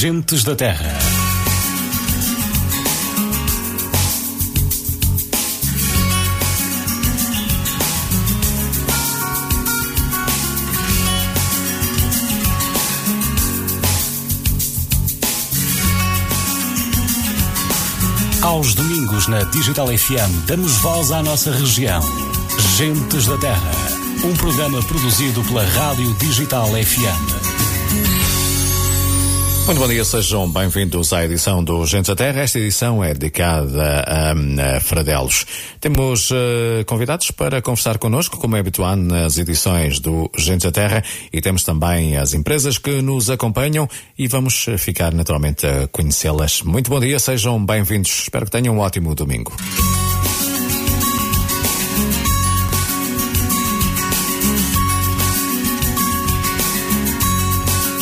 Gentes 0.00 0.44
da 0.44 0.56
Terra. 0.56 0.98
Aos 18.40 18.72
domingos 18.72 19.28
na 19.28 19.42
Digital 19.42 19.88
FM 19.88 20.46
damos 20.46 20.78
voz 20.78 21.10
à 21.10 21.22
nossa 21.22 21.52
região. 21.52 22.00
Gentes 22.78 23.26
da 23.26 23.36
Terra. 23.36 23.70
Um 24.24 24.34
programa 24.34 24.82
produzido 24.82 25.44
pela 25.44 25.62
Rádio 25.66 26.14
Digital 26.14 26.68
FM. 26.68 27.39
Muito 29.70 29.82
bom 29.82 29.86
dia, 29.86 30.04
sejam 30.04 30.50
bem-vindos 30.50 31.12
à 31.12 31.24
edição 31.24 31.62
do 31.62 31.86
Gentes 31.86 32.08
da 32.08 32.16
Terra. 32.16 32.40
Esta 32.40 32.58
edição 32.58 33.04
é 33.04 33.14
dedicada 33.14 34.04
a, 34.04 34.32
a 34.76 34.80
Fradelos. 34.80 35.46
Temos 35.80 36.28
uh, 36.32 36.84
convidados 36.86 37.30
para 37.30 37.62
conversar 37.62 37.96
connosco, 37.96 38.36
como 38.36 38.56
é 38.56 38.58
habitual 38.58 38.96
nas 38.96 39.38
edições 39.38 40.00
do 40.00 40.28
Gentes 40.36 40.64
da 40.64 40.72
Terra, 40.72 41.04
e 41.32 41.40
temos 41.40 41.62
também 41.62 42.16
as 42.16 42.34
empresas 42.34 42.78
que 42.78 43.00
nos 43.00 43.30
acompanham 43.30 43.88
e 44.18 44.26
vamos 44.26 44.66
ficar 44.76 45.14
naturalmente 45.14 45.64
a 45.64 45.86
conhecê-las. 45.86 46.62
Muito 46.62 46.90
bom 46.90 46.98
dia, 46.98 47.20
sejam 47.20 47.64
bem-vindos. 47.64 48.22
Espero 48.22 48.46
que 48.46 48.50
tenham 48.50 48.74
um 48.74 48.80
ótimo 48.80 49.14
domingo. 49.14 49.54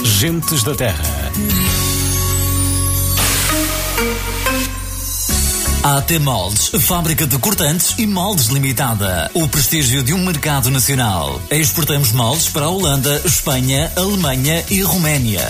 Gentes 0.03 0.63
da 0.63 0.75
Terra. 0.75 1.18
AT 5.83 6.19
Moldes, 6.19 6.71
fábrica 6.81 7.27
de 7.27 7.39
cortantes 7.39 7.95
e 7.99 8.07
moldes 8.07 8.47
limitada. 8.47 9.31
O 9.33 9.47
prestígio 9.49 10.03
de 10.03 10.13
um 10.13 10.25
mercado 10.25 10.71
nacional. 10.71 11.41
Exportamos 11.51 12.13
moldes 12.13 12.49
para 12.49 12.67
a 12.67 12.69
Holanda, 12.69 13.23
Espanha, 13.25 13.91
Alemanha 13.97 14.65
e 14.71 14.83
Roménia. 14.83 15.47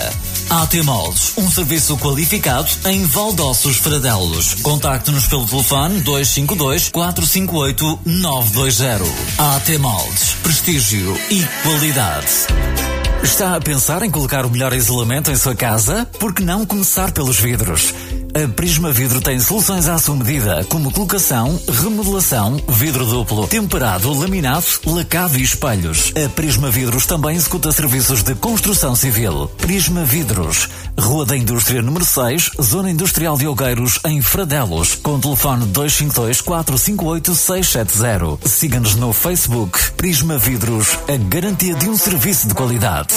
AT 0.50 0.74
Moldes, 0.82 1.32
um 1.36 1.50
serviço 1.50 1.96
qualificado 1.96 2.68
em 2.86 3.04
Valdossos 3.04 3.76
Fradelos. 3.76 4.54
Contacte-nos 4.62 5.26
pelo 5.26 5.46
telefone 5.46 6.00
252 6.00 6.90
458 6.90 8.00
920. 8.04 9.10
AT 9.38 9.78
Moldes, 9.78 10.36
prestígio 10.42 11.18
e 11.30 11.42
qualidade. 11.62 12.97
Está 13.22 13.56
a 13.56 13.60
pensar 13.60 14.02
em 14.02 14.10
colocar 14.10 14.46
o 14.46 14.50
melhor 14.50 14.72
isolamento 14.72 15.30
em 15.30 15.36
sua 15.36 15.54
casa? 15.54 16.06
Por 16.18 16.32
que 16.32 16.42
não 16.42 16.64
começar 16.64 17.12
pelos 17.12 17.38
vidros? 17.38 17.92
A 18.34 18.46
Prisma 18.46 18.92
Vidro 18.92 19.20
tem 19.20 19.40
soluções 19.40 19.88
à 19.88 19.98
sua 19.98 20.14
medida, 20.14 20.64
como 20.68 20.92
colocação, 20.92 21.58
remodelação, 21.68 22.60
vidro 22.68 23.04
duplo, 23.06 23.48
temperado, 23.48 24.12
laminado, 24.12 24.66
lacado 24.84 25.36
e 25.38 25.42
espelhos. 25.42 26.12
A 26.14 26.28
Prisma 26.28 26.70
Vidros 26.70 27.06
também 27.06 27.36
executa 27.36 27.72
serviços 27.72 28.22
de 28.22 28.34
construção 28.34 28.94
civil. 28.94 29.50
Prisma 29.56 30.04
Vidros, 30.04 30.68
Rua 30.98 31.24
da 31.24 31.36
Indústria 31.36 31.80
número 31.80 32.04
6, 32.04 32.50
Zona 32.60 32.90
Industrial 32.90 33.36
de 33.36 33.46
Olgueiros, 33.46 33.98
em 34.04 34.20
Fradelos, 34.20 34.94
com 34.94 35.18
telefone 35.18 35.64
252 35.66 36.40
458 36.42 37.34
670. 37.34 38.48
Siga-nos 38.48 38.94
no 38.94 39.12
Facebook. 39.12 39.92
Prisma 39.92 40.36
Vidros, 40.38 40.98
a 41.08 41.16
garantia 41.28 41.74
de 41.74 41.88
um 41.88 41.96
serviço 41.96 42.46
de 42.46 42.54
qualidade. 42.54 43.07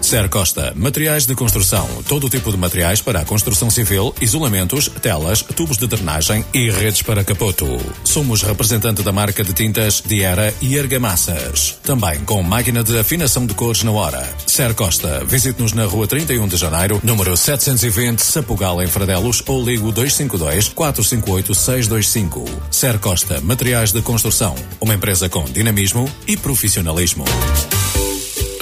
Ser 0.06 0.28
Costa, 0.28 0.72
materiais 0.77 1.27
de 1.27 1.34
construção, 1.34 1.84
todo 2.06 2.31
tipo 2.31 2.53
de 2.53 2.56
materiais 2.56 3.00
para 3.00 3.22
a 3.22 3.25
construção 3.25 3.69
civil, 3.69 4.15
isolamentos, 4.21 4.89
telas, 5.03 5.43
tubos 5.43 5.78
de 5.78 5.89
drenagem 5.89 6.44
e 6.55 6.71
redes 6.71 7.03
para 7.03 7.25
capoto. 7.25 7.67
Somos 8.05 8.41
representante 8.43 9.03
da 9.03 9.11
marca 9.11 9.43
de 9.43 9.53
tintas 9.53 10.00
Diera 10.06 10.55
e 10.62 10.78
Argamassas. 10.78 11.81
Também 11.83 12.21
com 12.21 12.41
máquina 12.41 12.84
de 12.84 12.97
afinação 12.97 13.47
de 13.47 13.55
cores 13.55 13.83
na 13.83 13.91
hora. 13.91 14.25
Ser 14.47 14.75
Costa, 14.75 15.25
visite-nos 15.25 15.72
na 15.72 15.87
rua 15.87 16.06
31 16.06 16.47
de 16.47 16.56
janeiro, 16.56 17.00
número 17.03 17.37
720, 17.37 18.21
Sapugal 18.21 18.81
em 18.81 18.87
Fradelos 18.87 19.43
ou 19.44 19.61
ligo 19.61 19.91
252 19.91 20.69
458 20.69 21.53
625. 21.53 22.44
Ser 22.71 23.00
Costa, 23.00 23.41
materiais 23.41 23.91
de 23.91 24.00
construção, 24.03 24.55
uma 24.81 24.94
empresa 24.94 25.28
com 25.28 25.43
dinamismo 25.47 26.09
e 26.28 26.37
profissionalismo. 26.37 27.25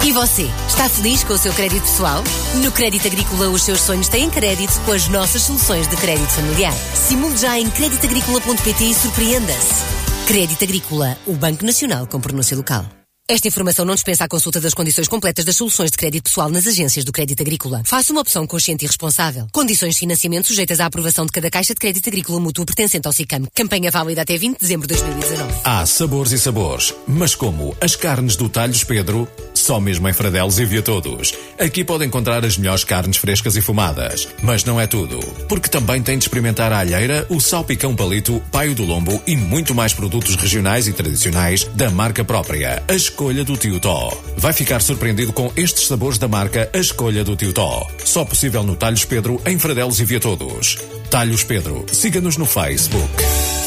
E 0.04 0.12
você, 0.12 0.48
está 0.68 0.88
feliz 0.88 1.24
com 1.24 1.32
o 1.32 1.38
seu 1.38 1.52
crédito 1.52 1.82
pessoal? 1.82 2.22
No 2.62 2.70
Crédito 2.70 3.08
Agrícola, 3.08 3.48
os 3.48 3.62
seus 3.62 3.80
sonhos 3.80 4.08
têm 4.08 4.30
crédito 4.30 4.80
com 4.84 4.92
as 4.92 5.08
nossas 5.08 5.42
soluções 5.42 5.88
de 5.88 5.96
crédito 5.96 6.30
familiar. 6.30 6.74
Simule 6.94 7.36
já 7.36 7.58
em 7.58 7.68
creditagricola.pt 7.68 8.84
e 8.84 8.94
surpreenda-se. 8.94 9.84
Crédito 10.26 10.62
Agrícola, 10.62 11.16
o 11.26 11.32
Banco 11.32 11.64
Nacional 11.64 12.06
com 12.06 12.20
pronúncia 12.20 12.56
local. 12.56 12.97
Esta 13.30 13.46
informação 13.46 13.84
não 13.84 13.94
dispensa 13.94 14.24
a 14.24 14.28
consulta 14.28 14.58
das 14.58 14.72
condições 14.72 15.06
completas 15.06 15.44
das 15.44 15.54
soluções 15.54 15.90
de 15.90 15.98
crédito 15.98 16.22
pessoal 16.22 16.48
nas 16.48 16.66
agências 16.66 17.04
do 17.04 17.12
Crédito 17.12 17.42
Agrícola. 17.42 17.82
Faça 17.84 18.10
uma 18.10 18.22
opção 18.22 18.46
consciente 18.46 18.86
e 18.86 18.88
responsável. 18.88 19.46
Condições 19.52 19.92
de 19.96 20.00
financiamento 20.00 20.46
sujeitas 20.46 20.80
à 20.80 20.86
aprovação 20.86 21.26
de 21.26 21.32
cada 21.32 21.50
caixa 21.50 21.74
de 21.74 21.78
crédito 21.78 22.08
agrícola 22.08 22.40
mútuo 22.40 22.64
pertencente 22.64 23.06
ao 23.06 23.12
SICAM. 23.12 23.42
Campanha 23.54 23.90
válida 23.90 24.22
até 24.22 24.38
20 24.38 24.54
de 24.54 24.60
dezembro 24.60 24.88
de 24.88 24.94
2019. 24.94 25.60
Há 25.62 25.84
sabores 25.84 26.32
e 26.32 26.38
sabores, 26.38 26.94
mas 27.06 27.34
como 27.34 27.76
as 27.82 27.94
carnes 27.94 28.34
do 28.34 28.48
Talhos 28.48 28.82
Pedro, 28.82 29.28
só 29.52 29.78
mesmo 29.78 30.08
em 30.08 30.14
Fradelos 30.14 30.58
envia 30.58 30.80
todos. 30.80 31.34
Aqui 31.58 31.84
pode 31.84 32.06
encontrar 32.06 32.46
as 32.46 32.56
melhores 32.56 32.82
carnes 32.82 33.18
frescas 33.18 33.56
e 33.56 33.60
fumadas. 33.60 34.26
Mas 34.42 34.64
não 34.64 34.80
é 34.80 34.86
tudo, 34.86 35.18
porque 35.46 35.68
também 35.68 36.02
tem 36.02 36.16
de 36.16 36.24
experimentar 36.24 36.72
a 36.72 36.78
alheira, 36.78 37.26
o 37.28 37.40
salpicão 37.40 37.94
palito, 37.94 38.42
paio 38.50 38.74
do 38.74 38.86
lombo 38.86 39.22
e 39.26 39.36
muito 39.36 39.74
mais 39.74 39.92
produtos 39.92 40.34
regionais 40.34 40.88
e 40.88 40.94
tradicionais 40.94 41.64
da 41.74 41.90
marca 41.90 42.24
própria. 42.24 42.82
A 42.88 42.94
escolha 43.18 43.42
do 43.42 43.56
Tio 43.56 43.80
Tó. 43.80 44.16
Vai 44.36 44.52
ficar 44.52 44.80
surpreendido 44.80 45.32
com 45.32 45.50
estes 45.56 45.88
sabores 45.88 46.18
da 46.18 46.28
marca 46.28 46.70
A 46.72 46.78
Escolha 46.78 47.24
do 47.24 47.34
Tio 47.34 47.52
Tó. 47.52 47.84
Só 48.04 48.24
possível 48.24 48.62
no 48.62 48.76
Talhos 48.76 49.04
Pedro, 49.04 49.42
em 49.44 49.58
Fradelos 49.58 49.98
envia 49.98 50.20
todos. 50.20 50.78
Talhos 51.10 51.42
Pedro, 51.42 51.84
siga-nos 51.90 52.36
no 52.36 52.46
Facebook. 52.46 53.57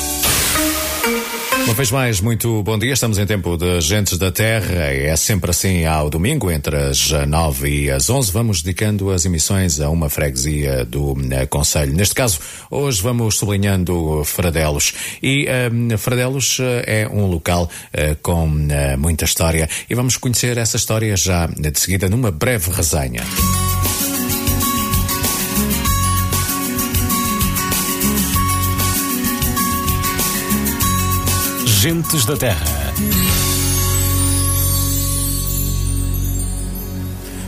Uma 1.64 1.74
vez 1.76 1.92
mais, 1.92 2.20
muito 2.20 2.64
bom 2.64 2.78
dia. 2.78 2.92
Estamos 2.92 3.18
em 3.18 3.26
tempo 3.26 3.56
de 3.56 3.80
Gentes 3.82 4.18
da 4.18 4.32
Terra. 4.32 4.86
É 4.86 5.16
sempre 5.16 5.52
assim 5.52 5.86
ao 5.86 6.10
domingo, 6.10 6.50
entre 6.52 6.76
as 6.76 7.12
9 7.12 7.70
e 7.70 7.92
as 7.92 8.10
11. 8.10 8.32
Vamos 8.32 8.62
dedicando 8.62 9.12
as 9.12 9.26
emissões 9.26 9.80
a 9.80 9.90
uma 9.90 10.10
freguesia 10.10 10.84
do 10.84 11.12
uh, 11.12 11.48
Conselho. 11.50 11.94
Neste 11.94 12.16
caso, 12.16 12.40
hoje 12.70 13.02
vamos 13.02 13.36
sublinhando 13.36 14.24
Fradelos. 14.26 14.94
E 15.22 15.48
uh, 15.48 15.98
Fradelos 15.98 16.60
uh, 16.60 16.64
é 16.86 17.08
um 17.08 17.28
local 17.28 17.70
uh, 17.94 18.16
com 18.22 18.48
uh, 18.48 18.98
muita 18.98 19.26
história. 19.26 19.70
E 19.90 19.96
vamos 19.96 20.18
conhecer 20.18 20.58
essa 20.58 20.78
história 20.78 21.16
já 21.16 21.46
de 21.48 21.80
seguida 21.80 22.10
numa 22.10 22.32
breve 22.32 22.72
resenha. 22.72 23.24
Gentes 31.82 32.26
da 32.28 32.38
Terra. 32.38 33.31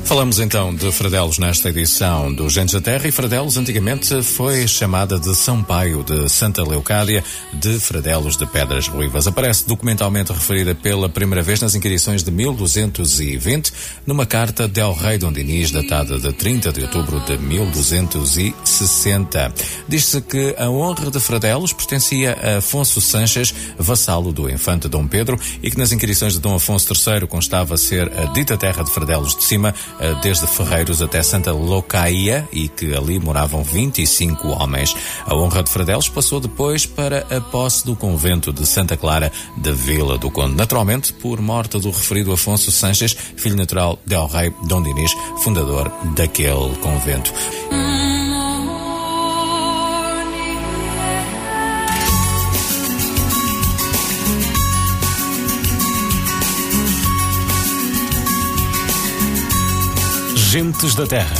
Falamos 0.05 0.39
então 0.39 0.75
de 0.75 0.91
Fradelos 0.91 1.39
nesta 1.39 1.69
edição 1.69 2.33
do 2.33 2.49
Gentes 2.49 2.73
da 2.73 2.81
Terra 2.81 3.07
e 3.07 3.11
Fradelos 3.11 3.55
antigamente 3.55 4.21
foi 4.21 4.67
chamada 4.67 5.17
de 5.17 5.33
São 5.33 5.63
Paio 5.63 6.03
de 6.03 6.27
Santa 6.29 6.61
Leucádia 6.61 7.23
de 7.53 7.79
Fradelos 7.79 8.35
de 8.35 8.45
Pedras 8.45 8.87
Ruivas. 8.87 9.27
Aparece 9.27 9.65
documentalmente 9.65 10.33
referida 10.33 10.75
pela 10.75 11.07
primeira 11.07 11.41
vez 11.41 11.61
nas 11.61 11.73
inquirições 11.73 12.21
de 12.21 12.31
1220 12.31 13.71
numa 14.05 14.25
carta 14.25 14.67
del 14.67 14.93
Rei 14.93 15.17
Dom 15.17 15.31
Dinis 15.31 15.71
datada 15.71 16.19
de 16.19 16.33
30 16.33 16.73
de 16.73 16.81
outubro 16.81 17.21
de 17.21 17.37
1260. 17.37 19.53
Diz-se 19.87 20.21
que 20.21 20.53
a 20.59 20.69
honra 20.69 21.09
de 21.09 21.19
Fradelos 21.19 21.71
pertencia 21.71 22.37
a 22.43 22.57
Afonso 22.57 22.99
Sanches, 22.99 23.53
vassalo 23.79 24.33
do 24.33 24.49
infante 24.49 24.89
Dom 24.89 25.07
Pedro, 25.07 25.39
e 25.61 25.71
que 25.71 25.77
nas 25.77 25.93
inquirições 25.93 26.33
de 26.33 26.39
Dom 26.39 26.55
Afonso 26.55 26.93
III 26.93 27.25
constava 27.25 27.77
ser 27.77 28.11
a 28.11 28.25
dita 28.25 28.57
terra 28.57 28.83
de 28.83 28.91
Fradelos 28.91 29.35
de 29.35 29.43
Cima, 29.43 29.73
desde 30.21 30.47
Ferreiros 30.47 31.01
até 31.01 31.21
Santa 31.23 31.51
Locaia 31.51 32.47
e 32.51 32.67
que 32.67 32.95
ali 32.95 33.19
moravam 33.19 33.63
25 33.63 34.49
homens. 34.49 34.95
A 35.25 35.35
honra 35.35 35.63
de 35.63 35.69
Fradelos 35.69 36.09
passou 36.09 36.39
depois 36.39 36.85
para 36.85 37.25
a 37.35 37.41
posse 37.41 37.85
do 37.85 37.95
convento 37.95 38.51
de 38.51 38.65
Santa 38.65 38.97
Clara 38.97 39.31
da 39.57 39.71
Vila 39.71 40.17
do 40.17 40.29
Conde. 40.29 40.55
Naturalmente, 40.55 41.13
por 41.13 41.41
morte 41.41 41.79
do 41.79 41.89
referido 41.89 42.33
Afonso 42.33 42.71
Sanches, 42.71 43.15
filho 43.35 43.55
natural 43.55 43.99
del 44.05 44.27
rei 44.27 44.53
Dom 44.67 44.81
Dinis, 44.81 45.11
fundador 45.43 45.91
daquele 46.15 46.75
convento. 46.81 47.33
Gentes 60.53 60.93
da 60.93 61.07
Terra. 61.07 61.33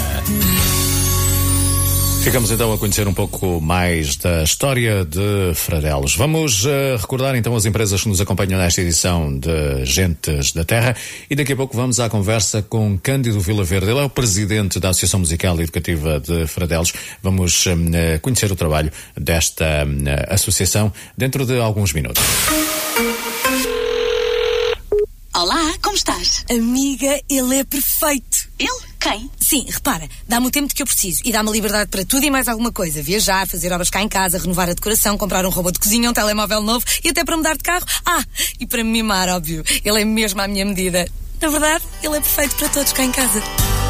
Ficamos 2.23 2.49
então 2.49 2.73
a 2.73 2.79
conhecer 2.79 3.07
um 3.07 3.13
pouco 3.13 3.61
mais 3.61 4.15
da 4.15 4.41
história 4.41 5.05
de 5.05 5.53
Fradelos. 5.53 6.15
Vamos 6.15 6.65
uh, 6.65 6.97
recordar 6.99 7.35
então 7.35 7.55
as 7.55 7.63
empresas 7.63 8.01
que 8.01 8.09
nos 8.09 8.19
acompanham 8.19 8.59
nesta 8.59 8.81
edição 8.81 9.37
de 9.37 9.85
Gentes 9.85 10.51
da 10.51 10.65
Terra 10.65 10.95
e 11.29 11.35
daqui 11.35 11.53
a 11.53 11.55
pouco 11.55 11.77
vamos 11.77 11.99
à 11.99 12.09
conversa 12.09 12.63
com 12.63 12.97
Cândido 12.97 13.39
Vilaverde. 13.39 13.91
Ele 13.91 13.99
é 13.99 14.03
o 14.03 14.09
presidente 14.09 14.79
da 14.79 14.89
Associação 14.89 15.19
Musical 15.19 15.59
e 15.59 15.61
Educativa 15.61 16.19
de 16.19 16.47
Fradelos. 16.47 16.91
Vamos 17.21 17.67
uh, 17.67 18.19
conhecer 18.19 18.51
o 18.51 18.55
trabalho 18.55 18.91
desta 19.15 19.85
uh, 19.85 20.33
associação 20.33 20.91
dentro 21.15 21.45
de 21.45 21.59
alguns 21.59 21.93
minutos. 21.93 22.23
Olá, 25.35 25.71
como 25.83 25.95
estás? 25.95 26.43
Amiga, 26.49 27.21
ele 27.29 27.59
é 27.59 27.63
perfeito. 27.63 28.49
Ele? 28.57 28.92
Quem? 29.03 29.29
Sim, 29.37 29.65
repara, 29.69 30.07
dá-me 30.25 30.47
o 30.47 30.49
tempo 30.49 30.73
que 30.73 30.81
eu 30.81 30.85
preciso 30.85 31.19
e 31.25 31.31
dá-me 31.33 31.51
liberdade 31.51 31.89
para 31.89 32.05
tudo 32.05 32.25
e 32.25 32.31
mais 32.31 32.47
alguma 32.47 32.71
coisa. 32.71 33.03
Viajar, 33.03 33.45
fazer 33.45 33.69
obras 33.73 33.89
cá 33.89 34.01
em 34.01 34.07
casa, 34.07 34.37
renovar 34.37 34.69
a 34.69 34.73
decoração, 34.73 35.17
comprar 35.17 35.45
um 35.45 35.49
robô 35.49 35.71
de 35.71 35.79
cozinha, 35.79 36.09
um 36.09 36.13
telemóvel 36.13 36.61
novo 36.61 36.85
e 37.03 37.09
até 37.09 37.21
para 37.25 37.35
mudar 37.35 37.57
de 37.57 37.63
carro. 37.63 37.85
Ah, 38.05 38.23
e 38.61 38.65
para 38.65 38.81
me 38.81 38.91
mimar, 38.91 39.27
óbvio. 39.27 39.61
Ele 39.83 40.01
é 40.01 40.05
mesmo 40.05 40.39
à 40.39 40.47
minha 40.47 40.63
medida. 40.65 41.05
Na 41.41 41.49
verdade, 41.49 41.83
ele 42.01 42.15
é 42.15 42.21
perfeito 42.21 42.55
para 42.55 42.69
todos 42.69 42.93
cá 42.93 43.03
em 43.03 43.11
casa. 43.11 43.43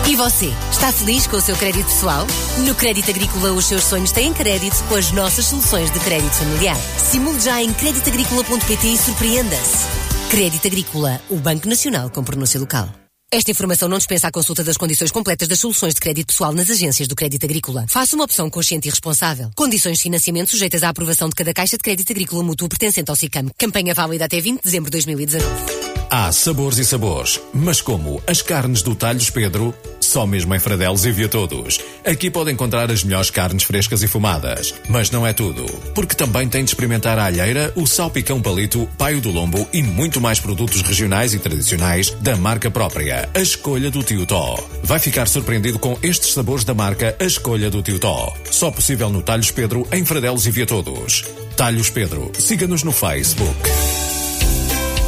E 0.09 0.15
você, 0.15 0.51
está 0.71 0.91
feliz 0.91 1.27
com 1.27 1.37
o 1.37 1.41
seu 1.41 1.55
crédito 1.57 1.85
pessoal? 1.85 2.25
No 2.65 2.73
Crédito 2.73 3.11
Agrícola, 3.11 3.53
os 3.53 3.65
seus 3.65 3.83
sonhos 3.83 4.11
têm 4.11 4.33
crédito 4.33 4.83
com 4.89 4.95
as 4.95 5.11
nossas 5.11 5.45
soluções 5.45 5.91
de 5.91 5.99
crédito 5.99 6.33
familiar. 6.33 6.77
Simule 6.97 7.39
já 7.39 7.61
em 7.61 7.71
creditagricola.pt 7.71 8.87
e 8.87 8.97
surpreenda-se. 8.97 9.85
Crédito 10.31 10.65
Agrícola, 10.65 11.21
o 11.29 11.35
Banco 11.35 11.69
Nacional 11.69 12.09
com 12.09 12.23
pronúncia 12.23 12.59
local. 12.59 13.02
Esta 13.33 13.49
informação 13.49 13.89
não 13.89 13.97
dispensa 13.97 14.27
a 14.27 14.31
consulta 14.31 14.63
das 14.63 14.77
condições 14.77 15.09
completas 15.09 15.47
das 15.47 15.59
soluções 15.59 15.95
de 15.95 15.99
crédito 15.99 16.27
pessoal 16.27 16.53
nas 16.53 16.69
agências 16.69 17.07
do 17.07 17.15
Crédito 17.15 17.43
Agrícola. 17.43 17.83
Faça 17.89 18.15
uma 18.15 18.25
opção 18.25 18.47
consciente 18.47 18.87
e 18.87 18.91
responsável. 18.91 19.49
Condições 19.55 19.97
de 19.97 20.03
financiamento 20.03 20.51
sujeitas 20.51 20.83
à 20.83 20.89
aprovação 20.89 21.27
de 21.29 21.33
cada 21.33 21.51
caixa 21.51 21.75
de 21.75 21.81
crédito 21.81 22.11
agrícola 22.11 22.43
mútuo 22.43 22.69
pertencente 22.69 23.09
ao 23.09 23.15
SICAM. 23.15 23.49
Campanha 23.57 23.95
válida 23.95 24.25
até 24.25 24.39
20 24.39 24.57
de 24.57 24.63
dezembro 24.65 24.91
de 24.91 24.97
2019. 24.97 25.92
Há 26.15 26.31
sabores 26.31 26.77
e 26.77 26.85
sabores, 26.85 27.41
mas 27.51 27.81
como 27.81 28.21
as 28.27 28.39
carnes 28.39 28.83
do 28.83 28.93
Talhos 28.93 29.31
Pedro, 29.31 29.73
só 29.99 30.27
mesmo 30.27 30.53
em 30.53 30.59
Fradelos 30.59 31.07
envia 31.07 31.27
todos. 31.27 31.79
Aqui 32.05 32.29
pode 32.29 32.51
encontrar 32.51 32.91
as 32.91 33.03
melhores 33.03 33.31
carnes 33.31 33.63
frescas 33.63 34.03
e 34.03 34.07
fumadas. 34.07 34.75
Mas 34.87 35.09
não 35.09 35.25
é 35.25 35.33
tudo, 35.33 35.65
porque 35.95 36.13
também 36.13 36.47
tem 36.47 36.63
de 36.63 36.69
experimentar 36.69 37.17
a 37.17 37.25
alheira, 37.25 37.73
o 37.75 37.87
salpicão 37.87 38.39
palito, 38.39 38.87
paio 38.95 39.19
do 39.19 39.31
lombo 39.31 39.67
e 39.73 39.81
muito 39.81 40.21
mais 40.21 40.39
produtos 40.39 40.83
regionais 40.83 41.33
e 41.33 41.39
tradicionais 41.39 42.11
da 42.21 42.35
marca 42.35 42.69
própria, 42.69 43.27
a 43.33 43.39
escolha 43.39 43.89
do 43.89 44.03
Tio 44.03 44.27
Tó. 44.27 44.63
Vai 44.83 44.99
ficar 44.99 45.27
surpreendido 45.27 45.79
com 45.79 45.97
estes 46.03 46.31
sabores 46.31 46.63
da 46.63 46.75
marca 46.75 47.15
A 47.19 47.23
Escolha 47.23 47.71
do 47.71 47.81
Tio 47.81 47.97
Tó. 47.97 48.31
Só 48.51 48.69
possível 48.69 49.09
no 49.09 49.23
Talhos 49.23 49.49
Pedro, 49.49 49.87
em 49.91 50.05
Fradelos 50.05 50.45
envia 50.45 50.67
todos. 50.67 51.25
Talhos 51.57 51.89
Pedro, 51.89 52.31
siga-nos 52.37 52.83
no 52.83 52.91
Facebook. 52.91 53.57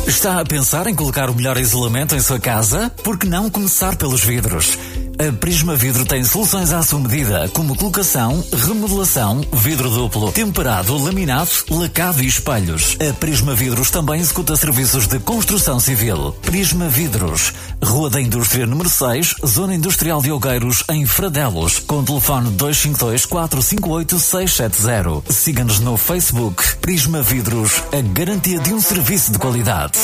Está 0.07 0.39
a 0.39 0.45
pensar 0.45 0.85
em 0.85 0.93
colocar 0.93 1.31
o 1.31 1.35
melhor 1.35 1.57
isolamento 1.57 2.15
em 2.15 2.19
sua 2.19 2.39
casa? 2.39 2.91
Por 3.03 3.17
que 3.17 3.27
não 3.27 3.49
começar 3.49 3.95
pelos 3.95 4.23
vidros? 4.23 4.77
A 5.17 5.31
Prisma 5.31 5.77
Vidro 5.77 6.05
tem 6.05 6.25
soluções 6.25 6.73
à 6.73 6.83
sua 6.83 6.99
medida, 6.99 7.49
como 7.53 7.75
colocação, 7.75 8.43
remodelação, 8.53 9.41
vidro 9.53 9.89
duplo, 9.89 10.29
temperado, 10.31 10.97
laminado, 10.97 11.49
lacado 11.69 12.21
e 12.21 12.27
espelhos. 12.27 12.97
A 12.99 13.13
Prisma 13.13 13.55
Vidros 13.55 13.89
também 13.89 14.19
executa 14.19 14.57
serviços 14.57 15.07
de 15.07 15.17
construção 15.19 15.79
civil. 15.79 16.33
Prisma 16.41 16.89
Vidros, 16.89 17.53
Rua 17.81 18.09
da 18.09 18.19
Indústria 18.19 18.65
número 18.65 18.89
6, 18.89 19.35
Zona 19.45 19.75
Industrial 19.75 20.21
de 20.21 20.29
Algueiros, 20.29 20.83
em 20.89 21.05
Fradelos, 21.05 21.79
com 21.79 22.03
telefone 22.03 22.49
252 22.51 23.25
458 23.25 24.19
670. 24.19 25.33
Siga-nos 25.33 25.79
no 25.79 25.95
Facebook. 25.95 26.75
Prisma 26.81 27.21
Vidros, 27.21 27.81
a 27.93 28.01
garantia 28.01 28.59
de 28.59 28.73
um 28.73 28.81
serviço 28.81 29.31
de 29.31 29.39
qualidade. 29.39 29.97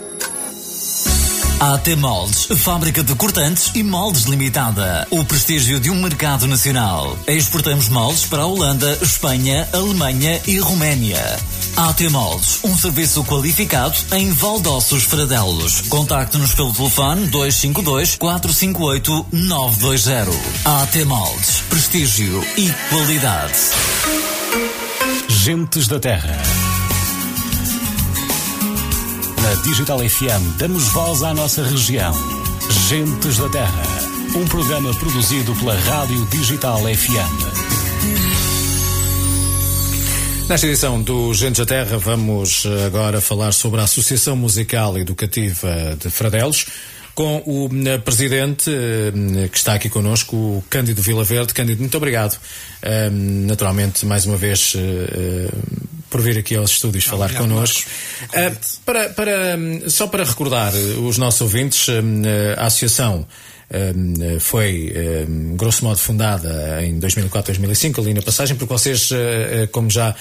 AT 1.60 1.94
Moldes, 1.94 2.46
fábrica 2.62 3.04
de 3.04 3.14
cortantes 3.14 3.70
e 3.74 3.82
moldes 3.82 4.22
limitada. 4.22 5.06
O 5.10 5.22
prestígio 5.26 5.78
de 5.78 5.90
um 5.90 6.00
mercado 6.00 6.46
nacional. 6.46 7.14
Exportamos 7.26 7.90
moldes 7.90 8.24
para 8.24 8.44
a 8.44 8.46
Holanda, 8.46 8.98
Espanha, 9.02 9.68
Alemanha 9.70 10.40
e 10.46 10.58
Roménia. 10.58 11.38
AT 11.76 12.00
Moldes, 12.08 12.60
um 12.64 12.74
serviço 12.74 13.22
qualificado 13.24 13.94
em 14.12 14.32
Valdossos 14.32 15.04
Fradelos. 15.04 15.82
Contacte-nos 15.82 16.54
pelo 16.54 16.72
telefone 16.72 17.26
252 17.26 18.16
458 18.16 19.26
920. 19.30 20.38
AT 20.64 21.04
Moldes, 21.04 21.62
prestígio 21.68 22.42
e 22.56 22.72
qualidade. 22.88 23.58
Gentes 25.28 25.86
da 25.86 26.00
Terra. 26.00 26.79
Digital 29.56 29.98
FM 29.98 30.58
damos 30.58 30.88
voz 30.88 31.22
à 31.22 31.34
nossa 31.34 31.62
região. 31.62 32.12
Gentes 32.88 33.38
da 33.38 33.48
Terra. 33.48 33.82
Um 34.36 34.46
programa 34.46 34.94
produzido 34.94 35.54
pela 35.56 35.74
Rádio 35.74 36.24
Digital 36.26 36.80
FM. 36.80 37.50
Nesta 40.48 40.66
edição 40.66 41.02
do 41.02 41.34
Gentes 41.34 41.58
da 41.58 41.66
Terra 41.66 41.98
vamos 41.98 42.64
eh, 42.64 42.86
agora 42.86 43.20
falar 43.20 43.52
sobre 43.52 43.80
a 43.80 43.84
Associação 43.84 44.36
Musical 44.36 44.98
Educativa 44.98 45.96
de 46.00 46.10
Fradelos 46.10 46.66
com 47.14 47.42
o 47.44 47.68
eh, 47.86 47.98
presidente 47.98 48.70
eh, 48.70 49.48
que 49.48 49.58
está 49.58 49.74
aqui 49.74 49.88
connosco, 49.88 50.36
o 50.36 50.64
Cândido 50.70 51.02
Vila 51.02 51.24
Verde. 51.24 51.52
Cândido, 51.52 51.80
muito 51.80 51.96
obrigado. 51.96 52.38
Naturalmente, 53.46 54.06
mais 54.06 54.24
uma 54.26 54.36
vez, 54.36 54.74
por 56.10 56.20
vir 56.20 56.38
aqui 56.38 56.56
aos 56.56 56.72
estúdios 56.72 57.04
falar 57.04 57.32
connosco. 57.34 57.88
Uh, 58.24 58.56
para, 58.84 59.10
para, 59.10 59.56
só 59.88 60.06
para 60.06 60.24
recordar 60.24 60.74
os 60.74 61.16
nossos 61.16 61.40
ouvintes, 61.40 61.86
a 62.56 62.66
associação 62.66 63.26
foi, 64.40 64.92
grosso 65.54 65.84
modo, 65.84 65.98
fundada 65.98 66.84
em 66.84 66.98
2004-2005, 66.98 68.00
ali 68.00 68.12
na 68.12 68.20
passagem, 68.20 68.56
porque 68.56 68.74
vocês, 68.74 69.10
como 69.70 69.88
já 69.88 70.12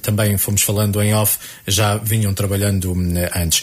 também 0.00 0.38
fomos 0.38 0.62
falando 0.62 1.02
em 1.02 1.12
off, 1.12 1.38
já 1.66 1.98
vinham 1.98 2.32
trabalhando 2.32 2.96
antes. 3.34 3.62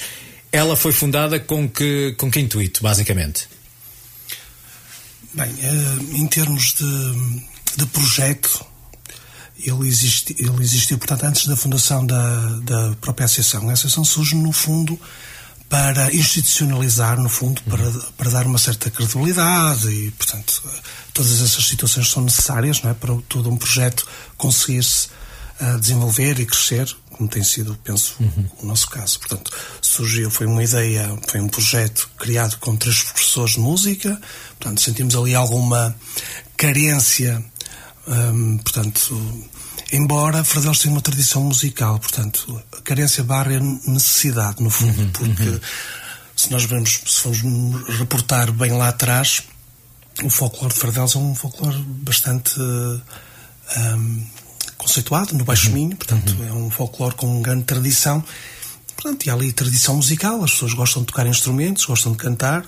Ela 0.51 0.75
foi 0.75 0.91
fundada 0.91 1.39
com 1.39 1.67
que, 1.67 2.13
com 2.19 2.29
que 2.29 2.39
intuito, 2.39 2.83
basicamente? 2.83 3.47
Bem, 5.33 5.51
eh, 5.63 6.17
em 6.19 6.27
termos 6.27 6.73
de, 6.73 7.77
de 7.77 7.85
projeto, 7.87 8.63
ele, 9.65 9.87
existe, 9.87 10.35
ele 10.37 10.61
existiu, 10.61 10.97
portanto, 10.97 11.23
antes 11.23 11.47
da 11.47 11.55
fundação 11.55 12.05
da, 12.05 12.59
da 12.59 12.95
própria 13.01 13.25
associação. 13.25 13.69
A 13.69 13.73
associação 13.73 14.03
surge, 14.03 14.35
no 14.35 14.51
fundo, 14.51 14.99
para 15.73 16.13
institucionalizar, 16.13 17.19
no 17.19 17.29
fundo, 17.29 17.61
para, 17.63 17.89
para 18.15 18.29
dar 18.29 18.45
uma 18.45 18.59
certa 18.59 18.91
credibilidade 18.91 19.89
e, 19.89 20.11
portanto, 20.11 20.61
todas 21.13 21.41
essas 21.41 21.65
situações 21.65 22.11
são 22.11 22.23
necessárias 22.23 22.83
não 22.83 22.91
é, 22.91 22.93
para 22.93 23.15
todo 23.27 23.49
um 23.49 23.57
projeto 23.57 24.07
conseguir-se 24.37 25.07
uh, 25.59 25.79
desenvolver 25.79 26.39
e 26.39 26.45
crescer, 26.45 26.95
como 27.09 27.27
tem 27.27 27.43
sido, 27.43 27.75
penso, 27.83 28.15
uhum. 28.19 28.49
o 28.61 28.65
nosso 28.67 28.87
caso. 28.87 29.19
Portanto, 29.19 29.51
surgiu, 29.81 30.29
foi 30.29 30.45
uma 30.45 30.63
ideia, 30.63 31.17
foi 31.27 31.41
um 31.41 31.47
projeto 31.47 32.07
criado 32.19 32.57
com 32.59 32.75
três 32.75 33.01
professores 33.01 33.53
de 33.53 33.59
música, 33.59 34.21
portanto, 34.59 34.79
sentimos 34.79 35.15
ali 35.15 35.33
alguma 35.33 35.95
carência, 36.55 37.43
um, 38.07 38.59
portanto, 38.59 39.49
embora 39.93 40.43
Fradelos 40.43 40.79
tenha 40.79 40.91
uma 40.91 41.01
tradição 41.01 41.43
musical, 41.43 41.99
portanto, 41.99 42.61
a 42.75 42.81
carência 42.81 43.23
barra 43.23 43.59
necessidade, 43.59 44.61
no 44.61 44.71
fundo, 44.71 44.99
uhum, 44.99 45.11
porque 45.11 45.43
uhum. 45.43 45.59
se 46.35 46.51
nós 46.51 46.65
vemos, 46.65 47.01
se 47.05 47.19
formos 47.21 47.99
reportar 47.99 48.51
bem 48.51 48.71
lá 48.71 48.89
atrás, 48.89 49.43
o 50.23 50.29
folclore 50.31 50.73
de 50.73 50.79
Fradelos 50.79 51.15
é 51.15 51.19
um 51.19 51.35
folclore 51.35 51.77
bastante 51.77 52.59
um, 52.59 54.25
conceituado, 54.77 55.35
no 55.35 55.45
Baixo 55.45 55.67
uhum. 55.67 55.73
Minho, 55.73 55.95
portanto, 55.95 56.35
uhum. 56.39 56.47
é 56.47 56.51
um 56.51 56.71
folclore 56.71 57.13
com 57.15 57.41
grande 57.43 57.65
tradição. 57.65 58.23
Portanto, 58.95 59.27
e 59.27 59.29
há 59.29 59.33
ali 59.33 59.53
tradição 59.53 59.97
musical, 59.97 60.43
as 60.43 60.53
pessoas 60.53 60.73
gostam 60.73 61.03
de 61.03 61.07
tocar 61.07 61.27
instrumentos, 61.27 61.85
gostam 61.85 62.13
de 62.13 62.17
cantar, 62.17 62.65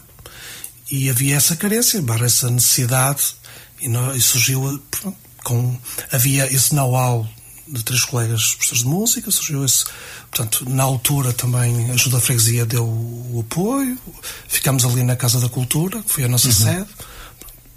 e 0.92 1.10
havia 1.10 1.36
essa 1.36 1.56
carência, 1.56 2.00
barra 2.04 2.26
essa 2.26 2.52
necessidade, 2.52 3.36
e, 3.82 3.88
e 4.16 4.22
surgiu, 4.22 4.80
pronto, 4.92 5.25
com, 5.46 5.78
havia 6.12 6.52
esse 6.52 6.76
know-how 6.76 7.26
de 7.68 7.84
três 7.84 8.04
colegas 8.04 8.54
professores 8.54 8.84
de 8.84 8.90
música, 8.90 9.32
surgiu 9.32 9.64
esse, 9.64 9.86
portanto, 10.30 10.70
na 10.70 10.84
altura 10.84 11.32
também 11.32 11.90
a 11.90 11.94
Ajuda 11.94 12.20
Freguesia 12.20 12.66
deu 12.66 12.86
o 12.86 13.46
apoio, 13.48 13.98
ficámos 14.48 14.84
ali 14.84 15.04
na 15.04 15.16
Casa 15.16 15.40
da 15.40 15.48
Cultura, 15.48 16.02
que 16.02 16.12
foi 16.12 16.26
a 16.26 16.28
nossa 16.28 16.48
uhum. 16.48 16.54
sede, 16.54 16.88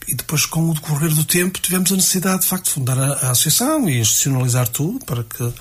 e 0.09 0.15
depois, 0.15 0.47
com 0.47 0.71
o 0.71 0.75
decorrer 0.75 1.15
do 1.15 1.25
tempo, 1.25 1.59
tivemos 1.61 1.93
a 1.93 1.97
necessidade, 1.97 2.41
de 2.41 2.49
facto, 2.49 2.65
de 2.65 2.71
fundar 2.71 2.99
a, 2.99 3.13
a 3.13 3.31
associação 3.31 3.89
e 3.89 4.01
institucionalizar 4.01 4.67
tudo 4.69 5.05
para 5.05 5.23
que 5.23 5.53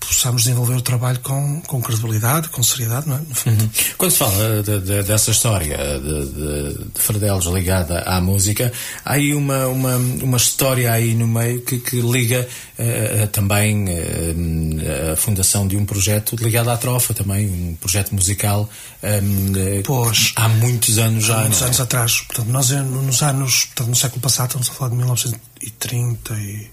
possamos 0.00 0.42
desenvolver 0.42 0.74
o 0.74 0.82
trabalho 0.82 1.20
com, 1.20 1.60
com 1.66 1.80
credibilidade, 1.80 2.48
com 2.48 2.62
seriedade, 2.62 3.08
não 3.08 3.16
é? 3.16 3.18
Uhum. 3.18 3.70
Quando 3.96 4.10
se 4.10 4.18
fala 4.18 4.62
de, 4.62 4.80
de, 4.80 5.02
dessa 5.02 5.30
história 5.30 5.76
de, 5.76 6.26
de, 6.26 6.84
de 6.92 7.00
Fredelos 7.00 7.46
ligada 7.46 8.00
à 8.00 8.20
música, 8.20 8.72
há 9.04 9.14
aí 9.14 9.34
uma, 9.34 9.66
uma, 9.66 9.96
uma 9.96 10.36
história 10.36 10.92
aí 10.92 11.14
no 11.14 11.26
meio 11.26 11.60
que, 11.60 11.78
que 11.78 12.00
liga 12.00 12.48
uh, 12.78 13.26
também 13.28 13.84
uh, 13.84 15.12
a 15.12 15.16
fundação 15.16 15.66
de 15.66 15.76
um 15.76 15.84
projeto 15.84 16.36
ligado 16.36 16.70
à 16.70 16.76
trofa 16.76 17.12
também, 17.12 17.48
um 17.48 17.76
projeto 17.76 18.14
musical 18.14 18.68
um, 19.02 19.82
pois, 19.84 20.32
há 20.36 20.48
muitos 20.48 20.98
anos 20.98 21.24
já. 21.24 21.38
Há 21.38 21.40
muitos 21.42 21.62
é? 21.62 21.64
anos 21.66 21.80
atrás. 21.80 22.20
Portanto, 22.22 22.48
nós 22.48 22.70
nos 22.70 23.22
anos, 23.22 23.64
portanto, 23.66 23.88
no 23.88 23.96
século 23.96 24.20
passado, 24.20 24.46
estamos 24.48 24.70
a 24.70 24.72
falar 24.72 24.90
de 24.90 24.96
1930 24.96 26.34
e, 26.34 26.70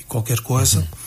e 0.00 0.04
qualquer 0.04 0.40
coisa. 0.40 0.80
Uhum 0.80 1.01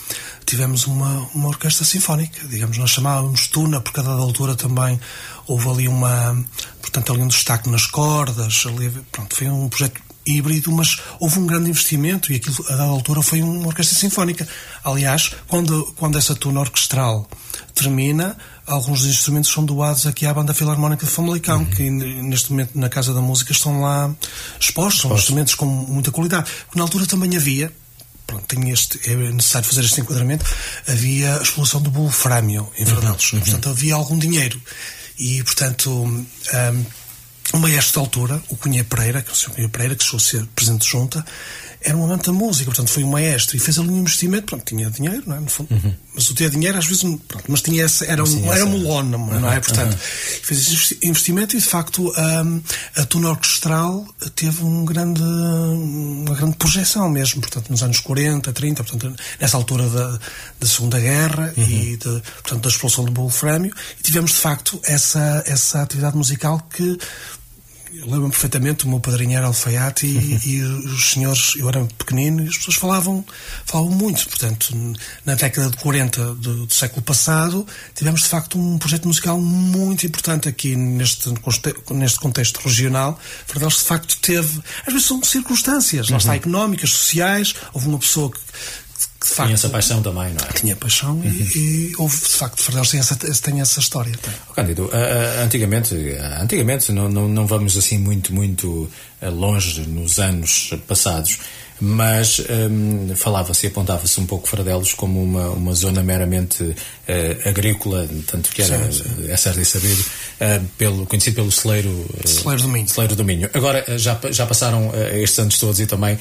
tivemos 0.46 0.86
uma, 0.86 1.28
uma 1.34 1.48
orquestra 1.48 1.86
sinfónica, 1.86 2.48
digamos, 2.48 2.78
nós 2.78 2.92
chamávamos 2.92 3.48
Tuna, 3.48 3.82
porque 3.82 4.00
a 4.00 4.04
dada 4.04 4.22
altura 4.22 4.56
também 4.56 5.00
houve 5.48 5.70
ali 5.70 5.88
uma, 5.88 6.44
portanto, 6.82 7.12
ali 7.12 7.22
um 7.22 7.28
destaque 7.28 7.70
nas 7.70 7.86
cordas, 7.86 8.64
ali, 8.66 8.90
pronto, 9.12 9.36
foi 9.36 9.50
um 9.50 9.68
projeto 9.68 10.02
híbrido, 10.26 10.72
mas 10.72 11.00
houve 11.20 11.40
um 11.40 11.46
grande 11.46 11.70
investimento 11.70 12.32
e 12.32 12.38
aquilo, 12.38 12.56
a 12.68 12.76
dada 12.76 12.84
altura, 12.84 13.22
foi 13.22 13.42
uma 13.42 13.68
orquestra 13.68 13.98
sinfónica. 13.98 14.48
Aliás, 14.84 15.32
quando, 15.48 15.94
quando 15.98 16.18
essa 16.18 16.34
tuna 16.34 16.62
orquestral 16.62 17.28
termina, 17.74 18.36
alguns 18.66 19.02
dos 19.02 19.10
instrumentos 19.10 19.52
são 19.52 19.64
doados 19.64 20.08
aqui 20.08 20.26
à 20.26 20.34
Banda 20.34 20.54
Filarmónica 20.54 21.06
de 21.06 21.12
Famalicão, 21.12 21.60
uhum. 21.60 21.66
que 21.66 21.90
neste 21.90 22.52
momento 22.52 22.72
na 22.76 22.90
Casa 22.90 23.14
da 23.14 23.22
Música 23.22 23.52
estão 23.52 23.82
lá 23.82 24.14
expostos, 24.60 25.02
são 25.02 25.16
instrumentos 25.16 25.54
com 25.54 25.66
muita 25.66 26.12
qualidade. 26.12 26.50
Porque 26.66 26.78
na 26.78 26.84
altura 26.84 27.06
também 27.06 27.36
havia, 27.36 27.72
pronto, 28.26 28.46
tem 28.46 28.70
este, 28.70 29.00
é 29.10 29.16
necessário 29.16 29.68
fazer 29.68 29.84
este 29.84 30.02
enquadramento, 30.02 30.46
havia 30.88 31.38
a 31.38 31.42
exploração 31.42 31.82
do 31.82 31.92
wolframio 31.92 32.72
em 32.78 32.86
Verdelos. 32.86 33.34
Uhum, 33.34 33.40
uhum. 33.40 33.46
Portanto, 33.46 33.70
havia 33.70 33.96
algum 33.96 34.18
dinheiro. 34.18 34.60
E, 35.18 35.44
portanto, 35.44 35.90
um, 35.92 36.26
o 37.54 37.60
maestro 37.60 37.96
da 37.96 38.02
altura, 38.02 38.44
o 38.50 38.58
Cunha 38.58 38.84
Pereira, 38.84 39.22
que 39.22 39.30
é 39.30 39.34
o 39.34 39.36
Sr. 39.36 39.52
Cunha 39.52 39.70
Pereira, 39.70 39.96
que 39.96 40.04
chegou 40.04 40.18
a 40.18 40.22
ser 40.22 40.46
presidente 40.56 40.82
de 40.86 40.92
junta, 40.92 41.26
era 41.86 41.96
um 41.96 42.04
amante 42.04 42.26
da 42.26 42.34
música, 42.34 42.66
portanto 42.66 42.90
foi 42.90 43.04
um 43.04 43.12
maestro 43.12 43.56
e 43.56 43.60
fez 43.60 43.78
ali 43.78 43.90
um 43.90 44.00
investimento, 44.00 44.48
pronto, 44.48 44.66
tinha 44.66 44.90
dinheiro, 44.90 45.24
não 45.28 45.36
é? 45.36 45.40
No 45.40 45.50
fundo, 45.50 45.72
uhum. 45.72 45.94
Mas 46.16 46.30
o 46.30 46.34
ter 46.34 46.50
dinheiro 46.50 46.78
às 46.78 46.86
vezes, 46.86 47.04
pronto, 47.28 47.44
mas 47.48 47.62
tinha 47.62 47.84
essa, 47.84 48.06
era, 48.06 48.24
um, 48.24 48.54
era 48.54 48.66
molona, 48.66 49.18
uhum. 49.18 49.40
não 49.40 49.52
é? 49.52 49.60
Portanto, 49.60 49.94
uhum. 49.94 50.00
fez 50.44 50.68
esse 50.68 50.98
investimento 51.04 51.56
e 51.56 51.60
de 51.60 51.66
facto 51.66 52.12
um, 52.12 52.62
a 52.96 53.06
tuna 53.06 53.30
orquestral 53.30 54.08
teve 54.36 54.64
um 54.64 54.84
grande, 54.84 55.22
uma 55.22 56.34
grande 56.34 56.56
projeção 56.58 57.08
mesmo, 57.08 57.42
portanto, 57.42 57.70
nos 57.70 57.84
anos 57.84 58.00
40, 58.00 58.52
30, 58.52 58.84
portanto, 58.84 59.16
nessa 59.40 59.56
altura 59.56 59.88
da, 59.88 60.20
da 60.60 60.68
Segunda 60.68 61.00
Guerra 61.00 61.54
uhum. 61.56 61.64
e 61.64 61.98
de, 61.98 62.22
portanto, 62.42 62.64
da 62.64 62.70
expulsão 62.70 63.06
do 63.06 63.14
Wolframio, 63.14 63.74
e 64.00 64.04
tivemos 64.04 64.32
de 64.32 64.38
facto 64.38 64.80
essa, 64.84 65.44
essa 65.46 65.84
atividade 65.84 66.18
musical 66.18 66.68
que 66.74 66.98
lembro-me 68.02 68.32
perfeitamente, 68.32 68.86
o 68.86 68.90
meu 68.90 69.00
padrinho 69.00 69.38
era 69.38 69.48
alfaiate 69.48 70.06
e, 70.06 70.18
uhum. 70.18 70.40
e, 70.46 70.62
os 70.88 71.12
senhores, 71.12 71.54
eu 71.56 71.68
era 71.70 71.84
pequenino 71.98 72.44
e 72.44 72.48
as 72.48 72.58
pessoas 72.58 72.78
falavam, 72.78 73.26
falavam 73.66 73.92
muito. 73.92 74.28
Portanto, 74.28 74.76
na 75.26 75.36
década 75.36 75.70
de 75.70 75.78
40 75.78 76.36
do, 76.36 76.66
do, 76.66 76.74
século 76.74 77.02
passado, 77.02 77.66
tivemos 77.94 78.22
de 78.22 78.28
facto 78.28 78.58
um 78.58 78.78
projeto 78.78 79.08
musical 79.08 79.40
muito 79.40 80.06
importante 80.06 80.50
aqui 80.50 80.76
neste, 80.76 81.34
neste 81.92 82.20
contexto 82.20 82.58
regional. 82.58 83.20
Fardelos 83.46 83.78
de 83.78 83.84
facto 83.84 84.18
teve, 84.22 84.62
às 84.86 84.94
vezes 84.94 85.08
são 85.08 85.24
circunstâncias, 85.24 86.10
lá 86.10 86.18
está, 86.18 86.32
uhum. 86.32 86.38
económicas, 86.38 86.90
sociais. 86.90 87.54
Houve 87.74 87.88
uma 87.88 88.00
pessoa 88.00 88.32
que 88.32 88.40
de 89.26 89.32
facto, 89.32 89.48
tinha 89.48 89.56
essa 89.56 89.70
paixão 89.70 90.02
também, 90.04 90.34
não 90.34 90.48
é? 90.48 90.54
Tinha 90.54 90.76
paixão 90.76 91.16
uhum. 91.16 91.24
e, 91.26 91.58
e, 91.58 91.94
houve, 91.98 92.16
de 92.16 92.30
facto, 92.30 92.62
Fardelos 92.62 92.92
tem 92.92 93.00
essa, 93.00 93.16
tem 93.16 93.60
essa 93.60 93.80
história. 93.80 94.14
Tem. 94.22 94.34
Cândido, 94.56 94.90
antigamente, 95.44 95.96
antigamente 96.40 96.92
não, 96.92 97.10
não, 97.10 97.28
não 97.28 97.48
vamos 97.48 97.76
assim 97.76 97.98
muito, 97.98 98.32
muito 98.34 98.90
longe 99.22 99.82
nos 99.82 100.20
anos 100.20 100.72
passados, 100.88 101.40
mas 101.80 102.40
um, 102.40 103.16
falava-se 103.16 103.66
e 103.66 103.70
apontava-se 103.70 104.20
um 104.20 104.26
pouco 104.26 104.48
Fradelos 104.48 104.94
como 104.94 105.22
uma, 105.22 105.50
uma 105.50 105.74
zona 105.74 106.02
meramente 106.02 106.64
uh, 106.64 106.76
agrícola, 107.50 108.08
tanto 108.28 108.50
que 108.50 108.62
era, 108.62 108.92
sim, 108.92 109.04
sim. 109.04 109.30
é 109.32 109.36
certo 109.36 109.60
e 109.60 109.66
sabido, 109.66 110.00
uh, 110.02 110.66
pelo, 110.78 111.06
conhecido 111.06 111.36
pelo 111.36 111.52
celeiro, 111.52 111.90
uh, 111.90 112.28
celeiro, 112.28 112.62
do 112.62 112.70
Minho. 112.70 112.88
celeiro 112.88 113.16
do 113.16 113.26
Minho. 113.26 113.50
Agora, 113.54 113.84
já, 113.98 114.20
já 114.32 114.46
passaram 114.46 114.92
estes 115.14 115.38
anos 115.40 115.60
todos 115.60 115.80
e 115.80 115.86
também 115.86 116.18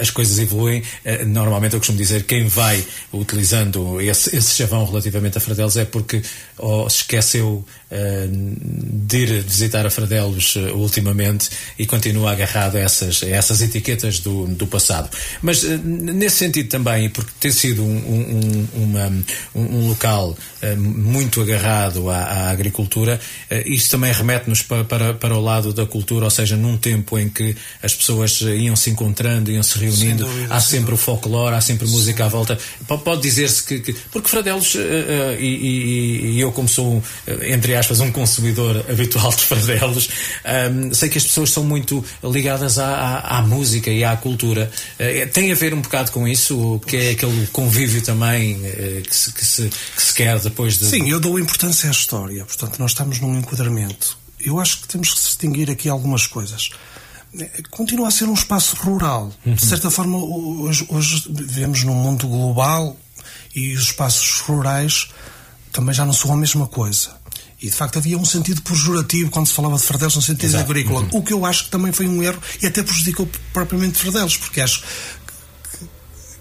as 0.00 0.10
coisas 0.10 0.38
evoluem. 0.38 0.82
normalmente 1.26 1.74
eu 1.74 1.80
costumo 1.80 1.98
dizer 1.98 2.24
quem 2.24 2.46
vai 2.46 2.84
utilizando 3.12 4.00
esse, 4.00 4.34
esse 4.36 4.54
chavão 4.54 4.84
relativamente 4.84 5.38
a 5.38 5.40
Fradelos 5.40 5.76
é 5.76 5.84
porque 5.84 6.22
ou 6.56 6.88
se 6.90 6.98
esqueceu 6.98 7.64
de 7.90 9.18
ir 9.18 9.42
visitar 9.42 9.86
a 9.86 9.90
Fradelos 9.90 10.56
ultimamente 10.74 11.48
e 11.78 11.86
continua 11.86 12.32
agarrado 12.32 12.76
a 12.76 12.80
essas, 12.80 13.22
a 13.22 13.28
essas 13.28 13.62
etiquetas 13.62 14.20
do, 14.20 14.46
do 14.46 14.66
passado. 14.66 15.08
Mas 15.42 15.64
eh, 15.64 15.78
nesse 15.82 16.36
sentido 16.36 16.68
também, 16.68 17.08
porque 17.08 17.30
tem 17.40 17.50
sido 17.52 17.82
um, 17.82 17.96
um, 17.96 18.68
uma, 18.82 19.24
um 19.54 19.88
local 19.88 20.36
eh, 20.62 20.74
muito 20.74 21.40
agarrado 21.40 22.10
à, 22.10 22.18
à 22.18 22.50
agricultura, 22.50 23.20
eh, 23.50 23.64
isto 23.66 23.90
também 23.90 24.12
remete-nos 24.12 24.62
para, 24.62 24.84
para, 24.84 25.14
para 25.14 25.34
o 25.36 25.40
lado 25.40 25.72
da 25.72 25.86
cultura, 25.86 26.24
ou 26.24 26.30
seja, 26.30 26.56
num 26.56 26.76
tempo 26.76 27.18
em 27.18 27.28
que 27.28 27.56
as 27.82 27.94
pessoas 27.94 28.40
iam 28.40 28.76
se 28.76 28.90
encontrando, 28.90 29.50
iam 29.50 29.62
se 29.62 29.78
reunindo, 29.78 30.24
dúvida, 30.24 30.54
há 30.54 30.60
sempre 30.60 30.94
o 30.94 30.96
folclore, 30.96 31.54
há 31.54 31.60
sempre 31.60 31.86
música 31.88 32.24
à 32.24 32.28
volta. 32.28 32.58
Pode 32.86 33.22
dizer-se 33.22 33.62
que, 33.62 33.80
que, 33.80 33.92
Porque 34.10 34.28
Fradelos, 34.28 34.74
e, 34.74 35.44
e, 35.44 36.32
e, 36.32 36.40
eu, 36.40 36.52
como 36.52 36.68
sou, 36.68 37.02
entre 37.42 37.74
aspas, 37.78 38.00
um 38.00 38.10
consumidor 38.12 38.84
habitual 38.88 39.30
de 39.30 39.44
Fradelos, 39.44 40.08
um, 40.72 40.92
sei 40.92 41.08
que 41.08 41.18
as 41.18 41.24
pessoas 41.24 41.50
são 41.50 41.64
muito 41.64 42.04
ligadas 42.22 42.78
à, 42.78 42.86
à, 42.86 43.38
à 43.38 43.42
música 43.42 43.90
e 43.90 44.04
à 44.04 44.16
cultura. 44.16 44.70
Uh, 44.94 45.30
tem 45.32 45.52
a 45.52 45.54
ver 45.54 45.74
um 45.74 45.80
bocado 45.80 46.10
com 46.12 46.26
isso, 46.26 46.80
que 46.86 46.96
é 46.96 47.10
aquele 47.10 47.46
convívio 47.48 48.02
também 48.02 48.56
uh, 48.56 49.02
que, 49.02 49.16
se, 49.16 49.32
que, 49.32 49.44
se, 49.44 49.68
que, 49.68 50.02
se, 50.02 50.14
quer 50.14 50.38
depois 50.40 50.78
de. 50.78 50.86
Sim, 50.86 51.08
eu 51.08 51.20
dou 51.20 51.38
importância 51.38 51.88
à 51.88 51.92
história, 51.92 52.44
portanto, 52.44 52.78
nós 52.78 52.92
estamos 52.92 53.20
num 53.20 53.38
enquadramento. 53.38 54.18
Eu 54.40 54.60
acho 54.60 54.82
que 54.82 54.88
temos 54.88 55.12
que 55.12 55.20
distinguir 55.20 55.70
aqui 55.70 55.88
algumas 55.88 56.26
coisas. 56.26 56.70
Eh, 57.38 57.62
continua 57.70 58.08
a 58.08 58.10
ser 58.10 58.24
um 58.24 58.34
espaço 58.34 58.76
rural. 58.76 59.32
Uhum. 59.44 59.54
De 59.54 59.64
certa 59.64 59.90
forma, 59.90 60.18
hoje, 60.18 60.86
hoje 60.88 61.24
vivemos 61.28 61.82
num 61.84 61.94
mundo 61.94 62.26
global 62.26 62.96
e 63.54 63.74
os 63.74 63.84
espaços 63.84 64.40
rurais 64.40 65.08
também 65.72 65.94
já 65.94 66.04
não 66.04 66.12
são 66.12 66.32
a 66.32 66.36
mesma 66.36 66.66
coisa. 66.66 67.10
E 67.60 67.66
de 67.66 67.74
facto 67.74 67.98
havia 67.98 68.16
um 68.16 68.24
sentido 68.24 68.62
pejorativo 68.62 69.30
quando 69.30 69.48
se 69.48 69.52
falava 69.52 69.76
de 69.76 69.82
Fardelos 69.82 70.14
no 70.14 70.22
sentido 70.22 70.50
Exato. 70.50 70.64
agrícola. 70.64 71.00
Uhum. 71.00 71.08
O 71.12 71.22
que 71.22 71.32
eu 71.32 71.44
acho 71.44 71.64
que 71.64 71.70
também 71.70 71.92
foi 71.92 72.06
um 72.06 72.22
erro 72.22 72.40
e 72.62 72.66
até 72.66 72.82
prejudicou 72.82 73.28
propriamente 73.52 73.98
Fardelos, 73.98 74.36
porque 74.36 74.60
acho 74.60 74.82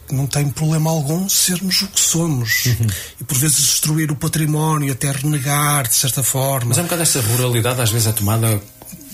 que 0.07 0.13
não 0.13 0.27
tem 0.27 0.47
problema 0.49 0.89
algum 0.89 1.27
sermos 1.27 1.81
o 1.81 1.87
que 1.87 1.99
somos. 1.99 2.67
Uhum. 2.67 2.87
E 3.19 3.23
por 3.23 3.37
vezes 3.37 3.57
destruir 3.57 4.11
o 4.11 4.15
património, 4.15 4.91
até 4.91 5.11
renegar 5.11 5.87
de 5.87 5.95
certa 5.95 6.21
forma. 6.21 6.69
Mas 6.69 6.77
é 6.77 6.81
um 6.81 6.83
bocado 6.83 7.01
essa 7.01 7.19
ruralidade 7.19 7.81
às 7.81 7.89
vezes 7.89 8.07
é 8.07 8.11
tomada 8.11 8.61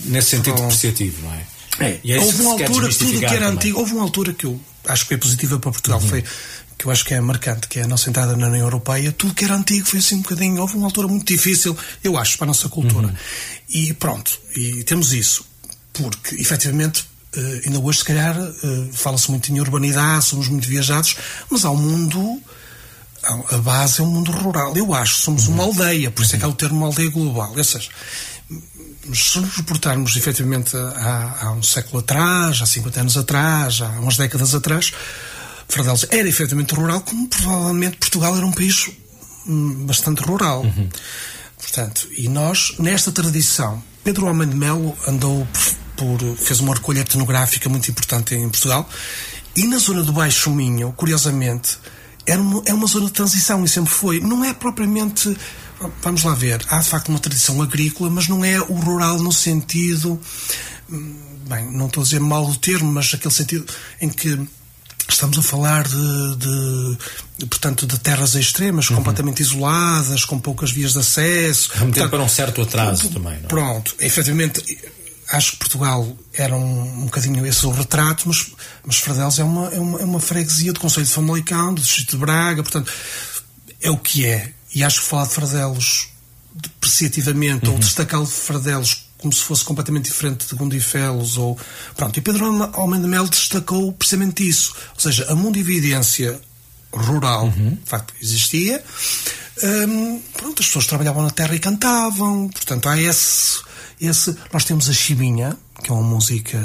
nesse 0.03 0.31
sentido 0.31 0.55
Pronto. 0.55 0.61
depreciativo, 0.63 1.21
não 1.21 1.33
é? 1.33 1.53
É, 1.79 1.99
é 2.05 2.19
houve 2.19 2.41
uma 2.41 2.51
altura, 2.51 2.89
tudo 2.89 3.19
que 3.19 3.25
era 3.25 3.35
também. 3.35 3.49
antigo, 3.49 3.79
houve 3.79 3.93
uma 3.93 4.03
altura 4.03 4.33
que 4.33 4.45
eu 4.45 4.59
acho 4.87 5.03
que 5.03 5.09
foi 5.09 5.17
positiva 5.17 5.59
para 5.59 5.71
Portugal, 5.71 5.99
uhum. 5.99 6.07
foi 6.07 6.23
que 6.83 6.87
eu 6.87 6.91
acho 6.91 7.05
que 7.05 7.13
é 7.13 7.21
marcante, 7.21 7.67
que 7.69 7.79
é 7.79 7.83
a 7.83 7.87
nossa 7.87 8.09
entrada 8.09 8.35
na 8.35 8.47
União 8.47 8.65
Europeia, 8.65 9.11
tudo 9.13 9.33
que 9.33 9.45
era 9.45 9.55
antigo 9.55 9.87
foi 9.87 9.99
assim 9.99 10.15
um 10.15 10.21
bocadinho, 10.21 10.59
houve 10.59 10.75
uma 10.75 10.85
altura 10.85 11.07
muito 11.07 11.25
difícil, 11.25 11.77
eu 12.03 12.17
acho, 12.17 12.37
para 12.37 12.45
a 12.45 12.47
nossa 12.47 12.67
cultura. 12.67 13.07
Uhum. 13.07 13.15
E 13.69 13.93
pronto, 13.93 14.37
e 14.55 14.83
temos 14.83 15.13
isso, 15.13 15.45
porque 15.93 16.35
efetivamente 16.35 17.13
Uh, 17.35 17.61
ainda 17.65 17.79
hoje, 17.79 17.97
se 17.97 18.05
calhar, 18.05 18.39
uh, 18.39 18.93
fala-se 18.93 19.31
muito 19.31 19.51
em 19.51 19.59
urbanidade, 19.59 20.23
somos 20.23 20.47
muito 20.47 20.67
viajados, 20.67 21.15
mas 21.49 21.65
há 21.65 21.71
um 21.71 21.77
mundo. 21.77 22.39
A 23.49 23.57
base 23.57 24.01
é 24.01 24.03
um 24.03 24.07
mundo 24.07 24.31
rural. 24.31 24.77
Eu 24.77 24.93
acho, 24.93 25.15
somos 25.15 25.47
uma 25.47 25.63
aldeia, 25.63 26.11
por 26.11 26.23
isso 26.23 26.35
é 26.35 26.37
que 26.37 26.45
há 26.45 26.47
o 26.47 26.53
termo 26.53 26.85
aldeia 26.85 27.09
global. 27.09 27.51
Ou 27.57 27.63
seja, 27.63 27.89
se 29.11 29.39
nos 29.39 29.55
reportarmos 29.55 30.15
efetivamente 30.15 30.77
há, 30.77 31.47
há 31.47 31.51
um 31.53 31.63
século 31.63 32.01
atrás, 32.01 32.61
há 32.61 32.67
50 32.67 33.01
anos 33.01 33.17
atrás, 33.17 33.81
há 33.81 33.89
umas 33.99 34.15
décadas 34.15 34.53
atrás, 34.53 34.93
Fardelos 35.67 36.05
era 36.09 36.27
efetivamente 36.27 36.73
rural, 36.73 37.01
como 37.01 37.27
provavelmente 37.27 37.97
Portugal 37.97 38.35
era 38.35 38.45
um 38.45 38.51
país 38.51 38.89
hum, 39.47 39.85
bastante 39.85 40.21
rural. 40.21 40.61
Uhum. 40.61 40.89
Portanto, 41.57 42.07
e 42.17 42.27
nós, 42.27 42.75
nesta 42.79 43.11
tradição, 43.11 43.81
Pedro 44.03 44.27
Homem 44.27 44.47
de 44.47 44.55
Melo 44.55 44.95
andou 45.07 45.47
por, 45.95 46.19
por, 46.19 46.37
fez 46.37 46.59
uma 46.59 46.73
recolha 46.73 46.99
etnográfica 46.99 47.69
muito 47.69 47.89
importante 47.89 48.35
em 48.35 48.49
Portugal 48.49 48.87
e 49.55 49.65
na 49.67 49.77
zona 49.77 50.03
do 50.03 50.11
Baixo 50.11 50.49
Minho, 50.49 50.91
curiosamente, 50.93 51.77
era 52.25 52.41
uma, 52.41 52.63
é 52.65 52.73
uma 52.73 52.87
zona 52.87 53.05
de 53.05 53.11
transição 53.11 53.63
e 53.63 53.69
sempre 53.69 53.91
foi. 53.91 54.19
Não 54.19 54.43
é 54.43 54.53
propriamente. 54.53 55.35
Vamos 56.01 56.23
lá 56.23 56.33
ver, 56.33 56.65
há 56.69 56.79
de 56.79 56.89
facto 56.89 57.09
uma 57.09 57.19
tradição 57.19 57.61
agrícola, 57.61 58.09
mas 58.09 58.27
não 58.27 58.43
é 58.43 58.59
o 58.59 58.73
rural 58.73 59.19
no 59.19 59.31
sentido. 59.31 60.19
Hum, 60.89 61.15
bem, 61.47 61.69
não 61.71 61.87
estou 61.87 62.01
a 62.01 62.03
dizer 62.03 62.19
mal 62.19 62.45
o 62.45 62.55
termo, 62.55 62.91
mas 62.91 63.13
aquele 63.13 63.33
sentido 63.33 63.65
em 64.01 64.09
que 64.09 64.39
Estamos 65.07 65.37
a 65.37 65.41
falar 65.41 65.87
de, 65.87 66.35
de, 67.37 67.45
portanto, 67.45 67.85
de 67.85 67.97
terras 67.99 68.35
extremas, 68.35 68.89
uhum. 68.89 68.97
completamente 68.97 69.41
isoladas, 69.41 70.25
com 70.25 70.39
poucas 70.39 70.71
vias 70.71 70.93
de 70.93 70.99
acesso. 70.99 71.71
Remeter 71.73 72.09
para 72.09 72.23
um 72.23 72.29
certo 72.29 72.61
atraso 72.61 73.09
também, 73.09 73.37
não 73.37 73.45
é? 73.45 73.47
Pronto, 73.47 73.95
efetivamente, 73.99 74.63
acho 75.29 75.51
que 75.51 75.57
Portugal 75.57 76.07
era 76.33 76.55
um, 76.55 77.01
um 77.01 77.05
bocadinho 77.05 77.45
esse 77.45 77.65
o 77.65 77.71
retrato, 77.71 78.23
mas, 78.27 78.51
mas 78.85 78.97
Fradelos 78.97 79.39
é 79.39 79.43
uma, 79.43 79.67
é, 79.69 79.79
uma, 79.79 79.99
é 79.99 80.05
uma 80.05 80.19
freguesia 80.19 80.71
do 80.71 80.79
Conselho 80.79 81.05
de 81.05 81.11
Famalicão, 81.11 81.73
do 81.73 81.81
Distrito 81.81 82.11
de 82.11 82.17
Braga, 82.17 82.63
portanto, 82.63 82.91
é 83.81 83.91
o 83.91 83.97
que 83.97 84.25
é. 84.25 84.51
E 84.73 84.83
acho 84.83 85.01
que 85.01 85.07
falar 85.07 85.27
de 85.27 85.33
Fradelos 85.33 86.09
depreciativamente 86.55 87.67
uhum. 87.67 87.73
ou 87.73 87.79
destacá-lo 87.79 88.25
de 88.25 88.31
Fradelos 88.31 89.09
como 89.23 89.31
se 89.31 89.41
fosse 89.41 89.63
completamente 89.63 90.11
diferente 90.11 90.45
de 90.45 90.53
Gundifelos 90.53 91.37
ou 91.37 91.57
pronto. 91.95 92.19
E 92.19 92.21
Pedro 92.21 92.45
Almeida 92.73 93.07
Melo 93.07 93.29
destacou 93.29 93.93
precisamente 93.93 94.47
isso, 94.47 94.75
ou 94.93 94.99
seja, 94.99 95.25
a 95.31 95.35
mundividência 95.35 96.39
rural, 96.91 97.45
uhum. 97.45 97.71
de 97.71 97.89
facto, 97.89 98.13
existia. 98.21 98.83
Um, 99.63 100.19
pronto, 100.33 100.61
as 100.61 100.67
pessoas 100.67 100.85
trabalhavam 100.85 101.23
na 101.23 101.29
terra 101.29 101.55
e 101.55 101.59
cantavam, 101.59 102.49
portanto, 102.49 102.89
há 102.89 102.99
esse, 102.99 103.61
esse. 103.99 104.35
Nós 104.51 104.65
temos 104.65 104.89
a 104.89 104.93
Chibinha, 104.93 105.57
que 105.81 105.89
é 105.89 105.93
uma 105.93 106.03
música 106.03 106.59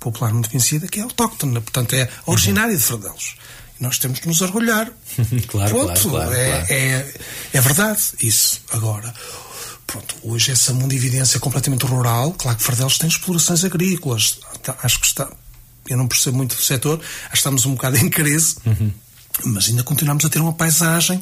popular 0.00 0.32
muito 0.32 0.50
conhecida, 0.50 0.88
que 0.88 0.98
é 0.98 1.04
autóctone, 1.04 1.60
portanto, 1.60 1.94
é 1.94 2.08
originária 2.26 2.72
uhum. 2.72 2.78
de 2.78 2.82
Fradelos. 2.82 3.36
Nós 3.78 3.98
temos 3.98 4.18
que 4.18 4.26
nos 4.26 4.40
orgulhar. 4.42 4.90
claro, 5.46 5.70
Pronto, 5.70 6.08
claro, 6.08 6.10
claro, 6.10 6.34
é, 6.34 6.50
claro. 6.50 6.66
É, 6.70 7.14
é 7.52 7.60
verdade 7.60 8.02
isso. 8.20 8.60
Agora, 8.72 9.14
Pronto, 9.90 10.14
hoje 10.22 10.52
essa 10.52 10.72
mundividência 10.72 11.36
é 11.36 11.40
completamente 11.40 11.84
rural, 11.84 12.32
claro 12.38 12.56
que 12.56 12.62
Fardelos 12.62 12.96
tem 12.96 13.08
explorações 13.08 13.64
agrícolas, 13.64 14.38
tá, 14.62 14.76
acho 14.84 15.00
que 15.00 15.06
está, 15.06 15.28
eu 15.88 15.96
não 15.96 16.06
percebo 16.06 16.36
muito 16.36 16.54
do 16.54 16.62
setor, 16.62 17.00
acho 17.00 17.30
que 17.30 17.36
estamos 17.36 17.66
um 17.66 17.72
bocado 17.72 17.96
em 17.98 18.08
crise, 18.08 18.54
uhum. 18.64 18.92
mas 19.46 19.68
ainda 19.68 19.82
continuamos 19.82 20.24
a 20.24 20.28
ter 20.28 20.40
uma 20.40 20.52
paisagem 20.52 21.20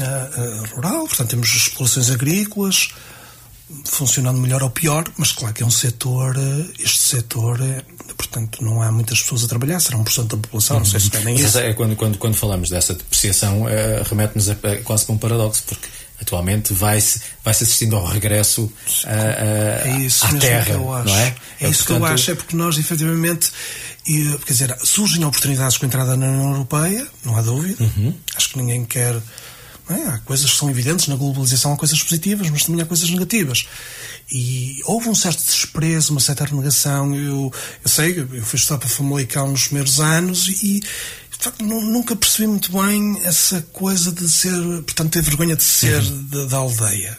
uh, 0.00 0.02
uh, 0.02 0.74
rural, 0.74 1.06
portanto 1.06 1.28
temos 1.28 1.48
explorações 1.54 2.10
agrícolas, 2.10 2.88
funcionando 3.84 4.40
melhor 4.40 4.64
ou 4.64 4.70
pior, 4.70 5.04
mas 5.16 5.30
claro 5.30 5.54
que 5.54 5.62
é 5.62 5.66
um 5.66 5.70
setor, 5.70 6.36
uh, 6.36 6.72
este 6.80 6.98
setor 6.98 7.60
é, 7.60 7.84
portanto 8.16 8.64
não 8.64 8.82
há 8.82 8.90
muitas 8.90 9.20
pessoas 9.20 9.44
a 9.44 9.46
trabalhar, 9.46 9.78
será 9.78 9.96
1% 9.96 10.24
da 10.24 10.36
população, 10.36 10.78
uhum. 10.78 10.82
não 10.82 10.90
sei 10.90 10.98
se 10.98 11.10
tem 11.10 11.36
isso. 11.36 11.56
É, 11.56 11.72
quando, 11.72 11.94
quando, 11.94 12.18
quando 12.18 12.34
falamos 12.34 12.68
dessa 12.68 12.94
depreciação, 12.94 13.62
remete-nos 14.10 14.48
quase 14.82 15.04
para 15.04 15.14
um 15.14 15.18
paradoxo, 15.18 15.62
porque 15.68 15.86
atualmente 16.20 16.72
vai-se 16.72 17.20
vai 17.44 17.54
-se 17.54 17.64
assistindo 17.64 17.96
ao 17.96 18.06
regresso 18.06 18.72
a, 19.04 19.10
a, 19.10 19.88
é 19.88 19.98
isso 20.00 20.26
à 20.26 20.32
terra, 20.38 20.64
que 20.64 20.70
eu 20.72 20.92
acho. 20.92 21.08
não 21.08 21.16
é? 21.16 21.34
É, 21.60 21.66
é 21.66 21.68
isso 21.68 21.84
portanto... 21.84 21.86
que 21.86 21.92
eu 21.92 22.14
acho, 22.14 22.30
é 22.30 22.34
porque 22.34 22.56
nós 22.56 22.78
efetivamente 22.78 23.50
e, 24.06 24.38
quer 24.46 24.52
dizer, 24.52 24.76
surgem 24.84 25.24
oportunidades 25.24 25.76
com 25.78 25.84
a 25.84 25.88
entrada 25.88 26.16
na 26.16 26.26
União 26.26 26.50
Europeia, 26.52 27.06
não 27.24 27.36
há 27.36 27.42
dúvida. 27.42 27.82
Uhum. 27.82 28.14
Acho 28.36 28.50
que 28.50 28.58
ninguém 28.58 28.84
quer 28.84 29.20
É? 29.88 30.08
Há 30.08 30.18
coisas 30.18 30.50
que 30.50 30.56
são 30.56 30.70
evidentes 30.70 31.06
na 31.08 31.16
globalização, 31.16 31.72
há 31.72 31.76
coisas 31.76 32.02
positivas, 32.02 32.50
mas 32.50 32.64
também 32.64 32.82
há 32.82 32.86
coisas 32.86 33.08
negativas. 33.10 33.66
E 34.30 34.80
houve 34.84 35.08
um 35.08 35.14
certo 35.14 35.44
desprezo, 35.44 36.12
uma 36.12 36.20
certa 36.20 36.44
renegação. 36.44 37.14
Eu, 37.14 37.52
eu 37.84 37.88
sei, 37.88 38.18
eu 38.18 38.44
fui 38.44 38.58
estudar 38.58 38.78
para 38.78 38.88
Famalicão 38.88 39.48
nos 39.48 39.66
primeiros 39.66 40.00
anos 40.00 40.48
e 40.48 40.82
facto, 41.44 41.64
nunca 41.64 42.16
percebi 42.16 42.46
muito 42.46 42.72
bem 42.72 43.20
essa 43.24 43.62
coisa 43.72 44.12
de 44.12 44.28
ser, 44.28 44.52
portanto, 44.82 45.10
ter 45.10 45.22
vergonha 45.22 45.56
de 45.56 45.62
ser 45.62 46.02
uhum. 46.02 46.46
da 46.48 46.56
aldeia. 46.56 47.18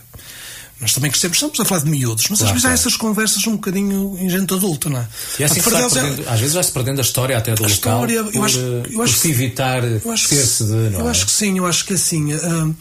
Nós 0.80 0.94
também 0.94 1.10
crescemos, 1.10 1.38
estamos 1.38 1.60
a 1.60 1.66
falar 1.66 1.82
de 1.82 1.90
miúdos, 1.90 2.28
mas 2.30 2.38
claro, 2.38 2.50
às 2.50 2.52
vezes 2.52 2.62
claro. 2.62 2.72
há 2.72 2.74
essas 2.74 2.96
conversas 2.96 3.48
um 3.48 3.54
bocadinho 3.54 4.16
em 4.20 4.30
gente 4.30 4.54
adulta, 4.54 4.90
não 4.90 5.00
é? 5.00 5.08
E 5.40 5.44
é 5.44 5.46
assim 5.48 5.60
que 5.60 5.70
perdendo, 5.72 6.24
é... 6.24 6.30
às 6.32 6.40
vezes 6.40 6.54
vai-se 6.54 6.72
perdendo 6.72 7.00
a 7.00 7.02
história 7.02 7.36
até 7.36 7.56
do 7.56 7.66
a 7.66 7.68
local 7.68 8.06
história, 8.06 8.24
por, 8.24 8.36
eu 8.36 8.44
acho, 8.44 8.60
eu 8.60 9.02
acho, 9.02 9.14
se 9.14 9.32
evitar 9.32 9.82
ter-se 9.82 10.66
de... 10.66 10.94
Eu 10.94 11.08
é? 11.08 11.10
acho 11.10 11.26
que 11.26 11.32
sim, 11.32 11.58
eu 11.58 11.66
acho 11.66 11.84
que 11.84 11.94
assim, 11.94 12.32
uh, 12.32 12.76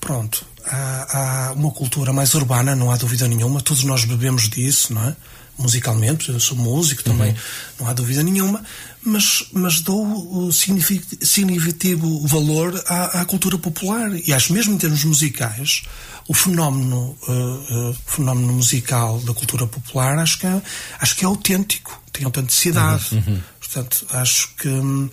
pronto, 0.00 0.46
há, 0.64 1.48
há, 1.48 1.52
uma 1.52 1.70
cultura 1.72 2.10
mais 2.10 2.32
urbana, 2.32 2.74
não 2.74 2.90
há 2.90 2.96
dúvida 2.96 3.28
nenhuma, 3.28 3.60
todos 3.60 3.84
nós 3.84 4.06
bebemos 4.06 4.48
disso, 4.48 4.94
não 4.94 5.06
é? 5.06 5.14
Musicalmente, 5.58 6.30
eu 6.30 6.40
sou 6.40 6.56
músico 6.56 7.04
também, 7.04 7.30
uhum. 7.30 7.36
não 7.80 7.88
há 7.88 7.92
dúvida 7.92 8.22
nenhuma, 8.22 8.64
mas, 9.04 9.44
mas 9.52 9.80
dou 9.80 10.46
o 10.46 10.52
significativo 10.52 12.26
valor 12.26 12.82
à, 12.86 13.20
à 13.20 13.24
cultura 13.24 13.58
popular 13.58 14.10
e 14.26 14.32
acho 14.32 14.52
mesmo 14.52 14.74
em 14.74 14.78
termos 14.78 15.04
musicais 15.04 15.82
o 16.26 16.32
fenómeno, 16.32 17.16
uh, 17.28 17.90
uh, 17.90 17.96
fenómeno 18.06 18.52
musical 18.54 19.20
da 19.20 19.34
cultura 19.34 19.66
popular 19.66 20.18
acho 20.18 20.38
que 20.38 20.46
é, 20.46 20.62
acho 20.98 21.16
que 21.16 21.24
é 21.24 21.28
autêntico, 21.28 22.02
tem 22.12 22.24
autenticidade. 22.24 23.04
Uhum, 23.12 23.22
uhum. 23.26 23.40
Portanto, 23.60 24.06
acho 24.10 24.54
que. 24.56 24.68
Hum, 24.68 25.10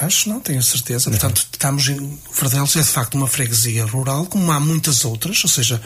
acho, 0.00 0.28
não, 0.28 0.40
tenho 0.40 0.62
certeza. 0.62 1.08
Uhum. 1.08 1.16
Portanto, 1.16 1.48
estamos 1.50 1.88
em. 1.88 2.18
Fardelos 2.30 2.76
é 2.76 2.80
de 2.80 2.88
facto 2.88 3.14
uma 3.14 3.28
freguesia 3.28 3.86
rural, 3.86 4.26
como 4.26 4.50
há 4.52 4.60
muitas 4.60 5.04
outras, 5.04 5.42
ou 5.44 5.50
seja, 5.50 5.80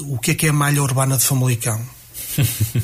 o 0.00 0.18
que 0.18 0.32
é 0.32 0.34
que 0.34 0.46
é 0.46 0.48
a 0.50 0.52
malha 0.52 0.82
urbana 0.82 1.16
de 1.16 1.24
Famalicão? 1.24 1.80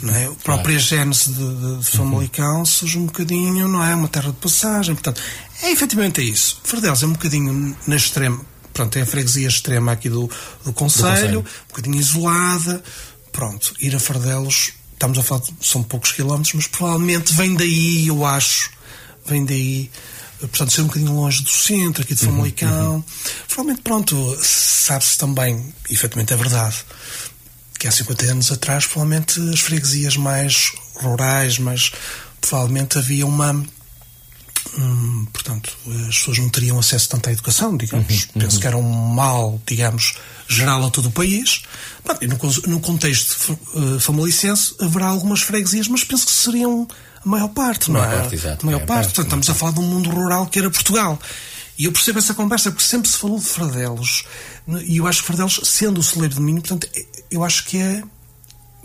Não 0.03 0.15
é? 0.15 0.27
A 0.27 0.31
própria 0.31 0.79
claro. 0.79 0.79
gênese 0.79 1.33
de, 1.33 1.79
de, 1.79 1.85
Famalicão 1.85 2.59
uhum. 2.59 2.65
surge 2.65 2.99
um 2.99 3.07
bocadinho, 3.07 3.69
não 3.69 3.85
é? 3.85 3.95
Uma 3.95 4.09
terra 4.09 4.31
de 4.31 4.37
passagem, 4.37 4.95
portanto, 4.95 5.21
é 5.63 5.71
efetivamente 5.71 6.21
é 6.21 6.25
isso. 6.25 6.61
Fardelos 6.65 7.03
é 7.03 7.07
um 7.07 7.13
bocadinho 7.13 7.77
na 7.87 7.97
extrema, 7.97 8.41
pronto, 8.73 8.97
é 8.97 9.03
a 9.03 9.07
freguesia 9.07 9.49
extrema 9.49 9.93
aqui 9.93 10.09
do, 10.09 10.31
do 10.65 10.73
Conselho, 10.73 11.41
um 11.41 11.69
bocadinho 11.69 11.97
isolada. 11.97 12.83
Pronto, 13.33 13.75
ir 13.81 13.95
a 13.97 13.99
Fardelos, 13.99 14.73
estamos 14.93 15.19
a 15.19 15.23
falar, 15.23 15.43
de, 15.43 15.53
são 15.61 15.83
poucos 15.83 16.13
quilómetros, 16.13 16.55
mas 16.55 16.67
provavelmente 16.67 17.35
vem 17.35 17.55
daí, 17.55 18.07
eu 18.07 18.25
acho, 18.25 18.71
vem 19.27 19.45
daí 19.45 19.91
portanto, 20.41 20.73
ser 20.73 20.83
um 20.83 20.87
bocadinho 20.87 21.13
longe 21.13 21.43
do 21.43 21.49
centro, 21.49 22.03
aqui 22.03 22.15
de 22.15 22.25
uhum, 22.25 22.33
Famalicão. 22.33 22.95
Uhum, 22.95 23.05
Provavelmente, 23.49 23.83
pronto, 23.83 24.39
sabe-se 24.43 25.17
também, 25.19 25.73
efetivamente 25.91 26.33
é 26.33 26.37
verdade, 26.37 26.77
que 27.85 27.89
há 27.89 27.93
50 27.93 28.25
anos 28.33 28.51
atrás, 28.51 28.87
provavelmente 28.87 29.39
as 29.53 29.61
freguesias 29.61 30.17
mais 30.17 30.73
rurais, 31.03 31.59
mas 31.59 31.93
provavelmente 32.41 32.97
havia 32.97 33.27
uma 33.27 33.63
Hum, 34.79 35.27
portanto, 35.31 35.77
as 36.09 36.17
pessoas 36.17 36.39
não 36.39 36.49
teriam 36.49 36.79
acesso 36.79 37.09
tanto 37.09 37.29
à 37.29 37.33
educação, 37.33 37.77
digamos. 37.77 38.25
Uhum, 38.35 38.41
Penso 38.41 38.57
uhum. 38.57 38.61
que 38.61 38.67
era 38.67 38.77
um 38.77 38.91
mal, 38.91 39.61
digamos, 39.67 40.17
geral 40.49 40.85
a 40.85 40.91
todo 40.91 41.09
o 41.09 41.11
país. 41.13 41.63
E 42.21 42.27
no, 42.27 42.39
no 42.67 42.81
contexto 42.81 43.57
uh, 43.75 44.01
famalicense 44.01 44.75
haverá 44.81 45.07
algumas 45.07 45.43
freguesias, 45.43 45.87
mas 45.87 46.03
penso 46.03 46.27
que 46.27 46.33
seriam 46.33 46.89
a 47.25 47.29
maior 47.29 47.49
parte, 47.49 47.91
não 47.91 48.03
é? 48.03 48.17
Parte, 48.17 48.35
exato, 48.35 48.65
a 48.65 48.67
maior, 48.67 48.79
parte. 48.79 48.89
parte. 48.89 49.07
Portanto, 49.09 49.27
estamos 49.27 49.51
a 49.51 49.55
falar 49.55 49.73
de 49.73 49.81
um 49.81 49.87
mundo 49.87 50.11
rural 50.11 50.47
que 50.47 50.59
era 50.59 50.71
Portugal. 50.71 51.21
E 51.79 51.85
eu 51.85 51.93
percebo 51.93 52.19
essa 52.19 52.35
conversa 52.35 52.71
porque 52.71 52.87
sempre 52.87 53.09
se 53.11 53.19
falou 53.19 53.39
de 53.39 53.45
Fradelos. 53.45 54.25
E 54.87 54.97
eu 54.97 55.07
acho 55.07 55.21
que 55.21 55.27
Fradelos, 55.27 55.61
sendo 55.65 56.01
o 56.01 56.03
celeiro 56.03 56.35
de 56.35 56.41
Minho, 56.41 56.61
portanto, 56.61 56.89
eu 57.35 57.45
acho 57.45 57.65
que 57.65 57.79
é. 57.79 58.03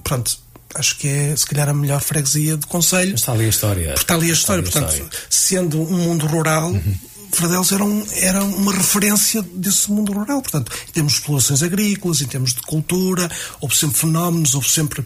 Pronto, 0.04 0.40
acho 0.76 0.98
que 0.98 1.08
é 1.08 1.36
se 1.36 1.46
calhar 1.46 1.70
a 1.70 1.74
melhor 1.74 2.02
freguesia 2.02 2.58
do 2.58 2.68
Conselho. 2.68 3.16
Está 3.16 3.34
ali 3.34 3.46
a 3.46 3.50
história. 3.50 3.88
Porque 3.90 4.02
está 4.02 4.16
ali 4.16 4.30
a 4.30 4.34
história. 4.34 4.62
Ali 4.62 4.70
a 4.70 4.72
Portanto, 4.72 4.94
história. 4.94 5.20
sendo 5.30 5.82
um 5.82 5.98
mundo 5.98 6.26
rural, 6.26 6.72
uhum. 6.72 6.96
Fradelos 7.32 7.72
era, 7.72 7.84
um, 7.84 8.06
era 8.14 8.44
uma 8.44 8.74
referência 8.74 9.42
desse 9.54 9.92
mundo 9.92 10.12
rural. 10.14 10.42
Portanto, 10.42 10.72
em 10.88 10.92
termos 10.92 11.14
de 11.14 11.20
explorações 11.20 11.64
agrícolas, 11.64 12.22
em 12.22 12.26
termos 12.28 12.54
de 12.54 12.62
cultura, 12.62 13.30
houve 13.62 13.76
sempre 13.76 13.98
fenómenos, 13.98 14.56
houve 14.56 14.70
sempre. 14.70 15.06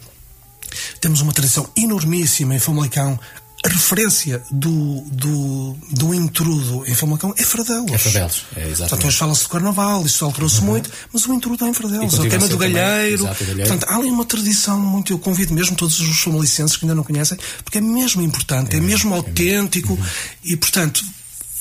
Temos 0.99 1.21
uma 1.21 1.33
tradição 1.33 1.69
enormíssima 1.77 2.55
em 2.55 2.59
Famalicão 2.59 3.19
a 3.63 3.69
referência 3.69 4.43
do, 4.51 5.01
do, 5.09 5.77
do 5.91 6.13
intrudo 6.13 6.83
em 6.85 6.93
Famalicão 6.93 7.33
é 7.37 7.43
Fradelos. 7.43 7.91
É 7.93 7.97
Fradelos, 7.97 8.45
é 8.55 8.59
exatamente. 8.59 8.77
Portanto, 8.77 9.07
hoje 9.07 9.17
fala-se 9.17 9.43
do 9.43 9.49
Carnaval, 9.49 10.05
isso 10.05 10.25
alterou-se 10.25 10.59
uhum. 10.59 10.65
muito, 10.65 10.91
mas 11.13 11.25
o 11.25 11.33
intrudo 11.33 11.63
é 11.63 11.69
em 11.69 11.73
Fradelos. 11.73 12.19
A 12.19 12.27
queima 12.27 12.47
do 12.49 12.57
galheiro. 12.57 13.23
Exato, 13.23 13.45
galheiro. 13.45 13.69
Portanto, 13.69 13.89
há 13.89 13.95
ali 13.95 14.09
uma 14.09 14.25
tradição 14.25 14.79
muito. 14.79 15.13
Eu 15.13 15.19
convido 15.19 15.53
mesmo 15.53 15.77
todos 15.77 15.97
os 16.01 16.19
famalicenses 16.19 16.75
que 16.75 16.83
ainda 16.83 16.93
não 16.93 17.03
conhecem, 17.03 17.37
porque 17.63 17.77
é 17.77 17.81
mesmo 17.81 18.21
importante, 18.21 18.75
é, 18.75 18.79
é 18.79 18.81
mesmo 18.81 19.13
é 19.13 19.17
autêntico 19.17 19.93
uhum. 19.93 20.05
e, 20.43 20.57
portanto, 20.57 21.01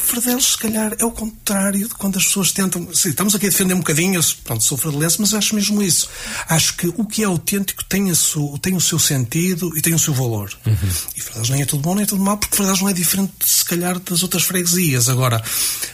Fradelos, 0.03 0.53
se 0.53 0.59
calhar, 0.59 0.95
é 0.99 1.05
o 1.05 1.11
contrário 1.11 1.89
de 1.89 1.95
quando 1.95 2.19
as 2.19 2.27
pessoas 2.27 2.51
tentam. 2.51 2.93
Sim, 2.93 3.11
estamos 3.11 3.35
aqui 3.35 3.47
a 3.47 3.49
defender 3.51 3.75
um 3.75 3.79
bocadinho, 3.79 4.17
eu, 4.17 4.25
pronto, 4.45 4.63
sou 4.65 4.77
fradelense, 4.77 5.21
mas 5.21 5.33
acho 5.33 5.55
mesmo 5.55 5.83
isso. 5.83 6.09
Acho 6.49 6.77
que 6.77 6.89
o 6.89 7.05
que 7.05 7.23
é 7.23 7.27
autêntico 7.27 7.85
tem, 7.85 8.11
a 8.11 8.15
su, 8.15 8.59
tem 8.59 8.75
o 8.75 8.81
seu 8.81 8.99
sentido 8.99 9.73
e 9.77 9.81
tem 9.81 9.95
o 9.95 9.99
seu 9.99 10.13
valor. 10.13 10.53
Uhum. 10.67 10.77
E 11.17 11.21
Fradelos 11.21 11.51
nem 11.51 11.63
é 11.63 11.67
tudo 11.67 11.83
bom 11.83 11.95
nem 11.95 12.03
é 12.03 12.07
tudo 12.07 12.23
mau, 12.23 12.37
porque 12.37 12.57
Fradelos 12.57 12.81
não 12.81 12.89
é 12.89 12.93
diferente, 12.93 13.33
se 13.45 13.65
calhar, 13.65 13.99
das 14.01 14.23
outras 14.23 14.43
freguesias. 14.43 15.09
Agora, 15.09 15.43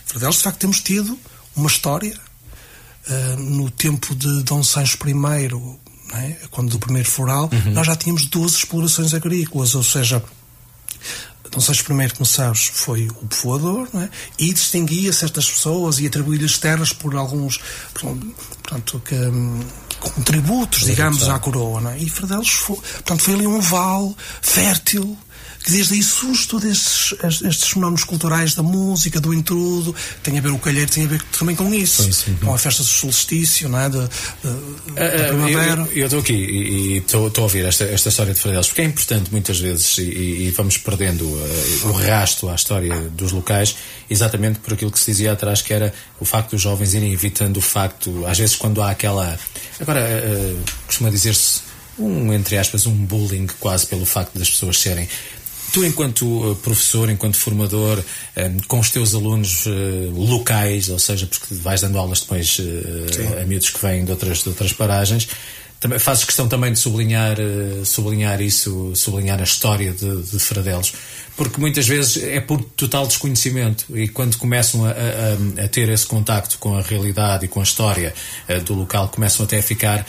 Fradelos, 0.07 0.37
de 0.37 0.43
facto, 0.43 0.59
temos 0.59 0.81
tido 0.81 1.19
uma 1.55 1.69
história. 1.69 2.19
Uh, 3.09 3.41
no 3.41 3.71
tempo 3.71 4.15
de 4.15 4.43
Dom 4.43 4.63
Sancho 4.63 4.99
I, 5.07 5.15
é? 6.15 6.37
quando 6.51 6.71
do 6.71 6.79
primeiro 6.79 7.09
foral, 7.09 7.49
uhum. 7.53 7.73
nós 7.73 7.87
já 7.87 7.97
tínhamos 7.97 8.27
12 8.27 8.57
explorações 8.57 9.15
agrícolas, 9.15 9.75
ou 9.75 9.83
seja, 9.83 10.23
não 11.53 11.61
sei 11.61 11.75
se 11.75 11.85
primeiro, 11.85 12.15
como 12.15 12.27
sabes, 12.27 12.71
foi 12.73 13.09
o 13.09 13.27
povoador, 13.27 13.89
é? 13.95 14.09
E 14.39 14.53
distinguia 14.53 15.13
certas 15.13 15.51
pessoas 15.51 15.99
e 15.99 16.07
atribuía-lhes 16.07 16.59
terras 16.59 16.93
por 16.93 17.15
alguns, 17.15 17.61
portanto, 17.93 19.01
que, 19.05 19.15
hum, 19.15 19.61
com 20.01 20.23
tributos, 20.23 20.85
digamos, 20.85 21.29
à 21.29 21.39
coroa, 21.39 21.93
é? 21.93 21.99
E 21.99 22.09
Fradelos 22.09 22.51
foi, 22.51 22.77
portanto, 22.77 23.23
foi 23.23 23.35
ali 23.35 23.47
um 23.47 23.61
vale 23.61 24.15
fértil, 24.41 25.17
que 25.63 25.71
desde 25.71 25.95
aí 25.95 26.03
surge 26.03 26.47
todos 26.47 26.65
estes, 26.65 27.43
estes 27.43 27.71
fenómenos 27.71 28.05
culturais 28.05 28.55
da 28.55 28.63
música, 28.63 29.21
do 29.21 29.35
intrudo, 29.35 29.95
tem 30.23 30.39
a 30.39 30.41
ver 30.41 30.51
o 30.51 30.59
calheiro, 30.59 30.91
tem 30.91 31.05
a 31.05 31.09
ver 31.09 31.23
também 31.37 31.57
com 31.57 31.73
isso, 31.75 32.11
sim, 32.13 32.35
com 32.37 32.55
a 32.55 32.59
festa 32.59 32.83
do 32.83 32.89
solstício, 32.89 33.69
não 33.69 33.79
é? 33.79 33.89
De, 33.89 33.99
de, 33.99 34.03
da 34.03 35.05
ah, 35.05 35.27
ah, 35.27 35.29
primavera. 35.29 35.89
Eu 35.93 36.07
estou 36.07 36.21
aqui 36.21 36.35
e 36.35 36.97
estou 36.99 37.33
a 37.37 37.41
ouvir 37.41 37.65
esta, 37.65 37.85
esta 37.85 38.09
história 38.09 38.33
de 38.33 38.41
Fradelos, 38.41 38.69
porque 38.69 38.83
é 38.83 38.85
importante 38.85 39.31
muitas 39.31 39.59
vezes 39.59 39.99
e, 39.99 40.03
e 40.03 40.51
vamos 40.57 40.79
perdendo 40.79 41.25
uh, 41.25 41.89
o 41.89 41.93
rasto 41.93 42.49
à 42.49 42.55
história 42.55 42.95
dos 43.11 43.33
locais, 43.33 43.77
exatamente 44.09 44.61
por 44.61 44.73
aquilo 44.73 44.91
que 44.91 44.99
se 44.99 45.11
dizia 45.11 45.33
atrás, 45.33 45.61
que 45.61 45.73
era 45.73 45.93
o 46.21 46.25
facto 46.25 46.53
dos 46.53 46.63
jovens 46.63 46.95
irem 46.95 47.13
evitando 47.13 47.57
o 47.57 47.63
facto, 47.63 48.25
às 48.27 48.39
vezes 48.39 48.57
quando 48.57 48.81
há 48.81 48.91
aquela. 48.91 49.39
Agora, 49.81 50.01
uh, 50.01 50.59
costuma 50.87 51.11
dizer-se 51.11 51.69
um, 51.99 52.33
entre 52.33 52.57
aspas, 52.57 52.87
um 52.87 52.95
bullying 52.95 53.47
quase 53.59 53.87
pelo 53.87 54.07
facto 54.07 54.39
das 54.39 54.51
pessoas 54.51 54.79
serem 54.79 55.09
Tu, 55.73 55.85
enquanto 55.85 56.51
eh, 56.51 56.55
professor, 56.63 57.11
enquanto 57.11 57.37
formador, 57.37 58.03
eh, 58.35 58.51
com 58.67 58.79
os 58.79 58.91
teus 58.91 59.15
alunos 59.15 59.67
eh, 59.67 60.11
locais, 60.13 60.89
ou 60.89 60.99
seja, 60.99 61.27
porque 61.27 61.55
vais 61.55 61.83
dando 61.83 61.99
aulas 61.99 62.21
depois 62.21 62.59
a 63.41 63.45
miúdos 63.45 63.71
que 63.71 63.81
vêm 63.81 64.05
de 64.05 64.11
outras, 64.11 64.43
de 64.43 64.49
outras 64.49 64.73
paragens, 64.73 65.29
também, 65.79 65.99
fazes 65.99 66.25
questão 66.25 66.49
também 66.49 66.73
de 66.73 66.79
sublinhar, 66.79 67.37
sublinhar 67.85 68.41
isso, 68.41 68.93
sublinhar 68.97 69.39
a 69.39 69.45
história 69.45 69.93
de, 69.93 70.23
de 70.23 70.39
Fradelos, 70.41 70.93
porque 71.37 71.61
muitas 71.61 71.87
vezes 71.87 72.21
é 72.21 72.41
por 72.41 72.61
total 72.65 73.07
desconhecimento 73.07 73.85
e 73.95 74.09
quando 74.09 74.37
começam 74.39 74.85
a, 74.85 74.91
a, 74.91 75.65
a, 75.65 75.69
ter 75.69 75.89
esse 75.89 76.05
contacto 76.05 76.59
com 76.59 76.77
a 76.77 76.83
realidade 76.83 77.45
e 77.45 77.49
com 77.49 77.61
a 77.61 77.63
história 77.63 78.13
do 78.65 78.75
local, 78.75 79.09
começam 79.09 79.47
até 79.47 79.59
a 79.59 79.63
ficar 79.63 80.05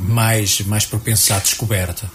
mais, 0.00 0.62
mais 0.62 0.86
propensos 0.86 1.30
à 1.32 1.38
descoberta. 1.38 2.10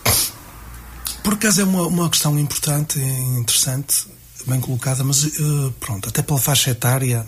Por 1.23 1.33
acaso 1.33 1.61
é 1.61 1.63
uma, 1.63 1.87
uma 1.87 2.09
questão 2.09 2.37
importante 2.37 2.99
e 2.99 3.39
interessante, 3.39 4.05
bem 4.45 4.59
colocada, 4.59 5.03
mas 5.03 5.23
uh, 5.23 5.73
pronto, 5.79 6.09
até 6.09 6.21
pela 6.21 6.39
faixa 6.39 6.71
etária 6.71 7.25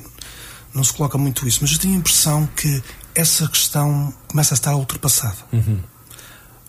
não 0.73 0.83
se 0.83 0.91
coloca 0.91 1.17
muito 1.17 1.47
isso, 1.47 1.59
mas 1.61 1.71
eu 1.71 1.79
tenho 1.79 1.93
a 1.93 1.97
impressão 1.97 2.45
que 2.47 2.83
essa 3.15 3.47
questão 3.47 4.13
começa 4.27 4.53
a 4.53 4.57
estar 4.57 4.75
ultrapassada. 4.75 5.37
Uhum. 5.53 5.81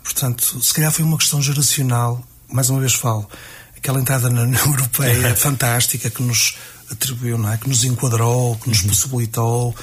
Portanto, 0.04 0.62
se 0.62 0.72
calhar 0.72 0.92
foi 0.92 1.04
uma 1.04 1.18
questão 1.18 1.42
geracional, 1.42 2.24
mais 2.48 2.70
uma 2.70 2.78
vez 2.78 2.94
falo, 2.94 3.28
aquela 3.76 4.00
entrada 4.00 4.30
na 4.30 4.42
União 4.42 4.64
Europeia 4.64 5.34
fantástica 5.36 6.08
que 6.08 6.22
nos 6.22 6.56
atribuiu, 6.88 7.36
não 7.36 7.52
é? 7.52 7.56
que 7.56 7.68
nos 7.68 7.82
enquadrou, 7.82 8.56
que 8.56 8.68
nos 8.68 8.82
uhum. 8.82 8.88
possibilitou. 8.88 9.70
Uh, 9.70 9.74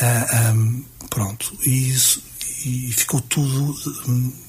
ah, 0.00 0.52
um, 0.52 0.84
pronto, 1.08 1.56
e, 1.64 1.88
isso, 1.88 2.22
e 2.66 2.92
ficou 2.92 3.22
tudo. 3.22 3.74
Um, 4.06 4.47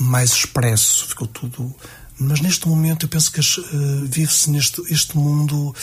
mais 0.00 0.30
expresso, 0.32 1.06
ficou 1.08 1.26
tudo. 1.26 1.74
Mas 2.18 2.40
neste 2.40 2.68
momento 2.68 3.04
eu 3.06 3.08
penso 3.08 3.30
que 3.32 3.40
uh, 3.40 4.06
vive-se 4.06 4.50
neste 4.50 4.80
este 4.92 5.16
mundo, 5.16 5.74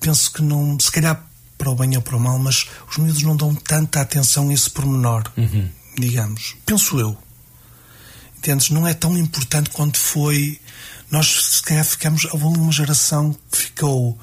penso 0.00 0.30
que 0.32 0.42
não. 0.42 0.78
Se 0.78 0.90
calhar 0.92 1.24
para 1.56 1.70
o 1.70 1.74
bem 1.74 1.96
ou 1.96 2.02
para 2.02 2.16
o 2.16 2.20
mal, 2.20 2.38
mas 2.38 2.66
os 2.90 2.98
miúdos 2.98 3.22
não 3.22 3.36
dão 3.36 3.54
tanta 3.54 4.00
atenção 4.00 4.48
a 4.50 4.52
esse 4.54 4.70
pormenor, 4.70 5.24
Uhum. 5.36 5.68
digamos. 5.98 6.54
Penso 6.66 6.98
eu. 7.00 7.16
Entendes? 8.38 8.70
Não 8.70 8.86
é 8.86 8.94
tão 8.94 9.16
importante 9.18 9.70
quanto 9.70 9.98
foi. 9.98 10.60
Nós, 11.10 11.26
se 11.56 11.62
calhar, 11.62 11.84
ficamos. 11.84 12.24
Houve 12.26 12.44
uma 12.44 12.70
geração 12.72 13.34
que 13.50 13.58
ficou. 13.58 14.18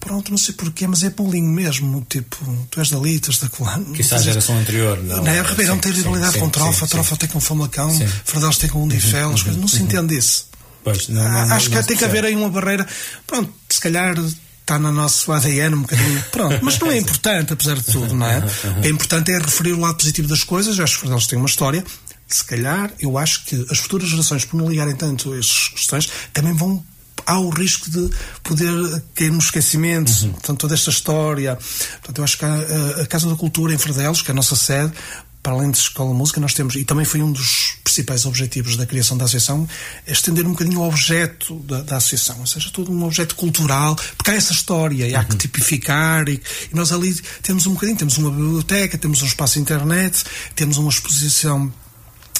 Pronto, 0.00 0.30
não 0.30 0.38
sei 0.38 0.54
porquê, 0.54 0.86
mas 0.86 1.02
é 1.02 1.10
bullying 1.10 1.42
mesmo. 1.42 2.04
Tipo, 2.08 2.36
tu 2.70 2.80
és 2.80 2.90
dali, 2.90 3.18
tu 3.20 3.30
és 3.30 3.38
da 3.38 3.48
colana. 3.48 3.84
Que 3.92 4.00
isso 4.00 4.14
à 4.14 4.18
geração 4.18 4.56
anterior, 4.58 4.96
não. 5.02 5.18
Não 5.24 5.26
é? 5.30 5.42
Ribeirão 5.42 5.78
tem 5.78 5.92
rivalidade 5.92 6.38
com 6.38 6.48
Trofa, 6.48 6.86
sim, 6.86 6.90
Trofa 6.92 7.16
tem 7.16 7.28
com 7.28 7.40
Famacão, 7.40 7.90
Sim. 7.90 8.06
Ferdaus 8.24 8.58
tem 8.58 8.70
com 8.70 8.82
Undifel, 8.84 9.32
as 9.32 9.42
coisas. 9.42 9.60
Não 9.60 9.68
se 9.68 9.82
entende 9.82 10.16
isso. 10.16 10.46
Pois, 10.84 11.08
não, 11.08 11.22
não, 11.22 11.30
Ah, 11.30 11.54
Acho 11.56 11.68
que 11.70 11.82
tem 11.82 11.96
que 11.96 12.04
haver 12.04 12.24
aí 12.24 12.34
uma 12.34 12.48
barreira. 12.48 12.86
Pronto, 13.26 13.52
se 13.68 13.80
calhar 13.80 14.14
está 14.60 14.78
no 14.78 14.92
nosso 14.92 15.32
ADN 15.32 15.74
um 15.74 15.82
bocadinho. 15.82 16.24
Pronto, 16.30 16.58
mas 16.62 16.78
não 16.78 16.90
é 16.90 16.96
importante, 16.98 17.52
apesar 17.52 17.74
de 17.76 17.84
tudo, 17.84 18.14
não 18.14 18.26
é? 18.26 18.38
O 18.38 18.80
que 18.82 18.86
é 18.86 18.90
importante 18.90 19.32
é 19.32 19.38
referir 19.38 19.72
o 19.72 19.80
lado 19.80 19.96
positivo 19.96 20.28
das 20.28 20.44
coisas. 20.44 20.78
Eu 20.78 20.84
acho 20.84 21.00
que 21.00 21.08
eles 21.08 21.26
têm 21.26 21.38
uma 21.38 21.48
história. 21.48 21.84
Se 22.26 22.44
calhar, 22.44 22.92
eu 23.00 23.16
acho 23.16 23.44
que 23.46 23.66
as 23.70 23.78
futuras 23.78 24.08
gerações, 24.08 24.44
por 24.44 24.56
não 24.58 24.68
ligarem 24.68 24.94
tanto 24.94 25.32
a 25.32 25.38
estas 25.38 25.68
questões, 25.68 26.08
também 26.32 26.52
vão. 26.52 26.84
Há 27.28 27.38
o 27.38 27.50
risco 27.50 27.90
de 27.90 28.10
poder 28.42 29.02
cair 29.14 29.30
no 29.30 29.38
esquecimento, 29.38 30.10
portanto, 30.30 30.60
toda 30.60 30.72
esta 30.72 30.88
história. 30.88 31.56
Portanto, 31.56 32.18
eu 32.18 32.24
acho 32.24 32.38
que 32.38 32.44
a, 32.46 33.02
a 33.02 33.06
Casa 33.06 33.28
da 33.28 33.36
Cultura 33.36 33.74
em 33.74 33.76
Fardelos, 33.76 34.22
que 34.22 34.30
é 34.30 34.32
a 34.32 34.34
nossa 34.34 34.56
sede, 34.56 34.94
para 35.42 35.52
além 35.52 35.70
de 35.70 35.78
Escola 35.78 36.10
de 36.10 36.16
Música, 36.16 36.40
nós 36.40 36.54
temos, 36.54 36.74
e 36.74 36.84
também 36.84 37.04
foi 37.04 37.22
um 37.22 37.30
dos 37.30 37.76
principais 37.84 38.26
objetivos 38.26 38.76
da 38.76 38.86
criação 38.86 39.16
da 39.16 39.24
associação, 39.24 39.68
é 40.06 40.12
estender 40.12 40.46
um 40.46 40.50
bocadinho 40.50 40.80
o 40.80 40.86
objeto 40.86 41.58
da, 41.60 41.82
da 41.82 41.96
associação, 41.96 42.40
ou 42.40 42.46
seja, 42.46 42.70
todo 42.70 42.90
um 42.90 43.04
objeto 43.04 43.34
cultural, 43.34 43.96
porque 44.16 44.30
há 44.30 44.34
essa 44.34 44.52
história 44.52 45.06
e 45.06 45.14
há 45.14 45.24
que 45.24 45.36
tipificar, 45.36 46.28
e, 46.28 46.40
e 46.70 46.74
nós 46.74 46.92
ali 46.92 47.14
temos 47.42 47.66
um 47.66 47.74
bocadinho, 47.74 47.98
temos 47.98 48.18
uma 48.18 48.30
biblioteca, 48.30 48.98
temos 48.98 49.22
um 49.22 49.26
espaço 49.26 49.58
internet, 49.58 50.24
temos 50.54 50.76
uma 50.76 50.90
exposição 50.90 51.72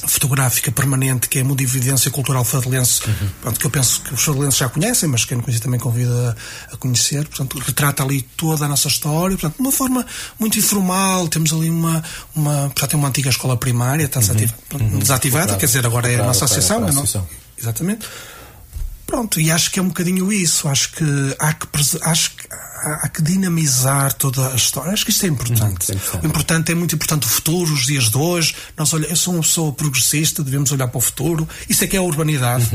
fotográfica 0.07 0.71
permanente 0.71 1.29
que 1.29 1.39
é 1.39 1.43
a 1.43 1.45
Mundividência 1.45 2.11
Cultural 2.11 2.45
Fadelense, 2.45 3.03
pronto, 3.41 3.59
que 3.59 3.67
eu 3.67 3.71
penso 3.71 4.01
que 4.03 4.15
os 4.15 4.23
fadelenses 4.23 4.59
já 4.59 4.69
conhecem, 4.69 5.09
mas 5.09 5.25
quem 5.25 5.37
não 5.37 5.45
conhece 5.45 5.63
também 5.63 5.81
convida 5.81 6.37
a, 6.73 6.77
conhecer, 6.77 7.27
portanto, 7.27 7.59
retrata 7.59 8.03
ali 8.03 8.23
toda 8.37 8.65
a 8.65 8.69
nossa 8.69 8.89
história, 8.89 9.37
portanto, 9.37 9.57
de 9.57 9.61
uma 9.61 9.73
forma 9.73 10.07
muito 10.39 10.59
informal, 10.59 11.29
temos 11.29 11.53
ali 11.53 11.71
uma, 11.71 12.03
uma 12.35 12.53
portanto, 12.71 12.91
tem 12.91 12.99
uma 12.99 13.09
antiga 13.09 13.31
escola 13.31 13.57
primária, 13.57 14.05
está 14.05 14.21
desativa- 14.21 14.55
pronto, 14.69 14.99
desativada, 14.99 15.57
quer 15.57 15.67
dizer, 15.67 15.85
agora 15.85 16.11
é 16.11 16.21
a 16.21 16.25
nossa 16.25 16.45
associação, 16.45 16.77
para 16.79 16.87
a 16.87 16.91
é 16.91 16.93
não? 16.95 17.03
associação. 17.03 17.29
Exatamente. 17.59 18.07
Pronto, 19.09 19.41
e 19.41 19.51
acho 19.51 19.71
que 19.71 19.79
é 19.79 19.83
um 19.83 19.89
bocadinho 19.89 20.31
isso. 20.31 20.69
Acho 20.69 20.93
que 20.93 21.05
há 21.39 21.55
que, 21.55 21.67
acho 22.03 22.31
que, 22.37 22.47
há, 22.51 23.09
que 23.09 23.23
dinamizar 23.23 24.13
toda 24.13 24.53
a 24.53 24.55
história. 24.55 24.93
Acho 24.93 25.07
que 25.07 25.11
isto 25.11 25.25
é 25.25 25.31
importante. 25.31 25.93
importante. 25.93 26.23
O 26.23 26.27
importante 26.27 26.73
é 26.73 26.75
muito 26.75 26.95
importante 26.95 27.27
o 27.27 27.31
futuro, 27.31 27.73
os 27.73 27.87
dias 27.87 28.11
de 28.11 28.19
hoje. 28.19 28.55
Nós 28.77 28.93
olha, 28.93 29.07
eu 29.07 29.17
sou 29.17 29.33
uma 29.33 29.43
pessoa 29.43 29.73
progressista, 29.73 30.45
devemos 30.45 30.73
olhar 30.73 30.89
para 30.89 30.99
o 30.99 31.01
futuro. 31.01 31.49
Isso 31.71 31.83
é 31.85 31.87
que 31.87 31.97
é 31.97 31.99
a 31.99 32.03
urbanidade. 32.03 32.69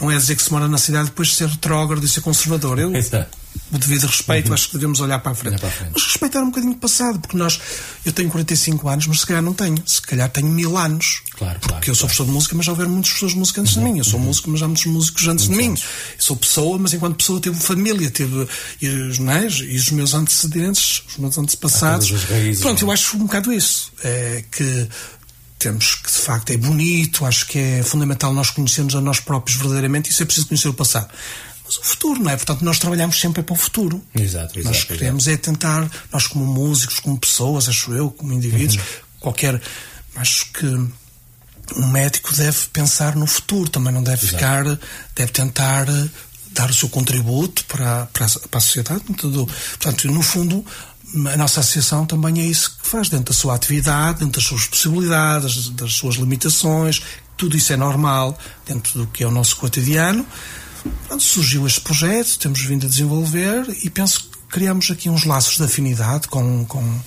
Não 0.00 0.10
é 0.10 0.16
dizer 0.16 0.34
que 0.34 0.42
se 0.42 0.50
mora 0.50 0.66
na 0.66 0.78
cidade 0.78 1.10
depois 1.10 1.28
de 1.28 1.36
ser 1.36 1.48
retrógrado 1.48 2.04
e 2.04 2.08
ser 2.08 2.22
conservador. 2.22 2.80
Eu, 2.80 2.92
Exato. 2.92 3.38
O 3.70 3.78
devido 3.78 4.06
respeito, 4.06 4.52
acho 4.52 4.68
que 4.68 4.74
devemos 4.74 5.00
olhar 5.00 5.18
para 5.18 5.32
a 5.32 5.34
frente. 5.34 5.58
Para 5.58 5.68
a 5.68 5.72
frente. 5.72 5.92
Mas 5.94 6.04
respeitar 6.04 6.40
um 6.40 6.46
bocadinho 6.46 6.72
o 6.72 6.76
passado, 6.76 7.18
porque 7.20 7.36
nós, 7.36 7.60
eu 8.04 8.12
tenho 8.12 8.30
45 8.30 8.88
anos, 8.88 9.06
mas 9.06 9.20
se 9.20 9.26
calhar 9.26 9.42
não 9.42 9.52
tenho. 9.52 9.82
Se 9.86 10.00
calhar 10.00 10.28
tenho 10.30 10.48
mil 10.48 10.76
anos. 10.76 11.22
Claro, 11.36 11.58
porque 11.60 11.68
claro, 11.74 11.90
eu 11.90 11.94
sou 11.94 12.08
claro. 12.08 12.08
professor 12.08 12.24
de 12.24 12.30
música, 12.30 12.56
mas 12.56 12.66
já 12.66 12.72
houveram 12.72 12.90
muitos 12.90 13.10
professores 13.10 13.34
de 13.34 13.38
música 13.38 13.60
antes 13.60 13.74
de 13.74 13.80
mim. 13.80 13.98
Eu 13.98 14.04
sou 14.04 14.18
músico, 14.18 14.50
mas 14.50 14.62
há 14.62 14.66
muitos 14.66 14.86
músicos 14.86 15.28
antes 15.28 15.48
de 15.48 15.54
mim. 15.54 15.70
Eu 15.70 15.76
sou 16.18 16.36
pessoa, 16.36 16.78
mas 16.78 16.94
enquanto 16.94 17.16
pessoa 17.16 17.40
tive 17.40 17.56
família, 17.56 18.10
tive 18.10 18.48
e 18.80 18.88
não 19.20 19.32
é? 19.32 19.46
e 19.46 19.76
os 19.76 19.90
meus 19.90 20.14
antecedentes, 20.14 21.02
os 21.08 21.18
meus 21.18 21.36
antepassados. 21.36 22.12
As 22.12 22.24
raízes, 22.24 22.62
Pronto, 22.62 22.80
não 22.80 22.88
é? 22.88 22.90
eu 22.90 22.94
acho 22.94 23.16
um 23.16 23.20
bocado 23.20 23.52
isso. 23.52 23.92
É 24.02 24.44
que 24.50 24.88
temos 25.58 25.96
que, 25.96 26.10
de 26.10 26.18
facto, 26.18 26.50
é 26.50 26.56
bonito, 26.56 27.24
acho 27.24 27.46
que 27.46 27.58
é 27.58 27.82
fundamental 27.82 28.32
nós 28.32 28.50
conhecermos 28.50 28.94
a 28.94 29.00
nós 29.00 29.18
próprios 29.18 29.58
verdadeiramente, 29.58 30.10
isso 30.10 30.22
é 30.22 30.26
preciso 30.26 30.46
conhecer 30.46 30.68
o 30.68 30.74
passado. 30.74 31.08
Mas 31.68 31.76
o 31.76 31.82
futuro, 31.84 32.22
não 32.22 32.30
é? 32.30 32.36
Portanto, 32.36 32.64
nós 32.64 32.78
trabalhamos 32.78 33.20
sempre 33.20 33.42
para 33.42 33.52
o 33.52 33.56
futuro. 33.56 34.02
Exato, 34.14 34.58
exato, 34.58 34.74
Nós 34.74 34.84
queremos 34.84 35.28
é 35.28 35.36
tentar, 35.36 35.86
nós 36.10 36.26
como 36.26 36.46
músicos, 36.46 36.98
como 36.98 37.18
pessoas, 37.18 37.68
acho 37.68 37.92
eu, 37.92 38.10
como 38.10 38.32
indivíduos, 38.32 38.76
Uhum. 38.76 38.82
qualquer. 39.20 39.60
Acho 40.16 40.50
que 40.52 40.66
um 41.76 41.86
médico 41.88 42.34
deve 42.34 42.56
pensar 42.72 43.14
no 43.14 43.26
futuro, 43.26 43.68
também 43.68 43.92
não 43.92 44.02
deve 44.02 44.26
ficar, 44.26 44.64
deve 45.14 45.30
tentar 45.30 45.86
eh, 45.86 46.08
dar 46.52 46.70
o 46.70 46.74
seu 46.74 46.88
contributo 46.88 47.62
para, 47.66 48.06
para, 48.06 48.24
a, 48.24 48.30
para 48.48 48.58
a 48.58 48.60
sociedade. 48.60 49.02
Tudo. 49.18 49.46
Portanto, 49.46 50.10
no 50.10 50.22
fundo, 50.22 50.64
a 51.32 51.36
nossa 51.36 51.60
associação 51.60 52.06
também 52.06 52.40
é 52.40 52.46
isso 52.46 52.78
que 52.82 52.88
faz, 52.88 53.10
dentro 53.10 53.26
da 53.26 53.38
sua 53.38 53.54
atividade, 53.54 54.20
dentro 54.20 54.40
das 54.40 54.44
suas 54.48 54.66
possibilidades, 54.66 55.68
das 55.70 55.92
suas 55.92 56.14
limitações, 56.14 57.02
tudo 57.36 57.56
isso 57.56 57.72
é 57.72 57.76
normal 57.76 58.36
dentro 58.66 59.00
do 59.00 59.06
que 59.06 59.22
é 59.22 59.26
o 59.26 59.30
nosso 59.30 59.56
cotidiano. 59.56 60.26
Pronto, 61.06 61.22
surgiu 61.22 61.66
este 61.66 61.80
projeto, 61.80 62.38
temos 62.38 62.60
vindo 62.60 62.86
a 62.86 62.88
desenvolver 62.88 63.64
e 63.82 63.90
penso 63.90 64.22
que 64.22 64.38
criamos 64.50 64.90
aqui 64.90 65.08
uns 65.08 65.24
laços 65.24 65.56
de 65.56 65.64
afinidade 65.64 66.28
com, 66.28 66.64
com, 66.66 67.00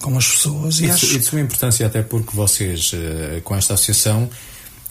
com 0.00 0.18
as 0.18 0.26
pessoas. 0.26 0.80
E 0.80 0.86
Isso, 0.86 1.06
acho, 1.06 1.18
de 1.18 1.24
sua 1.24 1.40
importância 1.40 1.86
até 1.86 2.02
porque 2.02 2.34
vocês, 2.34 2.92
eh, 2.94 3.40
com 3.44 3.54
esta 3.54 3.74
associação, 3.74 4.28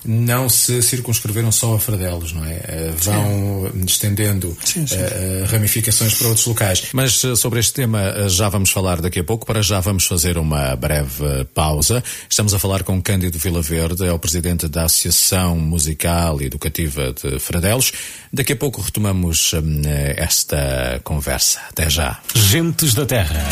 não 0.04 0.50
se 0.50 0.82
circunscreveram 0.82 1.52
só 1.52 1.76
a 1.76 1.80
Fradelos, 1.80 2.34
não 2.34 2.44
é? 2.46 2.54
Eh, 2.68 2.94
vão 2.98 3.72
estendendo 3.86 4.58
Sim, 4.64 4.88
sim. 4.88 4.96
eh, 4.98 5.46
ramificações 5.48 6.14
para 6.16 6.28
outros 6.28 6.46
locais. 6.48 6.88
Mas 6.94 7.24
eh, 7.24 7.36
sobre 7.36 7.60
este 7.60 7.74
tema 7.74 8.02
eh, 8.02 8.30
já 8.30 8.50
vamos 8.50 8.72
falar 8.72 9.00
daqui 9.02 9.20
a 9.20 9.24
pouco. 9.24 9.46
Para 9.46 9.62
já 9.62 9.80
vamos 9.80 10.06
fazer 10.06 10.38
uma 10.38 10.76
breve 10.76 11.24
eh, 11.26 11.44
pausa. 11.54 12.04
Estamos 12.30 12.54
a 12.54 12.60
falar 12.60 12.84
com 12.84 13.02
Cândido 13.02 13.38
Vilaverde, 13.38 14.06
é 14.06 14.12
o 14.12 14.18
presidente 14.20 14.68
da 14.68 14.86
Associação 14.86 15.58
Musical 15.58 16.42
e 16.42 16.46
Educativa 16.46 17.14
de 17.14 17.38
Fradelos. 17.40 17.92
Daqui 18.34 18.54
a 18.54 18.56
pouco 18.56 18.82
retomamos 18.82 19.54
hum, 19.54 19.82
eh, 19.86 20.16
esta 20.18 21.00
conversa. 21.04 21.60
Até 21.70 21.90
já. 21.90 22.20
Gentes 22.34 22.94
da 22.94 23.06
Terra. 23.06 23.46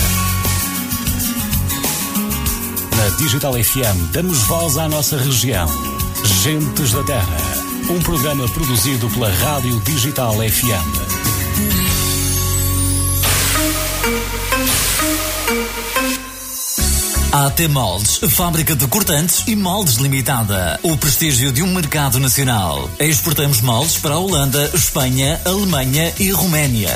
Na 2.98 3.16
Digital 3.18 3.54
FM 3.54 4.12
damos 4.12 4.40
voz 4.44 4.78
à 4.78 4.88
nossa 4.90 5.18
região. 5.18 5.99
Gentes 6.26 6.92
da 6.92 7.04
Terra. 7.04 7.38
Um 7.90 8.00
programa 8.02 8.48
produzido 8.50 9.10
pela 9.10 9.30
Rádio 9.30 9.80
Digital 9.82 10.34
FM. 10.36 11.89
AT 17.32 17.68
Moldes, 17.70 18.20
fábrica 18.32 18.76
de 18.76 18.88
cortantes 18.88 19.44
e 19.46 19.56
moldes 19.56 19.98
limitada. 19.98 20.80
O 20.82 20.98
prestígio 20.98 21.52
de 21.52 21.62
um 21.62 21.72
mercado 21.72 22.20
nacional. 22.20 22.90
Exportamos 23.00 23.62
moldes 23.62 23.98
para 23.98 24.16
a 24.16 24.18
Holanda, 24.18 24.72
Espanha, 24.74 25.40
Alemanha 25.46 26.12
e 26.20 26.32
Roménia. 26.32 26.90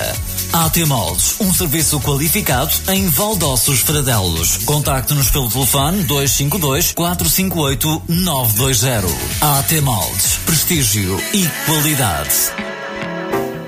AT 0.52 0.78
Moldes, 0.88 1.36
um 1.40 1.54
serviço 1.54 2.00
qualificado 2.00 2.74
em 2.88 3.08
Valdossos 3.10 3.82
Fradelos. 3.82 4.58
Contacte-nos 4.66 5.30
pelo 5.30 5.50
telefone 5.52 6.04
252 6.04 6.94
458 6.94 8.02
920. 8.08 9.16
AT 9.40 9.82
Moldes, 9.82 10.40
prestígio 10.48 11.20
e 11.32 11.48
qualidade. 11.68 12.34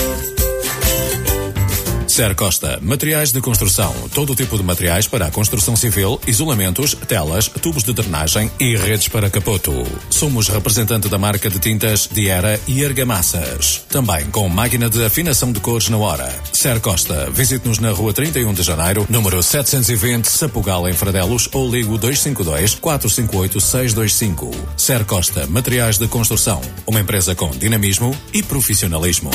Ser 2.17 2.35
Costa, 2.35 2.79
materiais 2.81 3.31
de 3.31 3.43
construção, 3.43 3.95
todo 4.15 4.35
tipo 4.35 4.57
de 4.57 4.63
materiais 4.63 5.07
para 5.07 5.27
a 5.27 5.31
construção 5.31 5.77
civil, 5.77 6.19
isolamentos, 6.27 6.95
telas, 7.07 7.47
tubos 7.47 7.85
de 7.85 7.93
drenagem 7.93 8.51
e 8.59 8.75
redes 8.75 9.07
para 9.09 9.29
capoto. 9.29 9.75
Somos 10.09 10.49
representante 10.49 11.11
da 11.11 11.19
marca 11.19 11.51
de 11.51 11.59
tintas 11.59 12.09
Diera 12.11 12.59
e 12.67 12.83
Argamassas. 12.83 13.85
Também 13.91 14.31
com 14.31 14.49
máquina 14.49 14.89
de 14.89 15.05
afinação 15.05 15.53
de 15.53 15.61
cores 15.61 15.91
na 15.91 15.99
hora. 15.99 16.35
Ser 16.55 16.81
Costa, 16.81 17.29
visite-nos 17.31 17.81
na 17.81 17.91
rua 17.91 18.15
31 18.15 18.55
de 18.55 18.63
janeiro, 18.63 19.07
número 19.11 19.43
720, 19.43 20.25
Sapugal, 20.25 20.89
em 20.89 20.95
Fradelos, 20.95 21.51
ou 21.53 21.71
ligo 21.71 21.99
252 21.99 22.77
458 22.77 23.61
625. 23.61 24.51
Ser 24.75 25.05
Costa, 25.05 25.47
materiais 25.49 25.99
de 25.99 26.09
construção. 26.09 26.63
Uma 26.87 27.01
empresa 27.01 27.35
com 27.35 27.51
dinamismo 27.51 28.17
e 28.33 28.43
profissionalismo. 28.43 29.29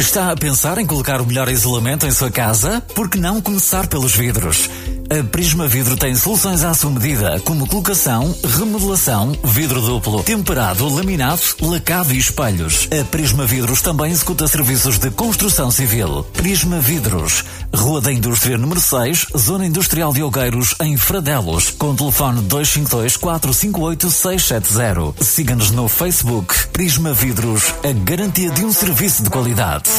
Está 0.00 0.30
a 0.30 0.34
pensar 0.34 0.78
em 0.78 0.86
colocar 0.86 1.20
o 1.20 1.26
melhor 1.26 1.50
isolamento 1.50 2.06
em 2.06 2.10
sua 2.10 2.30
casa? 2.30 2.80
Por 2.94 3.10
que 3.10 3.18
não 3.18 3.38
começar 3.38 3.86
pelos 3.86 4.16
vidros? 4.16 4.70
A 5.10 5.24
Prisma 5.24 5.66
Vidro 5.66 5.96
tem 5.96 6.14
soluções 6.14 6.62
à 6.62 6.72
sua 6.72 6.88
medida, 6.88 7.40
como 7.40 7.66
colocação, 7.66 8.32
remodelação, 8.44 9.36
vidro 9.42 9.80
duplo, 9.80 10.22
temperado, 10.22 10.88
laminado, 10.88 11.42
lacado 11.60 12.14
e 12.14 12.18
espelhos. 12.18 12.88
A 12.96 13.04
Prisma 13.06 13.44
Vidros 13.44 13.82
também 13.82 14.12
executa 14.12 14.46
serviços 14.46 14.98
de 14.98 15.10
construção 15.10 15.68
civil. 15.68 16.22
Prisma 16.32 16.78
Vidros, 16.78 17.44
Rua 17.74 18.00
da 18.00 18.12
Indústria 18.12 18.56
número 18.56 18.80
6, 18.80 19.26
Zona 19.36 19.66
Industrial 19.66 20.12
de 20.12 20.20
Algueiros, 20.20 20.76
em 20.80 20.96
Fradelos, 20.96 21.70
com 21.70 21.96
telefone 21.96 22.42
252 22.42 23.16
458 23.16 24.10
670. 24.10 25.24
Siga-nos 25.24 25.72
no 25.72 25.88
Facebook. 25.88 26.68
Prisma 26.68 27.12
Vidros, 27.12 27.74
a 27.82 27.92
garantia 28.04 28.50
de 28.50 28.64
um 28.64 28.72
serviço 28.72 29.24
de 29.24 29.30
qualidade. 29.30 29.90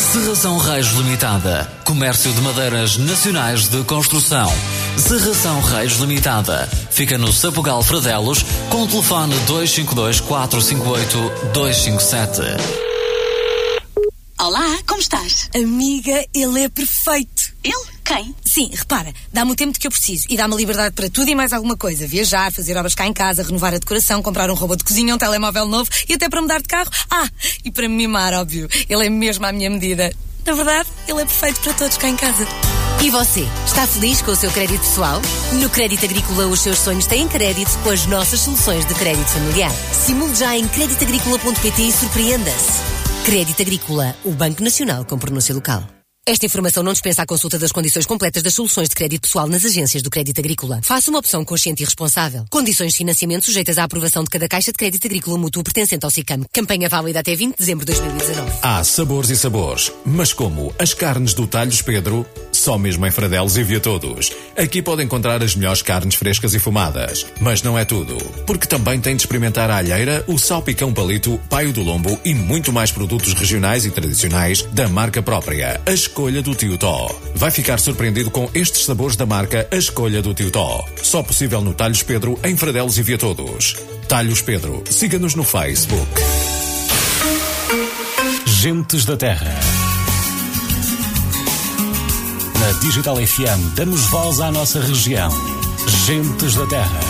Serração 0.00 0.56
Reis 0.56 0.86
Limitada. 0.88 1.70
Comércio 1.84 2.32
de 2.32 2.40
madeiras 2.40 2.96
nacionais 2.96 3.68
de 3.68 3.84
construção. 3.84 4.50
Serração 4.96 5.60
Reis 5.60 5.92
Limitada. 5.98 6.66
Fica 6.90 7.18
no 7.18 7.30
Sapugal 7.30 7.82
Fradelos 7.82 8.42
com 8.70 8.82
o 8.82 8.88
telefone 8.88 9.38
252 9.46 10.20
458 10.20 11.52
257. 11.52 12.40
Olá, 14.40 14.78
como 14.88 15.00
estás? 15.00 15.50
Amiga, 15.54 16.24
ele 16.34 16.64
é 16.64 16.68
perfeito. 16.70 17.52
Ele? 17.62 17.99
Quem? 18.10 18.34
Sim, 18.44 18.70
repara, 18.74 19.14
dá-me 19.32 19.52
o 19.52 19.54
tempo 19.54 19.78
que 19.78 19.86
eu 19.86 19.90
preciso 19.90 20.26
e 20.28 20.36
dá-me 20.36 20.56
liberdade 20.56 20.92
para 20.96 21.08
tudo 21.08 21.30
e 21.30 21.34
mais 21.36 21.52
alguma 21.52 21.76
coisa. 21.76 22.08
Viajar, 22.08 22.50
fazer 22.50 22.76
obras 22.76 22.92
cá 22.92 23.06
em 23.06 23.12
casa, 23.12 23.44
renovar 23.44 23.72
a 23.72 23.78
decoração, 23.78 24.20
comprar 24.20 24.50
um 24.50 24.54
robô 24.54 24.74
de 24.74 24.82
cozinha, 24.82 25.14
um 25.14 25.18
telemóvel 25.18 25.64
novo 25.64 25.88
e 26.08 26.14
até 26.14 26.28
para 26.28 26.42
mudar 26.42 26.60
de 26.60 26.66
carro. 26.66 26.90
Ah, 27.08 27.28
e 27.64 27.70
para 27.70 27.88
me 27.88 27.94
mimar, 27.94 28.34
óbvio. 28.34 28.68
Ele 28.88 29.06
é 29.06 29.08
mesmo 29.08 29.46
à 29.46 29.52
minha 29.52 29.70
medida. 29.70 30.12
Na 30.44 30.54
verdade, 30.54 30.88
ele 31.06 31.20
é 31.20 31.24
perfeito 31.24 31.60
para 31.60 31.72
todos 31.74 31.96
cá 31.98 32.08
em 32.08 32.16
casa. 32.16 32.48
E 33.00 33.10
você, 33.10 33.46
está 33.64 33.86
feliz 33.86 34.20
com 34.22 34.32
o 34.32 34.36
seu 34.36 34.50
crédito 34.50 34.80
pessoal? 34.80 35.22
No 35.60 35.70
Crédito 35.70 36.04
Agrícola, 36.04 36.48
os 36.48 36.58
seus 36.62 36.80
sonhos 36.80 37.06
têm 37.06 37.28
crédito 37.28 37.70
com 37.84 37.90
as 37.90 38.06
nossas 38.06 38.40
soluções 38.40 38.84
de 38.86 38.94
crédito 38.94 39.28
familiar. 39.28 39.72
Simule 39.92 40.34
já 40.34 40.56
em 40.56 40.66
creditagricola.pt 40.66 41.80
e 41.80 41.92
surpreenda-se. 41.92 42.80
Crédito 43.24 43.62
Agrícola, 43.62 44.16
o 44.24 44.32
Banco 44.32 44.64
Nacional 44.64 45.04
com 45.04 45.16
pronúncia 45.16 45.54
local. 45.54 45.99
Esta 46.30 46.46
informação 46.46 46.84
não 46.84 46.92
dispensa 46.92 47.22
a 47.22 47.26
consulta 47.26 47.58
das 47.58 47.72
condições 47.72 48.06
completas 48.06 48.40
das 48.40 48.54
soluções 48.54 48.88
de 48.88 48.94
crédito 48.94 49.22
pessoal 49.22 49.48
nas 49.48 49.64
agências 49.64 50.00
do 50.00 50.08
Crédito 50.08 50.38
Agrícola. 50.38 50.78
Faça 50.80 51.10
uma 51.10 51.18
opção 51.18 51.44
consciente 51.44 51.82
e 51.82 51.84
responsável. 51.84 52.44
Condições 52.48 52.92
de 52.92 52.98
financiamento 52.98 53.46
sujeitas 53.46 53.78
à 53.78 53.82
aprovação 53.82 54.22
de 54.22 54.30
cada 54.30 54.46
caixa 54.46 54.70
de 54.70 54.78
crédito 54.78 55.08
agrícola 55.08 55.36
mútuo 55.36 55.64
pertencente 55.64 56.04
ao 56.04 56.10
SICAM. 56.10 56.44
Campanha 56.52 56.88
válida 56.88 57.18
até 57.18 57.34
20 57.34 57.54
de 57.54 57.58
dezembro 57.58 57.84
de 57.84 57.94
2019. 57.94 58.48
Há 58.62 58.84
sabores 58.84 59.28
e 59.30 59.36
sabores, 59.36 59.90
mas 60.06 60.32
como 60.32 60.72
as 60.78 60.94
carnes 60.94 61.34
do 61.34 61.48
Talhos 61.48 61.82
Pedro, 61.82 62.24
só 62.52 62.78
mesmo 62.78 63.04
em 63.04 63.10
Fradelos 63.10 63.56
e 63.56 63.64
via 63.64 63.80
todos. 63.80 64.30
Aqui 64.56 64.80
pode 64.80 65.02
encontrar 65.02 65.42
as 65.42 65.56
melhores 65.56 65.82
carnes 65.82 66.14
frescas 66.14 66.54
e 66.54 66.60
fumadas. 66.60 67.26
Mas 67.40 67.60
não 67.60 67.76
é 67.76 67.84
tudo, 67.84 68.16
porque 68.46 68.68
também 68.68 69.00
tem 69.00 69.16
de 69.16 69.22
experimentar 69.22 69.68
a 69.68 69.78
alheira, 69.78 70.22
o 70.28 70.38
salpicão 70.38 70.94
palito, 70.94 71.40
paio 71.50 71.72
do 71.72 71.82
lombo 71.82 72.20
e 72.24 72.32
muito 72.34 72.72
mais 72.72 72.92
produtos 72.92 73.32
regionais 73.32 73.84
e 73.84 73.90
tradicionais 73.90 74.62
da 74.72 74.88
marca 74.88 75.20
própria. 75.20 75.80
A 75.84 75.90
escolha 76.20 76.42
do 76.42 76.54
Tio 76.54 76.76
Tó. 76.76 77.08
Vai 77.34 77.50
ficar 77.50 77.80
surpreendido 77.80 78.30
com 78.30 78.46
estes 78.52 78.84
sabores 78.84 79.16
da 79.16 79.24
marca 79.24 79.66
A 79.72 79.76
Escolha 79.76 80.20
do 80.20 80.34
Tio 80.34 80.50
Tó. 80.50 80.86
Só 81.02 81.22
possível 81.22 81.62
no 81.62 81.72
Talhos 81.72 82.02
Pedro, 82.02 82.38
em 82.44 82.54
Fradelos 82.58 82.98
e 82.98 83.02
via 83.02 83.16
todos. 83.16 83.74
Talhos 84.06 84.42
Pedro. 84.42 84.84
Siga-nos 84.90 85.34
no 85.34 85.42
Facebook. 85.42 86.06
Gentes 88.44 89.06
da 89.06 89.16
Terra. 89.16 89.58
Na 92.60 92.80
Digital 92.80 93.16
FM 93.16 93.74
damos 93.74 94.02
voz 94.08 94.40
à 94.40 94.52
nossa 94.52 94.78
região. 94.78 95.30
Gentes 96.04 96.54
da 96.54 96.66
Terra. 96.66 97.00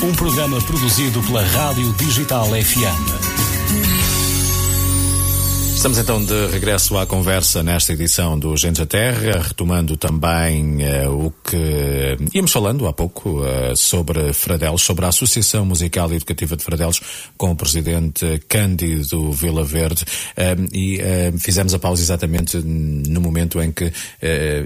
Um 0.00 0.14
programa 0.14 0.60
produzido 0.62 1.20
pela 1.24 1.42
Rádio 1.42 1.92
Digital 1.94 2.46
FM. 2.46 3.29
Estamos 5.80 5.96
então 5.96 6.22
de 6.22 6.46
regresso 6.48 6.98
à 6.98 7.06
conversa 7.06 7.62
nesta 7.62 7.94
edição 7.94 8.38
do 8.38 8.54
Gente 8.54 8.80
da 8.80 8.84
Terra, 8.84 9.40
retomando 9.40 9.96
também 9.96 10.76
uh, 10.84 11.10
o 11.10 11.30
que 11.30 12.18
íamos 12.34 12.52
falando 12.52 12.86
há 12.86 12.92
pouco 12.92 13.40
uh, 13.40 13.74
sobre 13.74 14.34
Fradelos, 14.34 14.82
sobre 14.82 15.06
a 15.06 15.08
Associação 15.08 15.64
Musical 15.64 16.12
e 16.12 16.16
Educativa 16.16 16.54
de 16.54 16.62
Fradelos, 16.62 17.00
com 17.34 17.52
o 17.52 17.56
presidente 17.56 18.42
Cândido 18.46 19.32
Vila 19.32 19.64
Verde, 19.64 20.02
uh, 20.02 20.68
e 20.70 21.00
fizemos 21.38 21.72
a 21.72 21.78
pausa 21.78 22.02
exatamente 22.02 22.58
no 22.58 23.22
momento 23.22 23.58
em 23.62 23.72
que 23.72 23.90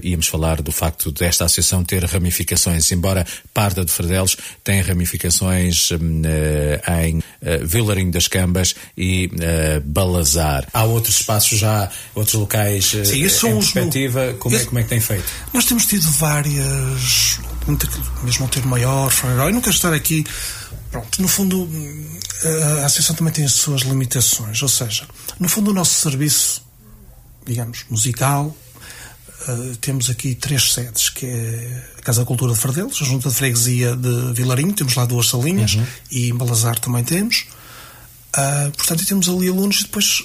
íamos 0.03 0.27
falar 0.27 0.61
do 0.61 0.71
facto 0.73 1.13
desta 1.13 1.45
associação 1.45 1.81
ter 1.81 2.03
ramificações, 2.03 2.91
embora 2.91 3.25
Parda 3.53 3.85
de 3.85 3.91
Fradelos 3.91 4.35
tem 4.65 4.81
ramificações 4.81 5.91
em 5.91 7.21
Vilarinho 7.63 8.11
das 8.11 8.27
Cambas 8.27 8.75
e 8.97 9.29
Balazar. 9.85 10.67
Há 10.73 10.83
outros 11.05 11.19
espaços 11.19 11.59
já, 11.59 11.89
outros 12.13 12.35
locais 12.35 12.85
Sim, 12.85 13.23
em 13.25 13.59
perspectiva, 13.59 14.31
no... 14.31 14.37
como, 14.37 14.55
é, 14.55 14.65
como 14.65 14.79
é 14.79 14.83
que 14.83 14.89
tem 14.89 14.99
feito? 14.99 15.25
Nós 15.53 15.65
temos 15.65 15.85
tido 15.85 16.09
várias, 16.11 17.39
mesmo 18.23 18.45
um 18.45 18.47
ter 18.47 18.65
maior, 18.65 19.11
eu 19.23 19.51
não 19.51 19.61
quero 19.61 19.75
estar 19.75 19.93
aqui, 19.93 20.25
pronto, 20.91 21.21
no 21.21 21.27
fundo 21.27 21.69
a 22.81 22.85
Associação 22.85 23.15
também 23.15 23.33
tem 23.33 23.45
as 23.45 23.53
suas 23.53 23.81
limitações, 23.81 24.61
ou 24.61 24.69
seja, 24.69 25.05
no 25.39 25.47
fundo 25.47 25.71
o 25.71 25.73
nosso 25.73 26.01
serviço, 26.01 26.61
digamos, 27.45 27.85
musical, 27.89 28.55
Uh, 29.47 29.75
temos 29.75 30.09
aqui 30.09 30.33
três 30.33 30.73
sedes, 30.73 31.09
que 31.09 31.27
é 31.27 31.83
a 31.99 32.01
Casa 32.01 32.21
da 32.21 32.25
Cultura 32.25 32.51
de 32.53 32.59
Fardelos, 32.59 32.99
a 32.99 33.05
Junta 33.05 33.29
de 33.29 33.35
Freguesia 33.35 33.95
de 33.95 34.33
Vilarinho, 34.33 34.73
temos 34.73 34.95
lá 34.95 35.05
duas 35.05 35.27
salinhas, 35.29 35.75
Uhum. 35.75 35.85
e 36.09 36.29
em 36.29 36.33
Balazar 36.35 36.79
também 36.79 37.03
temos. 37.03 37.45
Uh, 38.35 38.71
portanto, 38.75 39.05
temos 39.05 39.29
ali 39.29 39.47
alunos 39.47 39.81
e 39.81 39.83
depois, 39.83 40.23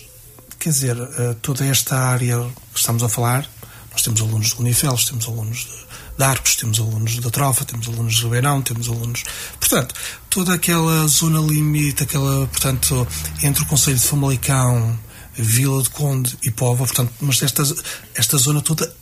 quer 0.61 0.69
dizer, 0.69 0.97
uh, 0.97 1.35
toda 1.43 1.65
esta 1.65 1.97
área 1.99 2.39
que 2.73 2.79
estamos 2.79 3.03
a 3.03 3.09
falar, 3.09 3.49
nós 3.91 4.03
temos 4.03 4.21
alunos 4.21 4.51
de 4.51 4.61
Unifeles, 4.61 5.07
temos 5.07 5.27
alunos 5.27 5.59
de, 5.59 6.17
de 6.19 6.23
Arcos, 6.25 6.55
temos 6.55 6.79
alunos 6.79 7.19
da 7.19 7.31
Trofa, 7.31 7.65
temos 7.65 7.89
alunos 7.89 8.15
de 8.15 8.23
Ribeirão, 8.23 8.63
temos 8.63 8.89
alunos... 8.89 9.25
Portanto, 9.59 9.95
toda 10.29 10.55
aquela 10.55 11.09
zona 11.09 11.41
limite, 11.41 12.03
aquela, 12.03 12.47
portanto, 12.47 13.09
entre 13.43 13.63
o 13.65 13.67
Conselho 13.67 13.97
de 13.97 14.07
Famalicão, 14.07 14.99
Vila 15.35 15.83
de 15.83 15.91
Conde 15.91 16.37
e 16.43 16.51
Póvoa, 16.51 16.87
portanto, 16.87 17.13
mas 17.21 17.43
esta, 17.43 17.63
esta 18.15 18.37
zona 18.37 18.61
toda 18.61 18.95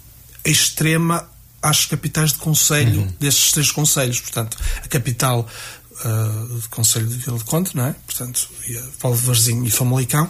extrema 0.44 1.28
às 1.60 1.84
capitais 1.86 2.32
de 2.32 2.38
conselho 2.38 3.00
Uhum. 3.00 3.14
destes 3.18 3.52
três 3.52 3.72
conselhos. 3.72 4.20
Portanto, 4.20 4.56
a 4.84 4.88
capital 4.88 5.46
uh, 6.04 6.46
do 6.46 6.68
Conselho 6.68 7.08
de 7.08 7.16
Vila 7.16 7.38
de 7.38 7.44
Conde, 7.44 7.70
não 7.74 7.86
é? 7.86 7.94
Portanto, 8.06 8.48
Paulo 9.00 9.16
de 9.16 9.24
Varzinho 9.24 9.64
e 9.66 9.70
Famalicão. 9.70 10.28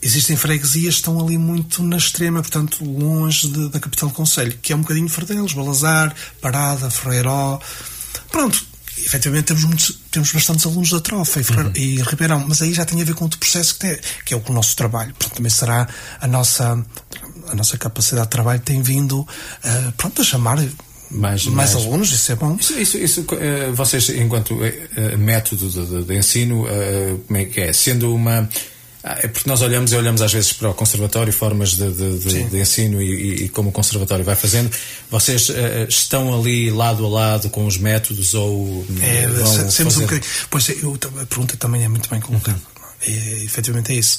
Existem 0.00 0.36
freguesias 0.36 0.94
que 0.94 1.00
estão 1.00 1.18
ali 1.20 1.36
muito 1.36 1.82
na 1.82 1.96
extrema, 1.96 2.40
portanto, 2.40 2.84
longe 2.84 3.48
de- 3.48 3.68
da 3.68 3.80
capital 3.80 4.08
do 4.08 4.14
Conselho, 4.14 4.56
que 4.62 4.72
é 4.72 4.76
um 4.76 4.82
bocadinho 4.82 5.08
Fardelos, 5.08 5.52
Balazar, 5.52 6.14
Parada, 6.40 6.88
Ferreiró. 6.88 7.58
Pronto, 8.30 8.64
efetivamente 8.96 9.46
temos, 9.46 9.64
muitos, 9.64 9.98
temos 10.10 10.30
bastantes 10.30 10.64
alunos 10.66 10.90
da 10.90 11.00
Trofa 11.00 11.40
e, 11.40 11.44
Ferreira- 11.44 11.72
e 11.76 11.96
Ribeirão, 12.02 12.44
mas 12.46 12.62
aí 12.62 12.72
já 12.72 12.84
tem 12.84 13.00
a 13.02 13.04
ver 13.04 13.14
com 13.14 13.24
outro 13.24 13.40
processo 13.40 13.74
que, 13.74 13.80
tem, 13.80 13.98
que 14.24 14.34
é 14.34 14.36
o 14.36 14.52
nosso 14.52 14.76
trabalho. 14.76 15.12
Portanto, 15.14 15.36
também 15.36 15.50
será 15.50 15.88
a 16.20 16.26
nossa, 16.28 16.84
a 17.48 17.54
nossa 17.56 17.76
capacidade 17.76 18.26
de 18.26 18.30
trabalho 18.30 18.60
tem 18.60 18.80
vindo 18.80 19.20
uh, 19.22 19.92
pronto, 19.96 20.22
a 20.22 20.24
chamar 20.24 20.56
Mais- 21.10 21.44
mais, 21.44 21.46
mais- 21.46 21.74
alunos, 21.74 22.12
isso 22.12 22.30
é 22.30 22.36
bom. 22.36 22.56
Isso, 22.60 22.78
isso, 22.78 22.98
isso, 22.98 23.26
eh, 23.32 23.72
vocês, 23.72 24.08
enquanto 24.10 24.62
eh, 24.64 25.16
método 25.16 25.68
de, 25.68 25.86
de- 25.86 26.04
de 26.04 26.16
ensino, 26.16 26.66
eh, 26.68 27.16
como 27.26 27.36
é 27.36 27.44
que 27.46 27.60
é? 27.62 27.72
Sendo 27.72 28.14
uma. 28.14 28.48
Ah, 29.08 29.18
É 29.22 29.28
porque 29.28 29.48
nós 29.48 29.60
olhamos 29.62 29.92
e 29.92 29.96
olhamos 29.96 30.20
às 30.22 30.32
vezes 30.32 30.52
para 30.52 30.68
o 30.70 30.74
conservatório, 30.74 31.32
formas 31.32 31.70
de, 31.70 31.90
de- 31.92 32.18
de- 32.18 32.44
de 32.44 32.60
ensino 32.60 33.00
e, 33.02 33.44
e- 33.44 33.48
como 33.48 33.70
o 33.70 33.72
conservatório 33.72 34.24
vai 34.24 34.36
fazendo. 34.36 34.70
Vocês 35.10 35.50
eh, 35.50 35.86
estão 35.88 36.38
ali 36.38 36.70
lado 36.70 37.04
a 37.04 37.08
lado 37.08 37.50
com 37.50 37.66
os 37.66 37.76
métodos 37.78 38.34
ou 38.34 38.84
É, 39.00 39.26
vão 39.26 39.46
se- 39.46 39.70
sempre 39.72 39.84
um 39.84 39.90
fazer- 39.90 40.00
bocadinho. 40.06 40.32
Pois 40.50 40.68
é, 40.68 40.72
eu, 40.82 40.94
a 41.22 41.26
pergunta 41.26 41.56
também 41.56 41.84
é 41.84 41.88
muito 41.88 42.08
bem 42.10 42.20
colocada. 42.20 42.60
É, 43.06 43.44
efetivamente 43.44 43.92
é 43.92 43.96
isso. 43.96 44.18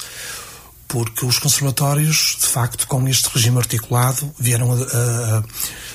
porque 0.88 1.24
os 1.24 1.38
conservatórios, 1.38 2.36
de 2.42 2.48
facto, 2.48 2.88
com 2.88 3.08
este 3.08 3.30
regime 3.32 3.58
articulado, 3.60 4.34
vieram 4.40 4.72
a, 4.72 4.76
a, 4.76 5.38
a 5.38 5.44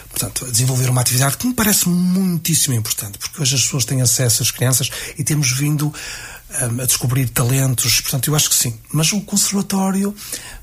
portanto, 0.08 0.44
a 0.44 0.50
desenvolver 0.52 0.88
uma 0.88 1.00
atividade 1.00 1.36
que 1.36 1.48
me 1.48 1.52
parece 1.52 1.88
muitíssimo 1.88 2.76
importante, 2.76 3.18
porque 3.18 3.42
hoje 3.42 3.56
as 3.56 3.62
pessoas 3.64 3.84
têm 3.84 4.00
acesso 4.00 4.44
às 4.44 4.52
crianças 4.52 4.88
e 5.18 5.24
temos 5.24 5.50
vindo 5.50 5.92
um, 6.62 6.80
a 6.80 6.86
descobrir 6.86 7.28
talentos, 7.28 8.00
portanto, 8.00 8.28
eu 8.28 8.36
acho 8.36 8.48
que 8.48 8.56
sim. 8.56 8.78
Mas 8.92 9.12
o 9.12 9.20
conservatório, 9.20 10.14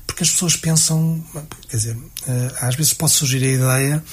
porque 0.06 0.22
as 0.22 0.30
pessoas 0.30 0.56
pensam, 0.56 1.24
quer 1.68 1.76
dizer, 1.76 1.96
uh, 1.96 2.54
às 2.60 2.74
vezes 2.74 2.92
pode 2.92 3.12
surgir 3.12 3.42
a 3.42 3.48
ideia 3.48 4.04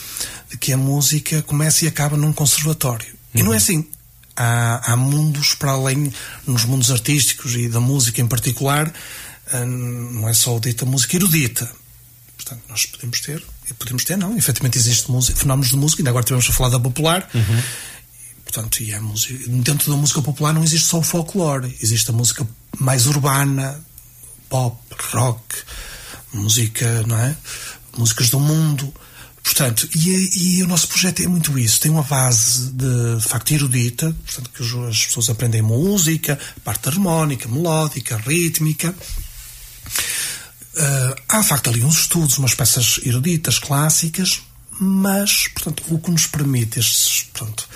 de 0.49 0.57
que 0.57 0.73
a 0.73 0.77
música 0.77 1.41
começa 1.43 1.85
e 1.85 1.87
acaba 1.87 2.17
num 2.17 2.33
conservatório. 2.33 3.07
Uhum. 3.33 3.41
E 3.41 3.43
não 3.43 3.53
é 3.53 3.57
assim. 3.57 3.87
Há, 4.35 4.93
há 4.93 4.95
mundos 4.95 5.53
para 5.53 5.71
além, 5.71 6.13
nos 6.47 6.63
mundos 6.63 6.89
artísticos 6.91 7.55
e 7.55 7.67
da 7.67 7.81
música 7.81 8.21
em 8.21 8.27
particular, 8.27 8.91
não 9.65 10.29
é 10.29 10.33
só 10.33 10.55
o 10.55 10.59
dita 10.59 10.85
música 10.85 11.17
erudita. 11.17 11.69
Portanto, 12.37 12.61
nós 12.69 12.85
podemos 12.85 13.19
ter, 13.19 13.43
e 13.69 13.73
podemos 13.73 14.03
ter, 14.03 14.17
não, 14.17 14.37
efetivamente 14.37 14.77
existe 14.77 15.11
música, 15.11 15.37
fenómenos 15.37 15.69
de 15.69 15.75
música, 15.75 16.01
ainda 16.01 16.09
agora 16.09 16.23
tivemos 16.23 16.49
a 16.49 16.53
falar 16.53 16.69
da 16.69 16.79
popular, 16.79 17.29
uhum. 17.33 17.61
Portanto, 18.51 18.81
e 18.81 18.93
a 18.93 18.99
música, 18.99 19.43
dentro 19.47 19.91
da 19.91 19.97
música 19.97 20.21
popular 20.21 20.53
não 20.53 20.63
existe 20.63 20.87
só 20.87 20.97
o 20.97 21.03
folclore, 21.03 21.77
existe 21.81 22.09
a 22.09 22.13
música 22.13 22.47
mais 22.79 23.05
urbana, 23.05 23.79
pop, 24.49 24.75
rock, 25.11 25.55
música, 26.33 27.03
não 27.03 27.17
é? 27.17 27.37
Músicas 27.95 28.29
do 28.29 28.39
mundo. 28.39 28.91
Portanto, 29.43 29.87
e, 29.95 30.57
e, 30.57 30.63
o 30.63 30.67
nosso 30.67 30.87
projeto 30.87 31.21
é 31.21 31.27
muito 31.27 31.57
isso. 31.57 31.79
Tem 31.79 31.91
uma 31.91 32.03
base 32.03 32.71
de, 32.71 33.15
de 33.17 33.27
facto 33.27 33.51
erudita, 33.51 34.15
portanto, 34.25 34.49
que 34.49 34.63
as 34.63 35.05
pessoas 35.05 35.29
aprendem 35.29 35.61
música, 35.61 36.37
parte 36.63 36.89
harmónica, 36.89 37.47
melódica, 37.47 38.17
rítmica, 38.17 38.93
Uh, 40.79 41.15
há, 41.27 41.41
de 41.41 41.47
facto, 41.47 41.69
ali 41.69 41.83
uns 41.83 42.01
estudos, 42.01 42.37
umas 42.37 42.53
peças 42.53 43.01
eruditas, 43.03 43.59
clássicas, 43.59 44.41
mas, 44.79 45.49
portanto, 45.49 45.83
o 45.89 45.99
que 45.99 46.09
nos 46.09 46.25
permite 46.25 46.79
estes, 46.79 47.23
portanto, 47.33 47.67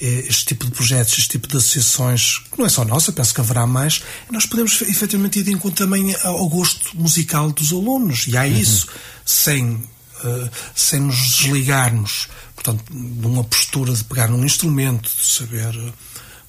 eh, 0.00 0.24
este 0.28 0.46
tipo 0.46 0.64
de 0.64 0.72
projetos, 0.72 1.16
este 1.16 1.28
tipo 1.30 1.46
de 1.46 1.56
associações, 1.56 2.38
que 2.50 2.58
não 2.58 2.66
é 2.66 2.68
só 2.68 2.84
nossa, 2.84 3.12
penso 3.12 3.32
que 3.32 3.40
haverá 3.40 3.64
mais, 3.64 4.02
nós 4.30 4.44
podemos 4.44 4.82
efetivamente 4.82 5.38
ir 5.38 5.44
de 5.44 5.52
encontro 5.52 5.86
também 5.86 6.14
ao 6.24 6.48
gosto 6.48 6.96
musical 6.96 7.52
dos 7.52 7.72
alunos, 7.72 8.26
e 8.26 8.36
há 8.36 8.42
uhum. 8.42 8.58
isso, 8.58 8.88
sem, 9.24 9.66
uh, 9.70 10.50
sem 10.74 11.00
nos 11.00 11.16
desligarmos, 11.16 12.28
portanto, 12.56 12.84
de 12.92 13.26
uma 13.26 13.44
postura 13.44 13.92
de 13.92 14.02
pegar 14.02 14.28
num 14.28 14.44
instrumento, 14.44 15.08
de 15.08 15.26
saber 15.26 15.76
uh, 15.76 15.92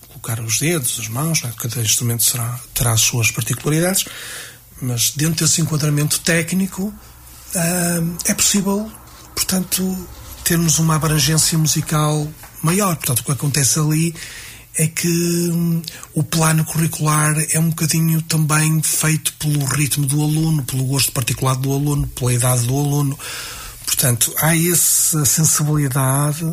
colocar 0.08 0.40
os 0.42 0.58
dedos, 0.58 1.00
as 1.00 1.08
mãos, 1.08 1.44
né? 1.44 1.54
cada 1.58 1.82
instrumento 1.82 2.24
será, 2.24 2.60
terá 2.74 2.94
as 2.94 3.02
suas 3.02 3.30
particularidades, 3.30 4.06
mas 4.82 5.12
dentro 5.12 5.46
desse 5.46 5.62
enquadramento 5.62 6.20
técnico 6.22 6.84
uh, 6.84 8.18
é 8.26 8.34
possível, 8.34 8.92
portanto, 9.36 10.08
termos 10.44 10.80
uma 10.80 10.96
abrangência 10.96 11.58
musical 11.58 12.28
maior. 12.62 12.96
Portanto, 12.96 13.20
o 13.20 13.24
que 13.24 13.32
acontece 13.32 13.80
ali 13.80 14.16
é 14.76 14.88
que 14.88 15.50
um, 15.52 15.82
o 16.14 16.24
plano 16.24 16.64
curricular 16.64 17.36
é 17.52 17.60
um 17.60 17.70
bocadinho 17.70 18.22
também 18.22 18.82
feito 18.82 19.34
pelo 19.34 19.66
ritmo 19.66 20.06
do 20.06 20.22
aluno, 20.22 20.64
pelo 20.64 20.86
gosto 20.86 21.12
particular 21.12 21.56
do 21.56 21.72
aluno, 21.74 22.08
pela 22.08 22.34
idade 22.34 22.66
do 22.66 22.78
aluno. 22.78 23.18
Portanto, 23.86 24.34
há 24.38 24.56
essa 24.56 25.26
sensibilidade 25.26 26.46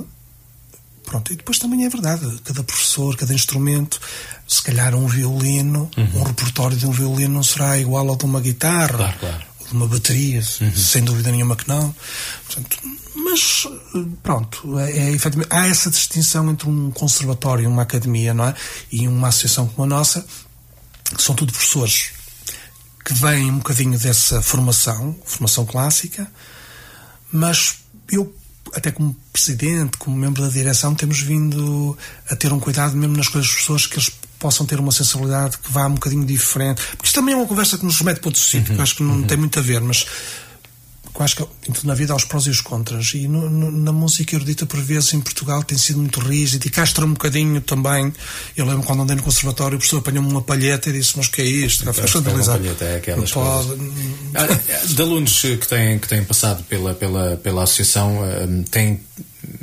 Pronto, 1.06 1.32
e 1.32 1.36
depois 1.36 1.58
também 1.60 1.86
é 1.86 1.88
verdade, 1.88 2.26
cada 2.42 2.64
professor, 2.64 3.16
cada 3.16 3.32
instrumento, 3.32 4.00
se 4.46 4.60
calhar 4.60 4.92
um 4.92 5.06
violino, 5.06 5.88
uhum. 5.96 6.20
um 6.20 6.22
repertório 6.24 6.76
de 6.76 6.84
um 6.84 6.90
violino 6.90 7.34
não 7.34 7.44
será 7.44 7.78
igual 7.78 8.08
ao 8.08 8.16
de 8.16 8.24
uma 8.24 8.40
guitarra, 8.40 8.88
claro, 8.88 9.18
claro. 9.20 9.44
Uma 9.72 9.86
bateria, 9.86 10.42
uhum. 10.60 10.76
sem 10.76 11.02
dúvida 11.02 11.30
nenhuma 11.30 11.56
que 11.56 11.68
não. 11.68 11.94
Portanto, 12.44 12.78
mas, 13.14 13.66
pronto, 14.22 14.78
é, 14.78 14.90
é, 14.92 15.10
efetivamente, 15.12 15.52
há 15.52 15.66
essa 15.66 15.90
distinção 15.90 16.50
entre 16.50 16.68
um 16.68 16.90
conservatório 16.90 17.64
e 17.64 17.66
uma 17.66 17.82
academia, 17.82 18.32
não 18.32 18.44
é? 18.44 18.54
E 18.90 19.08
uma 19.08 19.28
associação 19.28 19.66
como 19.66 19.84
a 19.84 19.86
nossa, 19.96 20.24
que 21.14 21.22
são 21.22 21.34
tudo 21.34 21.52
professores 21.52 22.10
que 23.04 23.12
vêm 23.14 23.50
um 23.50 23.58
bocadinho 23.58 23.98
dessa 23.98 24.42
formação, 24.42 25.16
formação 25.24 25.64
clássica, 25.64 26.30
mas 27.30 27.76
eu 28.10 28.34
até 28.74 28.90
como 28.90 29.16
presidente, 29.32 29.96
como 29.96 30.16
membro 30.16 30.42
da 30.42 30.48
direção, 30.48 30.94
temos 30.94 31.20
vindo 31.20 31.96
a 32.28 32.36
ter 32.36 32.52
um 32.52 32.60
cuidado 32.60 32.96
mesmo 32.96 33.16
nas 33.16 33.28
coisas 33.28 33.50
das 33.50 33.60
pessoas 33.60 33.86
que 33.86 33.94
eles 33.94 34.10
possam 34.38 34.66
ter 34.66 34.78
uma 34.78 34.92
sensibilidade 34.92 35.58
que 35.58 35.72
vá 35.72 35.86
um 35.86 35.94
bocadinho 35.94 36.24
diferente. 36.24 36.82
Porque 36.92 37.06
isto 37.06 37.14
também 37.14 37.34
é 37.34 37.36
uma 37.36 37.46
conversa 37.46 37.78
que 37.78 37.84
nos 37.84 37.98
remete 37.98 38.20
para 38.20 38.28
outro 38.28 38.40
sítio, 38.40 38.70
uhum. 38.70 38.76
que 38.76 38.82
acho 38.82 38.96
que 38.96 39.02
não 39.02 39.16
uhum. 39.16 39.26
tem 39.26 39.36
muito 39.36 39.58
a 39.58 39.62
ver, 39.62 39.80
mas 39.80 40.06
eu 41.18 41.24
acho 41.24 41.36
que 41.36 41.86
na 41.86 41.94
vida 41.94 42.12
há 42.12 42.16
os 42.16 42.24
prós 42.24 42.46
e 42.46 42.50
os 42.50 42.60
contras. 42.60 43.12
E 43.14 43.26
no, 43.26 43.48
no, 43.48 43.70
na 43.70 43.90
música 43.90 44.36
erudita, 44.36 44.66
por 44.66 44.80
vezes, 44.80 45.14
em 45.14 45.20
Portugal, 45.20 45.62
tem 45.62 45.78
sido 45.78 45.98
muito 45.98 46.20
rígido 46.20 46.66
e 46.66 46.70
castra 46.70 47.06
um 47.06 47.12
bocadinho 47.12 47.60
também. 47.62 48.12
Eu 48.54 48.66
lembro 48.66 48.82
quando 48.82 49.02
andei 49.02 49.16
no 49.16 49.22
conservatório, 49.22 49.76
o 49.76 49.78
professor 49.78 49.98
apanhou-me 49.98 50.30
uma 50.30 50.42
palheta 50.42 50.90
e 50.90 50.92
disse: 50.92 51.14
Mas 51.16 51.28
que 51.28 51.40
é 51.40 51.44
isto? 51.46 51.82
Então, 51.82 51.94
foi 51.94 52.04
escandalizado. 52.04 52.62
É 52.80 52.96
aquelas 52.96 53.32
pode... 53.32 53.68
Ah, 54.34 54.46
de 54.86 55.02
alunos 55.02 55.40
que 55.40 55.66
têm, 55.66 55.98
que 55.98 56.06
têm 56.06 56.22
passado 56.22 56.62
pela, 56.64 56.92
pela, 56.92 57.36
pela 57.38 57.62
associação, 57.62 58.20
hum, 58.20 58.62
têm, 58.70 59.00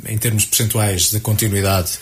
em 0.06 0.18
termos 0.18 0.44
percentuais 0.46 1.10
de 1.10 1.20
continuidade, 1.20 1.92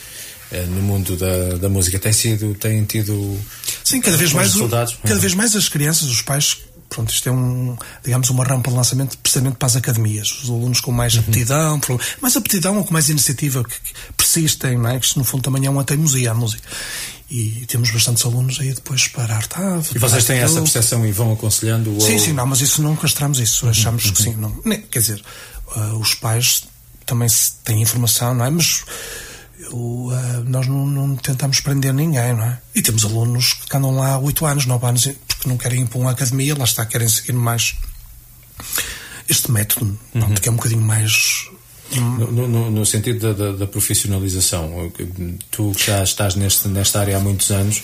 no 0.67 0.83
mundo 0.83 1.17
da, 1.17 1.57
da 1.57 1.69
música 1.69 1.99
tem 1.99 2.13
sido 2.13 2.55
tem 2.55 2.85
tido 2.85 3.39
sim 3.85 4.01
cada 4.01 4.17
vez 4.17 4.33
mais 4.33 4.53
resultados 4.53 4.99
cada 5.03 5.21
vez 5.21 5.35
mais 5.35 5.57
as 5.57 5.69
crianças 5.69 6.09
os 6.09 6.23
pais 6.23 6.59
pronto, 6.93 7.11
isto 7.11 7.29
é 7.29 7.33
um, 7.33 7.77
digamos, 8.05 8.29
uma 8.31 8.45
rampa 8.45 8.71
de 8.71 8.77
lançamento 8.77 9.17
precisamente 9.19 9.57
para 9.57 9.67
as 9.67 9.77
academias. 9.77 10.31
Os 10.43 10.51
alunos 10.51 10.81
com 10.81 10.93
mais 10.93 11.15
uhum. 11.15 11.21
aptidão, 11.21 11.81
mais 12.21 12.37
aptidão 12.37 12.77
ou 12.77 12.85
com 12.85 12.93
mais 12.93 13.09
iniciativa, 13.09 13.65
que, 13.65 13.81
que 13.81 13.93
persistem, 14.17 14.77
não 14.77 14.91
é? 14.91 14.99
Que 14.99 15.07
isto 15.07 15.19
no 15.19 15.25
fundo 15.25 15.43
também 15.43 15.65
é 15.67 15.71
uma 15.71 15.85
teimosia 15.85 16.31
à 16.31 16.35
música. 16.35 16.63
E 17.31 17.65
temos 17.67 17.91
bastantes 17.91 18.25
alunos 18.27 18.61
aí 18.61 18.75
depois 18.75 19.09
para 19.09 19.35
Artave. 19.35 19.89
E 19.95 19.99
vocês 19.99 20.25
têm 20.27 20.39
essa 20.39 20.61
percepção 20.61 21.07
e 21.07 21.13
vão 21.13 21.33
aconselhando? 21.33 21.99
Sim, 21.99 22.13
ou... 22.13 22.19
sim, 22.19 22.33
não, 22.35 22.47
mas 22.47 22.61
isso 22.61 22.83
não 22.83 22.95
castramos 22.95 23.41
isso. 23.41 23.65
Uhum. 23.65 23.71
Achamos 23.71 24.05
uhum. 24.05 24.13
que 24.13 24.23
sim. 24.23 24.37
Não, 24.37 24.53
quer 24.91 24.99
dizer, 24.99 25.23
uh, 25.75 25.99
os 25.99 26.15
pais 26.15 26.65
também 27.07 27.29
têm 27.65 27.81
informação, 27.81 28.35
não 28.35 28.45
é? 28.45 28.51
Mas 28.51 28.85
uh, 29.77 30.45
nós 30.47 30.67
não, 30.67 30.87
não, 30.87 31.17
tentamos 31.17 31.61
prender 31.61 31.93
ninguém, 31.93 32.35
não 32.35 32.45
é? 32.45 32.59
E 32.75 32.83
temos 32.83 33.05
alunos 33.05 33.55
que 33.55 33.77
andam 33.77 33.95
lá 33.95 34.15
há 34.15 34.19
8 34.19 34.47
anos, 34.47 34.67
9 34.67 34.87
anos, 34.87 35.09
porque 35.27 35.49
não 35.49 35.57
querem 35.57 35.83
ir 35.83 35.87
para 35.87 35.99
uma 35.99 36.11
academia, 36.11 36.57
lá 36.57 36.65
está, 36.65 36.85
querem 36.85 37.09
seguir 37.09 37.33
mais 37.33 37.75
este 39.29 39.51
método, 39.51 39.99
uhum. 40.15 40.35
que 40.35 40.49
é 40.49 40.53
um 40.53 40.57
bocadinho 40.57 40.83
mais. 40.83 41.49
No, 41.95 42.49
no, 42.49 42.71
no 42.71 42.87
sentido 42.87 43.35
da, 43.35 43.45
da, 43.45 43.53
da, 43.59 43.67
profissionalização, 43.67 44.91
tu 45.51 45.75
já 45.77 46.03
estás 46.03 46.35
neste, 46.35 46.67
nesta 46.69 47.01
área 47.01 47.19
há 47.19 47.21
muitos 47.21 47.51
anos, 47.51 47.83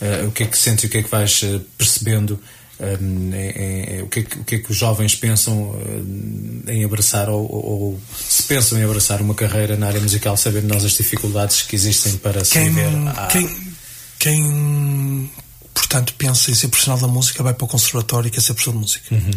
uh, 0.00 0.26
o 0.26 0.32
que 0.32 0.42
é 0.42 0.46
que 0.46 0.58
sentes 0.58 0.84
e 0.84 0.86
o 0.88 0.90
que 0.90 0.98
é 0.98 1.02
que 1.04 1.10
vais 1.10 1.40
uh, 1.44 1.60
percebendo 1.78 2.40
um, 2.80 3.30
é, 3.32 3.98
é, 3.98 4.02
o, 4.02 4.08
que 4.08 4.20
é 4.20 4.22
que, 4.24 4.38
o 4.38 4.44
que 4.44 4.54
é 4.56 4.58
que 4.58 4.70
os 4.70 4.76
jovens 4.76 5.14
pensam 5.14 5.70
uh, 5.70 6.70
em 6.70 6.84
abraçar 6.84 7.28
ou, 7.28 7.42
ou, 7.42 8.00
se 8.28 8.42
pensam 8.42 8.78
em 8.78 8.84
abraçar 8.84 9.20
uma 9.20 9.34
carreira 9.34 9.76
na 9.76 9.86
área 9.86 10.00
musical, 10.00 10.36
sabendo 10.36 10.66
nós 10.66 10.84
as 10.84 10.92
dificuldades 10.92 11.62
que 11.62 11.76
existem 11.76 12.16
para 12.16 12.44
se 12.44 12.58
viver? 12.58 12.90
À... 13.16 13.28
Quem, 13.28 13.74
quem, 14.18 15.30
portanto, 15.72 16.14
pensa 16.14 16.50
em 16.50 16.54
ser 16.54 16.68
profissional 16.68 17.00
da 17.00 17.06
música 17.06 17.42
vai 17.42 17.54
para 17.54 17.64
o 17.64 17.68
conservatório 17.68 18.28
e 18.28 18.30
quer 18.30 18.40
ser 18.40 18.54
professor 18.54 18.72
de 18.72 18.78
música. 18.78 19.14
Uhum. 19.14 19.30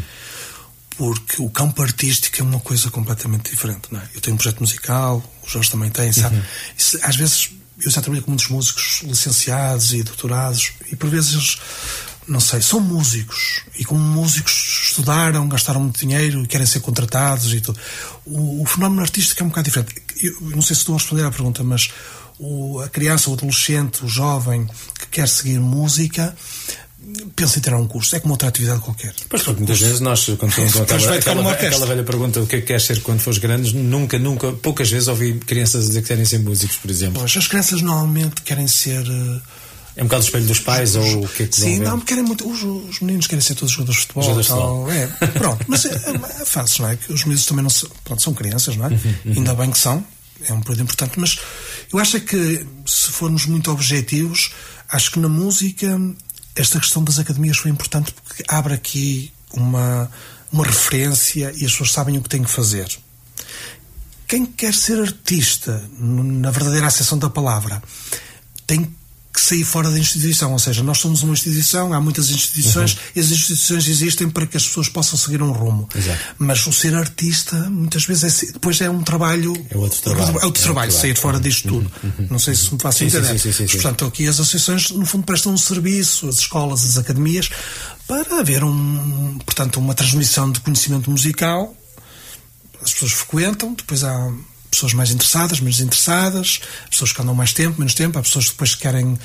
Porque 0.97 1.39
o 1.39 1.49
campo 1.51 1.83
artístico 1.83 2.41
é 2.41 2.43
uma 2.43 2.59
coisa 2.59 2.89
completamente 2.89 3.51
diferente. 3.51 3.83
Não 3.91 3.99
é? 3.99 4.03
Eu 4.15 4.21
tenho 4.21 4.33
um 4.33 4.38
projeto 4.38 4.61
musical, 4.61 5.23
o 5.45 5.49
Jorge 5.49 5.69
também 5.69 5.91
tem, 5.91 6.11
sabe? 6.11 6.38
Uhum. 6.38 6.43
Isso, 6.75 6.97
às 7.03 7.15
vezes, 7.15 7.51
eu 7.79 7.91
já 7.91 8.01
trabalhei 8.01 8.23
com 8.23 8.31
muitos 8.31 8.47
músicos 8.47 9.01
licenciados 9.03 9.93
e 9.93 10.01
doutorados, 10.01 10.71
e 10.91 10.95
por 10.95 11.07
vezes 11.07 11.33
eles 11.33 11.57
não 12.28 12.39
sei, 12.39 12.61
são 12.61 12.80
músicos 12.80 13.61
e 13.78 13.86
como 13.86 13.99
músicos 13.99 14.88
estudaram, 14.88 15.47
gastaram 15.47 15.82
muito 15.82 15.99
dinheiro 15.99 16.43
e 16.43 16.47
querem 16.47 16.67
ser 16.67 16.82
contratados 16.82 17.53
e 17.53 17.61
tudo. 17.61 17.80
O, 18.25 18.61
o 18.61 18.65
fenómeno 18.65 19.01
artístico 19.01 19.41
é 19.41 19.45
um 19.45 19.49
bocado 19.49 19.65
diferente. 19.65 19.95
Eu, 20.21 20.36
não 20.41 20.61
sei 20.61 20.75
se 20.75 20.82
estou 20.82 20.95
a 20.95 20.97
responder 20.97 21.23
à 21.23 21.32
pergunta, 21.32 21.63
mas 21.63 21.89
o, 22.38 22.80
a 22.82 22.89
criança, 22.89 23.30
o 23.30 23.34
adolescente, 23.34 24.03
o 24.03 24.07
jovem 24.07 24.67
que 24.99 25.07
quer 25.07 25.28
seguir 25.28 25.59
música 25.59 26.36
pensa 27.36 27.59
em 27.59 27.61
ter 27.61 27.73
um 27.73 27.88
curso, 27.88 28.15
é 28.15 28.19
como 28.19 28.34
outra 28.34 28.49
atividade 28.49 28.82
qualquer. 28.82 29.13
Pois, 29.30 29.41
porque 29.41 29.59
muitas 29.59 29.80
vezes 29.80 29.99
nós, 29.99 30.25
quando 30.38 30.51
falamos 30.51 30.75
aquela, 30.82 31.15
aquela, 31.15 31.51
aquela, 31.51 31.86
velha 31.86 32.03
pergunta, 32.03 32.41
o 32.41 32.47
que 32.47 32.57
é 32.57 32.59
que 32.59 32.67
queres 32.67 32.84
ser 32.84 33.01
quando 33.01 33.19
fores 33.19 33.39
grandes, 33.39 33.71
nunca, 33.71 34.19
nunca, 34.19 34.51
poucas 34.51 34.89
vezes 34.89 35.07
ouvi 35.07 35.36
crianças 35.36 35.88
dizer 35.88 36.01
que 36.01 36.09
querem 36.09 36.25
ser 36.25 36.39
músicos, 36.39 36.75
por 36.78 36.91
exemplo. 36.91 37.19
Pois, 37.19 37.38
as 37.38 37.47
crianças 37.47 37.82
normalmente 37.82 38.41
querem 38.41 38.67
ser. 38.67 39.05
É 39.97 40.03
um 40.03 40.05
bocado 40.05 40.21
o 40.21 40.25
espelho 40.25 40.45
dos 40.45 40.59
pais 40.59 40.95
os, 40.95 41.05
ou 41.15 41.25
o 41.25 41.27
que 41.27 41.43
é 41.43 41.47
que 41.47 41.55
Sim, 41.55 41.79
não, 41.79 41.99
querem 41.99 42.23
muito. 42.23 42.47
Os, 42.47 42.61
os, 42.61 42.99
meninos 42.99 43.25
querem 43.25 43.41
ser 43.41 43.55
todos 43.55 43.73
jogadores 43.73 44.01
de 44.01 44.07
futebol. 44.07 44.23
Jogadores 44.23 44.47
tal, 44.47 44.91
é, 44.91 45.07
pronto, 45.31 45.65
mas 45.67 45.85
é, 45.85 45.89
é, 46.41 46.45
fácil, 46.45 46.83
não 46.83 46.91
é? 46.91 46.95
Que 46.95 47.11
os 47.11 47.23
meninos 47.23 47.47
também 47.47 47.63
não 47.63 47.69
são, 47.71 47.89
pronto, 48.03 48.21
são 48.21 48.31
crianças, 48.31 48.77
não 48.77 48.85
é? 48.85 48.89
Uhum, 48.89 49.15
uhum. 49.25 49.33
Ainda 49.37 49.55
bem 49.55 49.71
que 49.71 49.79
são, 49.79 50.05
é 50.45 50.53
um 50.53 50.61
período 50.61 50.83
importante, 50.83 51.19
mas 51.19 51.39
eu 51.91 51.97
acho 51.97 52.17
é 52.17 52.19
que 52.19 52.63
se 52.85 53.09
formos 53.09 53.47
muito 53.47 53.71
objetivos, 53.71 54.51
acho 54.87 55.11
que 55.11 55.19
na 55.19 55.27
música 55.27 55.99
esta 56.55 56.79
questão 56.79 57.03
das 57.03 57.17
academias 57.17 57.57
foi 57.57 57.71
importante 57.71 58.11
porque 58.11 58.43
abre 58.47 58.75
aqui 58.75 59.31
uma, 59.51 60.11
uma 60.51 60.63
referência 60.63 61.51
e 61.55 61.65
as 61.65 61.71
pessoas 61.71 61.91
sabem 61.91 62.17
o 62.17 62.21
que 62.21 62.29
têm 62.29 62.43
que 62.43 62.51
fazer. 62.51 62.87
Quem 64.27 64.45
quer 64.45 64.75
ser 64.75 64.99
artista, 64.99 65.83
na 65.97 66.51
verdadeira 66.51 66.85
acessão 66.85 67.17
da 67.17 67.29
palavra, 67.29 67.81
tem 68.67 68.93
que 69.34 69.41
sair 69.41 69.63
fora 69.63 69.89
da 69.91 69.99
instituição. 69.99 70.51
Ou 70.51 70.59
seja, 70.59 70.84
nós 70.84 70.97
somos 70.97 71.23
uma 71.23 71.34
instituição, 71.34 71.93
há 71.93 72.01
muitas 72.01 72.30
instituições 72.30 72.93
uhum. 72.93 72.99
e 73.15 73.19
as 73.19 73.32
instituições 73.32 73.88
existem 73.88 74.30
para 74.30 74.47
que 74.47 74.57
as 74.57 74.65
pessoas 74.65 74.89
possam 74.89 75.17
seguir 75.17 75.41
um 75.41 75.51
rumo. 75.51 75.88
Exato. 75.95 76.19
Mas 76.39 76.65
o 76.65 76.73
ser 76.73 76.95
artista, 76.95 77.55
muitas 77.69 78.05
vezes, 78.05 78.43
é, 78.43 78.51
depois 78.53 78.82
é 78.82 78.89
um 78.89 79.03
trabalho. 79.03 79.53
É 79.69 79.78
outro 79.78 80.01
trabalho. 80.01 80.39
É 80.39 80.45
outro 80.45 80.63
trabalho, 80.63 80.89
é 80.89 80.93
outro 80.93 81.01
sair 81.01 81.15
fora 81.15 81.39
disto 81.39 81.67
tudo. 81.67 81.91
Uhum. 82.03 82.11
uhum. 82.19 82.28
Não 82.32 82.39
sei 82.39 82.55
se 82.55 82.73
me 82.73 82.80
faço 82.80 83.03
entender. 83.03 83.28
Sim, 83.28 83.38
sim, 83.38 83.51
sim, 83.51 83.67
sim, 83.67 83.73
Portanto, 83.73 84.05
aqui 84.05 84.28
as 84.28 84.39
associações, 84.39 84.91
no 84.91 85.05
fundo, 85.05 85.23
prestam 85.23 85.53
um 85.53 85.57
serviço, 85.57 86.28
as 86.28 86.39
escolas, 86.39 86.84
as 86.84 86.97
academias, 86.97 87.49
para 88.07 88.39
haver 88.39 88.63
um, 88.63 89.38
portanto, 89.45 89.78
uma 89.80 89.93
transmissão 89.93 90.51
de 90.51 90.59
conhecimento 90.61 91.11
musical. 91.11 91.75
As 92.82 92.93
pessoas 92.93 93.11
frequentam, 93.11 93.73
depois 93.73 94.03
há 94.03 94.32
pessoas 94.78 94.93
mais 94.93 95.11
interessadas, 95.11 95.59
menos 95.59 95.80
interessadas, 95.80 96.61
pessoas 96.89 97.11
que 97.11 97.21
andam 97.21 97.34
mais 97.34 97.51
tempo, 97.51 97.80
menos 97.80 97.93
tempo, 97.93 98.17
há 98.17 98.21
pessoas 98.21 98.45
que 98.45 98.51
depois 98.51 98.75
querem 98.75 99.17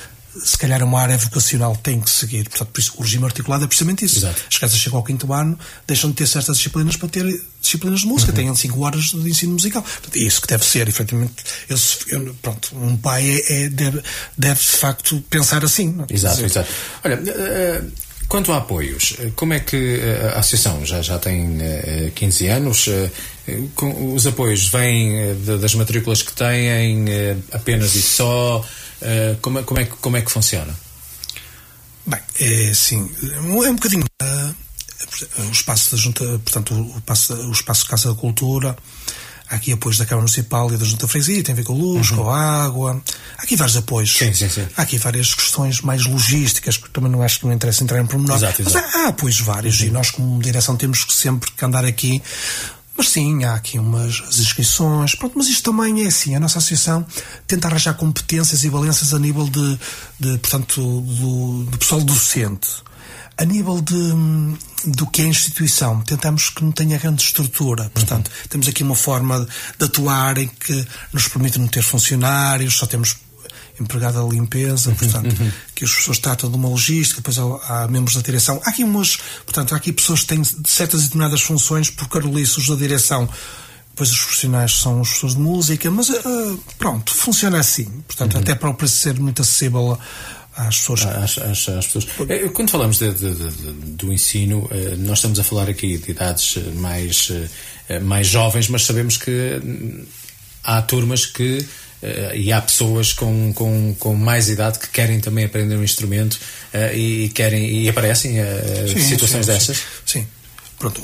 se 0.43 0.57
calhar 0.57 0.83
uma 0.83 0.99
área 0.99 1.17
vocacional 1.17 1.75
tem 1.75 1.99
que 1.99 2.09
seguir. 2.09 2.49
Portanto, 2.49 2.69
por 2.69 2.79
isso, 2.79 2.93
o 2.97 3.01
regime 3.03 3.25
articulado 3.25 3.63
é 3.63 3.67
precisamente 3.67 4.03
isso. 4.05 4.17
Exato. 4.17 4.41
As 4.49 4.57
casas 4.57 4.79
chegam 4.79 4.97
ao 4.97 5.03
quinto 5.03 5.31
ano, 5.31 5.57
deixam 5.85 6.09
de 6.09 6.15
ter 6.15 6.27
certas 6.27 6.57
disciplinas 6.57 6.97
para 6.97 7.07
ter 7.07 7.41
disciplinas 7.61 7.99
de 7.99 8.07
música, 8.07 8.31
uhum. 8.31 8.35
têm 8.35 8.55
cinco 8.55 8.83
horas 8.83 9.05
de 9.05 9.29
ensino 9.29 9.53
musical. 9.53 9.83
Portanto, 9.83 10.15
é 10.15 10.19
isso 10.19 10.41
que 10.41 10.47
deve 10.47 10.65
ser, 10.65 10.87
efetivamente. 10.87 11.35
Eu, 11.69 11.77
eu, 12.07 12.35
pronto, 12.41 12.75
um 12.75 12.97
pai 12.97 13.29
é, 13.29 13.63
é, 13.63 13.69
deve, 13.69 14.01
deve, 14.37 14.59
de 14.59 14.67
facto, 14.67 15.23
pensar 15.29 15.63
assim. 15.63 15.95
Exato, 16.09 16.35
dizer. 16.35 16.45
exato. 16.45 16.69
Olha, 17.03 17.19
uh, 17.21 17.91
quanto 18.27 18.51
a 18.51 18.57
apoios, 18.57 19.15
como 19.35 19.53
é 19.53 19.59
que 19.59 19.99
a 20.33 20.39
associação 20.39 20.83
já, 20.83 21.01
já 21.01 21.19
tem 21.19 21.57
uh, 21.57 22.11
15 22.15 22.47
anos? 22.47 22.87
Uh, 23.47 24.13
os 24.15 24.25
apoios 24.25 24.67
vêm 24.67 25.35
das 25.59 25.75
matrículas 25.75 26.21
que 26.21 26.33
têm 26.33 27.43
apenas 27.51 27.95
e 27.95 28.01
só? 28.01 28.65
como, 29.41 29.59
é, 29.59 29.63
como, 29.63 29.79
é, 29.81 29.85
como 29.85 30.17
é 30.17 30.21
que 30.21 30.31
funciona? 30.31 30.73
Bem, 32.05 32.19
é 32.39 32.69
assim, 32.69 33.09
é 33.21 33.39
um 33.39 33.75
bocadinho. 33.75 34.05
O 35.37 35.51
espaço 35.51 35.91
da 35.91 35.97
Junta, 35.97 36.23
portanto, 36.39 36.73
o, 36.73 36.97
espaço, 36.97 37.33
o 37.33 37.51
espaço 37.51 37.87
Casa 37.87 38.09
da 38.09 38.15
Cultura, 38.15 38.75
há 39.49 39.55
aqui 39.55 39.71
apoios 39.71 39.97
da 39.97 40.05
Câmara 40.05 40.23
Municipal 40.23 40.73
e 40.73 40.77
da 40.77 40.85
Junta 40.85 41.07
Freguesia, 41.07 41.43
tem 41.43 41.53
a 41.53 41.55
ver 41.55 41.63
com 41.63 41.73
luz, 41.73 42.11
uhum. 42.11 42.17
com 42.17 42.29
a 42.29 42.63
água, 42.65 43.01
há 43.37 43.43
aqui 43.43 43.55
vários 43.55 43.77
apoios. 43.77 44.17
Sim, 44.17 44.33
sim, 44.33 44.49
sim. 44.49 44.67
Há 44.75 44.81
aqui 44.81 44.97
várias 44.97 45.33
questões 45.33 45.81
mais 45.81 46.05
logísticas, 46.05 46.77
que 46.77 46.89
também 46.89 47.11
não 47.11 47.21
acho 47.21 47.39
que 47.39 47.45
não 47.45 47.53
interessa 47.53 47.83
entrar 47.83 48.01
em 48.01 48.05
pormenor. 48.05 48.37
Exato, 48.37 48.61
exato. 48.61 48.75
Mas 48.75 48.95
há, 48.95 49.05
há 49.05 49.07
apoios 49.09 49.39
vários 49.39 49.79
uhum. 49.79 49.87
e 49.87 49.91
nós, 49.91 50.11
como 50.11 50.41
direção, 50.41 50.75
temos 50.75 51.03
que 51.03 51.13
sempre 51.13 51.51
que 51.51 51.63
andar 51.63 51.85
aqui 51.85 52.21
mas 52.95 53.09
sim, 53.09 53.43
há 53.43 53.55
aqui 53.55 53.79
umas 53.79 54.21
inscrições, 54.39 55.15
pronto, 55.15 55.33
mas 55.35 55.47
isto 55.47 55.71
também 55.71 56.03
é 56.03 56.07
assim, 56.07 56.35
a 56.35 56.39
nossa 56.39 56.59
associação 56.59 57.05
tenta 57.47 57.67
arranjar 57.67 57.95
competências 57.95 58.63
e 58.63 58.69
valências 58.69 59.13
a 59.13 59.19
nível 59.19 59.49
de, 59.49 59.79
de 60.19 60.37
portanto, 60.37 60.79
do, 60.79 61.63
do 61.65 61.77
pessoal 61.77 62.01
docente. 62.01 62.69
A 63.35 63.45
nível 63.45 63.81
de, 63.81 64.13
do 64.85 65.07
que 65.07 65.23
é 65.23 65.25
a 65.25 65.27
instituição, 65.27 66.01
tentamos 66.01 66.49
que 66.49 66.63
não 66.63 66.71
tenha 66.71 66.99
grande 66.99 67.23
estrutura. 67.23 67.89
Portanto, 67.91 68.27
uhum. 68.27 68.47
temos 68.47 68.67
aqui 68.67 68.83
uma 68.83 68.95
forma 68.95 69.47
de 69.79 69.85
atuar 69.85 70.37
em 70.37 70.47
que 70.47 70.87
nos 71.11 71.27
permite 71.27 71.57
não 71.57 71.67
ter 71.67 71.81
funcionários, 71.81 72.75
só 72.75 72.85
temos 72.85 73.15
empregada 73.79 74.21
limpeza, 74.21 74.91
portanto, 74.97 75.35
que 75.73 75.83
as 75.83 75.91
pessoas 75.91 76.19
tratam 76.19 76.49
de 76.49 76.55
uma 76.55 76.69
logística, 76.69 77.21
depois 77.21 77.37
há, 77.37 77.83
há, 77.83 77.87
membros 77.87 78.15
da 78.15 78.21
direção. 78.21 78.61
Há 78.65 78.69
aqui 78.69 78.83
umas, 78.83 79.17
portanto, 79.45 79.73
há 79.73 79.77
aqui 79.77 79.91
pessoas 79.91 80.21
que 80.21 80.27
têm 80.27 80.43
certas 80.65 81.01
e 81.01 81.03
determinadas 81.05 81.41
funções, 81.41 81.89
por 81.89 82.07
caroliços 82.07 82.67
da 82.67 82.75
direção, 82.75 83.27
depois 83.93 84.11
os 84.11 84.19
profissionais 84.19 84.73
são 84.73 85.01
as 85.01 85.09
pessoas 85.13 85.35
de 85.35 85.39
música, 85.39 85.91
mas 85.91 86.09
uh, 86.09 86.63
pronto, 86.79 87.13
funciona 87.13 87.59
assim. 87.59 87.85
Portanto, 88.07 88.33
uhum. 88.33 88.41
até 88.41 88.55
para 88.55 88.69
o 88.69 88.73
preço 88.73 88.97
ser 88.97 89.19
muito 89.19 89.43
acessível 89.43 89.99
às 90.55 90.77
pessoas. 90.77 91.05
Às, 91.05 91.37
às, 91.37 91.69
às 91.69 91.85
pessoas. 91.85 92.07
Eh, 92.27 92.49
quando 92.49 92.71
falamos 92.71 92.97
de, 92.97 93.11
de, 93.11 93.35
de, 93.35 93.49
do 93.91 94.11
ensino, 94.11 94.67
eh, 94.71 94.95
nós 94.97 95.19
estamos 95.19 95.39
a 95.39 95.43
falar 95.43 95.69
aqui 95.69 95.99
de 95.99 96.09
idades 96.09 96.57
mais, 96.75 97.31
mais 98.01 98.27
jovens, 98.27 98.67
mas 98.67 98.83
sabemos 98.83 99.17
que 99.17 99.61
hum, 99.63 100.05
há 100.63 100.81
turmas 100.81 101.27
que 101.27 101.63
e 102.33 102.51
há 102.51 102.61
pessoas 102.61 103.13
com, 103.13 103.53
com, 103.53 103.95
com 103.97 104.15
mais 104.15 104.49
idade 104.49 104.79
que 104.79 104.89
querem 104.89 105.19
também 105.19 105.45
aprender 105.45 105.75
um 105.75 105.83
instrumento 105.83 106.33
uh, 106.73 106.93
e, 106.93 107.29
querem 107.29 107.83
e 107.83 107.89
aparecem 107.89 108.41
uh, 108.41 108.87
sim, 108.87 108.99
situações 108.99 109.45
sim, 109.45 109.51
dessas. 109.51 109.83
Sim. 110.05 110.27
Pronto, 110.79 111.01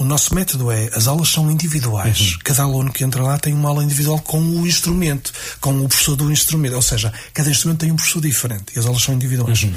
o, 0.00 0.04
nosso 0.04 0.34
método 0.34 0.72
é 0.72 0.90
as 0.92 1.06
aulas 1.06 1.28
são 1.28 1.48
individuais. 1.48 2.32
Uhum. 2.32 2.38
Cada 2.42 2.62
aluno 2.64 2.92
que 2.92 3.04
entra 3.04 3.22
lá 3.22 3.38
tem 3.38 3.54
uma 3.54 3.68
aula 3.68 3.84
individual 3.84 4.18
com 4.18 4.40
o 4.40 4.66
instrumento, 4.66 5.32
com 5.60 5.70
o 5.78 5.88
professor 5.88 6.16
do 6.16 6.32
instrumento. 6.32 6.74
Ou 6.74 6.82
seja, 6.82 7.12
cada 7.32 7.48
instrumento 7.48 7.80
tem 7.80 7.92
um 7.92 7.96
professor 7.96 8.20
diferente 8.20 8.72
e 8.74 8.78
as 8.78 8.86
aulas 8.86 9.02
são 9.02 9.14
individuais. 9.14 9.62
Uhum. 9.62 9.72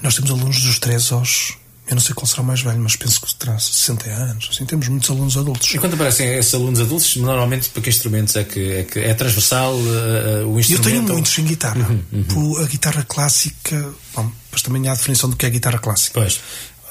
nós 0.00 0.14
temos 0.14 0.30
alunos 0.30 0.62
dos 0.62 0.78
3 0.78 1.10
aos 1.10 1.56
eu 1.88 1.94
não 1.94 2.00
sei 2.00 2.14
qual 2.14 2.26
será 2.26 2.42
o 2.42 2.44
mais 2.44 2.60
velho, 2.62 2.80
mas 2.80 2.96
penso 2.96 3.20
que 3.20 3.32
terá 3.36 3.56
60 3.56 4.10
anos. 4.10 4.48
Assim, 4.50 4.66
temos 4.66 4.88
muitos 4.88 5.08
alunos 5.08 5.36
adultos. 5.36 5.72
E 5.72 5.78
quando 5.78 5.94
aparecem 5.94 6.34
esses 6.34 6.52
alunos 6.52 6.80
adultos, 6.80 7.14
normalmente 7.16 7.68
para 7.70 7.80
que 7.80 7.88
instrumentos 7.90 8.34
é 8.34 8.42
que 8.42 8.72
é, 8.72 8.82
que 8.82 8.98
é 8.98 9.14
transversal 9.14 9.72
uh, 9.72 10.52
o 10.52 10.58
instrumento? 10.58 10.72
Eu 10.72 10.80
tenho 10.80 11.02
muitos 11.04 11.38
em 11.38 11.44
guitarra. 11.44 11.88
Uhum, 11.88 12.24
uhum. 12.28 12.64
A 12.64 12.66
guitarra 12.66 13.04
clássica, 13.08 13.94
bom, 14.14 14.32
mas 14.50 14.62
também 14.62 14.88
há 14.88 14.92
a 14.92 14.94
definição 14.96 15.30
do 15.30 15.36
que 15.36 15.46
é 15.46 15.50
guitarra 15.50 15.78
clássica. 15.78 16.20
Pois. 16.20 16.40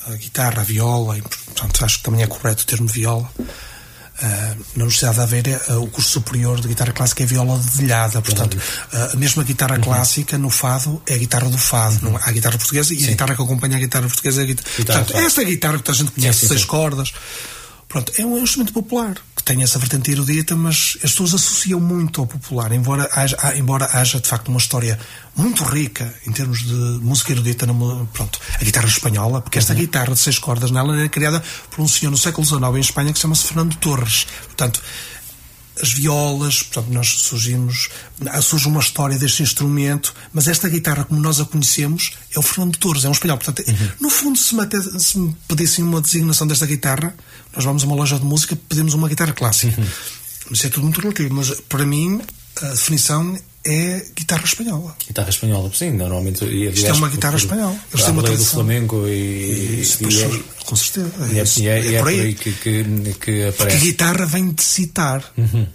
A 0.08 0.14
guitarra, 0.14 0.62
a 0.62 0.64
viola, 0.64 1.18
e, 1.18 1.22
portanto, 1.22 1.84
acho 1.84 1.98
que 1.98 2.04
também 2.04 2.24
é 2.24 2.28
correto 2.28 2.64
o 2.64 2.66
termo 2.66 2.88
viola. 2.88 3.30
Uh, 4.16 4.56
na 4.78 4.84
Universidade 4.86 5.16
de 5.16 5.22
Aveira, 5.22 5.62
uh, 5.68 5.84
o 5.84 5.88
curso 5.88 6.10
superior 6.10 6.62
de 6.62 6.70
guitarra 6.70 6.94
clássica 6.94 7.24
é 7.24 7.26
viola 7.26 7.58
dedilhada, 7.58 8.22
portanto, 8.22 8.56
uh, 8.56 9.14
a 9.14 9.16
mesma 9.18 9.44
guitarra 9.44 9.76
uhum. 9.76 9.82
clássica 9.82 10.38
no 10.38 10.50
fado 10.50 11.02
é 11.06 11.16
a 11.16 11.18
guitarra 11.18 11.50
do 11.50 11.58
fado, 11.58 11.96
uhum. 12.06 12.14
não, 12.14 12.18
há 12.18 12.30
a 12.30 12.32
guitarra 12.32 12.58
portuguesa 12.58 12.94
e 12.94 12.98
Sim. 12.98 13.08
a 13.08 13.10
guitarra 13.10 13.36
que 13.36 13.42
acompanha 13.42 13.76
a 13.76 13.80
guitarra 13.80 14.08
portuguesa 14.08 14.40
é 14.40 14.44
a 14.44 14.48
guitarra. 14.48 14.70
guitarra 14.78 15.00
portanto, 15.04 15.26
esta 15.26 15.42
é 15.42 15.44
a 15.44 15.48
guitarra 15.48 15.80
que 15.80 15.92
a 15.92 15.94
gente 15.94 16.12
conhece, 16.12 16.40
sim, 16.40 16.48
sim, 16.48 16.54
seis 16.54 16.64
cordas. 16.64 17.12
Pronto, 17.96 18.12
é 18.18 18.26
um 18.26 18.38
instrumento 18.38 18.74
popular 18.74 19.16
que 19.34 19.42
tem 19.42 19.64
essa 19.64 19.80
vertente 19.80 20.12
erudita, 20.12 20.54
mas 20.54 20.98
as 21.02 21.12
pessoas 21.12 21.34
associam 21.34 21.80
muito 21.80 22.20
ao 22.20 22.28
popular, 22.28 22.74
embora 22.74 23.10
haja, 23.14 23.38
embora 23.56 23.86
haja 23.86 24.20
de 24.20 24.28
facto 24.28 24.50
uma 24.50 24.58
história 24.58 25.00
muito 25.34 25.64
rica 25.64 26.14
em 26.28 26.34
termos 26.34 26.60
de 26.60 26.74
música 26.74 27.32
erudita, 27.32 27.66
pronto, 28.12 28.38
a 28.60 28.62
guitarra 28.62 28.88
espanhola, 28.88 29.42
porque 29.42 29.60
esta 29.60 29.72
uhum. 29.72 29.80
guitarra 29.80 30.14
de 30.14 30.20
seis 30.20 30.38
cordas 30.38 30.72
nela 30.72 30.94
era 30.94 31.08
criada 31.08 31.42
por 31.72 31.82
um 31.82 31.88
senhor 31.88 32.12
no 32.12 32.18
século 32.18 32.46
XIX 32.46 32.62
em 32.76 32.80
Espanha 32.82 33.14
que 33.14 33.18
se 33.18 33.22
chama-se 33.22 33.46
Fernando 33.46 33.78
Torres. 33.78 34.28
Portanto, 34.44 34.82
as 35.82 35.94
violas, 35.94 36.64
portanto, 36.64 36.94
nós 36.94 37.08
surgimos, 37.08 37.90
surge 38.42 38.68
uma 38.68 38.80
história 38.80 39.18
deste 39.18 39.44
instrumento, 39.44 40.14
mas 40.34 40.48
esta 40.48 40.70
guitarra, 40.70 41.04
como 41.04 41.20
nós 41.20 41.40
a 41.40 41.46
conhecemos, 41.46 42.14
é 42.36 42.40
o 42.40 42.42
Fernando 42.42 42.78
Torres, 42.78 43.04
é 43.04 43.10
um 43.10 43.12
espanhol. 43.12 43.38
Portanto, 43.38 43.68
uhum. 43.68 43.90
no 44.00 44.10
fundo, 44.10 44.38
se 44.38 44.56
me, 44.56 44.64
se 45.00 45.18
me 45.18 45.36
pedissem 45.48 45.84
uma 45.84 46.02
designação 46.02 46.48
desta 46.48 46.66
guitarra, 46.66 47.14
nós 47.56 47.66
vamos 47.66 47.84
a 47.84 47.86
uma 47.86 47.96
loja 47.96 48.18
de 48.18 48.26
música, 48.26 48.58
pedimos 48.70 48.94
uma 48.94 49.10
guitarra 49.10 49.34
clássica. 49.34 49.80
Uhum. 49.80 49.88
Mas 50.50 50.64
é 50.64 50.70
tudo 50.70 50.84
muito 50.84 51.02
relativo. 51.02 51.34
Mas 51.34 51.52
para 51.62 51.86
mim, 51.86 52.22
a 52.62 52.68
definição 52.68 53.38
é 53.66 54.06
guitarra 54.16 54.44
espanhola. 54.46 54.96
Guitarra 55.06 55.30
espanhola, 55.30 55.72
sim, 55.74 55.92
normalmente. 55.92 56.46
E, 56.46 56.70
Isto 56.70 56.88
é 56.88 56.94
uma 56.94 57.10
guitarra 57.10 57.36
espanhola. 57.36 57.76
Eles 57.92 58.06
têm 58.06 58.14
uma 58.14 58.24
tradição. 58.24 58.46
do 58.46 58.54
Flamengo 58.54 59.08
e. 59.08 59.82
Isso, 59.82 60.04
e, 60.04 60.22
é, 60.22 60.44
com 60.66 60.76
certeza. 60.76 61.12
E 61.58 61.68
é, 61.68 61.72
é, 61.72 61.80
é, 61.80 61.96
é 61.96 62.00
por 62.00 62.08
aí, 62.08 62.34
que, 62.36 62.52
que, 62.52 62.84
que 63.20 63.44
aparece. 63.44 63.58
Porque 63.58 63.74
a 63.74 63.80
guitarra 63.80 64.26
vem 64.26 64.52
de 64.52 64.62
citar. 64.62 65.24
Uhum. 65.36 65.66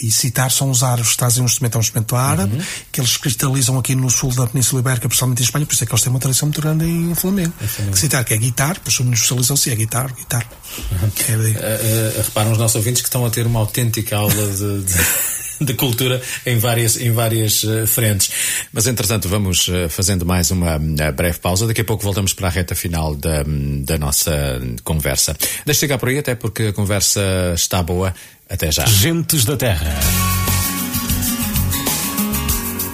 E 0.00 0.10
citar 0.10 0.50
são 0.50 0.70
os 0.70 0.82
árabes 0.82 1.12
que 1.12 1.18
trazem 1.18 1.42
um 1.42 1.46
instrumento, 1.46 1.74
é 1.74 1.78
um 1.78 1.80
instrumento 1.80 2.16
árabe, 2.16 2.56
uhum. 2.56 2.64
que 2.90 3.00
eles 3.00 3.16
cristalizam 3.18 3.78
aqui 3.78 3.94
no 3.94 4.10
sul 4.10 4.34
da 4.34 4.46
Península 4.46 4.80
Ibérica, 4.80 5.06
principalmente 5.06 5.40
em 5.40 5.44
Espanha, 5.44 5.66
por 5.66 5.74
isso 5.74 5.84
é 5.84 5.86
que 5.86 5.92
eles 5.92 6.02
têm 6.02 6.10
uma 6.10 6.18
tradição 6.18 6.46
muito 6.48 6.60
grande 6.62 6.86
em 6.86 7.14
Flamengo. 7.14 7.52
É 7.60 7.94
citar, 7.94 8.24
que 8.24 8.32
é 8.32 8.36
guitarra, 8.38 8.74
depois 8.74 8.98
especializam-se, 8.98 9.70
é 9.70 9.76
guitarra, 9.76 10.08
guitarra. 10.08 10.46
Uhum. 10.90 11.10
É, 11.28 11.36
uh, 11.36 12.18
uh, 12.18 12.22
reparam 12.22 12.52
os 12.52 12.58
nossos 12.58 12.74
ouvintes 12.76 13.02
que 13.02 13.08
estão 13.08 13.24
a 13.26 13.30
ter 13.30 13.46
uma 13.46 13.60
autêntica 13.60 14.16
aula 14.16 14.34
de... 14.34 14.82
de... 14.82 14.94
de 15.66 15.74
cultura 15.74 16.20
em 16.44 16.58
várias, 16.58 16.96
em 16.96 17.12
várias 17.12 17.62
uh, 17.64 17.86
frentes. 17.86 18.30
Mas, 18.72 18.86
entretanto, 18.86 19.28
vamos 19.28 19.68
uh, 19.68 19.88
fazendo 19.88 20.24
mais 20.24 20.50
uma 20.50 20.76
uh, 20.76 21.12
breve 21.12 21.38
pausa. 21.38 21.66
Daqui 21.66 21.80
a 21.80 21.84
pouco 21.84 22.02
voltamos 22.02 22.32
para 22.32 22.48
a 22.48 22.50
reta 22.50 22.74
final 22.74 23.14
da, 23.14 23.44
da 23.84 23.98
nossa 23.98 24.60
conversa. 24.84 25.36
Deixe 25.64 25.80
chegar 25.80 25.98
por 25.98 26.08
aí, 26.08 26.18
até 26.18 26.34
porque 26.34 26.64
a 26.64 26.72
conversa 26.72 27.20
está 27.54 27.82
boa. 27.82 28.14
Até 28.48 28.70
já. 28.70 28.84
Gentes 28.86 29.44
da 29.44 29.56
Terra. 29.56 29.98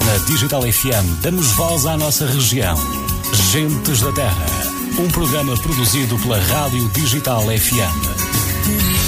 Na 0.07 0.16
Digital 0.25 0.62
FM 0.62 1.21
damos 1.23 1.49
voz 1.53 1.85
à 1.85 1.97
nossa 1.97 2.27
região. 2.27 2.77
Gentes 3.53 4.01
da 4.01 4.12
Terra. 4.12 4.47
Um 4.99 5.09
programa 5.09 5.57
produzido 5.61 6.19
pela 6.19 6.39
Rádio 6.39 6.89
Digital 6.91 7.43
FM. 7.43 9.08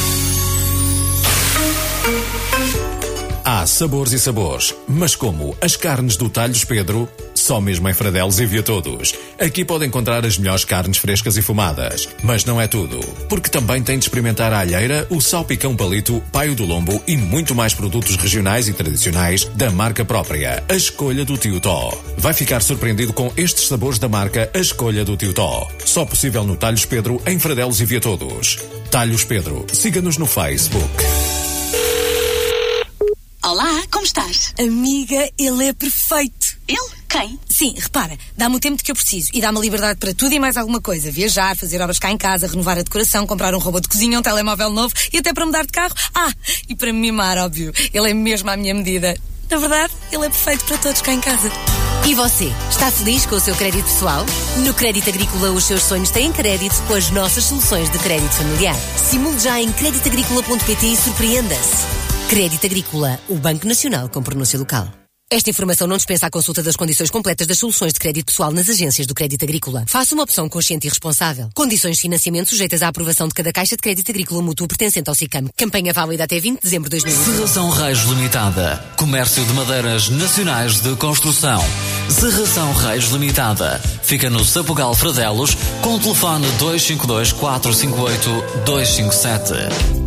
Sabores 3.67 4.13
e 4.13 4.19
sabores, 4.19 4.75
mas 4.89 5.15
como 5.15 5.57
as 5.61 5.77
carnes 5.77 6.17
do 6.17 6.29
Talhos 6.29 6.65
Pedro 6.65 7.09
Só 7.35 7.61
mesmo 7.61 7.89
em 7.89 7.95
Fradelos 7.95 8.39
envia 8.39 8.63
todos. 8.63 9.15
Aqui 9.39 9.65
pode 9.65 9.87
encontrar 9.87 10.25
as 10.27 10.37
melhores 10.37 10.65
carnes 10.65 10.99
frescas 10.99 11.37
e 11.37 11.43
fumadas. 11.43 12.09
Mas 12.23 12.45
não 12.45 12.61
é 12.61 12.67
tudo, 12.67 13.01
porque 13.29 13.49
também 13.49 13.83
tem 13.83 13.99
de 13.99 14.05
experimentar 14.05 14.53
a 14.53 14.61
alheira, 14.61 15.07
o 15.11 15.21
salpicão 15.21 15.75
palito, 15.75 16.23
paio 16.31 16.55
do 16.55 16.65
lombo 16.65 17.03
e 17.07 17.17
muito 17.17 17.55
mais 17.55 17.73
produtos 17.73 18.17
regionais 18.17 18.69
e 18.69 18.73
tradicionais 18.73 19.45
da 19.47 19.71
marca 19.71 20.05
própria, 20.05 20.63
a 20.69 20.75
escolha 20.75 21.25
do 21.25 21.37
Tio 21.37 21.61
Tó. 21.61 21.97
Vai 22.19 22.35
ficar 22.35 22.63
surpreendido 22.63 23.13
com 23.13 23.33
estes 23.37 23.67
sabores 23.69 23.99
da 23.99 24.09
marca 24.09 24.51
A 24.55 24.59
Escolha 24.59 25.05
do 25.05 25.17
Tio 25.17 25.33
Tó. 25.33 25.69
Só 25.85 26.05
possível 26.05 26.45
no 26.45 26.57
Talhos 26.57 26.85
Pedro, 26.85 27.21
em 27.27 27.39
Fradelos 27.39 27.81
envia 27.81 28.01
todos. 28.01 28.59
Talhos 28.91 29.25
Pedro, 29.25 29.67
siga-nos 29.73 30.19
no 30.19 30.27
Facebook. 30.27 31.05
Olá, 33.43 33.83
como 33.91 34.05
estás? 34.05 34.53
Amiga, 34.59 35.31
ele 35.39 35.69
é 35.69 35.73
perfeito. 35.73 36.59
Ele? 36.69 36.91
Quem? 37.09 37.41
Sim, 37.49 37.75
repara, 37.75 38.19
dá-me 38.37 38.57
o 38.57 38.61
tempo 38.61 38.83
que 38.83 38.91
eu 38.91 38.95
preciso 38.95 39.31
e 39.33 39.41
dá-me 39.41 39.57
a 39.57 39.61
liberdade 39.63 39.99
para 39.99 40.13
tudo 40.13 40.35
e 40.35 40.39
mais 40.39 40.59
alguma 40.59 40.79
coisa. 40.79 41.11
Viajar, 41.11 41.57
fazer 41.57 41.81
obras 41.81 41.99
cá 41.99 42.11
em 42.11 42.19
casa, 42.19 42.47
renovar 42.47 42.79
a 42.79 42.83
decoração, 42.83 43.27
comprar 43.27 43.55
um 43.55 43.59
robô 43.59 43.81
de 43.81 43.89
cozinha, 43.89 44.19
um 44.19 44.23
telemóvel 44.23 44.69
novo 44.69 44.93
e 45.11 45.17
até 45.17 45.33
para 45.33 45.47
mudar 45.47 45.65
de 45.65 45.73
carro. 45.73 45.95
Ah, 46.15 46.31
e 46.69 46.77
para 46.77 46.93
me 46.93 47.01
mimar, 47.01 47.39
óbvio. 47.39 47.73
Ele 47.95 48.11
é 48.11 48.15
mesmo 48.15 48.51
à 48.51 48.59
minha 48.59 48.75
medida. 48.75 49.17
Na 49.49 49.57
verdade, 49.57 49.93
ele 50.13 50.27
é 50.27 50.29
perfeito 50.29 50.65
para 50.67 50.77
todos 50.77 51.01
cá 51.01 51.13
em 51.15 51.21
casa. 51.21 51.51
E 52.07 52.15
você, 52.15 52.53
está 52.69 52.91
feliz 52.91 53.25
com 53.25 53.37
o 53.37 53.41
seu 53.41 53.57
crédito 53.57 53.85
pessoal? 53.85 54.27
No 54.59 54.75
Crédito 54.75 55.09
Agrícola, 55.09 55.51
os 55.51 55.65
seus 55.65 55.83
sonhos 55.83 56.11
têm 56.11 56.31
crédito 56.31 56.75
com 56.87 56.95
as 56.95 57.11
nossas 57.11 57.45
soluções 57.45 57.91
de 57.91 57.99
crédito 58.01 58.33
familiar. 58.33 58.77
Simule 59.11 59.41
já 59.41 59.59
em 59.59 59.73
creditagricola.pt 59.73 60.87
e 60.87 60.97
surpreenda-se. 60.97 62.10
Crédito 62.31 62.65
Agrícola, 62.65 63.19
o 63.29 63.35
Banco 63.35 63.67
Nacional 63.67 64.09
com 64.09 64.23
pronúncia 64.23 64.57
local. 64.57 64.89
Esta 65.29 65.51
informação 65.51 65.89
não 65.89 65.97
dispensa 65.97 66.29
a 66.29 66.31
consulta 66.31 66.63
das 66.63 66.77
condições 66.77 67.11
completas 67.11 67.45
das 67.45 67.59
soluções 67.59 67.93
de 67.93 67.99
crédito 67.99 68.27
pessoal 68.27 68.53
nas 68.53 68.69
agências 68.69 69.05
do 69.05 69.15
Crédito 69.15 69.43
Agrícola. 69.43 69.85
Faça 69.89 70.15
uma 70.15 70.23
opção 70.23 70.49
consciente 70.49 70.87
e 70.87 70.91
responsável. 70.91 71.51
Condições 71.57 71.97
de 71.97 72.03
financiamento 72.03 72.51
sujeitas 72.51 72.83
à 72.83 72.89
aprovação 72.89 73.27
de 73.27 73.35
cada 73.35 73.53
caixa 73.53 73.75
de 73.75 73.83
crédito 73.83 74.11
agrícola 74.11 74.43
mútuo 74.43 74.69
pertencente 74.69 75.09
ao 75.09 75.15
SICAM. 75.17 75.49
Campanha 75.57 75.93
válida 75.93 76.23
até 76.23 76.39
20 76.39 76.59
de 76.59 76.63
dezembro 76.63 76.89
de 76.89 77.01
2020. 77.01 77.35
Serração 77.35 77.71
Reis 77.71 77.99
Limitada. 78.05 78.77
Comércio 78.97 79.45
de 79.45 79.53
madeiras 79.53 80.09
nacionais 80.09 80.81
de 80.81 80.95
construção. 80.97 81.61
Serração 82.09 82.73
Reis 82.75 83.07
Limitada. 83.07 83.81
Fica 84.05 84.31
no 84.31 84.45
Sapugal 84.45 84.95
Fradelos 84.95 85.57
com 85.83 85.97
o 85.97 85.99
telefone 85.99 86.47
252 86.59 87.33
458 87.33 88.65
257. 88.65 90.00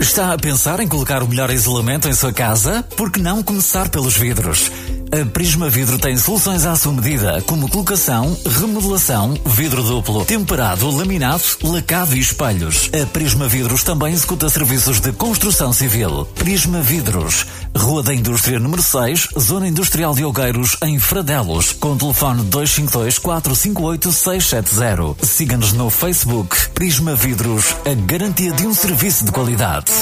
Está 0.00 0.34
a 0.34 0.38
pensar 0.38 0.80
em 0.80 0.88
colocar 0.88 1.22
o 1.22 1.28
melhor 1.28 1.50
isolamento 1.50 2.06
em 2.06 2.12
sua 2.12 2.32
casa? 2.32 2.82
Por 2.96 3.10
que 3.10 3.18
não 3.18 3.42
começar 3.42 3.88
pelos 3.88 4.16
vidros? 4.16 4.70
A 5.12 5.24
Prisma 5.24 5.68
Vidro 5.68 5.98
tem 5.98 6.16
soluções 6.18 6.66
à 6.66 6.74
sua 6.74 6.92
medida, 6.92 7.40
como 7.42 7.68
colocação, 7.68 8.36
remodelação, 8.44 9.38
vidro 9.46 9.82
duplo, 9.82 10.24
temperado, 10.24 10.90
laminado, 10.90 11.42
lacado 11.62 12.16
e 12.16 12.20
espelhos. 12.20 12.90
A 12.92 13.06
Prisma 13.06 13.46
Vidros 13.46 13.84
também 13.84 14.12
executa 14.12 14.48
serviços 14.48 15.00
de 15.00 15.12
construção 15.12 15.72
civil. 15.72 16.26
Prisma 16.34 16.82
Vidros, 16.82 17.46
Rua 17.76 18.02
da 18.02 18.12
Indústria 18.12 18.58
número 18.58 18.82
6, 18.82 19.28
Zona 19.38 19.68
Industrial 19.68 20.14
de 20.14 20.24
Olgueiros, 20.24 20.76
em 20.82 20.98
Fradelos, 20.98 21.72
com 21.72 21.96
telefone 21.96 22.42
252 22.42 23.18
458 23.18 24.12
670. 24.12 25.24
Siga-nos 25.24 25.72
no 25.72 25.88
Facebook. 25.88 26.70
Prisma 26.70 27.14
Vidros, 27.14 27.76
a 27.84 27.94
garantia 27.94 28.52
de 28.52 28.66
um 28.66 28.74
serviço 28.74 29.24
de 29.24 29.30
qualidade. 29.30 29.92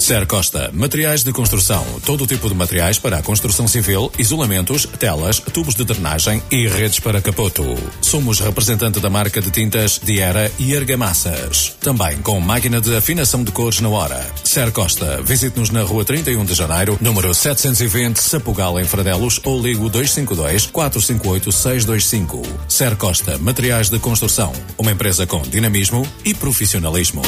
Ser 0.03 0.27
Costa, 0.27 0.69
materiais 0.73 1.23
de 1.23 1.31
construção, 1.31 1.81
todo 2.05 2.27
tipo 2.27 2.49
de 2.49 2.53
materiais 2.53 2.99
para 2.99 3.19
a 3.19 3.21
construção 3.21 3.69
civil, 3.69 4.11
isolamentos, 4.19 4.85
telas, 4.99 5.39
tubos 5.39 5.75
de 5.75 5.85
drenagem 5.85 6.43
e 6.51 6.67
redes 6.67 6.99
para 6.99 7.21
capoto. 7.21 7.63
Somos 8.01 8.41
representante 8.41 8.99
da 8.99 9.09
marca 9.09 9.41
de 9.41 9.49
tintas 9.49 10.01
Diera 10.03 10.51
e 10.59 10.75
Argamassas. 10.75 11.77
Também 11.79 12.17
com 12.17 12.37
máquina 12.41 12.81
de 12.81 12.93
afinação 12.93 13.45
de 13.45 13.53
cores 13.53 13.79
na 13.79 13.87
hora. 13.87 14.29
Ser 14.43 14.73
Costa, 14.73 15.21
visite-nos 15.21 15.69
na 15.69 15.83
rua 15.83 16.03
31 16.03 16.43
de 16.43 16.53
janeiro, 16.53 16.97
número 16.99 17.33
720, 17.33 18.17
Sapugal 18.17 18.77
em 18.77 18.83
Fradelos 18.83 19.39
ou 19.45 19.61
ligo 19.61 19.87
252 19.87 20.65
458 20.65 21.49
625. 21.49 22.41
Ser 22.67 22.97
Costa, 22.97 23.37
materiais 23.37 23.89
de 23.89 23.97
construção, 23.99 24.51
uma 24.77 24.91
empresa 24.91 25.25
com 25.25 25.41
dinamismo 25.43 26.05
e 26.25 26.33
profissionalismo. 26.33 27.21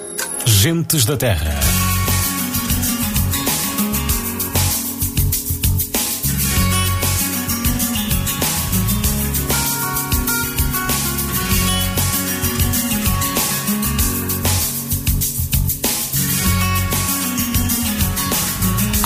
Gentes 0.46 1.04
da 1.04 1.16
Terra. 1.16 1.91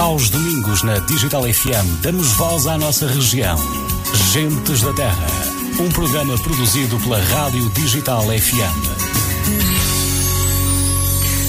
Aos 0.07 0.31
domingos 0.31 0.85
na 0.85 1.01
Digital 1.01 1.43
FM 1.43 2.01
damos 2.01 2.29
voz 2.35 2.69
à 2.69 2.79
nossa 2.79 3.09
região. 3.09 3.59
Gentes 4.33 4.81
da 4.81 4.93
Terra. 4.93 5.27
Um 5.81 5.89
programa 5.91 6.39
produzido 6.39 6.97
pela 7.01 7.19
Rádio 7.21 7.69
Digital 7.71 8.23
FM. 8.23 9.16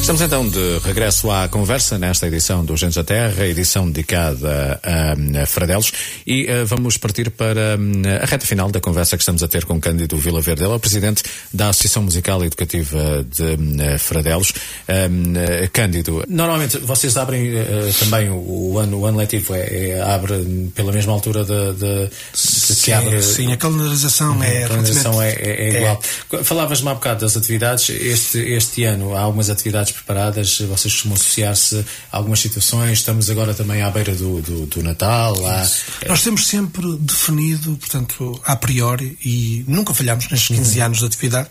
Estamos 0.08 0.22
então 0.22 0.47
de 0.47 0.80
regresso 0.86 1.30
à 1.30 1.49
conversa 1.49 1.99
nesta 1.99 2.28
edição 2.28 2.64
do 2.64 2.78
Gentes 2.78 2.95
da 2.95 3.03
Terra, 3.03 3.45
edição 3.45 3.91
dedicada 3.91 4.80
a, 4.82 5.41
a 5.41 5.45
Fradelos, 5.45 5.91
e 6.26 6.45
uh, 6.45 6.66
vamos 6.66 6.97
partir 6.97 7.30
para 7.30 7.78
um, 7.78 8.03
a 8.24 8.26
reta 8.26 8.45
final 8.45 8.72
da 8.72 8.80
conversa 8.80 9.18
que 9.18 9.22
estamos 9.22 9.43
a 9.43 9.49
ter 9.49 9.66
com 9.66 9.82
Cândido 9.82 10.16
Vila 10.16 10.39
Verde. 10.39 10.64
Ele 10.64 10.72
é 10.72 10.76
o 10.76 10.80
presidente 10.80 11.24
da 11.53 11.68
Associação 11.68 12.03
Musical 12.03 12.41
e 12.41 12.47
Educativa 12.47 13.26
de 13.30 13.43
um, 13.43 13.99
Fradelos. 13.99 14.53
Um, 14.88 15.34
uh, 15.34 15.70
Cândido, 15.74 16.24
normalmente 16.30 16.78
vocês 16.78 17.18
abrem 17.18 17.53
uh, 17.53 17.93
também 17.99 18.30
o, 18.30 18.80
ano, 18.80 18.99
o 18.99 19.05
ano 19.05 19.18
letivo, 19.18 19.55
é, 19.55 19.89
é, 19.89 20.01
abre 20.01 20.72
pela 20.74 20.93
mesma 20.93 21.12
altura 21.12 21.43
de, 21.43 21.74
de, 21.74 22.05
de 22.05 22.10
sim, 22.34 22.93
abre. 22.93 23.22
Sim, 23.22 23.51
a 23.51 23.58
calendarização 23.58 24.41
é, 24.41 24.64
a 24.64 24.68
calendarização 24.70 25.22
é, 25.22 25.32
é, 25.32 25.70
é 25.70 25.78
igual. 25.80 26.01
Falavas-me 26.45 26.88
há 26.88 26.93
bocado 26.93 27.26
das 27.26 27.36
atividades. 27.36 27.89
Este, 27.89 28.38
este 28.38 28.86
ano 28.86 29.14
há 29.14 29.20
algumas 29.20 29.49
atividades 29.49 29.96
preparadas, 29.97 30.59
vocês 30.59 30.93
costumam 30.93 31.15
associar-se 31.15 31.85
a 32.11 32.17
algumas 32.17 32.39
situações, 32.39 32.99
estamos 32.99 33.29
agora 33.29 33.53
também 33.53 33.81
à 33.81 33.89
beira 33.89 34.15
do, 34.15 34.41
do, 34.41 34.65
do 34.65 34.83
Natal. 34.83 35.35
Há... 35.45 35.67
Nós 36.07 36.23
temos 36.23 36.47
sempre 36.47 36.97
definido, 36.97 37.75
portanto, 37.77 38.39
a 38.45 38.55
priori, 38.55 39.17
e 39.23 39.65
nunca 39.67 39.93
falhamos 39.93 40.29
nestes 40.29 40.55
15 40.55 40.79
uhum. 40.79 40.85
anos 40.85 40.99
de 40.99 41.05
atividade, 41.05 41.49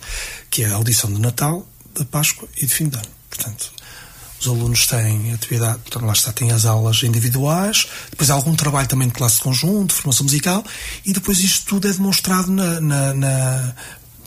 que 0.50 0.64
é 0.64 0.66
a 0.68 0.74
audição 0.74 1.12
de 1.12 1.20
Natal, 1.20 1.66
de 1.96 2.04
Páscoa 2.04 2.48
e 2.56 2.66
de 2.66 2.74
fim 2.74 2.88
de 2.88 2.96
ano. 2.96 3.08
Portanto, 3.28 3.72
os 4.40 4.46
alunos 4.46 4.86
têm 4.86 5.32
atividade, 5.32 5.78
portanto, 5.78 6.04
lá 6.04 6.12
está, 6.12 6.32
têm 6.32 6.52
as 6.52 6.64
aulas 6.64 7.02
individuais, 7.02 7.88
depois 8.10 8.30
há 8.30 8.34
algum 8.34 8.54
trabalho 8.54 8.86
também 8.86 9.08
de 9.08 9.14
classe 9.14 9.36
de 9.36 9.42
conjunto, 9.42 9.88
de 9.88 9.94
formação 9.94 10.24
musical, 10.24 10.64
e 11.04 11.12
depois 11.12 11.38
isto 11.40 11.66
tudo 11.66 11.88
é 11.88 11.92
demonstrado 11.92 12.50
na, 12.50 12.80
na, 12.80 13.14
na 13.14 13.74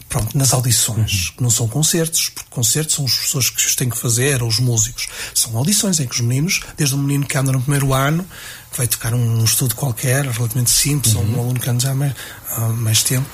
pronto, 0.09 0.35
nas 0.35 0.51
audições, 0.53 1.29
uhum. 1.29 1.35
que 1.37 1.43
não 1.43 1.49
são 1.51 1.67
concertos, 1.67 2.29
porque 2.29 2.49
concertos 2.49 2.95
são 2.95 3.05
as 3.05 3.15
pessoas 3.15 3.49
que 3.49 3.65
os 3.65 3.75
têm 3.75 3.89
que 3.89 3.97
fazer, 3.97 4.41
ou 4.41 4.49
os 4.49 4.59
músicos. 4.59 5.07
São 5.35 5.55
audições 5.55 5.99
em 5.99 6.07
que 6.07 6.15
os 6.15 6.21
meninos, 6.21 6.61
desde 6.75 6.95
um 6.95 6.97
menino 6.97 7.25
que 7.25 7.37
anda 7.37 7.51
no 7.51 7.61
primeiro 7.61 7.93
ano, 7.93 8.25
que 8.71 8.77
vai 8.77 8.87
tocar 8.87 9.13
um 9.13 9.43
estudo 9.43 9.75
qualquer, 9.75 10.25
relativamente 10.25 10.71
simples, 10.71 11.13
uhum. 11.13 11.21
ou 11.21 11.27
um 11.27 11.39
aluno 11.39 11.59
que 11.59 11.69
anda 11.69 11.79
já 11.79 11.91
há 11.91 11.95
mais, 11.95 12.15
há 12.49 12.59
mais 12.69 13.03
tempo, 13.03 13.29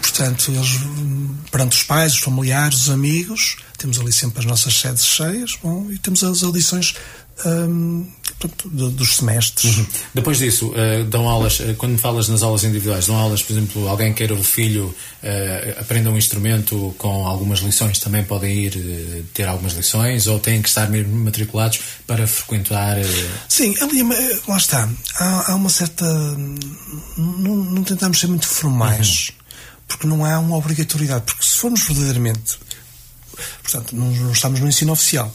portanto, 0.00 0.50
eles, 0.50 0.80
perante 1.50 1.76
os 1.76 1.82
pais, 1.82 2.14
os 2.14 2.20
familiares, 2.20 2.82
os 2.82 2.90
amigos, 2.90 3.58
temos 3.76 4.00
ali 4.00 4.10
sempre 4.10 4.40
as 4.40 4.46
nossas 4.46 4.74
sedes 4.78 5.04
cheias, 5.04 5.58
bom, 5.62 5.90
e 5.90 5.98
temos 5.98 6.24
as 6.24 6.42
audições 6.42 6.94
hum, 7.44 8.06
portanto, 8.38 8.68
dos 8.68 9.16
semestres. 9.16 9.78
Uhum. 9.78 9.86
Depois 10.14 10.38
disso, 10.38 10.70
uh, 10.70 11.04
dão 11.04 11.28
aulas, 11.28 11.60
uh, 11.60 11.74
quando 11.76 11.98
falas 11.98 12.28
nas 12.28 12.42
aulas 12.42 12.64
individuais, 12.64 13.06
dão 13.06 13.16
aulas, 13.16 13.42
por 13.42 13.52
exemplo, 13.52 13.88
alguém 13.88 14.12
queira 14.12 14.34
o 14.34 14.42
filho 14.42 14.94
uh, 15.22 15.80
aprenda 15.80 16.10
um 16.10 16.16
instrumento 16.16 16.94
com 16.98 17.26
algumas 17.26 17.60
lições, 17.60 17.98
também 17.98 18.24
podem 18.24 18.64
ir 18.64 19.24
ter 19.34 19.48
algumas 19.48 19.74
lições 19.74 20.26
ou 20.26 20.38
têm 20.38 20.62
que 20.62 20.68
estar 20.68 20.88
mesmo 20.88 21.14
matriculados 21.16 21.80
para 22.06 22.26
frequentar. 22.26 22.96
Sim, 23.48 23.74
ali, 23.80 24.02
lá 24.46 24.56
está. 24.56 24.88
Há, 25.18 25.52
há 25.52 25.54
uma 25.54 25.70
certa. 25.70 26.04
Não, 27.16 27.56
não, 27.56 27.82
tentamos 27.82 28.18
ser 28.18 28.26
muito 28.26 28.46
formais, 28.46 29.28
uhum. 29.30 29.34
porque 29.88 30.06
não 30.06 30.24
há 30.24 30.38
uma 30.38 30.56
obrigatoriedade. 30.56 31.24
Porque 31.24 31.44
se 31.44 31.56
formos 31.56 31.82
verdadeiramente. 31.86 32.58
Portanto, 33.62 33.94
não, 33.94 34.10
não 34.10 34.32
estamos 34.32 34.60
no 34.60 34.68
ensino 34.68 34.92
oficial 34.92 35.30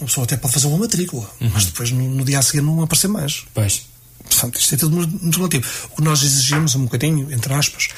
uma 0.00 0.06
pessoa 0.06 0.24
até 0.24 0.36
pode 0.36 0.54
fazer 0.54 0.66
uma 0.66 0.78
matrícula, 0.78 1.28
uhum. 1.40 1.50
mas 1.52 1.66
depois 1.66 1.90
no, 1.90 2.08
no, 2.08 2.24
dia 2.24 2.38
a 2.38 2.42
seguir 2.42 2.62
não 2.62 2.82
aparecer 2.82 3.08
mais. 3.08 3.44
Pois. 3.54 3.86
Portanto, 4.24 4.58
isto 4.58 4.74
é 4.74 4.78
tudo 4.78 4.96
muito 4.96 5.36
relativo. 5.36 5.66
O 5.92 5.96
que 5.96 6.02
nós 6.02 6.22
exigimos, 6.22 6.74
um 6.74 6.84
bocadinho, 6.84 7.32
entre 7.32 7.52
aspas, 7.54 7.88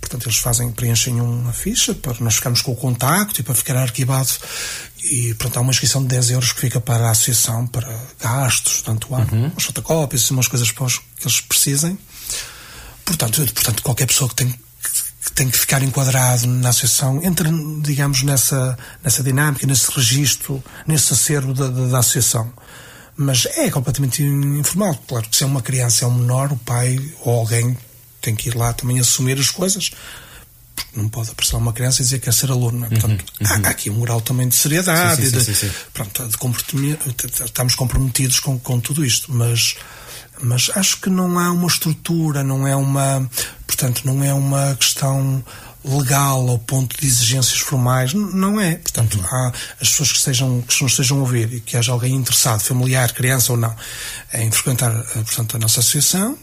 portanto, 0.00 0.26
eles 0.26 0.38
fazem, 0.38 0.70
preenchem 0.70 1.20
uma 1.20 1.52
ficha 1.52 1.94
para 1.94 2.14
nós 2.20 2.36
ficarmos 2.36 2.62
com 2.62 2.72
o 2.72 2.76
contacto 2.76 3.40
e 3.40 3.42
para 3.42 3.54
ficar 3.54 3.76
arquivado. 3.76 4.30
E, 5.04 5.34
portanto, 5.34 5.56
há 5.56 5.60
uma 5.60 5.70
inscrição 5.70 6.02
de 6.02 6.08
10 6.08 6.30
euros 6.30 6.52
que 6.52 6.60
fica 6.60 6.80
para 6.80 7.08
a 7.08 7.10
associação, 7.10 7.66
para 7.66 7.88
gastos, 8.20 8.82
tanto 8.82 9.12
há 9.14 9.18
uhum. 9.18 9.46
umas 9.48 9.64
fotocópias, 9.64 10.30
umas 10.30 10.48
coisas 10.48 10.70
para 10.70 10.84
os, 10.84 10.98
que 10.98 11.24
eles 11.24 11.40
precisem. 11.40 11.98
Portanto, 13.04 13.42
portanto, 13.52 13.82
qualquer 13.82 14.06
pessoa 14.06 14.28
que 14.28 14.36
tem 14.36 14.54
que 15.24 15.32
tem 15.32 15.48
que 15.48 15.56
ficar 15.56 15.82
enquadrado 15.82 16.46
na 16.48 16.70
associação, 16.70 17.22
entra, 17.22 17.48
digamos, 17.80 18.22
nessa, 18.24 18.76
nessa 19.04 19.22
dinâmica, 19.22 19.66
nesse 19.66 19.90
registro, 19.92 20.62
nesse 20.86 21.12
acervo 21.12 21.54
da, 21.54 21.68
da, 21.68 21.86
da 21.86 21.98
associação. 21.98 22.52
Mas 23.16 23.46
é 23.46 23.70
completamente 23.70 24.22
informal. 24.22 24.96
Claro 25.06 25.28
que 25.28 25.36
se 25.36 25.44
é 25.44 25.46
uma 25.46 25.62
criança, 25.62 26.04
é 26.04 26.08
um 26.08 26.14
menor, 26.14 26.50
o 26.50 26.56
pai 26.56 26.98
ou 27.20 27.38
alguém 27.38 27.76
tem 28.20 28.34
que 28.34 28.48
ir 28.48 28.56
lá 28.56 28.72
também 28.72 28.98
assumir 28.98 29.38
as 29.38 29.50
coisas. 29.50 29.90
Porque 30.74 30.98
não 31.00 31.08
pode 31.08 31.30
aparecer 31.30 31.54
uma 31.56 31.72
criança 31.72 32.00
e 32.00 32.04
dizer 32.04 32.18
que 32.18 32.24
quer 32.24 32.32
ser 32.32 32.50
aluno. 32.50 32.84
É? 32.86 32.88
Portanto, 32.88 33.24
uhum, 33.40 33.46
uhum. 33.46 33.64
Há, 33.64 33.68
há, 33.68 33.70
aqui 33.70 33.90
um 33.90 34.00
grau 34.00 34.20
também 34.20 34.48
de 34.48 34.56
seriedade. 34.56 35.28
Sim, 35.28 35.40
sim, 35.40 35.54
sim, 35.54 35.68
de, 35.68 35.74
pronto, 35.92 36.26
de 36.26 36.36
comprometimento, 36.36 37.14
estamos 37.44 37.74
comprometidos 37.74 38.40
com, 38.40 38.58
com 38.58 38.80
tudo 38.80 39.04
isto. 39.04 39.32
Mas 39.32 39.76
mas 40.42 40.70
acho 40.74 41.00
que 41.00 41.08
não 41.08 41.38
há 41.38 41.50
uma 41.50 41.66
estrutura, 41.66 42.42
não 42.42 42.66
é 42.66 42.74
uma, 42.74 43.28
portanto, 43.66 44.02
não 44.04 44.22
é 44.22 44.34
uma 44.34 44.74
questão 44.74 45.42
legal 45.84 46.48
ao 46.48 46.58
ponto 46.58 46.98
de 46.98 47.06
exigências 47.06 47.60
formais, 47.60 48.14
não 48.14 48.60
é. 48.60 48.76
Portanto, 48.76 49.18
uhum. 49.18 49.24
há 49.26 49.52
as 49.80 49.90
pessoas 49.90 50.12
que, 50.12 50.18
estejam, 50.18 50.62
que 50.62 50.82
nos 50.82 50.92
estejam 50.92 51.18
a 51.18 51.20
ouvir 51.20 51.52
e 51.52 51.60
que 51.60 51.76
haja 51.76 51.92
alguém 51.92 52.14
interessado, 52.14 52.60
familiar, 52.60 53.12
criança 53.12 53.52
ou 53.52 53.58
não, 53.58 53.74
em 54.34 54.50
frequentar, 54.50 54.92
eh, 54.92 55.22
portanto, 55.22 55.56
a 55.56 55.58
nossa 55.58 55.80
associação, 55.80 56.38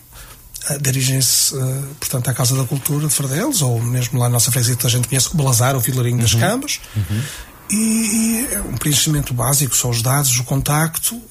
eh, 0.70 0.78
dirigem-se, 0.80 1.56
eh, 1.56 1.84
portanto, 2.00 2.30
à 2.30 2.34
Casa 2.34 2.56
da 2.56 2.66
Cultura 2.66 3.08
de 3.08 3.14
Fardelos, 3.14 3.62
ou 3.62 3.82
mesmo 3.82 4.20
lá 4.20 4.26
na 4.26 4.34
nossa 4.34 4.52
freguesia 4.52 4.76
que 4.76 4.86
a 4.86 4.90
gente 4.90 5.08
conhece, 5.08 5.30
o 5.34 5.38
Balazar, 5.38 5.76
o 5.76 5.80
Vilarinho 5.80 6.18
uhum. 6.18 6.24
das 6.24 6.34
Cambas, 6.34 6.82
uhum. 6.96 7.24
e, 7.72 7.76
e, 7.76 8.48
é 8.54 8.62
um 8.62 8.76
preenchimento 8.76 9.34
básico, 9.34 9.76
são 9.76 9.90
os 9.90 10.02
dados, 10.02 10.38
o 10.38 10.44
contacto, 10.44 11.22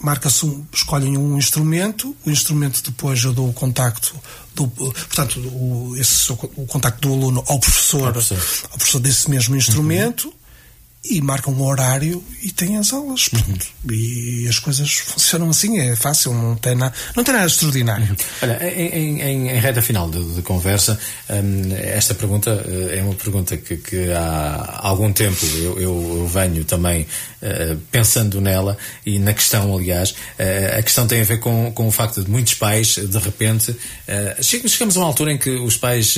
marca-se 0.00 0.46
um, 0.46 0.64
escolhem 0.72 1.16
um 1.16 1.36
instrumento, 1.36 2.16
o 2.24 2.30
instrumento 2.30 2.82
depois 2.82 3.22
eu 3.24 3.32
dou 3.32 3.48
o 3.48 3.52
contacto 3.52 4.14
do, 4.54 4.66
portanto, 4.68 5.40
o, 5.40 5.94
esse, 5.96 6.32
o 6.32 6.66
contacto 6.66 7.06
do 7.06 7.14
aluno 7.14 7.44
ao 7.46 7.58
professor, 7.58 8.08
ao 8.08 8.12
professor, 8.78 9.00
desse 9.00 9.30
mesmo 9.30 9.56
instrumento, 9.56 10.28
uhum 10.28 10.38
e 11.04 11.20
marcam 11.20 11.54
um 11.54 11.62
horário 11.62 12.22
e 12.42 12.50
têm 12.50 12.76
as 12.76 12.92
aulas. 12.92 13.28
Uhum. 13.32 13.56
E 13.90 14.46
as 14.48 14.58
coisas 14.58 14.92
funcionam 14.92 15.48
assim, 15.48 15.78
é 15.78 15.94
fácil, 15.96 16.34
não 16.34 16.56
tem, 16.56 16.74
na, 16.74 16.92
não 17.16 17.24
tem 17.24 17.34
nada 17.34 17.46
extraordinário. 17.46 18.08
Uhum. 18.08 18.16
Olha, 18.42 18.68
em, 18.68 19.22
em, 19.22 19.48
em, 19.50 19.58
reta 19.58 19.80
final 19.80 20.10
de, 20.10 20.22
de 20.34 20.42
conversa, 20.42 20.98
um, 21.30 21.74
esta 21.74 22.14
pergunta 22.14 22.52
uh, 22.52 22.90
é 22.90 23.02
uma 23.02 23.14
pergunta 23.14 23.56
que, 23.56 23.76
que 23.76 24.12
há 24.12 24.80
algum 24.82 25.12
tempo 25.12 25.44
eu, 25.56 25.80
eu 25.80 26.26
venho 26.26 26.64
também 26.64 27.06
uh, 27.42 27.76
pensando 27.90 28.40
nela 28.40 28.76
e 29.04 29.18
na 29.18 29.32
questão, 29.32 29.76
aliás, 29.76 30.10
uh, 30.10 30.78
a 30.78 30.82
questão 30.82 31.06
tem 31.06 31.20
a 31.20 31.24
ver 31.24 31.38
com, 31.38 31.72
com 31.72 31.88
o 31.88 31.90
facto 31.90 32.22
de 32.22 32.30
muitos 32.30 32.54
pais, 32.54 32.96
de 32.96 33.18
repente, 33.18 33.74
chegamos 34.42 34.96
a 34.96 35.00
uma 35.00 35.06
altura 35.06 35.32
em 35.32 35.38
que 35.38 35.50
os 35.50 35.76
pais 35.76 36.16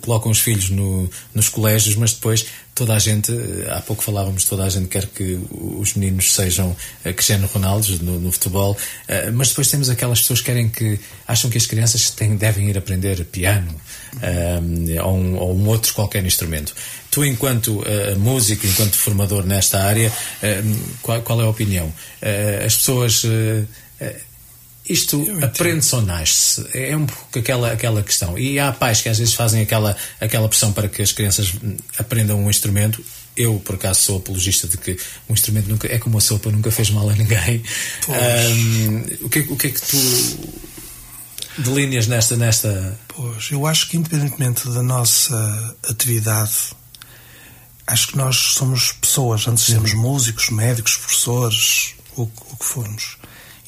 colocam 0.00 0.30
os 0.30 0.38
filhos 0.38 0.70
no, 0.70 1.10
nos 1.34 1.48
colégios, 1.48 1.96
mas 1.96 2.12
depois 2.12 2.46
toda 2.80 2.94
a 2.94 2.98
gente, 2.98 3.30
eh, 3.30 3.70
há 3.70 3.82
pouco 3.82 4.02
falávamos, 4.02 4.44
toda 4.44 4.64
a 4.64 4.68
gente 4.70 4.88
quer 4.88 5.04
que 5.04 5.38
os 5.50 5.92
meninos 5.92 6.32
sejam 6.32 6.70
uh, 6.70 7.12
Cristiano 7.12 7.46
Ronaldo 7.46 8.02
no, 8.02 8.18
no 8.18 8.32
futebol, 8.32 8.72
uh, 8.72 9.32
mas 9.34 9.50
depois 9.50 9.68
temos 9.68 9.90
aquelas 9.90 10.20
pessoas 10.22 10.40
que 10.40 10.46
querem 10.46 10.68
que 10.70 10.98
acham 11.28 11.50
que 11.50 11.58
as 11.58 11.66
crianças 11.66 12.10
têm, 12.10 12.36
devem 12.36 12.70
ir 12.70 12.78
aprender 12.78 13.22
piano 13.26 13.70
uh, 14.14 15.04
ou, 15.04 15.14
um, 15.14 15.36
ou, 15.36 15.54
um, 15.54 15.68
outro 15.68 15.92
qualquer 15.92 16.24
instrumento. 16.24 16.74
Tu, 17.10 17.24
enquanto 17.24 17.80
uh, 17.80 18.18
músico, 18.18 18.66
enquanto 18.66 18.96
formador 18.96 19.44
nesta 19.44 19.82
área, 19.82 20.12
qual, 21.02 21.20
qual, 21.22 21.40
é 21.40 21.44
a 21.44 21.48
opinião? 21.48 21.92
as 22.64 22.76
pessoas 22.76 23.24
isto 24.90 25.24
aprende-se 25.42 25.94
ou 25.94 26.02
nasce? 26.02 26.66
É 26.74 26.96
um 26.96 27.06
pouco 27.06 27.38
aquela, 27.38 27.72
aquela 27.72 28.02
questão. 28.02 28.36
E 28.36 28.58
há 28.58 28.72
pais 28.72 29.00
que 29.00 29.08
às 29.08 29.18
vezes 29.18 29.34
fazem 29.34 29.62
aquela, 29.62 29.96
aquela 30.20 30.48
pressão 30.48 30.72
para 30.72 30.88
que 30.88 31.00
as 31.00 31.12
crianças 31.12 31.52
aprendam 31.96 32.44
um 32.44 32.50
instrumento. 32.50 33.02
Eu, 33.36 33.60
por 33.64 33.76
acaso, 33.76 34.00
sou 34.00 34.16
apologista 34.18 34.66
de 34.66 34.76
que 34.76 34.98
um 35.28 35.32
instrumento 35.32 35.68
nunca 35.68 35.86
é 35.86 35.98
como 35.98 36.18
a 36.18 36.20
sopa, 36.20 36.50
nunca 36.50 36.72
fez 36.72 36.90
mal 36.90 37.08
a 37.08 37.14
ninguém. 37.14 37.62
Um, 38.08 39.26
o, 39.26 39.28
que, 39.28 39.40
o 39.40 39.56
que 39.56 39.68
é 39.68 39.70
que 39.70 39.80
tu 39.80 40.50
delineas 41.58 42.08
nesta, 42.08 42.36
nesta. 42.36 42.98
Pois, 43.06 43.50
eu 43.52 43.66
acho 43.66 43.88
que, 43.88 43.96
independentemente 43.96 44.68
da 44.68 44.82
nossa 44.82 45.76
atividade, 45.88 46.52
acho 47.92 48.08
que 48.08 48.16
nós 48.16 48.36
somos 48.36 48.92
pessoas, 48.92 49.46
antes 49.46 49.66
de 49.66 49.72
sermos 49.72 49.94
músicos, 49.94 50.50
médicos, 50.50 50.96
professores, 50.96 51.94
o, 52.16 52.22
o 52.22 52.56
que 52.56 52.64
formos 52.64 53.16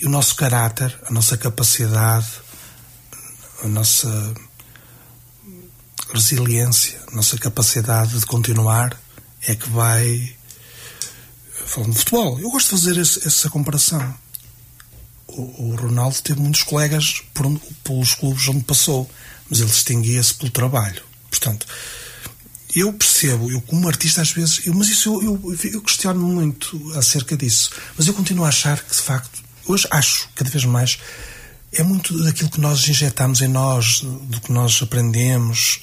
e 0.02 0.06
o 0.06 0.10
nosso 0.10 0.34
caráter, 0.34 0.98
a 1.06 1.12
nossa 1.12 1.38
capacidade, 1.38 2.26
a 3.62 3.68
nossa 3.68 4.34
resiliência, 6.12 7.00
a 7.06 7.14
nossa 7.14 7.38
capacidade 7.38 8.18
de 8.18 8.26
continuar 8.26 9.00
é 9.46 9.54
que 9.54 9.68
vai. 9.70 10.36
Falando 11.64 11.92
de 11.92 11.98
futebol, 11.98 12.40
eu 12.40 12.50
gosto 12.50 12.74
de 12.74 12.82
fazer 12.82 13.00
esse, 13.00 13.26
essa 13.26 13.48
comparação. 13.48 14.14
O, 15.28 15.70
o, 15.70 15.76
Ronaldo 15.76 16.20
teve 16.20 16.40
muitos 16.40 16.64
colegas 16.64 17.22
por, 17.32 17.46
pelos 17.84 18.14
clubes 18.14 18.48
onde 18.48 18.64
passou, 18.64 19.08
mas 19.48 19.60
ele 19.60 19.70
distinguia-se 19.70 20.34
pelo 20.34 20.50
trabalho. 20.50 21.02
Portanto, 21.30 21.64
eu 22.74 22.92
percebo, 22.92 23.50
eu 23.50 23.60
como 23.62 23.88
artista 23.88 24.22
às 24.22 24.30
vezes, 24.30 24.66
eu, 24.66 24.74
mas 24.74 24.88
isso 24.88 25.20
eu, 25.22 25.40
eu, 25.42 25.56
eu 25.72 25.80
questiono 25.82 26.20
muito 26.20 26.92
acerca 26.96 27.36
disso, 27.36 27.70
mas 27.96 28.06
eu 28.06 28.14
continuo 28.14 28.44
a 28.44 28.48
achar 28.48 28.80
que 28.82 28.94
de 28.94 29.02
facto 29.02 29.42
hoje 29.66 29.86
acho 29.90 30.28
cada 30.34 30.50
vez 30.50 30.64
mais 30.64 30.98
é 31.72 31.82
muito 31.82 32.22
daquilo 32.22 32.50
que 32.50 32.60
nós 32.60 32.86
injetamos 32.86 33.40
em 33.40 33.48
nós, 33.48 34.02
do 34.02 34.40
que 34.40 34.52
nós 34.52 34.78
aprendemos. 34.82 35.80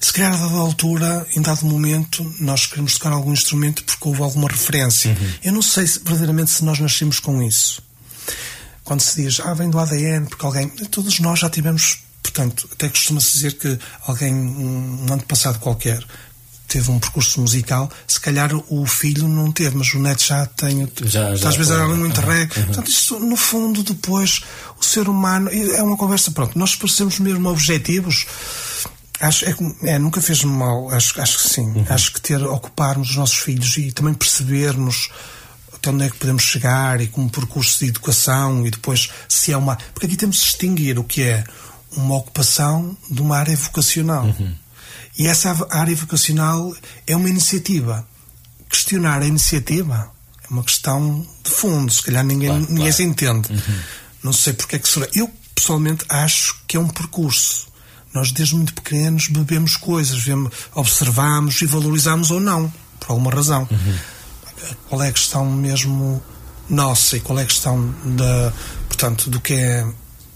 Se 0.00 0.12
calhar, 0.12 0.34
a 0.34 0.36
dada 0.36 0.56
altura, 0.56 1.26
em 1.36 1.40
dado 1.40 1.64
momento, 1.66 2.34
nós 2.40 2.66
queremos 2.66 2.94
tocar 2.94 3.12
algum 3.12 3.32
instrumento 3.32 3.84
porque 3.84 4.08
houve 4.08 4.22
alguma 4.22 4.48
referência. 4.48 5.12
Uhum. 5.12 5.32
Eu 5.44 5.52
não 5.52 5.62
sei 5.62 5.86
se, 5.86 6.00
verdadeiramente 6.00 6.50
se 6.50 6.64
nós 6.64 6.80
nascemos 6.80 7.20
com 7.20 7.40
isso. 7.40 7.80
Quando 8.82 9.00
se 9.02 9.22
diz, 9.22 9.38
ah, 9.38 9.54
vem 9.54 9.70
do 9.70 9.78
ADN, 9.78 10.26
porque 10.26 10.44
alguém. 10.44 10.68
Todos 10.68 11.20
nós 11.20 11.38
já 11.38 11.48
tivemos. 11.48 11.98
Portanto, 12.32 12.68
até 12.72 12.88
costuma-se 12.88 13.32
dizer 13.32 13.54
que 13.54 13.78
alguém, 14.06 14.32
um, 14.32 15.06
um 15.08 15.12
ano 15.12 15.22
passado 15.22 15.58
qualquer, 15.58 16.04
teve 16.70 16.88
um 16.90 17.00
percurso 17.00 17.40
musical, 17.40 17.90
se 18.06 18.20
calhar 18.20 18.50
o 18.68 18.86
filho 18.86 19.26
não 19.26 19.50
teve, 19.50 19.76
mas 19.76 19.92
o 19.92 19.98
neto 19.98 20.22
já 20.22 20.46
tem. 20.46 20.88
Já, 21.02 21.34
já 21.34 21.48
às 21.48 21.56
vezes 21.56 21.72
era 21.72 21.88
uhum, 21.88 22.08
reggae. 22.08 22.60
Uhum. 22.60 22.66
Portanto, 22.66 22.88
isto, 22.88 23.18
no 23.18 23.36
fundo, 23.36 23.82
depois, 23.82 24.42
o 24.80 24.84
ser 24.84 25.08
humano. 25.08 25.50
É 25.50 25.82
uma 25.82 25.96
conversa, 25.96 26.30
pronto, 26.30 26.56
nós 26.56 26.76
parecemos 26.76 27.18
mesmo 27.18 27.48
objetivos. 27.48 28.26
Acho, 29.20 29.44
é, 29.44 29.54
é, 29.82 29.98
nunca 29.98 30.22
fez 30.22 30.44
mal, 30.44 30.88
acho, 30.90 31.20
acho 31.20 31.38
que 31.38 31.50
sim. 31.50 31.66
Uhum. 31.66 31.84
Acho 31.90 32.12
que 32.12 32.20
ter, 32.20 32.42
ocuparmos 32.42 33.10
os 33.10 33.16
nossos 33.16 33.36
filhos 33.36 33.76
e 33.76 33.90
também 33.92 34.14
percebermos 34.14 35.10
até 35.74 35.90
onde 35.90 36.04
é 36.04 36.10
que 36.10 36.16
podemos 36.16 36.42
chegar 36.42 37.00
e 37.00 37.08
como 37.08 37.28
percurso 37.28 37.80
de 37.80 37.86
educação 37.86 38.66
e 38.66 38.70
depois 38.70 39.10
se 39.28 39.52
é 39.52 39.56
uma. 39.56 39.76
Porque 39.92 40.06
aqui 40.06 40.16
temos 40.16 40.36
de 40.36 40.42
distinguir 40.42 40.98
o 40.98 41.04
que 41.04 41.22
é 41.22 41.44
uma 41.96 42.16
ocupação 42.16 42.96
de 43.10 43.20
uma 43.20 43.36
área 43.36 43.56
vocacional. 43.56 44.24
Uhum. 44.24 44.54
E 45.18 45.26
essa 45.26 45.66
área 45.70 45.94
vocacional 45.94 46.74
é 47.06 47.16
uma 47.16 47.28
iniciativa. 47.28 48.06
Questionar 48.68 49.20
a 49.22 49.26
iniciativa 49.26 50.10
é 50.48 50.52
uma 50.52 50.62
questão 50.62 51.26
de 51.42 51.50
fundo, 51.50 51.92
se 51.92 52.02
calhar 52.02 52.24
ninguém, 52.24 52.48
claro, 52.48 52.62
ninguém 52.62 52.76
claro. 52.76 52.92
se 52.92 53.02
entende. 53.02 53.52
Uhum. 53.52 53.78
Não 54.22 54.32
sei 54.32 54.52
porque 54.52 54.76
é 54.76 54.78
que 54.78 54.88
será. 54.88 55.08
Eu, 55.14 55.30
pessoalmente, 55.54 56.04
acho 56.08 56.62
que 56.66 56.76
é 56.76 56.80
um 56.80 56.88
percurso 56.88 57.70
Nós, 58.12 58.32
desde 58.32 58.56
muito 58.56 58.74
pequenos, 58.74 59.28
bebemos 59.28 59.76
coisas, 59.76 60.18
vemos, 60.22 60.52
observamos 60.74 61.62
e 61.62 61.66
valorizamos 61.66 62.30
ou 62.30 62.40
não, 62.40 62.72
por 62.98 63.10
alguma 63.10 63.30
razão. 63.30 63.68
Uhum. 63.70 63.98
Qual 64.88 65.02
é 65.02 65.08
a 65.08 65.12
questão 65.12 65.48
mesmo 65.48 66.22
nossa 66.68 67.16
e 67.16 67.20
qual 67.20 67.38
é 67.38 67.42
a 67.42 67.46
questão 67.46 67.94
da, 68.04 68.52
portanto, 68.88 69.30
do 69.30 69.40
que 69.40 69.54
é 69.54 69.86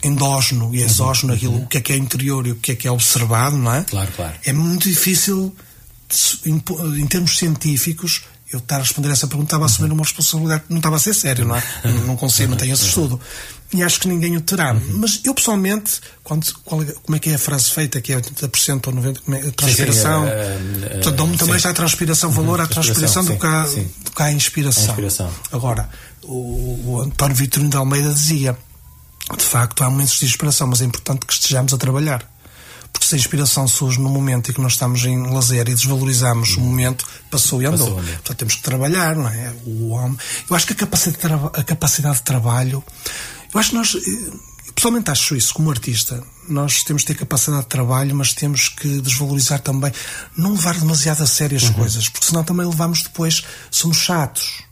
endógeno 0.04 0.74
e 0.74 0.82
exógeno, 0.82 1.32
uhum. 1.32 1.36
aquilo, 1.36 1.56
o 1.62 1.66
que 1.66 1.78
é 1.78 1.80
que 1.80 1.92
é 1.92 1.96
interior 1.96 2.46
e 2.46 2.52
o 2.52 2.56
que 2.56 2.72
é 2.72 2.74
que 2.74 2.86
é 2.86 2.90
observado, 2.90 3.56
não 3.56 3.74
é? 3.74 3.82
Claro, 3.84 4.12
claro. 4.14 4.34
É 4.44 4.52
muito 4.52 4.88
difícil, 4.88 5.54
em, 6.44 7.06
termos 7.06 7.38
científicos, 7.38 8.22
eu 8.52 8.58
estar 8.58 8.76
a 8.76 8.80
responder 8.80 9.10
essa 9.10 9.26
pergunta 9.26 9.48
estava 9.48 9.64
a 9.64 9.66
assumir 9.66 9.90
uma 9.90 10.02
responsabilidade 10.02 10.64
que 10.64 10.70
não 10.70 10.78
estava 10.78 10.96
a 10.96 10.98
ser 10.98 11.14
sério, 11.14 11.44
não 11.44 11.56
é? 11.56 11.62
Não 12.06 12.16
consigo, 12.16 12.50
não 12.50 12.56
tenho 12.56 12.72
esse 12.72 12.86
estudo. 12.86 13.20
E 13.72 13.82
acho 13.82 13.98
que 13.98 14.06
ninguém 14.06 14.36
o 14.36 14.40
terá. 14.40 14.72
Mas 14.74 15.20
eu 15.24 15.34
pessoalmente, 15.34 16.00
quando, 16.22 16.46
qual, 16.64 16.80
é, 16.82 16.86
como 17.02 17.16
é 17.16 17.18
que 17.18 17.30
é 17.30 17.34
a 17.34 17.38
frase 17.38 17.70
feita, 17.72 18.00
que 18.00 18.12
é 18.12 18.20
80% 18.20 18.86
ou 18.86 18.92
90%, 18.92 19.20
é, 19.32 19.50
transpiração. 19.50 20.24
Uh, 20.24 20.90
portanto, 20.92 21.16
dão 21.16 21.36
também 21.36 21.58
já 21.58 21.70
a 21.70 21.74
transpiração, 21.74 22.30
valor 22.30 22.60
à 22.60 22.68
transpiração, 22.68 23.24
do, 23.24 23.32
que 23.32 23.38
do. 23.38 24.22
A 24.22 24.30
inspiração. 24.30 24.84
Agora, 25.50 25.88
o, 26.22 26.92
o 26.92 27.00
António 27.00 27.34
Vitorino 27.34 27.70
de 27.70 27.76
Almeida 27.76 28.12
dizia 28.12 28.56
de 29.36 29.44
facto 29.44 29.82
há 29.82 29.90
momentos 29.90 30.18
de 30.18 30.26
inspiração, 30.26 30.66
mas 30.66 30.82
é 30.82 30.84
importante 30.84 31.26
que 31.26 31.32
estejamos 31.32 31.72
a 31.72 31.78
trabalhar. 31.78 32.28
Porque 32.92 33.06
se 33.06 33.16
a 33.16 33.18
inspiração 33.18 33.66
surge 33.66 33.98
no 33.98 34.08
momento 34.08 34.50
em 34.50 34.54
que 34.54 34.60
nós 34.60 34.74
estamos 34.74 35.04
em 35.04 35.20
lazer 35.26 35.68
e 35.68 35.74
desvalorizamos 35.74 36.56
o 36.56 36.60
momento, 36.60 37.04
passou 37.28 37.60
e 37.60 37.66
andou. 37.66 37.96
Passou, 37.96 38.12
Portanto, 38.12 38.36
temos 38.36 38.54
que 38.54 38.62
trabalhar, 38.62 39.16
não 39.16 39.28
é? 39.28 39.52
O 39.66 39.88
homem. 39.88 40.16
Eu 40.48 40.54
acho 40.54 40.66
que 40.66 40.74
a 40.74 40.76
capacidade, 40.76 41.18
de 41.18 41.60
a 41.60 41.64
capacidade 41.64 42.18
de 42.18 42.22
trabalho. 42.22 42.84
Eu 43.52 43.60
acho 43.60 43.70
que 43.70 43.74
nós. 43.74 43.94
Eu 43.94 44.72
pessoalmente 44.74 45.10
acho 45.10 45.34
isso, 45.34 45.52
como 45.52 45.70
artista. 45.70 46.22
Nós 46.48 46.84
temos 46.84 47.02
que 47.02 47.12
ter 47.12 47.18
capacidade 47.18 47.62
de 47.62 47.68
trabalho, 47.68 48.14
mas 48.14 48.32
temos 48.32 48.68
que 48.68 49.00
desvalorizar 49.00 49.60
também. 49.60 49.92
Não 50.36 50.52
levar 50.52 50.78
demasiado 50.78 51.22
a 51.22 51.26
sério 51.26 51.56
as 51.56 51.64
uhum. 51.64 51.72
coisas, 51.72 52.08
porque 52.08 52.26
senão 52.26 52.44
também 52.44 52.64
levamos 52.64 53.02
depois. 53.02 53.42
Somos 53.72 53.96
chatos 53.96 54.62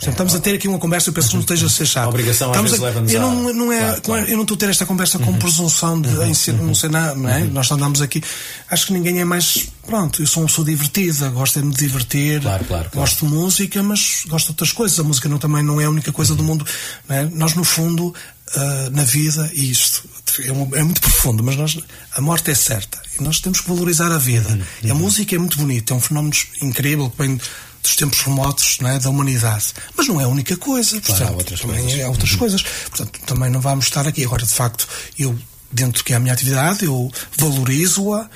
Portanto, 0.00 0.14
estamos 0.14 0.34
a 0.34 0.40
ter 0.40 0.54
aqui 0.54 0.66
uma 0.66 0.78
conversa, 0.78 1.10
eu 1.10 1.12
penso 1.12 1.28
que 1.28 1.34
não 1.34 1.42
esteja 1.42 1.66
a 1.66 1.68
ser 1.68 1.84
chato. 1.84 2.06
A 2.06 2.08
obrigação 2.08 2.48
estamos 2.48 2.72
às 2.72 2.78
vezes 2.78 2.94
leva-nos 2.94 3.12
eu 3.12 3.20
não, 3.20 3.52
não 3.52 3.72
é, 3.72 3.80
claro, 3.80 4.00
claro. 4.00 4.26
Eu 4.28 4.36
não 4.36 4.42
estou 4.42 4.54
a 4.54 4.58
ter 4.58 4.70
esta 4.70 4.86
conversa 4.86 5.18
com 5.18 5.30
uhum. 5.30 5.38
presunção 5.38 6.00
de 6.00 6.08
uhum. 6.08 6.26
ensino, 6.26 6.66
não 6.66 6.74
sei 6.74 6.88
nada, 6.88 7.14
não 7.14 7.28
é? 7.28 7.42
Uhum. 7.42 7.50
Nós 7.50 7.70
andamos 7.70 8.00
aqui. 8.00 8.22
Acho 8.70 8.86
que 8.86 8.94
ninguém 8.94 9.20
é 9.20 9.24
mais. 9.26 9.68
Pronto, 9.86 10.22
eu 10.22 10.26
sou 10.26 10.42
uma 10.42 10.48
pessoa 10.48 10.64
divertida, 10.64 11.28
gosto 11.28 11.60
de 11.60 11.66
me 11.66 11.74
divertir, 11.74 12.40
claro, 12.40 12.64
claro, 12.64 12.90
gosto 12.94 13.26
de 13.26 13.32
música, 13.32 13.82
mas 13.82 14.22
gosto 14.26 14.46
de 14.46 14.52
outras 14.52 14.72
coisas. 14.72 14.98
A 14.98 15.02
música 15.02 15.28
não, 15.28 15.36
também 15.36 15.62
não 15.62 15.78
é 15.78 15.84
a 15.84 15.90
única 15.90 16.12
coisa 16.12 16.34
do 16.34 16.42
mundo. 16.42 16.64
É? 17.08 17.24
Nós, 17.24 17.54
no 17.54 17.64
fundo, 17.64 18.06
uh, 18.08 18.90
na 18.92 19.04
vida, 19.04 19.50
e 19.52 19.70
isto 19.70 20.08
é, 20.44 20.52
um, 20.52 20.74
é, 20.74 20.82
muito 20.82 21.00
profundo, 21.02 21.42
mas 21.42 21.56
nós, 21.56 21.78
a 22.12 22.20
morte 22.22 22.50
é 22.50 22.54
certa. 22.54 22.98
E 23.18 23.22
nós 23.22 23.40
temos 23.40 23.60
que 23.60 23.68
valorizar 23.68 24.10
a 24.12 24.18
vida. 24.18 24.58
E 24.82 24.90
a 24.90 24.94
música 24.94 25.34
é 25.34 25.38
muito 25.38 25.58
bonita, 25.58 25.92
é 25.92 25.96
um 25.96 26.00
fenómeno 26.00 26.34
incrível 26.62 27.10
que 27.10 27.18
vem 27.18 27.38
dos 27.82 27.96
tempos 27.96 28.20
remotos 28.22 28.78
é, 28.82 28.98
da 28.98 29.10
humanidade. 29.10 29.66
Mas 29.96 30.06
não 30.06 30.20
é 30.20 30.24
a 30.24 30.28
única 30.28 30.56
coisa. 30.56 31.00
Portanto, 31.00 31.16
claro, 31.16 31.34
há 31.34 31.36
outras 31.36 31.60
também 31.60 31.80
coisas. 31.82 32.00
há 32.00 32.08
outras 32.08 32.32
uhum. 32.32 32.38
coisas. 32.38 32.62
Portanto, 32.62 33.20
também 33.26 33.50
não 33.50 33.60
vamos 33.60 33.86
estar 33.86 34.06
aqui. 34.06 34.24
Agora, 34.24 34.44
de 34.44 34.52
facto, 34.52 34.86
eu, 35.18 35.38
dentro 35.70 36.04
que 36.04 36.12
é 36.12 36.16
a 36.16 36.20
minha 36.20 36.32
atividade, 36.32 36.84
eu 36.84 37.10
valorizo-a 37.36 38.28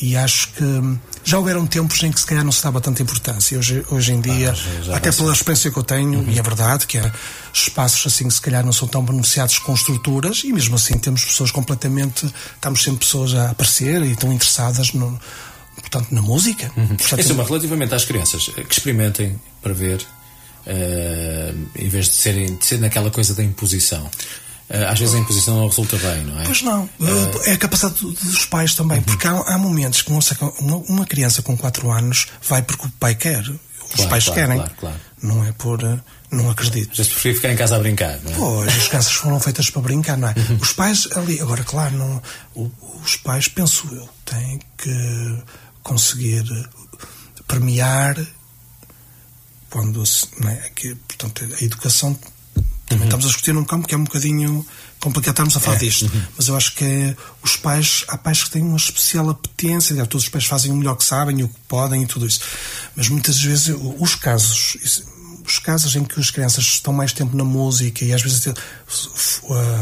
e 0.00 0.14
acho 0.14 0.48
que 0.52 0.64
já 1.24 1.38
houveram 1.38 1.66
tempos 1.66 2.02
em 2.02 2.12
que 2.12 2.20
se 2.20 2.26
calhar 2.26 2.44
não 2.44 2.52
se 2.52 2.62
dava 2.62 2.80
tanta 2.80 3.02
importância. 3.02 3.58
Hoje, 3.58 3.84
hoje 3.90 4.12
em 4.12 4.20
dia, 4.20 4.54
ah, 4.90 4.96
até 4.96 5.10
pela 5.10 5.32
experiência 5.32 5.70
que 5.70 5.78
eu 5.78 5.82
tenho, 5.82 6.20
uhum. 6.20 6.30
e 6.30 6.38
é 6.38 6.42
verdade 6.42 6.86
que 6.86 6.98
há 6.98 7.10
espaços 7.52 8.06
assim 8.06 8.28
que 8.28 8.34
se 8.34 8.40
calhar 8.40 8.64
não 8.64 8.72
são 8.72 8.86
tão 8.86 9.02
beneficiados 9.02 9.58
com 9.58 9.72
estruturas, 9.72 10.42
e 10.44 10.52
mesmo 10.52 10.76
assim 10.76 10.98
temos 10.98 11.24
pessoas 11.24 11.50
completamente. 11.50 12.30
Estamos 12.54 12.82
sempre 12.82 13.00
pessoas 13.00 13.34
a 13.34 13.50
aparecer 13.50 14.02
e 14.02 14.12
estão 14.12 14.32
interessadas 14.32 14.92
no, 14.92 15.18
portanto, 15.80 16.08
na 16.10 16.22
música. 16.22 16.70
Uhum. 16.76 16.88
Portanto, 16.88 17.20
em 17.20 17.22
suma, 17.22 17.44
relativamente 17.44 17.94
às 17.94 18.04
crianças, 18.04 18.50
eh, 18.56 18.62
que 18.62 18.72
experimentem 18.72 19.40
para 19.62 19.72
ver, 19.72 20.00
uh, 20.66 21.68
em 21.76 21.88
vez 21.88 22.06
de, 22.06 22.14
serem, 22.14 22.56
de 22.56 22.66
ser 22.66 22.78
naquela 22.78 23.10
coisa 23.10 23.34
da 23.34 23.42
imposição. 23.42 24.04
Uh, 24.68 24.84
às 24.88 24.98
vezes 24.98 25.14
a 25.14 25.18
imposição 25.18 25.56
não 25.56 25.68
resulta 25.68 25.96
bem, 25.96 26.24
não 26.24 26.40
é? 26.40 26.44
Pois 26.44 26.62
não. 26.62 26.84
Uh, 26.98 27.40
é 27.44 27.52
a 27.52 27.56
capacidade 27.56 28.00
dos 28.00 28.46
pais 28.46 28.74
também. 28.74 28.98
Uhum. 28.98 29.04
Porque 29.04 29.26
há, 29.26 29.32
há, 29.32 29.58
momentos 29.58 30.02
que 30.02 30.10
uma, 30.10 30.76
uma, 30.88 31.06
criança 31.06 31.40
com 31.40 31.56
4 31.56 31.90
anos 31.90 32.26
vai 32.48 32.62
porque 32.62 32.86
o 32.86 32.90
pai 32.98 33.14
quer. 33.14 33.40
Os 33.40 33.94
claro, 33.94 34.10
pais 34.10 34.24
claro, 34.24 34.40
querem. 34.40 34.56
Claro, 34.56 34.74
claro. 34.78 34.96
Não 35.22 35.44
é 35.44 35.52
por. 35.52 35.78
Não 36.30 36.50
acredito. 36.50 36.90
Às 36.90 36.96
vezes 36.96 37.12
prefiro 37.12 37.36
ficar 37.36 37.52
em 37.52 37.56
casa 37.56 37.76
a 37.76 37.78
brincar, 37.78 38.18
não 38.22 38.32
é? 38.32 38.34
Pois, 38.34 38.76
as 38.76 38.88
casas 38.88 39.12
foram 39.12 39.38
feitas 39.38 39.70
para 39.70 39.82
brincar, 39.82 40.16
não 40.16 40.28
é? 40.28 40.34
Uhum. 40.36 40.58
Os 40.60 40.72
pais 40.72 41.08
ali. 41.14 41.40
Agora, 41.40 41.62
claro, 41.62 41.96
não, 41.96 42.22
os 43.04 43.16
pais, 43.16 43.46
penso 43.46 43.88
eu, 43.92 44.08
têm 44.24 44.58
que 44.76 45.44
conseguir 45.86 46.44
premiar 47.46 48.16
quando 49.70 50.02
é? 50.02 50.70
que, 50.74 50.96
portanto, 50.96 51.44
a 51.60 51.64
educação 51.64 52.18
também 52.86 52.98
uhum. 52.98 53.04
estamos 53.04 53.24
a 53.24 53.28
discutir 53.28 53.52
num 53.52 53.64
campo 53.64 53.86
que 53.86 53.94
é 53.94 53.98
um 53.98 54.02
bocadinho 54.02 54.66
complicado 54.98 55.34
estarmos 55.34 55.56
a 55.56 55.60
falar 55.60 55.76
é. 55.76 55.80
disto, 55.80 56.06
uhum. 56.06 56.22
mas 56.36 56.48
eu 56.48 56.56
acho 56.56 56.74
que 56.74 57.16
os 57.40 57.56
pais, 57.56 58.04
há 58.08 58.18
pais 58.18 58.42
que 58.42 58.50
têm 58.50 58.62
uma 58.62 58.76
especial 58.76 59.30
apetência, 59.30 59.94
todos 60.06 60.24
os 60.24 60.28
pais 60.28 60.44
fazem 60.44 60.72
o 60.72 60.76
melhor 60.76 60.96
que 60.96 61.04
sabem, 61.04 61.44
o 61.44 61.48
que 61.48 61.60
podem 61.68 62.02
e 62.02 62.06
tudo 62.06 62.26
isso, 62.26 62.40
mas 62.96 63.08
muitas 63.08 63.40
vezes 63.40 63.76
os 64.00 64.16
casos, 64.16 64.76
os 65.46 65.58
casos 65.60 65.94
em 65.94 66.02
que 66.02 66.18
as 66.18 66.30
crianças 66.30 66.64
estão 66.64 66.92
mais 66.92 67.12
tempo 67.12 67.36
na 67.36 67.44
música 67.44 68.04
e 68.04 68.12
às 68.12 68.22
vezes 68.22 68.44
uh, 68.46 68.54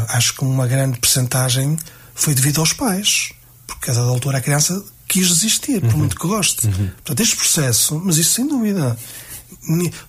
acho 0.09 0.35
que 0.35 0.43
uma 0.43 0.67
grande 0.67 0.99
percentagem 0.99 1.77
foi 2.13 2.35
devido 2.35 2.59
aos 2.59 2.73
pais, 2.73 3.31
porque 3.65 3.89
a 3.89 3.93
dada 3.95 4.07
altura 4.07 4.37
a 4.37 4.41
criança 4.41 4.83
quis 5.07 5.27
desistir, 5.27 5.81
por 5.81 5.93
uhum. 5.93 5.99
muito 5.99 6.15
que 6.15 6.27
goste. 6.27 6.67
Uhum. 6.67 6.87
Portanto, 6.87 7.19
este 7.19 7.35
processo, 7.35 8.01
mas 8.03 8.17
isso 8.17 8.33
sem 8.33 8.47
dúvida. 8.47 8.97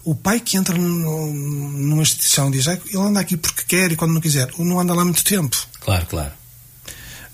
O 0.05 0.14
pai 0.14 0.40
que 0.40 0.57
entra 0.57 0.76
numa 0.76 2.03
instituição 2.03 2.51
diz 2.51 2.68
ah, 2.68 2.78
ele 2.86 2.99
anda 2.99 3.20
aqui 3.20 3.36
porque 3.36 3.62
quer 3.66 3.92
e 3.92 3.97
quando 3.97 4.12
não 4.12 4.20
quiser, 4.20 4.51
não 4.59 4.80
anda 4.80 4.94
lá 4.94 5.05
muito 5.05 5.24
tempo. 5.24 5.57
Claro, 5.80 6.07
claro. 6.07 6.32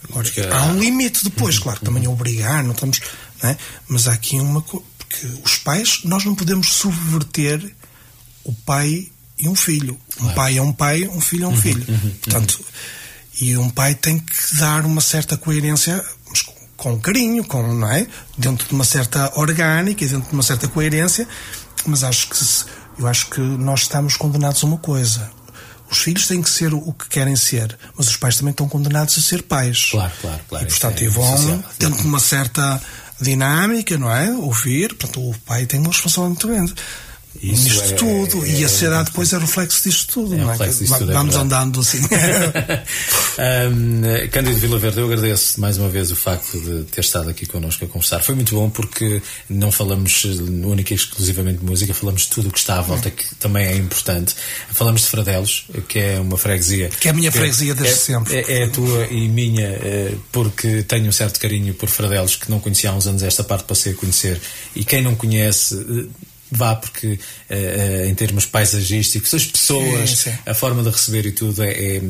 Agora, 0.08 0.24
porque... 0.24 0.40
Há 0.40 0.64
um 0.66 0.78
limite 0.78 1.24
depois, 1.24 1.56
uhum. 1.56 1.62
claro, 1.62 1.80
também 1.80 2.04
é 2.04 2.08
obrigar, 2.08 2.62
não 2.62 2.72
estamos. 2.72 3.00
Não 3.42 3.50
é? 3.50 3.56
Mas 3.88 4.08
há 4.08 4.12
aqui 4.12 4.38
uma 4.38 4.62
coisa. 4.62 4.84
Porque 4.98 5.26
os 5.44 5.56
pais, 5.56 6.00
nós 6.04 6.24
não 6.24 6.34
podemos 6.34 6.68
subverter 6.68 7.74
o 8.44 8.52
pai 8.52 9.08
e 9.38 9.48
um 9.48 9.54
filho. 9.54 9.98
Um 10.16 10.20
claro. 10.20 10.34
pai 10.34 10.58
é 10.58 10.62
um 10.62 10.72
pai, 10.72 11.08
um 11.08 11.20
filho 11.20 11.44
é 11.44 11.48
um 11.48 11.50
uhum, 11.50 11.56
filho. 11.56 11.84
Uhum, 11.88 12.10
Portanto, 12.22 12.64
e 13.40 13.56
um 13.56 13.68
pai 13.68 13.94
tem 13.94 14.18
que 14.18 14.56
dar 14.56 14.84
uma 14.84 15.00
certa 15.00 15.36
coerência 15.36 16.04
com 16.82 16.98
carinho, 16.98 17.44
com, 17.44 17.62
não 17.62 17.88
é? 17.88 18.04
Dentro 18.36 18.66
de 18.66 18.74
uma 18.74 18.82
certa 18.82 19.38
orgânica, 19.38 20.04
dentro 20.04 20.28
de 20.28 20.34
uma 20.34 20.42
certa 20.42 20.66
coerência, 20.66 21.28
mas 21.86 22.02
acho 22.02 22.28
que 22.28 22.36
eu 22.98 23.06
acho 23.06 23.30
que 23.30 23.40
nós 23.40 23.82
estamos 23.82 24.16
condenados 24.16 24.64
a 24.64 24.66
uma 24.66 24.78
coisa. 24.78 25.30
Os 25.88 25.98
filhos 25.98 26.26
têm 26.26 26.42
que 26.42 26.50
ser 26.50 26.74
o 26.74 26.92
que 26.92 27.08
querem 27.08 27.36
ser, 27.36 27.78
mas 27.96 28.08
os 28.08 28.16
pais 28.16 28.36
também 28.36 28.50
estão 28.50 28.68
condenados 28.68 29.16
a 29.16 29.20
ser 29.20 29.42
pais. 29.44 29.90
Claro, 29.92 30.12
claro, 30.20 30.40
claro. 30.48 30.64
E 30.64 30.68
portanto, 30.68 31.02
é, 31.02 31.08
vão 31.08 31.64
dentro 31.78 32.02
de 32.02 32.08
uma 32.08 32.18
certa 32.18 32.82
dinâmica, 33.20 33.96
não 33.96 34.10
é? 34.10 34.32
Ouvir, 34.32 34.88
portanto, 34.96 35.20
o 35.20 35.38
pai 35.46 35.66
tem 35.66 35.78
uma 35.78 35.90
responsabilidade 35.90 36.44
muito 36.44 36.48
grande. 36.48 36.74
Isso 37.42 37.64
nisto 37.64 37.92
é, 37.92 37.96
tudo. 37.96 38.44
É, 38.44 38.50
e 38.50 38.64
a 38.64 38.68
sociedade 38.68 39.06
depois 39.06 39.32
é 39.32 39.38
reflexo 39.38 39.82
disto 39.82 40.12
tudo, 40.12 40.34
é 40.34 40.38
não 40.38 40.52
é? 40.52 40.56
Disto 40.56 40.98
tudo, 40.98 41.10
é 41.10 41.14
Vamos 41.14 41.34
andando 41.34 41.80
assim. 41.80 41.98
um, 43.68 44.28
Cândido 44.30 44.56
Vila 44.58 44.78
Verde, 44.78 45.00
eu 45.00 45.06
agradeço 45.06 45.60
mais 45.60 45.76
uma 45.76 45.88
vez 45.88 46.12
o 46.12 46.16
facto 46.16 46.60
de 46.60 46.84
ter 46.84 47.00
estado 47.00 47.30
aqui 47.30 47.44
connosco 47.44 47.84
a 47.84 47.88
conversar. 47.88 48.20
Foi 48.22 48.36
muito 48.36 48.54
bom 48.54 48.70
porque 48.70 49.20
não 49.50 49.72
falamos 49.72 50.24
única 50.24 50.94
e 50.94 50.96
exclusivamente 50.96 51.58
de 51.58 51.64
música, 51.64 51.92
falamos 51.92 52.22
de 52.22 52.28
tudo 52.28 52.48
o 52.48 52.52
que 52.52 52.58
está 52.60 52.78
à 52.78 52.80
volta, 52.80 53.10
que 53.10 53.34
também 53.34 53.66
é 53.66 53.76
importante. 53.76 54.36
Falamos 54.70 55.00
de 55.00 55.08
Fradelos, 55.08 55.66
que 55.88 55.98
é 55.98 56.20
uma 56.20 56.38
freguesia. 56.38 56.90
Que 56.90 57.08
é 57.08 57.10
a 57.10 57.14
minha 57.14 57.32
freguesia 57.32 57.74
desde 57.74 57.98
sempre. 57.98 58.36
É, 58.36 58.60
é, 58.60 58.64
a 58.64 58.68
tua 58.68 59.06
e 59.10 59.28
minha, 59.28 59.66
eh, 59.66 60.14
porque 60.30 60.84
tenho 60.84 61.08
um 61.08 61.12
certo 61.12 61.40
carinho 61.40 61.74
por 61.74 61.88
Fradelos, 61.88 62.36
que 62.36 62.48
não 62.48 62.60
conhecia 62.60 62.90
há 62.90 62.94
uns 62.94 63.08
anos 63.08 63.24
esta 63.24 63.42
parte 63.42 63.64
passei 63.64 63.94
a 63.94 63.96
conhecer. 63.96 64.40
E 64.76 64.84
quem 64.84 65.02
não 65.02 65.16
conhece 65.16 66.08
vá, 66.52 66.74
porque 66.74 67.18
uh, 67.50 68.06
em 68.06 68.14
termos 68.14 68.46
paisagísticos, 68.46 69.32
as 69.34 69.46
pessoas, 69.46 70.10
sim, 70.10 70.30
sim. 70.30 70.38
a 70.44 70.54
forma 70.54 70.82
de 70.82 70.90
receber 70.90 71.26
e 71.26 71.32
tudo 71.32 71.62
é, 71.62 71.70
é, 71.70 71.96
é, 71.96 72.00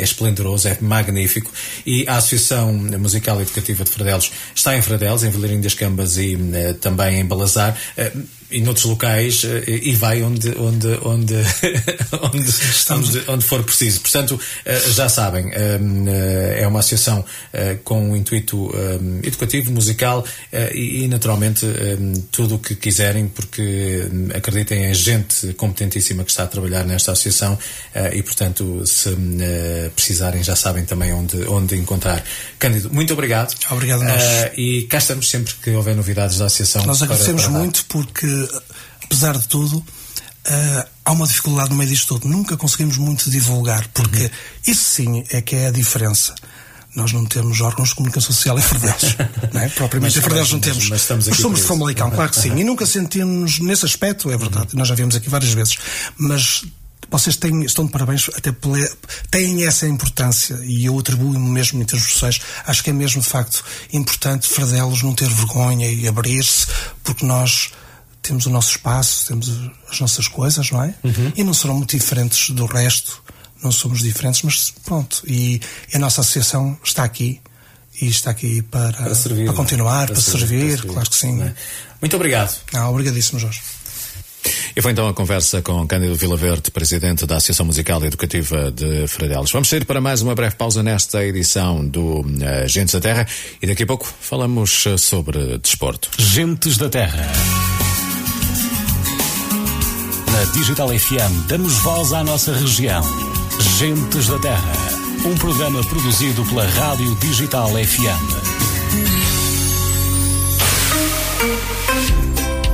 é, 0.00 0.02
esplendoroso, 0.02 0.68
é 0.68 0.76
magnífico. 0.80 1.50
E 1.86 2.06
a 2.08 2.16
Associação 2.16 2.72
Musical 2.72 3.38
e 3.38 3.42
Educativa 3.42 3.84
de 3.84 3.90
Fradelos 3.90 4.32
está 4.54 4.76
em 4.76 4.82
Fradelos, 4.82 5.24
em 5.24 5.30
Vilarinho 5.30 5.62
das 5.62 5.74
Cambas 5.74 6.18
e 6.18 6.34
uh, 6.34 6.74
também 6.74 7.20
em 7.20 7.24
Balazar. 7.24 7.76
Uh, 7.96 8.41
e 8.52 8.60
noutros 8.60 8.84
locais 8.84 9.42
uh, 9.44 9.62
e 9.66 9.94
vai 9.94 10.22
onde, 10.22 10.50
onde, 10.58 10.88
onde, 11.02 11.34
onde, 12.32 12.52
onde, 12.90 13.30
onde, 13.30 13.44
for 13.44 13.62
preciso. 13.62 14.00
Portanto, 14.00 14.32
uh, 14.34 14.92
já 14.92 15.08
sabem, 15.08 15.46
um, 15.46 16.08
é 16.08 16.66
uma 16.66 16.80
associação 16.80 17.24
com 17.84 18.10
um 18.10 18.16
intuito 18.16 18.70
educativo, 19.22 19.72
musical 19.72 20.24
e, 20.74 21.06
naturalmente, 21.08 21.66
tudo 22.30 22.56
o 22.56 22.58
que 22.58 22.74
quiserem, 22.74 23.28
porque 23.28 24.08
acreditem 24.34 24.84
em 24.86 24.94
gente 24.94 25.52
competentíssima 25.54 26.24
que 26.24 26.30
está 26.30 26.44
a 26.44 26.46
trabalhar 26.46 26.84
nesta 26.84 27.12
associação 27.12 27.58
e, 28.12 28.22
portanto, 28.22 28.84
se 28.86 29.10
precisarem, 29.94 30.42
já 30.42 30.56
sabem 30.56 30.84
também 30.84 31.12
onde, 31.12 31.36
onde 31.44 31.76
encontrar. 31.76 32.22
Cândido, 32.58 32.92
muito 32.92 33.12
obrigado. 33.12 33.54
Obrigado, 33.70 34.02
nós. 34.02 34.22
e 34.56 34.82
cá 34.82 34.98
estamos 34.98 35.28
sempre 35.28 35.54
que 35.62 35.70
houver 35.70 35.94
novidades 35.94 36.38
da 36.38 36.46
associação. 36.46 36.84
Nós 36.86 37.02
agradecemos 37.02 37.42
para, 37.42 37.52
para 37.52 37.60
muito 37.60 37.84
porque, 37.86 38.41
apesar 39.04 39.36
de 39.38 39.48
tudo, 39.48 39.76
uh, 39.78 40.88
há 41.04 41.12
uma 41.12 41.26
dificuldade 41.26 41.70
no 41.70 41.76
meio 41.76 41.90
disto 41.90 42.14
tudo. 42.14 42.28
Nunca 42.28 42.56
conseguimos 42.56 42.96
muito 42.96 43.30
divulgar, 43.30 43.86
porque 43.88 44.24
uhum. 44.24 44.30
isso 44.66 44.84
sim 44.84 45.24
é 45.30 45.40
que 45.40 45.56
é 45.56 45.68
a 45.68 45.70
diferença. 45.70 46.34
Nós 46.94 47.12
não 47.12 47.24
temos 47.24 47.60
órgãos 47.62 47.90
de 47.90 47.94
comunicação 47.94 48.32
social 48.32 48.58
em 48.58 48.62
Fardelos. 48.62 49.16
não 49.52 49.60
é? 49.62 49.68
Propriamente 49.70 50.18
em 50.18 50.22
Fardelos 50.22 50.52
não 50.52 50.60
temos. 50.60 50.88
Mas, 50.90 51.00
estamos 51.00 51.28
aqui 51.28 51.40
somos 51.40 51.60
de 51.60 51.66
Famalicão, 51.66 52.10
claro 52.10 52.30
que 52.30 52.38
sim. 52.38 52.54
E 52.54 52.64
nunca 52.64 52.84
sentimos 52.84 53.60
nesse 53.60 53.86
aspecto, 53.86 54.30
é 54.30 54.36
verdade. 54.36 54.68
Uhum. 54.72 54.78
Nós 54.78 54.88
já 54.88 54.94
vimos 54.94 55.16
aqui 55.16 55.30
várias 55.30 55.52
vezes. 55.52 55.78
Mas 56.18 56.64
vocês 57.12 57.36
têm, 57.36 57.62
estão 57.64 57.84
de 57.84 57.92
parabéns, 57.92 58.30
até 58.34 58.52
pela, 58.52 58.78
têm 59.30 59.64
essa 59.66 59.86
importância 59.86 60.58
e 60.64 60.86
eu 60.86 60.98
atribuo-me 60.98 61.38
mesmo 61.38 61.80
em 61.80 61.84
termos 61.84 62.10
sociais. 62.10 62.40
Acho 62.66 62.82
que 62.82 62.90
é 62.90 62.92
mesmo 62.92 63.20
de 63.20 63.28
facto 63.28 63.62
importante 63.92 64.48
Fradelos 64.48 65.02
não 65.02 65.14
ter 65.14 65.28
vergonha 65.28 65.90
e 65.90 66.08
abrir-se, 66.08 66.66
porque 67.04 67.26
nós 67.26 67.70
temos 68.22 68.46
o 68.46 68.50
nosso 68.50 68.70
espaço, 68.70 69.26
temos 69.26 69.50
as 69.90 70.00
nossas 70.00 70.28
coisas, 70.28 70.70
não 70.70 70.82
é? 70.82 70.94
Uhum. 71.02 71.32
E 71.36 71.44
não 71.44 71.52
serão 71.52 71.76
muito 71.76 71.96
diferentes 71.96 72.50
do 72.50 72.64
resto, 72.66 73.22
não 73.62 73.72
somos 73.72 74.00
diferentes, 74.00 74.42
mas 74.42 74.72
pronto. 74.84 75.22
E, 75.26 75.60
a 75.92 75.98
nossa 75.98 76.20
associação 76.20 76.78
está 76.82 77.04
aqui 77.04 77.40
e 78.00 78.06
está 78.06 78.30
aqui 78.30 78.62
para, 78.62 78.92
para, 78.92 79.14
servir, 79.14 79.44
para 79.46 79.54
continuar, 79.54 80.06
para, 80.06 80.14
para, 80.14 80.22
servir, 80.22 80.38
servir, 80.38 80.66
para, 80.66 80.76
servir, 80.76 80.92
claro 80.92 81.10
que 81.10 81.16
sim. 81.16 81.42
É? 81.42 81.54
Muito 82.00 82.16
obrigado. 82.16 82.56
Ah, 82.72 82.88
obrigadíssimo, 82.88 83.38
Jorge. 83.38 83.60
E 84.74 84.80
foi 84.80 84.92
então 84.92 85.06
a 85.06 85.14
conversa 85.14 85.60
com 85.60 85.86
Cândido 85.86 86.14
Vilaverde, 86.14 86.70
presidente 86.70 87.26
da 87.26 87.36
Associação 87.36 87.66
Musical 87.66 88.02
e 88.02 88.06
Educativa 88.06 88.72
de 88.72 89.06
Fradelos. 89.06 89.52
Vamos 89.52 89.68
sair 89.68 89.84
para 89.84 90.00
mais 90.00 90.22
uma 90.22 90.34
breve 90.34 90.56
pausa 90.56 90.82
nesta 90.82 91.24
edição 91.24 91.86
do 91.86 92.20
uh, 92.20 92.66
Gentes 92.66 92.94
da 92.94 93.00
Terra 93.00 93.26
e 93.60 93.66
daqui 93.66 93.82
a 93.82 93.86
pouco 93.86 94.12
falamos 94.20 94.86
uh, 94.86 94.96
sobre 94.96 95.58
desporto. 95.58 96.10
Gentes 96.18 96.78
da 96.78 96.88
Terra. 96.88 97.30
Na 100.32 100.44
Digital 100.52 100.88
FM 100.88 101.46
damos 101.46 101.74
voz 101.80 102.12
à 102.14 102.24
nossa 102.24 102.54
região. 102.54 103.02
Gentes 103.78 104.28
da 104.28 104.38
Terra. 104.38 104.72
Um 105.26 105.36
programa 105.36 105.84
produzido 105.84 106.42
pela 106.46 106.66
Rádio 106.66 107.14
Digital 107.16 107.68
FM. 107.68 108.42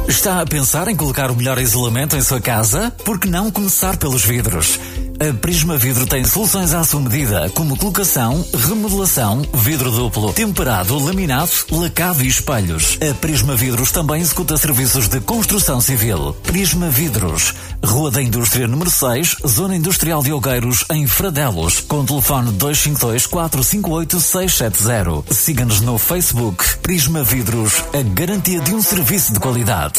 Está 0.08 0.40
a 0.40 0.46
pensar 0.46 0.86
em 0.86 0.94
colocar 0.94 1.32
o 1.32 1.36
melhor 1.36 1.58
isolamento 1.58 2.16
em 2.16 2.22
sua 2.22 2.40
casa? 2.40 2.92
Por 3.04 3.18
que 3.18 3.28
não 3.28 3.50
começar 3.50 3.96
pelos 3.96 4.24
vidros? 4.24 4.78
A 5.20 5.32
Prisma 5.34 5.76
Vidro 5.76 6.06
tem 6.06 6.24
soluções 6.24 6.72
à 6.72 6.84
sua 6.84 7.00
medida, 7.00 7.50
como 7.50 7.76
colocação, 7.76 8.46
remodelação, 8.56 9.42
vidro 9.52 9.90
duplo, 9.90 10.32
temperado, 10.32 10.96
laminado, 10.96 11.50
lacado 11.72 12.22
e 12.22 12.28
espelhos. 12.28 12.96
A 13.02 13.12
Prisma 13.14 13.56
Vidros 13.56 13.90
também 13.90 14.20
executa 14.20 14.56
serviços 14.56 15.08
de 15.08 15.18
construção 15.20 15.80
civil. 15.80 16.36
Prisma 16.44 16.88
Vidros, 16.88 17.52
Rua 17.84 18.12
da 18.12 18.22
Indústria 18.22 18.68
número 18.68 18.90
6, 18.90 19.38
Zona 19.44 19.74
Industrial 19.74 20.22
de 20.22 20.30
Algueiros, 20.30 20.84
em 20.88 21.04
Fradelos, 21.08 21.80
com 21.80 22.04
telefone 22.04 22.52
252 22.52 23.26
458 23.26 24.20
670. 24.20 25.34
Siga-nos 25.34 25.80
no 25.80 25.98
Facebook. 25.98 26.78
Prisma 26.78 27.24
Vidros, 27.24 27.82
a 27.92 28.02
garantia 28.14 28.60
de 28.60 28.72
um 28.72 28.80
serviço 28.80 29.32
de 29.32 29.40
qualidade. 29.40 29.98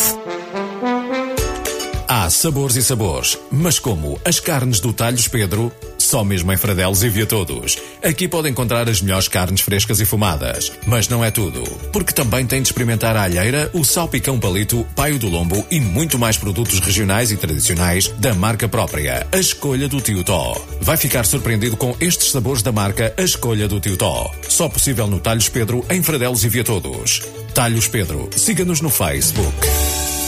Há 2.12 2.28
sabores 2.28 2.76
e 2.76 2.82
sabores, 2.82 3.38
mas 3.52 3.78
como 3.78 4.20
as 4.26 4.40
carnes 4.40 4.80
do 4.80 4.92
Talhos 4.92 5.28
Pedro, 5.28 5.72
só 5.96 6.24
mesmo 6.24 6.52
em 6.52 6.58
Fradelos 6.58 7.04
envia 7.04 7.28
todos. 7.28 7.78
Aqui 8.04 8.28
pode 8.28 8.50
encontrar 8.50 8.90
as 8.90 9.00
melhores 9.00 9.28
carnes 9.28 9.62
frescas 9.62 10.00
e 10.00 10.06
fumadas. 10.06 10.72
Mas 10.88 11.08
não 11.08 11.24
é 11.24 11.30
tudo, 11.30 11.62
porque 11.94 12.12
também 12.12 12.48
tem 12.48 12.64
de 12.64 12.68
experimentar 12.68 13.16
a 13.16 13.22
alheira, 13.22 13.70
o 13.74 13.86
salpicão 13.86 14.40
palito, 14.40 14.88
paio 14.96 15.20
do 15.20 15.30
lombo 15.30 15.64
e 15.70 15.80
muito 15.80 16.18
mais 16.18 16.36
produtos 16.36 16.80
regionais 16.80 17.32
e 17.32 17.38
tradicionais 17.38 18.08
da 18.18 18.34
marca 18.34 18.68
própria, 18.68 19.28
a 19.32 19.38
escolha 19.38 19.88
do 19.88 20.02
Tio 20.02 20.24
Tó. 20.24 20.60
Vai 20.82 20.98
ficar 20.98 21.28
surpreendido 21.28 21.78
com 21.78 21.96
estes 22.00 22.32
sabores 22.32 22.64
da 22.64 22.72
marca 22.72 23.14
A 23.18 23.22
Escolha 23.22 23.68
do 23.68 23.80
Tio 23.80 23.96
Tó. 23.96 24.32
Só 24.48 24.68
possível 24.68 25.06
no 25.06 25.20
Talhos 25.20 25.48
Pedro, 25.48 25.86
em 25.92 26.02
Fradelos 26.02 26.44
envia 26.44 26.64
todos. 26.64 27.22
Talhos 27.54 27.88
Pedro, 27.88 28.32
siga-nos 28.36 28.82
no 28.82 28.90
Facebook. 28.90 30.19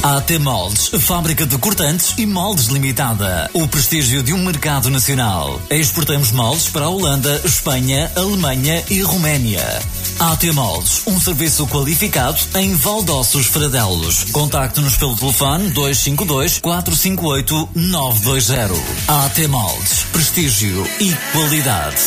AT 0.06 0.38
Moldes, 0.38 0.92
fábrica 1.00 1.48
de 1.48 1.58
cortantes 1.58 2.14
e 2.20 2.28
moldes 2.28 2.68
limitada. 2.68 3.50
O 3.54 3.68
prestígio 3.68 4.22
de 4.22 4.34
um 4.34 4.44
mercado 4.44 4.88
nacional. 4.92 5.60
Exportamos 5.68 6.32
moldes 6.32 6.70
para 6.70 6.86
a 6.86 6.90
Holanda, 6.90 7.42
Espanha, 7.44 8.12
Alemanha 8.16 8.84
e 8.88 9.02
Roménia. 9.02 9.66
AT 10.20 10.44
Moldes, 10.54 11.02
um 11.08 11.20
serviço 11.20 11.66
qualificado 11.66 12.38
em 12.54 12.76
Valdossos 12.76 13.48
Fradelos. 13.48 14.26
Contacte-nos 14.26 14.96
pelo 14.96 15.16
telefone 15.16 15.72
252 15.72 16.60
458 16.60 17.70
920. 17.74 18.80
AT 19.08 19.48
Moldes, 19.48 20.04
prestígio 20.12 20.88
e 21.00 21.16
qualidade. 21.32 21.98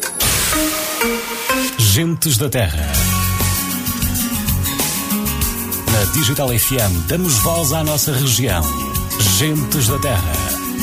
Gentes 1.79 2.37
da 2.37 2.49
Terra. 2.49 3.30
Digital 6.12 6.48
FM 6.48 7.06
damos 7.06 7.38
voz 7.38 7.72
à 7.72 7.84
nossa 7.84 8.12
região. 8.12 8.62
Gentes 9.38 9.88
da 9.88 9.98
Terra. 9.98 10.32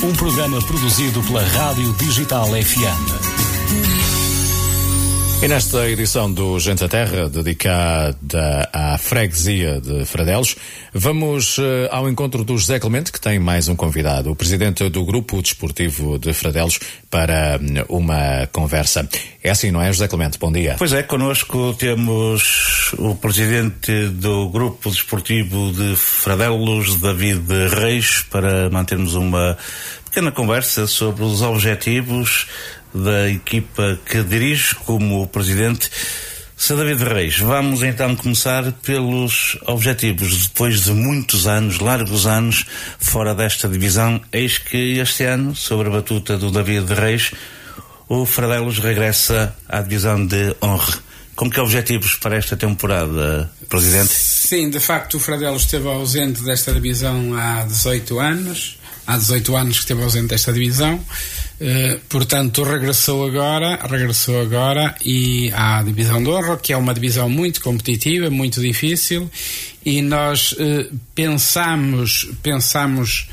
Um 0.02 0.12
programa 0.14 0.60
produzido 0.62 1.22
pela 1.22 1.42
Rádio 1.42 1.92
Digital 1.94 2.46
FM. 2.48 4.17
E 5.40 5.46
nesta 5.46 5.88
edição 5.88 6.30
do 6.30 6.58
Gente 6.58 6.80
da 6.80 6.88
Terra, 6.88 7.28
dedicada 7.28 8.68
à 8.72 8.98
freguesia 8.98 9.80
de 9.80 10.04
Fradelos, 10.04 10.56
vamos 10.92 11.58
uh, 11.58 11.62
ao 11.92 12.08
encontro 12.08 12.42
do 12.42 12.58
José 12.58 12.80
Clemente, 12.80 13.12
que 13.12 13.20
tem 13.20 13.38
mais 13.38 13.68
um 13.68 13.76
convidado, 13.76 14.32
o 14.32 14.34
presidente 14.34 14.88
do 14.88 15.04
Grupo 15.04 15.40
Desportivo 15.40 16.18
de 16.18 16.32
Fradelos, 16.32 16.80
para 17.08 17.60
um, 17.88 17.98
uma 17.98 18.48
conversa. 18.52 19.08
É 19.40 19.50
assim, 19.50 19.70
não 19.70 19.80
é, 19.80 19.92
José 19.92 20.08
Clemente? 20.08 20.40
Bom 20.40 20.50
dia. 20.50 20.74
Pois 20.76 20.92
é, 20.92 21.04
connosco 21.04 21.72
temos 21.74 22.92
o 22.98 23.14
presidente 23.14 24.08
do 24.08 24.48
Grupo 24.48 24.90
Desportivo 24.90 25.70
de 25.70 25.94
Fradelos, 25.94 26.96
David 26.96 27.46
Reis, 27.80 28.24
para 28.28 28.68
mantermos 28.70 29.14
uma 29.14 29.56
pequena 30.04 30.32
conversa 30.32 30.86
sobre 30.88 31.22
os 31.22 31.42
objetivos 31.42 32.48
da 32.94 33.28
equipa 33.28 33.98
que 34.04 34.22
dirige 34.22 34.74
como 34.76 35.26
presidente. 35.28 35.90
Sr. 36.56 36.76
David 36.76 37.04
Reis, 37.04 37.38
vamos 37.38 37.82
então 37.82 38.16
começar 38.16 38.72
pelos 38.82 39.56
objetivos. 39.66 40.48
Depois 40.48 40.82
de 40.82 40.90
muitos 40.90 41.46
anos, 41.46 41.78
largos 41.78 42.26
anos, 42.26 42.64
fora 42.98 43.34
desta 43.34 43.68
divisão, 43.68 44.20
eis 44.32 44.58
que 44.58 44.98
este 44.98 45.24
ano, 45.24 45.54
sobre 45.54 45.88
a 45.88 45.92
batuta 45.92 46.36
do 46.36 46.50
David 46.50 46.92
Reis, 46.94 47.32
o 48.08 48.26
Fradelos 48.26 48.78
regressa 48.78 49.56
à 49.68 49.80
divisão 49.80 50.26
de 50.26 50.56
honra. 50.60 50.98
Com 51.36 51.48
que 51.48 51.60
objetivos 51.60 52.16
para 52.16 52.36
esta 52.36 52.56
temporada, 52.56 53.48
Presidente? 53.68 54.12
Sim, 54.12 54.70
de 54.70 54.80
facto 54.80 55.18
o 55.18 55.20
Fradelos 55.20 55.62
esteve 55.62 55.86
ausente 55.88 56.42
desta 56.42 56.72
divisão 56.72 57.34
há 57.36 57.64
18 57.64 58.18
anos. 58.18 58.78
Há 59.06 59.16
18 59.16 59.56
anos 59.56 59.76
que 59.76 59.82
esteve 59.82 60.02
ausente 60.02 60.28
desta 60.28 60.52
divisão. 60.52 61.02
Uh, 61.60 61.98
portanto, 62.08 62.62
regressou 62.62 63.26
agora, 63.26 63.80
regressou 63.84 64.40
agora 64.40 64.94
e 65.04 65.50
à 65.52 65.82
divisão 65.82 66.22
de 66.22 66.30
honra, 66.30 66.56
que 66.56 66.72
é 66.72 66.76
uma 66.76 66.94
divisão 66.94 67.28
muito 67.28 67.60
competitiva, 67.60 68.30
muito 68.30 68.60
difícil, 68.60 69.28
e 69.84 70.00
nós 70.00 70.52
uh, 70.52 70.96
pensamos, 71.16 72.30
pensamos 72.42 73.28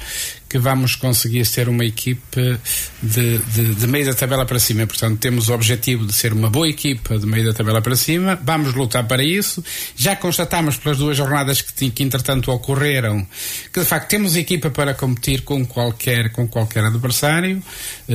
que 0.56 0.60
vamos 0.60 0.96
conseguir 0.96 1.44
ser 1.44 1.68
uma 1.68 1.84
equipe 1.84 2.60
de, 3.04 3.38
de, 3.40 3.76
de, 3.76 3.88
meio 3.88 4.06
da 4.06 4.14
tabela 4.14 4.46
para 4.46 4.58
cima. 4.58 4.88
Portanto, 4.88 5.20
temos 5.20 5.50
o 5.50 5.54
objetivo 5.54 6.06
de 6.06 6.14
ser 6.14 6.32
uma 6.32 6.50
boa 6.50 6.70
equipa 6.70 7.20
de 7.20 7.26
meio 7.26 7.46
da 7.46 7.54
tabela 7.54 7.82
para 7.82 7.94
cima. 7.96 8.40
Vamos 8.42 8.74
lutar 8.74 9.06
para 9.06 9.22
isso. 9.22 9.62
Já 9.98 10.16
constatamos 10.16 10.78
pelas 10.78 10.98
duas 10.98 11.18
jornadas 11.18 11.62
que, 11.62 11.90
que 11.92 12.04
entretanto 12.04 12.54
ocorreram 12.54 13.28
que 13.74 13.82
de 13.82 13.86
facto 13.86 14.08
temos 14.08 14.38
equipa 14.38 14.70
para 14.70 14.94
competir 14.94 15.42
com 15.42 15.66
qualquer, 15.66 16.32
com 16.32 16.48
qualquer 16.48 16.86
adversário, 16.86 17.62
eh, 18.08 18.15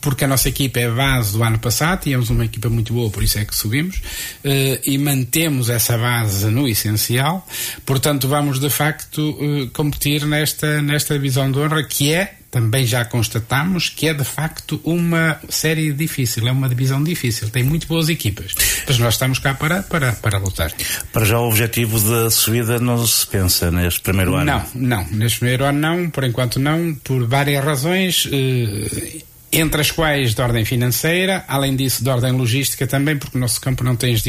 porque 0.00 0.24
a 0.24 0.28
nossa 0.28 0.48
equipa 0.48 0.80
é 0.80 0.88
base 0.90 1.32
do 1.32 1.42
ano 1.42 1.58
passado, 1.58 2.02
tínhamos 2.02 2.30
uma 2.30 2.44
equipa 2.44 2.68
muito 2.68 2.92
boa, 2.92 3.10
por 3.10 3.22
isso 3.22 3.38
é 3.38 3.44
que 3.44 3.54
subimos, 3.54 4.00
eh, 4.44 4.80
e 4.84 4.98
mantemos 4.98 5.68
essa 5.68 5.96
base 5.96 6.46
no 6.46 6.68
essencial. 6.68 7.46
Portanto, 7.84 8.28
vamos 8.28 8.58
de 8.58 8.70
facto 8.70 9.36
eh, 9.40 9.68
competir 9.72 10.24
nesta, 10.24 10.80
nesta 10.82 11.14
divisão 11.14 11.50
de 11.50 11.58
honra 11.58 11.82
que 11.84 12.12
é 12.12 12.34
também 12.50 12.86
já 12.86 13.04
constatamos 13.04 13.88
que 13.88 14.08
é 14.08 14.14
de 14.14 14.24
facto 14.24 14.80
uma 14.84 15.38
série 15.48 15.92
difícil, 15.92 16.48
é 16.48 16.52
uma 16.52 16.68
divisão 16.68 17.02
difícil, 17.02 17.50
tem 17.50 17.62
muito 17.62 17.86
boas 17.86 18.08
equipas, 18.08 18.54
mas 18.86 18.98
nós 18.98 19.14
estamos 19.14 19.38
cá 19.38 19.54
para, 19.54 19.82
para, 19.82 20.12
para 20.12 20.38
lutar. 20.38 20.72
Para 21.12 21.24
já 21.24 21.38
o 21.38 21.48
objetivo 21.48 22.00
da 22.00 22.30
subida 22.30 22.78
não 22.78 23.06
se 23.06 23.26
pensa 23.26 23.70
neste 23.70 24.00
primeiro 24.00 24.34
ano? 24.34 24.46
Não, 24.46 24.66
não, 24.74 25.06
neste 25.10 25.40
primeiro 25.40 25.64
ano 25.64 25.78
não, 25.78 26.10
por 26.10 26.24
enquanto 26.24 26.58
não, 26.58 26.94
por 26.94 27.26
várias 27.26 27.64
razões. 27.64 28.26
Eh, 28.32 29.27
entre 29.50 29.80
as 29.80 29.90
quais 29.90 30.34
de 30.34 30.42
ordem 30.42 30.64
financeira, 30.64 31.44
além 31.48 31.74
disso 31.74 32.04
de 32.04 32.10
ordem 32.10 32.32
logística 32.32 32.86
também, 32.86 33.16
porque 33.16 33.38
o 33.38 33.40
nosso 33.40 33.60
campo 33.60 33.82
não 33.82 33.96
tem 33.96 34.14
as, 34.14 34.22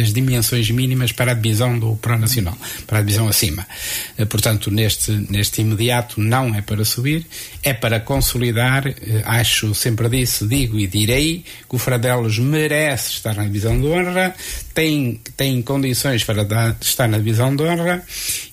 as 0.00 0.12
dimensões 0.12 0.70
mínimas 0.70 1.10
para 1.10 1.32
a 1.32 1.34
divisão 1.34 1.78
do 1.78 1.96
Pro 1.96 2.16
Nacional, 2.16 2.56
para 2.86 2.98
a 2.98 3.02
divisão 3.02 3.28
acima. 3.28 3.66
Eh, 4.16 4.24
portanto, 4.24 4.70
neste, 4.70 5.10
neste 5.28 5.60
imediato 5.60 6.20
não 6.20 6.54
é 6.54 6.62
para 6.62 6.84
subir, 6.84 7.26
é 7.62 7.72
para 7.72 7.98
consolidar, 7.98 8.86
eh, 8.86 8.94
acho, 9.24 9.74
sempre 9.74 10.08
disse, 10.08 10.46
digo 10.46 10.78
e 10.78 10.86
direi, 10.86 11.44
que 11.68 11.74
o 11.74 11.78
Fradelos 11.78 12.38
merece 12.38 13.12
estar 13.14 13.34
na 13.34 13.44
divisão 13.44 13.80
de 13.80 13.86
honra, 13.86 14.34
tem, 14.72 15.20
tem 15.36 15.60
condições 15.62 16.22
para 16.22 16.44
dar, 16.44 16.76
estar 16.80 17.08
na 17.08 17.18
divisão 17.18 17.54
de 17.54 17.64
honra 17.64 18.04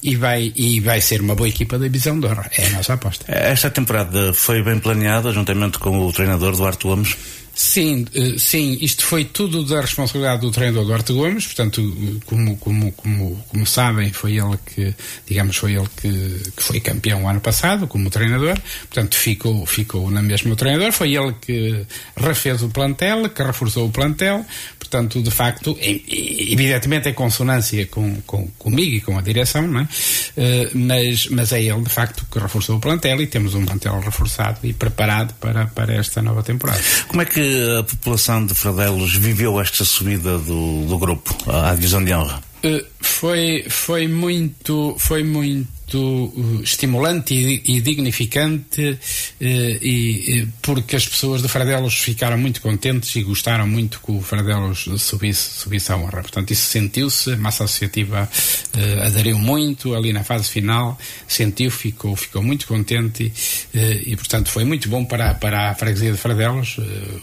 e 0.01 0.15
vai, 0.15 0.51
e 0.55 0.79
vai 0.79 0.99
ser 0.99 1.21
uma 1.21 1.35
boa 1.35 1.47
equipa 1.47 1.77
da 1.77 1.85
divisão 1.85 2.19
de 2.19 2.25
honra. 2.25 2.49
É 2.57 2.65
a 2.65 2.69
nossa 2.71 2.93
aposta. 2.93 3.25
Esta 3.27 3.69
temporada 3.69 4.33
foi 4.33 4.63
bem 4.63 4.79
planeada, 4.79 5.31
juntamente 5.31 5.77
com 5.77 6.06
o 6.06 6.06
treinador 6.11 6.55
Duarte 6.55 6.87
Gomes? 6.87 7.17
Sim, 7.57 8.05
eh, 8.13 8.35
sim, 8.37 8.77
isto 8.81 9.03
foi 9.03 9.25
tudo 9.25 9.63
da 9.63 9.81
responsabilidade 9.81 10.41
do 10.41 10.51
treinador 10.51 10.85
Duarte 10.85 11.11
Gomes, 11.11 11.47
portanto, 11.47 11.81
como, 12.27 12.55
como, 12.57 12.91
como, 12.91 13.43
como 13.47 13.65
sabem, 13.65 14.13
foi 14.13 14.37
ele 14.37 14.59
que, 14.63 14.93
digamos, 15.25 15.55
foi 15.55 15.73
ele 15.73 15.87
que, 15.99 16.51
que 16.55 16.61
foi 16.61 16.79
campeão 16.79 17.27
ano 17.27 17.41
passado, 17.41 17.87
como 17.87 18.11
treinador, 18.11 18.59
portanto, 18.81 19.15
ficou, 19.17 19.65
ficou 19.65 20.11
na 20.11 20.21
mesma 20.21 20.53
o 20.53 20.55
treinador, 20.55 20.91
foi 20.91 21.15
ele 21.15 21.33
que 21.41 21.83
refez 22.15 22.61
o 22.61 22.69
plantel, 22.69 23.27
que 23.27 23.41
reforçou 23.41 23.87
o 23.87 23.91
plantel, 23.91 24.45
portanto, 24.77 25.19
de 25.23 25.31
facto, 25.31 25.75
evidentemente 25.81 27.09
em 27.09 27.13
consonância 27.13 27.87
com, 27.87 28.21
com, 28.21 28.47
comigo 28.59 28.97
e 28.97 29.01
com 29.01 29.17
a 29.17 29.21
direção, 29.21 29.67
não 29.67 29.79
é? 29.79 29.83
Uh, 29.83 30.77
mas, 30.77 31.27
mas 31.29 31.51
é 31.51 31.63
ele, 31.63 31.81
de 31.81 31.89
facto, 31.89 32.23
que 32.31 32.37
reforçou 32.37 32.77
o 32.77 32.79
plantel 32.79 33.19
e 33.19 33.25
temos 33.25 33.55
um 33.55 33.65
plantel 33.65 33.99
reforçado 33.99 34.59
e 34.63 34.73
preparado 34.73 35.33
para, 35.39 35.65
para 35.65 35.95
esta 35.95 36.21
nova 36.21 36.43
temporada. 36.43 36.79
Como 37.07 37.23
é 37.23 37.25
que 37.25 37.46
a 37.79 37.83
população 37.83 38.45
de 38.45 38.53
Fradelos 38.53 39.15
viveu 39.15 39.59
esta 39.59 39.83
subida 39.85 40.37
do, 40.37 40.85
do 40.85 40.97
grupo 40.97 41.35
à 41.49 41.73
divisão 41.73 42.03
de 42.03 42.13
honra? 42.13 42.46
Uh, 42.63 42.83
foi, 42.99 43.65
foi 43.69 44.07
muito, 44.07 44.95
foi 44.99 45.23
muito 45.23 45.97
uh, 45.97 46.61
estimulante 46.63 47.33
e, 47.33 47.77
e 47.77 47.81
dignificante 47.81 48.81
uh, 48.81 48.97
e, 49.39 50.47
porque 50.61 50.95
as 50.95 51.07
pessoas 51.07 51.41
de 51.41 51.47
Fradelos 51.47 51.95
ficaram 51.95 52.37
muito 52.37 52.59
contentes 52.61 53.15
e 53.15 53.23
gostaram 53.23 53.67
muito 53.67 53.99
que 53.99 54.11
o 54.11 54.21
Fradelos 54.21 54.89
subisse, 54.97 55.59
subisse 55.59 55.91
à 55.91 55.97
honra. 55.97 56.21
Portanto, 56.21 56.51
isso 56.51 56.67
sentiu-se, 56.67 57.33
a 57.33 57.37
massa 57.37 57.63
associativa 57.63 58.27
uh, 58.27 59.01
aderiu 59.05 59.37
muito 59.37 59.95
ali 59.95 60.11
na 60.11 60.23
fase 60.23 60.49
final, 60.49 60.97
sentiu, 61.27 61.69
ficou, 61.69 62.15
ficou 62.15 62.41
muito 62.41 62.67
contente 62.67 63.31
e, 63.73 64.15
portanto, 64.15 64.49
foi 64.49 64.63
muito 64.63 64.89
bom 64.89 65.05
para, 65.05 65.35
para 65.35 65.71
a 65.71 65.75
freguesia 65.75 66.11
de 66.11 66.17
Fradelos, 66.17 66.77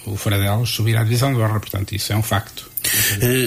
o 0.06 0.16
Fradelos 0.16 0.70
subir 0.70 0.96
à 0.96 1.02
divisão 1.02 1.32
de 1.34 1.40
honra. 1.40 1.58
Portanto, 1.58 1.94
isso 1.94 2.12
é 2.12 2.16
um 2.16 2.22
facto. 2.22 2.73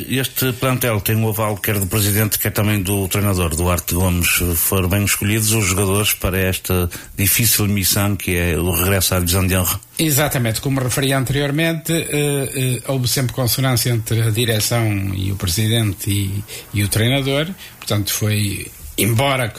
Este 0.09 0.51
plantel 0.53 1.01
tem 1.01 1.15
o 1.15 1.29
aval 1.29 1.57
quer 1.57 1.79
do 1.79 1.87
presidente, 1.87 2.39
quer 2.39 2.51
também 2.51 2.81
do 2.81 3.07
treinador, 3.07 3.55
Duarte 3.55 3.93
Gomes. 3.93 4.27
Foram 4.55 4.89
bem 4.89 5.03
escolhidos 5.03 5.51
os 5.51 5.65
jogadores 5.65 6.13
para 6.13 6.37
esta 6.39 6.89
difícil 7.15 7.67
missão 7.67 8.15
que 8.15 8.35
é 8.35 8.57
o 8.57 8.71
regresso 8.71 9.15
à 9.15 9.19
divisão 9.19 9.45
de 9.45 9.55
honra? 9.55 9.79
Exatamente, 9.99 10.61
como 10.61 10.79
referi 10.79 11.13
anteriormente, 11.13 11.91
eh, 11.91 12.51
eh, 12.55 12.81
houve 12.87 13.07
sempre 13.07 13.33
consonância 13.33 13.89
entre 13.89 14.21
a 14.21 14.29
direção 14.29 15.13
e 15.15 15.31
o 15.31 15.35
presidente 15.35 16.09
e, 16.09 16.43
e 16.73 16.83
o 16.83 16.87
treinador, 16.87 17.47
portanto 17.79 18.13
foi 18.13 18.67
embora 18.97 19.53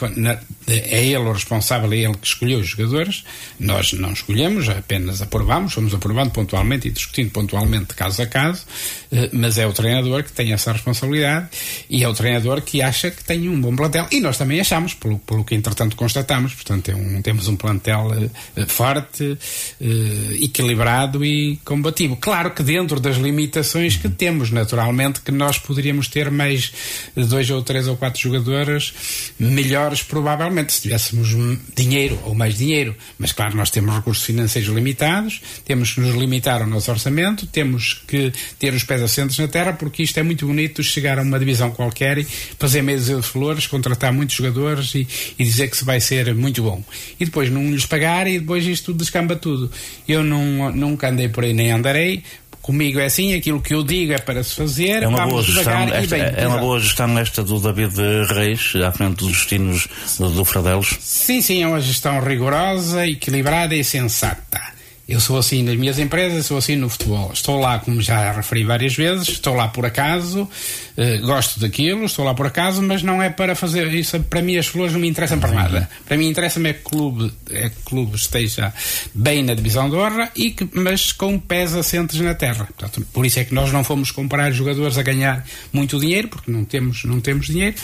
é 0.73 1.05
ele 1.05 1.17
o 1.17 1.31
responsável, 1.31 1.91
é 1.93 1.97
ele 1.97 2.15
que 2.15 2.27
escolheu 2.27 2.59
os 2.59 2.67
jogadores, 2.67 3.23
nós 3.59 3.93
não 3.93 4.11
escolhemos, 4.11 4.69
apenas 4.69 5.21
aprovamos, 5.21 5.73
fomos 5.73 5.93
aprovando 5.93 6.31
pontualmente 6.31 6.87
e 6.87 6.91
discutindo 6.91 7.31
pontualmente 7.31 7.93
caso 7.95 8.21
a 8.21 8.27
caso, 8.27 8.65
eh, 9.11 9.29
mas 9.33 9.57
é 9.57 9.65
o 9.65 9.73
treinador 9.73 10.23
que 10.23 10.31
tem 10.31 10.53
essa 10.53 10.71
responsabilidade 10.71 11.47
e 11.89 12.03
é 12.03 12.07
o 12.07 12.13
treinador 12.13 12.61
que 12.61 12.81
acha 12.81 13.09
que 13.09 13.23
tem 13.23 13.49
um 13.49 13.59
bom 13.59 13.75
plantel. 13.75 14.07
E 14.11 14.19
nós 14.19 14.37
também 14.37 14.59
achamos, 14.59 14.93
pelo, 14.93 15.19
pelo 15.19 15.43
que 15.43 15.55
entretanto 15.55 15.95
constatamos, 15.95 16.53
portanto 16.53 16.89
é 16.89 16.95
um, 16.95 17.21
temos 17.21 17.47
um 17.47 17.55
plantel 17.55 18.07
uh, 18.07 18.67
forte, 18.67 19.23
uh, 19.23 20.43
equilibrado 20.43 21.23
e 21.23 21.57
combativo. 21.63 22.15
Claro 22.17 22.51
que 22.51 22.63
dentro 22.63 22.99
das 22.99 23.17
limitações 23.17 23.95
que 23.95 24.09
temos, 24.09 24.51
naturalmente, 24.51 25.21
que 25.21 25.31
nós 25.31 25.57
poderíamos 25.57 26.07
ter 26.07 26.29
mais 26.29 26.71
dois 27.15 27.49
ou 27.49 27.61
três 27.61 27.87
ou 27.87 27.97
quatro 27.97 28.19
jogadores 28.21 28.93
melhores, 29.39 30.03
provavelmente, 30.03 30.58
se 30.67 30.81
tivéssemos 30.81 31.29
dinheiro 31.75 32.19
ou 32.23 32.35
mais 32.35 32.57
dinheiro. 32.57 32.95
Mas, 33.17 33.31
claro, 33.31 33.55
nós 33.55 33.69
temos 33.69 33.95
recursos 33.95 34.23
financeiros 34.23 34.69
limitados, 34.73 35.41
temos 35.65 35.93
que 35.93 36.01
nos 36.01 36.15
limitar 36.15 36.61
ao 36.61 36.67
nosso 36.67 36.91
orçamento, 36.91 37.47
temos 37.47 38.01
que 38.07 38.31
ter 38.57 38.73
os 38.73 38.83
pés 38.83 39.01
assentos 39.01 39.37
na 39.37 39.47
terra, 39.47 39.73
porque 39.73 40.03
isto 40.03 40.19
é 40.19 40.23
muito 40.23 40.45
bonito 40.45 40.83
chegar 40.83 41.19
a 41.19 41.21
uma 41.21 41.39
divisão 41.39 41.71
qualquer 41.71 42.17
e 42.17 42.27
fazer 42.57 42.81
meio 42.81 42.99
de 42.99 43.21
flores, 43.21 43.67
contratar 43.67 44.11
muitos 44.11 44.35
jogadores 44.35 44.93
e, 44.95 45.07
e, 45.37 45.43
dizer 45.43 45.69
que 45.69 45.77
se 45.77 45.85
vai 45.85 45.99
ser 45.99 46.33
muito 46.35 46.63
bom. 46.63 46.83
E 47.19 47.25
depois 47.25 47.49
não 47.49 47.71
lhes 47.71 47.85
pagar 47.85 48.27
e 48.27 48.39
depois 48.39 48.65
isto 48.65 48.93
descamba 48.93 49.35
tudo. 49.35 49.71
Eu 50.07 50.23
não, 50.23 50.71
nunca 50.71 51.09
andei 51.09 51.29
por 51.29 51.43
aí 51.43 51.53
nem 51.53 51.71
andarei, 51.71 52.23
comigo 52.61 52.99
é 52.99 53.05
assim, 53.05 53.33
aquilo 53.33 53.61
que 53.61 53.73
eu 53.73 53.83
digo 53.83 54.13
é 54.13 54.17
para 54.17 54.43
se 54.43 54.55
fazer, 54.55 55.03
é 55.03 55.07
uma 55.07 55.25
boa 55.25 55.41
gestão, 55.41 55.81
esta, 55.93 56.15
bem, 56.15 56.25
É 56.35 56.47
uma 56.47 56.57
boa 56.57 56.79
gestão 56.79 57.19
esta 57.19 57.43
do 57.43 57.59
David 57.59 57.95
Reis, 58.33 58.73
à 58.75 58.91
frente 58.91 59.17
dos 59.17 59.31
destinos 59.31 59.87
do, 60.17 60.29
do 60.29 60.45
Fradelos? 60.45 60.97
Sim, 60.99 61.41
sim, 61.41 61.63
é 61.63 61.67
uma 61.67 61.81
gestão 61.81 62.19
rigorosa, 62.19 63.07
equilibrada 63.07 63.75
e 63.75 63.83
sensata. 63.83 64.78
Eu 65.09 65.19
sou 65.19 65.39
assim 65.39 65.63
nas 65.63 65.75
minhas 65.75 65.97
empresas, 65.97 66.45
sou 66.45 66.59
assim 66.59 66.75
no 66.75 66.87
futebol. 66.87 67.31
Estou 67.33 67.59
lá, 67.59 67.79
como 67.79 67.99
já 67.99 68.31
referi 68.31 68.63
várias 68.63 68.95
vezes, 68.95 69.27
estou 69.27 69.55
lá 69.55 69.67
por 69.67 69.83
acaso, 69.83 70.47
eh, 70.95 71.17
gosto 71.17 71.59
daquilo, 71.59 72.05
estou 72.05 72.23
lá 72.23 72.35
por 72.35 72.45
acaso, 72.45 72.79
mas 72.83 73.01
não 73.01 73.19
é 73.19 73.27
para 73.27 73.55
fazer 73.55 73.91
isso. 73.91 74.19
Para 74.19 74.43
mim, 74.43 74.55
as 74.57 74.67
flores 74.67 74.93
não 74.93 74.99
me 74.99 75.07
interessam 75.07 75.39
para 75.39 75.51
nada. 75.51 75.89
Para 76.05 76.15
mim, 76.15 76.27
interessa-me 76.27 76.69
é 76.69 76.73
que 76.73 76.81
o 76.81 76.89
clube, 76.91 77.33
é 77.49 77.71
clube 77.85 78.15
esteja 78.15 78.71
bem 79.11 79.41
na 79.41 79.55
divisão 79.55 79.89
de 79.89 79.95
honra, 79.95 80.31
e 80.35 80.51
que, 80.51 80.69
mas 80.73 81.11
com 81.11 81.39
pés 81.39 81.73
assentes 81.73 82.19
na 82.19 82.35
terra. 82.35 82.65
Portanto, 82.65 83.03
por 83.11 83.25
isso 83.25 83.39
é 83.39 83.43
que 83.43 83.53
nós 83.53 83.73
não 83.73 83.83
fomos 83.83 84.11
comprar 84.11 84.51
jogadores 84.51 84.95
a 84.99 85.01
ganhar 85.01 85.43
muito 85.73 85.99
dinheiro, 85.99 86.27
porque 86.27 86.51
não 86.51 86.63
temos, 86.63 87.03
não 87.05 87.19
temos 87.19 87.47
dinheiro. 87.47 87.75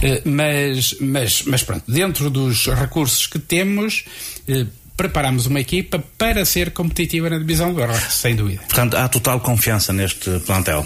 Eh, 0.00 0.22
mas, 0.24 0.94
mas, 1.00 1.42
mas 1.44 1.64
pronto, 1.64 1.90
dentro 1.90 2.30
dos 2.30 2.66
recursos 2.66 3.26
que 3.26 3.40
temos, 3.40 4.04
eh, 4.46 4.64
preparamos 4.98 5.46
uma 5.46 5.60
equipa 5.60 6.02
para 6.18 6.44
ser 6.44 6.72
competitiva 6.72 7.30
na 7.30 7.38
divisão 7.38 7.72
do 7.72 7.80
Honra, 7.80 7.98
sem 8.10 8.34
dúvida. 8.34 8.60
Portanto, 8.62 8.96
há 8.96 9.08
total 9.08 9.38
confiança 9.38 9.92
neste 9.92 10.40
plantel? 10.40 10.84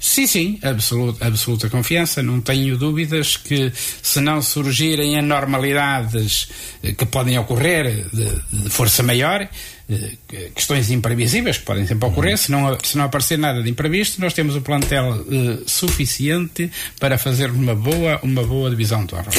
Sim, 0.00 0.28
sim, 0.28 0.58
absoluta, 0.62 1.26
absoluta 1.26 1.68
confiança. 1.68 2.22
Não 2.22 2.40
tenho 2.40 2.76
dúvidas 2.78 3.36
que, 3.36 3.72
se 4.00 4.20
não 4.20 4.40
surgirem 4.40 5.18
anormalidades 5.18 6.48
eh, 6.84 6.92
que 6.92 7.04
podem 7.04 7.36
ocorrer 7.36 8.06
de, 8.12 8.62
de 8.62 8.70
força 8.70 9.02
maior, 9.02 9.48
eh, 9.90 10.50
questões 10.54 10.92
imprevisíveis 10.92 11.58
que 11.58 11.64
podem 11.64 11.84
sempre 11.84 12.08
ocorrer, 12.08 12.32
uhum. 12.32 12.36
se, 12.36 12.50
não, 12.52 12.78
se 12.80 12.96
não 12.96 13.06
aparecer 13.06 13.38
nada 13.38 13.60
de 13.60 13.68
imprevisto, 13.68 14.20
nós 14.20 14.32
temos 14.32 14.54
o 14.54 14.60
plantel 14.60 15.14
uh, 15.14 15.68
suficiente 15.68 16.70
para 17.00 17.18
fazer 17.18 17.50
uma 17.50 17.74
boa, 17.74 18.20
uma 18.22 18.44
boa 18.44 18.70
divisão 18.70 19.04
de 19.04 19.16
honra. 19.16 19.30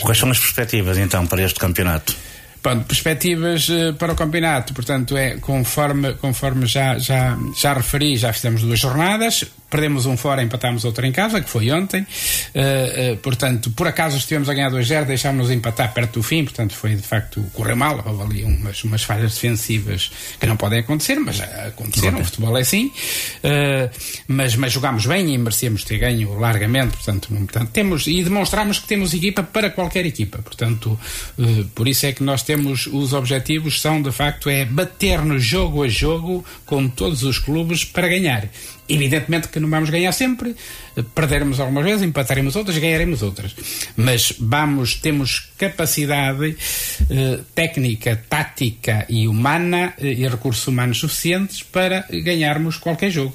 Quais 0.00 0.18
são 0.18 0.30
as 0.30 0.38
perspectivas, 0.38 0.96
então, 0.96 1.26
para 1.26 1.42
este 1.42 1.60
campeonato? 1.60 2.16
Pronto, 2.62 2.84
perspectivas 2.86 3.68
uh, 3.68 3.94
para 3.94 4.12
o 4.12 4.16
campeonato, 4.16 4.74
portanto, 4.74 5.16
é 5.16 5.36
conforme, 5.36 6.14
conforme 6.14 6.66
já, 6.66 6.98
já, 6.98 7.38
já 7.56 7.72
referi, 7.72 8.16
já 8.16 8.32
fizemos 8.32 8.62
duas 8.62 8.80
jornadas, 8.80 9.44
perdemos 9.70 10.06
um 10.06 10.16
fora, 10.16 10.42
empatámos 10.42 10.84
outro 10.84 11.04
em 11.06 11.12
casa, 11.12 11.40
que 11.40 11.48
foi 11.48 11.70
ontem. 11.70 12.02
Uh, 12.02 13.12
uh, 13.12 13.16
portanto, 13.18 13.70
por 13.72 13.86
acaso 13.86 14.16
estivemos 14.16 14.48
a 14.48 14.54
ganhar 14.54 14.70
2-0, 14.70 15.04
deixámos-nos 15.04 15.50
empatar 15.50 15.92
perto 15.92 16.14
do 16.14 16.22
fim, 16.22 16.44
portanto, 16.44 16.74
foi 16.74 16.94
de 16.94 17.02
facto, 17.02 17.42
correu 17.52 17.76
mal. 17.76 18.02
Houve 18.04 18.22
ali 18.22 18.44
umas, 18.44 18.82
umas 18.84 19.02
falhas 19.02 19.34
defensivas 19.34 20.10
que 20.40 20.46
não 20.46 20.56
podem 20.56 20.80
acontecer, 20.80 21.16
mas 21.16 21.40
aconteceram. 21.40 22.20
O 22.20 22.24
futebol 22.24 22.56
é 22.56 22.62
assim. 22.62 22.86
Uh, 22.86 23.90
mas, 24.26 24.56
mas 24.56 24.72
jogámos 24.72 25.06
bem 25.06 25.34
e 25.34 25.38
merecíamos 25.38 25.84
ter 25.84 25.98
ganho 25.98 26.38
largamente. 26.38 26.96
Portanto, 26.96 27.28
portanto 27.28 27.70
temos, 27.70 28.06
e 28.06 28.22
demonstramos 28.22 28.78
que 28.78 28.86
temos 28.86 29.12
equipa 29.12 29.42
para 29.42 29.70
qualquer 29.70 30.06
equipa. 30.06 30.38
Portanto, 30.38 30.98
por 31.74 31.86
isso 31.86 32.06
é 32.06 32.12
que 32.12 32.22
nós 32.22 32.42
temos 32.42 32.86
os 32.86 33.12
objetivos, 33.12 33.80
são 33.80 34.00
de 34.00 34.10
facto, 34.10 34.48
é 34.48 34.64
bater-nos 34.64 35.42
jogo 35.44 35.82
a 35.82 35.88
jogo 35.88 36.44
com 36.64 36.88
todos 36.88 37.22
os 37.22 37.38
clubes 37.38 37.84
para 37.84 38.08
ganhar. 38.08 38.48
Evidentemente 38.88 39.48
que 39.48 39.60
não 39.60 39.68
vamos 39.68 39.90
ganhar 39.90 40.12
sempre, 40.12 40.56
perderemos 41.14 41.60
algumas 41.60 41.84
vezes, 41.84 42.02
empataremos 42.02 42.56
outras, 42.56 42.78
ganharemos 42.78 43.22
outras. 43.22 43.54
Mas 43.96 44.32
vamos, 44.38 44.94
temos 44.94 45.50
capacidade 45.58 46.56
eh, 47.10 47.40
técnica, 47.54 48.22
tática 48.28 49.04
e 49.08 49.28
humana 49.28 49.94
eh, 49.98 50.12
e 50.12 50.28
recursos 50.28 50.66
humanos 50.66 50.98
suficientes 50.98 51.62
para 51.62 52.06
ganharmos 52.10 52.76
qualquer 52.76 53.10
jogo. 53.10 53.34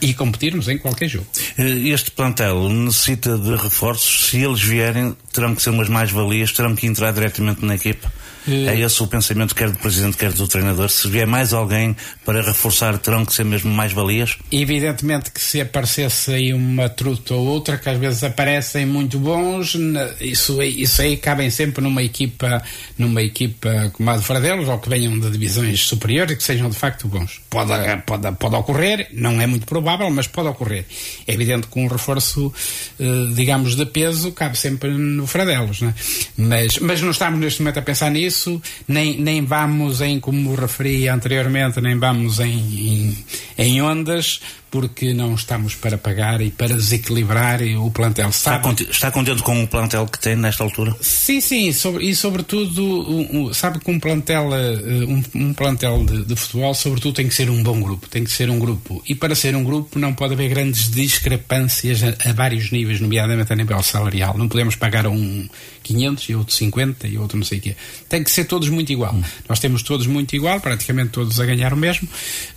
E 0.00 0.14
competirmos 0.14 0.66
em 0.68 0.78
qualquer 0.78 1.08
jogo. 1.08 1.26
Eh, 1.58 1.90
este 1.90 2.10
plantel 2.10 2.68
necessita 2.70 3.36
de 3.36 3.54
reforços. 3.54 4.30
Se 4.30 4.38
eles 4.38 4.62
vierem, 4.62 5.14
terão 5.32 5.54
que 5.54 5.62
ser 5.62 5.70
umas 5.70 5.88
mais-valias, 5.88 6.52
terão 6.52 6.74
que 6.74 6.86
entrar 6.86 7.12
diretamente 7.12 7.64
na 7.64 7.74
equipa. 7.74 8.10
É 8.48 8.80
esse 8.80 9.02
o 9.02 9.06
pensamento 9.06 9.54
quer 9.54 9.70
do 9.70 9.78
Presidente, 9.78 10.16
quer 10.16 10.32
do 10.32 10.48
treinador? 10.48 10.88
Se 10.88 11.08
vier 11.08 11.26
mais 11.26 11.52
alguém 11.52 11.94
para 12.24 12.42
reforçar, 12.42 12.96
terão 12.98 13.24
que 13.24 13.34
ser 13.34 13.44
mesmo 13.44 13.70
mais 13.70 13.92
valias? 13.92 14.36
Evidentemente 14.50 15.30
que 15.30 15.40
se 15.40 15.60
aparecesse 15.60 16.32
aí 16.32 16.54
uma 16.54 16.88
truta 16.88 17.34
ou 17.34 17.46
outra, 17.46 17.76
que 17.76 17.88
às 17.88 17.98
vezes 17.98 18.24
aparecem 18.24 18.86
muito 18.86 19.18
bons, 19.18 19.76
isso, 20.20 20.62
isso 20.62 21.02
aí 21.02 21.16
cabem 21.16 21.50
sempre 21.50 21.82
numa 21.82 22.02
equipa, 22.02 22.62
numa 22.96 23.22
equipa 23.22 23.90
como 23.92 24.10
a 24.10 24.16
de 24.16 24.24
Fradelos, 24.24 24.68
ou 24.68 24.78
que 24.78 24.88
venham 24.88 25.18
de 25.18 25.30
divisões 25.30 25.80
superiores 25.80 26.32
e 26.32 26.36
que 26.36 26.42
sejam 26.42 26.70
de 26.70 26.76
facto 26.76 27.06
bons. 27.06 27.40
Pode, 27.50 27.72
pode, 28.06 28.32
pode 28.36 28.56
ocorrer, 28.56 29.08
não 29.12 29.40
é 29.40 29.46
muito 29.46 29.66
provável, 29.66 30.08
mas 30.10 30.26
pode 30.26 30.48
ocorrer. 30.48 30.86
É 31.26 31.34
evidente 31.34 31.66
que 31.66 31.78
um 31.78 31.86
reforço, 31.86 32.52
eh, 32.98 33.34
digamos, 33.34 33.76
de 33.76 33.84
peso 33.84 34.32
cabe 34.32 34.56
sempre 34.56 34.90
no 34.90 35.26
Fradelos, 35.26 35.80
né? 35.82 35.94
mas, 36.36 36.78
mas 36.78 37.02
não 37.02 37.10
estamos 37.10 37.38
neste 37.38 37.60
momento 37.60 37.78
a 37.78 37.82
pensar 37.82 38.10
nisso 38.10 38.37
isso, 38.38 38.62
nem, 38.86 39.20
nem 39.20 39.44
vamos 39.44 40.00
em, 40.00 40.20
como 40.20 40.54
referi 40.54 41.08
anteriormente, 41.08 41.80
nem 41.80 41.98
vamos 41.98 42.38
em, 42.38 42.46
em, 42.48 43.24
em 43.58 43.82
ondas, 43.82 44.40
porque 44.70 45.14
não 45.14 45.34
estamos 45.34 45.74
para 45.74 45.96
pagar 45.96 46.40
e 46.40 46.50
para 46.50 46.74
desequilibrar 46.74 47.60
o 47.62 47.90
plantel. 47.90 48.28
Está, 48.28 48.58
contente, 48.58 48.90
está 48.90 49.10
contente 49.10 49.42
com 49.42 49.62
o 49.62 49.66
plantel 49.66 50.06
que 50.06 50.18
tem 50.18 50.36
nesta 50.36 50.62
altura? 50.62 50.94
Sim, 51.00 51.40
sim, 51.40 51.72
sobre, 51.72 52.04
e 52.04 52.14
sobretudo, 52.14 52.82
um, 52.82 53.46
um, 53.48 53.54
sabe 53.54 53.78
que 53.78 53.90
um 53.90 53.98
plantel, 53.98 54.50
eh, 54.54 55.04
um, 55.06 55.22
um 55.34 55.54
plantel 55.54 56.04
de, 56.04 56.24
de, 56.24 56.36
futebol, 56.36 56.74
sobretudo, 56.74 57.14
tem 57.14 57.28
que 57.28 57.34
ser 57.34 57.48
um 57.48 57.62
bom 57.62 57.80
grupo, 57.80 58.08
tem 58.08 58.24
que 58.24 58.30
ser 58.30 58.50
um 58.50 58.58
grupo. 58.58 59.02
E 59.08 59.14
para 59.14 59.34
ser 59.34 59.56
um 59.56 59.64
grupo 59.64 59.98
não 59.98 60.12
pode 60.12 60.34
haver 60.34 60.48
grandes 60.48 60.90
discrepâncias 60.90 62.02
a, 62.02 62.30
a 62.30 62.32
vários 62.32 62.70
níveis, 62.70 63.00
nomeadamente 63.00 63.52
a 63.52 63.56
nível 63.56 63.82
salarial. 63.82 64.36
Não 64.36 64.48
podemos 64.48 64.76
pagar 64.76 65.06
um 65.06 65.48
500 65.82 66.28
e 66.28 66.34
outro 66.34 66.54
50 66.54 67.08
e 67.08 67.16
outro 67.16 67.38
não 67.38 67.44
sei 67.44 67.58
o 67.58 67.60
quê. 67.62 67.76
Tem 68.08 68.22
que 68.22 68.30
ser 68.30 68.44
todos 68.44 68.68
muito 68.68 68.92
igual. 68.92 69.14
Hum. 69.14 69.22
Nós 69.48 69.58
temos 69.58 69.82
todos 69.82 70.06
muito 70.06 70.36
igual, 70.36 70.60
praticamente 70.60 71.10
todos 71.10 71.40
a 71.40 71.46
ganhar 71.46 71.72
o 71.72 71.76
mesmo. 71.76 72.08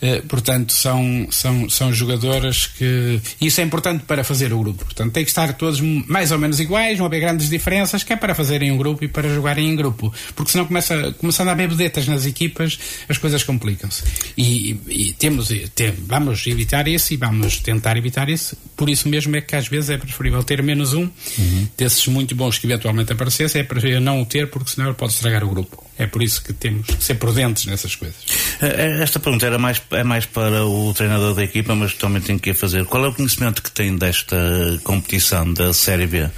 Uh, 0.01 0.25
portanto, 0.27 0.73
são, 0.73 1.27
são, 1.29 1.69
são 1.69 1.93
jogadoras 2.01 2.67
que. 2.67 3.21
Isso 3.39 3.61
é 3.61 3.63
importante 3.63 4.03
para 4.03 4.23
fazer 4.23 4.51
o 4.51 4.59
grupo. 4.59 4.83
Portanto, 4.83 5.13
tem 5.13 5.23
que 5.23 5.29
estar 5.29 5.53
todos 5.53 5.79
mais 5.79 6.31
ou 6.31 6.37
menos 6.37 6.59
iguais, 6.59 6.99
não 6.99 7.05
haver 7.05 7.21
grandes 7.21 7.49
diferenças, 7.49 8.03
que 8.03 8.11
é 8.11 8.15
para 8.15 8.35
fazerem 8.35 8.71
um 8.71 8.77
grupo 8.77 9.03
e 9.03 9.07
para 9.07 9.29
jogarem 9.29 9.69
em 9.69 9.75
grupo. 9.75 10.13
Porque 10.35 10.51
senão 10.51 10.65
começa, 10.65 11.13
começando 11.13 11.49
a 11.49 11.51
haver 11.51 11.69
vedetas 11.69 12.07
nas 12.07 12.25
equipas, 12.25 12.77
as 13.07 13.17
coisas 13.17 13.43
complicam-se. 13.43 14.03
E, 14.37 14.77
e, 14.87 15.13
temos, 15.13 15.49
tem, 15.73 15.93
vamos 16.07 16.45
evitar 16.47 16.87
isso 16.87 17.13
e 17.13 17.17
vamos 17.17 17.57
tentar 17.59 17.97
evitar 17.97 18.29
isso. 18.29 18.57
Por 18.75 18.89
isso 18.89 19.07
mesmo 19.07 19.35
é 19.35 19.41
que 19.41 19.55
às 19.55 19.67
vezes 19.67 19.89
é 19.89 19.97
preferível 19.97 20.43
ter 20.43 20.61
menos 20.61 20.93
um 20.93 21.03
uhum. 21.37 21.67
desses 21.77 22.05
muito 22.07 22.35
bons 22.35 22.57
que 22.57 22.67
eventualmente 22.67 23.13
aparecesse, 23.13 23.57
é 23.57 23.63
preferível 23.63 24.01
não 24.01 24.21
o 24.21 24.25
ter, 24.25 24.49
porque 24.49 24.71
senão 24.71 24.87
ele 24.87 24.95
pode 24.95 25.13
estragar 25.13 25.43
o 25.43 25.49
grupo. 25.49 25.80
É 25.97 26.07
por 26.07 26.23
isso 26.23 26.43
que 26.43 26.53
temos 26.53 26.87
que 26.87 27.03
ser 27.03 27.15
prudentes 27.15 27.65
nessas 27.65 27.95
coisas. 27.95 28.17
Eh, 28.61 28.97
eh, 28.99 29.03
esta 29.03 29.19
pergunta 29.19 29.45
era 29.45 29.57
mais, 29.57 29.81
é 29.91 30.03
mais 30.03 30.25
para 30.25 30.65
o 30.65 30.93
treinador 30.93 31.35
da 31.35 31.43
equipa, 31.43 31.75
mas 31.75 31.93
também 31.93 32.21
tenho 32.21 32.39
que 32.39 32.53
fazer. 32.53 32.85
Qual 32.85 33.05
é 33.05 33.07
o 33.07 33.13
conhecimento 33.13 33.61
que 33.61 33.71
tem 33.71 33.95
desta 33.95 34.37
competição 34.83 35.53
da 35.53 35.73
Série 35.73 36.07
B? 36.07 36.29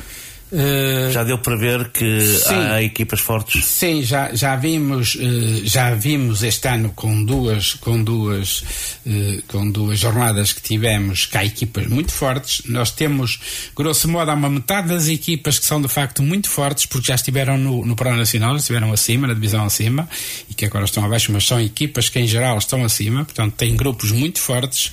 Uh, 0.54 1.12
já 1.12 1.24
deu 1.24 1.40
para 1.40 1.56
ver 1.56 1.90
que 1.90 2.22
sim, 2.22 2.54
há 2.54 2.80
equipas 2.84 3.20
fortes? 3.20 3.66
Sim, 3.66 4.04
já, 4.04 4.36
já 4.36 4.56
vimos 4.56 5.16
uh, 5.16 5.66
já 5.66 5.96
vimos 5.96 6.44
este 6.44 6.68
ano 6.68 6.92
com 6.96 7.26
duas 7.26 7.74
com 7.74 8.04
duas 8.04 8.64
uh, 9.04 9.42
com 9.48 9.72
duas 9.72 9.98
jornadas 9.98 10.54
que 10.54 10.62
tivemos 10.62 11.26
cá 11.26 11.44
equipas 11.44 11.88
muito 11.88 12.12
fortes. 12.12 12.62
Nós 12.68 12.92
temos 12.92 13.40
grosso 13.76 14.08
modo 14.08 14.30
há 14.30 14.36
uma 14.36 14.50
metade 14.50 14.90
das 14.90 15.08
equipas 15.08 15.58
que 15.58 15.66
são 15.66 15.82
de 15.82 15.88
facto 15.88 16.22
muito 16.22 16.48
fortes 16.48 16.86
porque 16.86 17.08
já 17.08 17.16
estiveram 17.16 17.58
no, 17.58 17.84
no 17.84 17.96
Pro 17.96 18.16
Nacional, 18.16 18.56
estiveram 18.56 18.94
acima 18.94 19.26
na 19.26 19.34
divisão 19.34 19.66
acima 19.66 20.08
e 20.48 20.54
que 20.54 20.66
agora 20.66 20.86
estão 20.86 21.04
abaixo, 21.04 21.32
mas 21.32 21.48
são 21.48 21.60
equipas 21.60 22.10
que 22.10 22.20
em 22.20 22.28
geral 22.28 22.60
estão 22.60 22.86
acima, 22.86 23.26
portanto 23.26 23.56
têm 23.56 23.76
grupos 23.76 24.12
muito 24.12 24.40
fortes. 24.40 24.92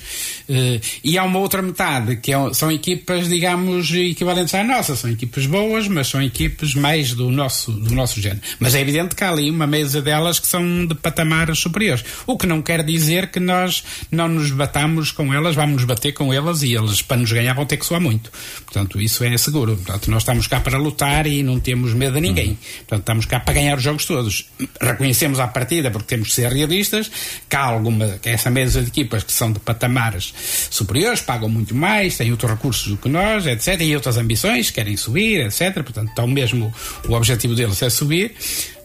e 1.03 1.19
há 1.19 1.23
uma 1.23 1.37
outra 1.37 1.61
metade 1.61 2.15
que 2.15 2.33
é, 2.33 2.53
são 2.55 2.71
equipas 2.71 3.29
digamos 3.29 3.91
equivalentes 3.93 4.55
à 4.55 4.63
nossa, 4.63 4.95
são 4.95 5.11
equipas 5.11 5.50
boas, 5.51 5.87
mas 5.87 6.07
são 6.07 6.21
equipes 6.23 6.73
mais 6.73 7.13
do 7.13 7.29
nosso, 7.29 7.71
do 7.71 7.93
nosso 7.93 8.19
género. 8.21 8.41
Mas 8.59 8.73
é 8.73 8.81
evidente 8.81 9.15
que 9.15 9.23
há 9.23 9.29
ali 9.29 9.51
uma 9.51 9.67
mesa 9.67 10.01
delas 10.01 10.39
que 10.39 10.47
são 10.47 10.85
de 10.85 10.95
patamares 10.95 11.59
superiores. 11.59 12.03
O 12.25 12.37
que 12.37 12.47
não 12.47 12.61
quer 12.61 12.83
dizer 12.83 13.29
que 13.29 13.39
nós 13.39 13.83
não 14.09 14.27
nos 14.27 14.51
batamos 14.51 15.11
com 15.11 15.33
elas, 15.33 15.55
vamos 15.55 15.75
nos 15.75 15.83
bater 15.83 16.13
com 16.13 16.33
elas 16.33 16.63
e 16.63 16.73
eles, 16.73 17.01
para 17.01 17.17
nos 17.17 17.31
ganhar, 17.31 17.53
vão 17.53 17.65
ter 17.65 17.77
que 17.77 17.85
soar 17.85 18.01
muito. 18.01 18.31
Portanto, 18.65 18.99
isso 18.99 19.23
é 19.23 19.37
seguro. 19.37 19.75
Portanto, 19.75 20.09
nós 20.09 20.23
estamos 20.23 20.47
cá 20.47 20.59
para 20.59 20.77
lutar 20.77 21.27
e 21.27 21.43
não 21.43 21.59
temos 21.59 21.93
medo 21.93 22.15
de 22.15 22.21
ninguém. 22.21 22.57
Portanto, 22.79 23.01
estamos 23.01 23.25
cá 23.25 23.39
para 23.39 23.53
ganhar 23.53 23.77
os 23.77 23.83
jogos 23.83 24.05
todos. 24.05 24.49
Reconhecemos 24.81 25.39
à 25.39 25.47
partida, 25.47 25.91
porque 25.91 26.07
temos 26.07 26.29
que 26.29 26.35
ser 26.35 26.51
realistas, 26.51 27.11
que 27.49 27.55
há 27.55 27.61
alguma, 27.61 28.19
que 28.21 28.29
essa 28.29 28.49
mesa 28.49 28.81
de 28.81 28.87
equipas 28.87 29.23
que 29.23 29.33
são 29.33 29.51
de 29.51 29.59
patamares 29.59 30.33
superiores, 30.69 31.21
pagam 31.21 31.49
muito 31.49 31.75
mais, 31.75 32.17
têm 32.17 32.31
outros 32.31 32.51
recursos 32.51 32.87
do 32.87 32.97
que 32.97 33.09
nós, 33.09 33.45
etc. 33.45 33.79
E 33.81 33.95
outras 33.95 34.17
ambições, 34.17 34.69
querem 34.69 34.95
subir, 34.95 35.40
etc 35.41 35.73
portanto, 35.83 36.09
então 36.11 36.27
mesmo 36.27 36.73
o 37.07 37.13
objetivo 37.13 37.55
deles 37.55 37.81
é 37.81 37.89
subir, 37.89 38.33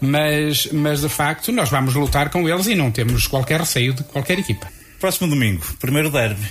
mas, 0.01 0.69
mas 0.73 1.01
de 1.01 1.09
facto 1.09 1.53
nós 1.53 1.69
vamos 1.69 1.95
lutar 1.95 2.31
com 2.31 2.49
eles 2.49 2.67
e 2.67 2.75
não 2.75 2.91
temos 2.91 3.27
qualquer 3.27 3.61
receio 3.61 3.93
de 3.95 4.03
qualquer 4.05 4.39
equipa. 4.39 4.69
Próximo 4.99 5.29
domingo, 5.29 5.65
primeiro 5.79 6.11
derby. 6.11 6.47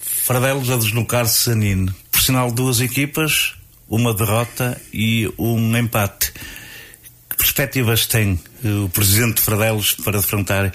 Fradelos 0.00 0.68
a 0.70 0.76
deslocar-se 0.76 1.50
a 1.50 1.54
Nine. 1.54 1.90
Por 2.10 2.20
sinal, 2.20 2.50
duas 2.50 2.80
equipas, 2.80 3.54
uma 3.88 4.12
derrota 4.12 4.80
e 4.92 5.32
um 5.38 5.76
empate. 5.76 6.32
Que 7.30 7.36
perspectivas 7.36 8.06
tem 8.06 8.38
eh, 8.64 8.68
o 8.68 8.88
presidente 8.88 9.36
de 9.36 9.42
Fradelos 9.42 9.92
para 9.92 10.18
defrontar 10.18 10.72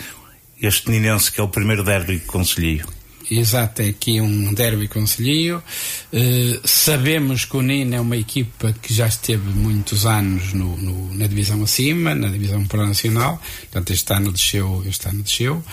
este 0.61 0.89
Ninense 0.89 1.31
que 1.31 1.41
é 1.41 1.43
o 1.43 1.47
primeiro 1.47 1.83
derby 1.83 2.19
conselheiro? 2.21 2.87
Exato, 3.29 3.81
é 3.81 3.89
aqui 3.89 4.19
um 4.19 4.53
derby 4.53 4.87
conselheiro. 4.87 5.63
Uh, 6.11 6.67
sabemos 6.67 7.45
que 7.45 7.55
o 7.55 7.61
Nina 7.61 7.95
é 7.95 7.99
uma 7.99 8.17
equipa 8.17 8.73
que 8.81 8.93
já 8.93 9.07
esteve 9.07 9.49
muitos 9.49 10.05
anos 10.05 10.53
no, 10.53 10.75
no, 10.77 11.15
na 11.15 11.27
divisão 11.27 11.63
acima, 11.63 12.13
na 12.13 12.27
divisão 12.27 12.65
pro-nacional, 12.65 13.41
portanto 13.61 13.91
este 13.91 14.13
ano 14.13 14.31
desceu, 14.31 14.83
este 14.85 15.07
ano 15.07 15.23
desceu. 15.23 15.63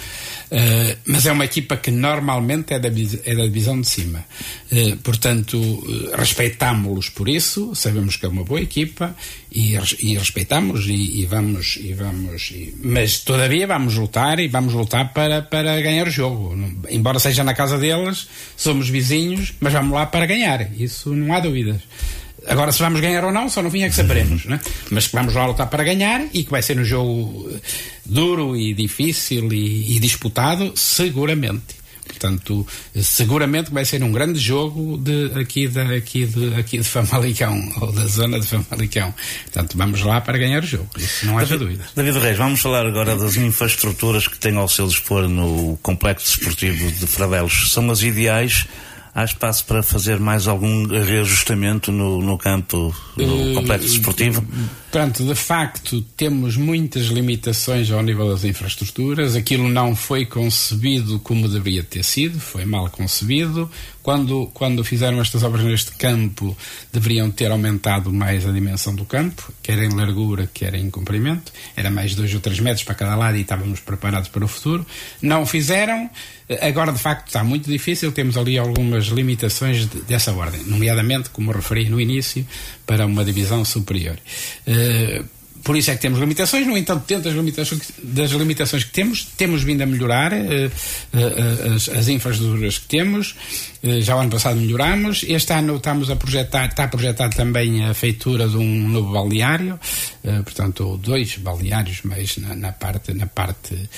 Uh, 0.50 0.98
mas 1.06 1.26
é 1.26 1.32
uma 1.32 1.44
equipa 1.44 1.76
que 1.76 1.92
normalmente 1.92 2.74
é 2.74 2.78
da, 2.80 2.88
é 2.88 3.34
da 3.36 3.44
divisão 3.44 3.80
de 3.80 3.86
cima. 3.86 4.24
Uh, 4.72 4.96
portanto, 4.96 5.56
uh, 5.56 6.16
respeitámos-los 6.16 7.08
por 7.08 7.28
isso, 7.28 7.72
sabemos 7.76 8.16
que 8.16 8.26
é 8.26 8.28
uma 8.28 8.42
boa 8.42 8.60
equipa 8.60 9.14
e, 9.52 9.74
e 10.00 10.18
respeitamos 10.18 10.86
e, 10.88 11.20
e, 11.20 11.26
vamos, 11.26 11.78
e 11.80 11.94
vamos 11.94 12.50
e, 12.50 12.74
mas 12.82 13.20
todavia 13.20 13.64
vamos 13.64 13.94
lutar 13.94 14.40
e 14.40 14.48
vamos 14.48 14.74
lutar 14.74 15.12
para, 15.12 15.40
para 15.40 15.80
ganhar 15.80 16.08
o 16.08 16.10
jogo. 16.10 16.56
Embora 16.90 17.20
seja 17.20 17.44
na 17.44 17.54
casa 17.54 17.78
deles, 17.78 18.26
somos 18.56 18.88
vizinhos, 18.88 19.54
mas 19.60 19.72
vamos 19.72 19.92
lá 19.92 20.04
para 20.06 20.26
ganhar. 20.26 20.72
Isso 20.74 21.14
não 21.14 21.32
há 21.32 21.38
dúvidas. 21.38 21.80
Agora, 22.46 22.72
se 22.72 22.78
vamos 22.78 23.00
ganhar 23.00 23.24
ou 23.24 23.32
não, 23.32 23.48
só 23.48 23.62
no 23.62 23.70
fim 23.70 23.82
é 23.82 23.88
que 23.88 23.94
saberemos, 23.94 24.44
né? 24.46 24.60
Mas 24.90 25.06
que 25.06 25.14
vamos 25.14 25.34
lá 25.34 25.46
lutar 25.46 25.68
para 25.68 25.84
ganhar 25.84 26.22
e 26.32 26.44
que 26.44 26.50
vai 26.50 26.62
ser 26.62 26.78
um 26.78 26.84
jogo 26.84 27.50
duro 28.04 28.56
e 28.56 28.74
difícil 28.74 29.52
e, 29.52 29.96
e 29.96 30.00
disputado, 30.00 30.72
seguramente. 30.74 31.80
Portanto, 32.10 32.66
seguramente 33.00 33.70
vai 33.70 33.84
ser 33.84 34.02
um 34.02 34.10
grande 34.10 34.38
jogo 34.38 34.98
de, 34.98 35.30
aqui, 35.40 35.68
de, 35.68 35.80
aqui, 35.80 36.26
de, 36.26 36.54
aqui 36.54 36.78
de 36.78 36.84
Famalicão, 36.84 37.72
ou 37.80 37.92
da 37.92 38.06
zona 38.06 38.40
de 38.40 38.46
Famalicão. 38.46 39.14
Portanto, 39.44 39.78
vamos 39.78 40.02
lá 40.02 40.20
para 40.20 40.36
ganhar 40.36 40.62
o 40.62 40.66
jogo, 40.66 40.88
isso 40.98 41.24
não 41.26 41.38
haja 41.38 41.56
dúvida. 41.56 41.86
David 41.94 42.18
Reis, 42.18 42.36
vamos 42.36 42.60
falar 42.60 42.84
agora 42.84 43.16
das 43.16 43.36
infraestruturas 43.36 44.26
que 44.26 44.38
tem 44.38 44.56
ao 44.56 44.68
seu 44.68 44.86
dispor 44.88 45.28
no 45.28 45.78
Complexo 45.82 46.36
Desportivo 46.36 46.90
de 46.90 47.06
Fradelos. 47.06 47.72
São 47.72 47.88
as 47.90 48.02
ideais 48.02 48.66
há 49.14 49.24
espaço 49.24 49.64
para 49.64 49.82
fazer 49.82 50.18
mais 50.18 50.46
algum 50.46 50.86
reajustamento 50.86 51.90
no, 51.90 52.20
no 52.22 52.38
campo, 52.38 52.94
no 53.16 53.54
complexo 53.54 53.86
desportivo? 53.88 54.44
Portanto, 54.90 55.22
de 55.22 55.36
facto, 55.36 56.02
temos 56.16 56.56
muitas 56.56 57.04
limitações 57.04 57.92
ao 57.92 58.02
nível 58.02 58.28
das 58.28 58.42
infraestruturas. 58.42 59.36
Aquilo 59.36 59.68
não 59.68 59.94
foi 59.94 60.26
concebido 60.26 61.20
como 61.20 61.48
deveria 61.48 61.84
ter 61.84 62.02
sido, 62.02 62.40
foi 62.40 62.64
mal 62.64 62.90
concebido. 62.90 63.70
Quando, 64.02 64.50
quando 64.52 64.82
fizeram 64.82 65.20
estas 65.20 65.44
obras 65.44 65.64
neste 65.64 65.92
campo, 65.92 66.56
deveriam 66.92 67.30
ter 67.30 67.52
aumentado 67.52 68.12
mais 68.12 68.44
a 68.44 68.50
dimensão 68.50 68.92
do 68.92 69.04
campo, 69.04 69.52
quer 69.62 69.78
em 69.78 69.94
largura, 69.94 70.50
quer 70.52 70.74
em 70.74 70.90
comprimento. 70.90 71.52
Era 71.76 71.88
mais 71.88 72.16
dois 72.16 72.34
ou 72.34 72.40
três 72.40 72.58
metros 72.58 72.82
para 72.82 72.96
cada 72.96 73.14
lado 73.14 73.36
e 73.36 73.42
estávamos 73.42 73.78
preparados 73.78 74.28
para 74.28 74.44
o 74.44 74.48
futuro. 74.48 74.84
Não 75.22 75.46
fizeram. 75.46 76.10
Agora, 76.62 76.92
de 76.92 76.98
facto, 76.98 77.28
está 77.28 77.44
muito 77.44 77.70
difícil. 77.70 78.10
Temos 78.10 78.36
ali 78.36 78.58
algumas 78.58 79.04
limitações 79.04 79.88
de, 79.88 80.00
dessa 80.02 80.32
ordem, 80.32 80.64
nomeadamente, 80.64 81.30
como 81.30 81.52
referi 81.52 81.88
no 81.88 82.00
início, 82.00 82.44
para 82.90 83.06
uma 83.06 83.24
divisão 83.24 83.64
superior. 83.64 84.18
Uh, 84.66 85.24
por 85.62 85.76
isso 85.76 85.92
é 85.92 85.94
que 85.94 86.00
temos 86.00 86.18
limitações, 86.18 86.66
no 86.66 86.76
entanto, 86.76 87.04
dentro 87.06 87.22
das 87.22 87.34
limitações, 87.34 87.82
das 88.02 88.30
limitações 88.32 88.82
que 88.82 88.90
temos, 88.90 89.24
temos 89.36 89.62
vindo 89.62 89.80
a 89.82 89.86
melhorar 89.86 90.32
uh, 90.32 90.36
uh, 90.36 91.76
as, 91.76 91.88
as, 91.88 92.08
infraestruturas 92.08 92.78
que 92.78 92.86
temos. 92.86 93.36
Uh, 93.82 94.00
já 94.00 94.16
o 94.16 94.20
ano 94.20 94.30
passado 94.30 94.60
melhoramos. 94.60 95.24
Este 95.26 95.52
ano 95.52 95.76
estamos 95.76 96.10
a 96.10 96.16
projetar, 96.16 96.66
está 96.66 96.88
projetado 96.88 97.34
também 97.34 97.84
a 97.84 97.94
feitura 97.94 98.48
de 98.48 98.56
um 98.56 98.88
novo 98.88 99.12
balneário, 99.12 99.78
portanto, 100.44 100.98
dois 100.98 101.36
balneários, 101.38 102.00
mas 102.04 102.36
na, 102.36 102.54
na, 102.54 102.72
parte, 102.72 103.14
na 103.14 103.26
parte 103.26 103.88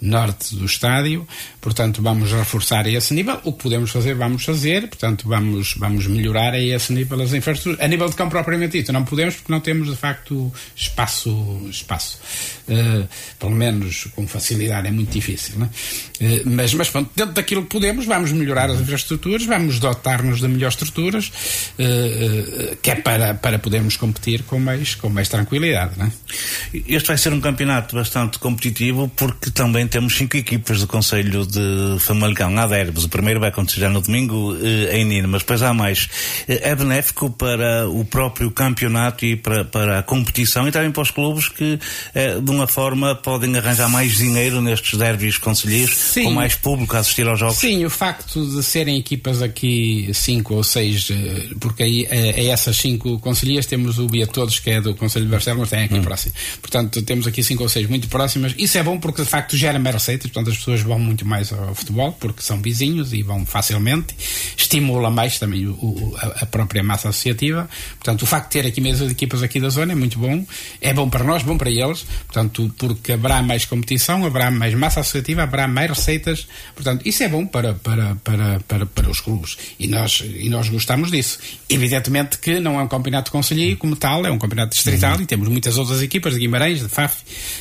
norte 0.00 0.54
do 0.56 0.64
estádio. 0.64 1.26
Portanto, 1.60 2.02
vamos 2.02 2.32
reforçar 2.32 2.86
a 2.86 2.90
esse 2.90 3.14
nível. 3.14 3.40
O 3.44 3.52
que 3.52 3.62
podemos 3.62 3.90
fazer, 3.90 4.14
vamos 4.14 4.44
fazer. 4.44 4.88
Portanto, 4.88 5.28
vamos, 5.28 5.74
vamos 5.76 6.06
melhorar 6.06 6.54
a 6.54 6.60
esse 6.60 6.92
nível 6.92 7.20
as 7.20 7.32
infraestruturas. 7.32 7.84
A 7.84 7.88
nível 7.88 8.08
de 8.08 8.16
campo 8.16 8.30
propriamente 8.30 8.78
dito, 8.78 8.92
não 8.92 9.04
podemos 9.04 9.36
porque 9.36 9.52
não 9.52 9.60
temos, 9.60 9.88
de 9.88 9.96
facto, 9.96 10.52
espaço 10.74 11.32
espaço. 11.70 12.18
Uh, 12.68 13.08
pelo 13.38 13.52
menos 13.52 14.08
com 14.14 14.26
facilidade 14.26 14.88
é 14.88 14.90
muito 14.90 15.10
difícil. 15.10 15.54
Uh, 15.62 15.68
mas, 16.46 16.74
mas 16.74 16.90
pronto, 16.90 17.10
dentro 17.14 17.34
daquilo 17.34 17.62
que 17.62 17.68
podemos, 17.68 18.04
vamos 18.04 18.32
melhorar 18.32 18.70
as 18.70 18.80
infraestruturas, 18.80 19.31
vamos 19.40 19.78
dotar-nos 19.78 20.40
de 20.40 20.48
melhores 20.48 20.74
estruturas, 20.74 21.28
uh, 21.78 22.76
que 22.76 22.90
é 22.90 22.94
para, 22.96 23.34
para 23.34 23.58
podermos 23.58 23.96
competir 23.96 24.42
com 24.44 24.58
mais, 24.58 24.94
com 24.94 25.08
mais 25.08 25.28
tranquilidade. 25.28 25.98
Não 25.98 26.06
é? 26.06 26.12
Este 26.86 27.08
vai 27.08 27.18
ser 27.18 27.32
um 27.32 27.40
campeonato 27.40 27.96
bastante 27.96 28.38
competitivo 28.38 29.10
porque 29.16 29.50
também 29.50 29.86
temos 29.86 30.16
cinco 30.16 30.36
equipas 30.36 30.80
do 30.80 30.86
Conselho 30.86 31.46
de 31.46 31.98
Famalicão. 32.00 32.56
Há 32.58 32.66
derbos. 32.66 33.04
O 33.04 33.08
primeiro 33.08 33.40
vai 33.40 33.48
acontecer 33.48 33.80
já 33.80 33.88
no 33.88 34.00
domingo 34.00 34.56
em 34.90 35.04
Nino, 35.04 35.28
mas 35.28 35.42
depois 35.42 35.62
há 35.62 35.72
mais. 35.72 36.08
É 36.46 36.74
benéfico 36.74 37.30
para 37.30 37.88
o 37.88 38.04
próprio 38.04 38.50
campeonato 38.50 39.24
e 39.24 39.36
para, 39.36 39.64
para 39.64 39.98
a 39.98 40.02
competição 40.02 40.66
e 40.68 40.72
também 40.72 40.90
para 40.90 41.02
os 41.02 41.10
clubes 41.10 41.48
que, 41.48 41.78
eh, 42.14 42.40
de 42.40 42.50
uma 42.50 42.66
forma, 42.66 43.14
podem 43.14 43.56
arranjar 43.56 43.88
mais 43.88 44.16
dinheiro 44.16 44.60
nestes 44.60 44.98
derbys 44.98 45.38
conselheiros, 45.38 46.12
com 46.14 46.30
mais 46.30 46.54
público 46.54 46.96
a 46.96 47.00
assistir 47.00 47.26
aos 47.26 47.38
jogos? 47.38 47.56
Sim, 47.56 47.84
o 47.84 47.90
facto 47.90 48.44
de 48.46 48.62
serem 48.62 48.98
equipas 48.98 49.21
aqui 49.42 50.10
cinco 50.14 50.54
ou 50.54 50.64
seis, 50.64 51.10
eh, 51.10 51.48
porque 51.60 51.82
aí 51.82 52.06
a, 52.10 52.52
essas 52.52 52.76
cinco 52.76 53.18
conselheiras 53.18 53.66
temos 53.66 53.98
o 53.98 54.06
Bia 54.06 54.26
Todos, 54.26 54.58
que 54.58 54.70
é 54.70 54.80
do 54.80 54.94
Conselho 54.94 55.24
de 55.24 55.30
Barcelos, 55.30 55.60
mas 55.60 55.70
tem 55.70 55.84
aqui 55.84 55.94
hum. 55.94 56.02
próximo. 56.02 56.34
Portanto, 56.60 57.02
temos 57.02 57.26
aqui 57.26 57.42
cinco 57.42 57.64
ou 57.64 57.68
seis 57.68 57.88
muito 57.88 58.08
próximas. 58.08 58.54
Isso 58.56 58.78
é 58.78 58.82
bom 58.82 58.98
porque, 58.98 59.22
de 59.22 59.28
facto, 59.28 59.56
gera 59.56 59.78
mais 59.78 59.94
receitas, 59.94 60.30
portanto, 60.30 60.52
as 60.52 60.58
pessoas 60.58 60.80
vão 60.82 60.98
muito 60.98 61.26
mais 61.26 61.52
ao 61.52 61.74
futebol, 61.74 62.12
porque 62.12 62.42
são 62.42 62.62
vizinhos 62.62 63.12
e 63.12 63.22
vão 63.22 63.44
facilmente. 63.44 64.14
Estimula 64.56 65.10
mais 65.10 65.38
também 65.38 65.66
o, 65.66 65.72
o, 65.72 66.16
a 66.40 66.46
própria 66.46 66.82
massa 66.82 67.08
associativa. 67.08 67.68
Portanto, 67.94 68.22
o 68.22 68.26
facto 68.26 68.52
de 68.52 68.62
ter 68.62 68.68
aqui 68.68 68.80
mesmo 68.80 69.10
equipas 69.10 69.42
aqui 69.42 69.58
da 69.58 69.68
zona 69.68 69.92
é 69.92 69.96
muito 69.96 70.18
bom. 70.18 70.44
É 70.80 70.92
é 70.92 70.94
bom 70.94 71.08
para 71.08 71.24
nós, 71.24 71.42
bom 71.42 71.56
para 71.56 71.70
eles, 71.70 72.04
portanto, 72.26 72.72
porque 72.76 73.12
haverá 73.12 73.42
mais 73.42 73.64
competição, 73.64 74.26
haverá 74.26 74.50
mais 74.50 74.74
massa 74.74 75.00
associativa, 75.00 75.42
haverá 75.42 75.66
mais 75.66 75.88
receitas, 75.88 76.46
portanto, 76.74 77.02
isso 77.06 77.22
é 77.22 77.28
bom 77.28 77.46
para, 77.46 77.72
para, 77.72 78.14
para, 78.16 78.60
para, 78.68 78.86
para 78.86 79.08
os 79.12 79.20
clubes 79.20 79.56
e 79.78 79.86
nós, 79.86 80.22
e 80.24 80.48
nós 80.48 80.68
gostamos 80.68 81.10
disso. 81.10 81.38
Evidentemente 81.68 82.38
que 82.38 82.58
não 82.58 82.78
é 82.80 82.82
um 82.82 82.88
campeonato 82.88 83.26
de 83.26 83.32
conselheiro 83.32 83.76
como 83.76 83.94
tal, 83.96 84.26
é 84.26 84.30
um 84.30 84.38
campeonato 84.38 84.74
distrital 84.74 85.16
uhum. 85.16 85.22
e 85.22 85.26
temos 85.26 85.48
muitas 85.48 85.78
outras 85.78 86.02
equipas 86.02 86.34
de 86.34 86.40
Guimarães, 86.40 86.80
de 86.80 86.88
Faf, 86.88 87.16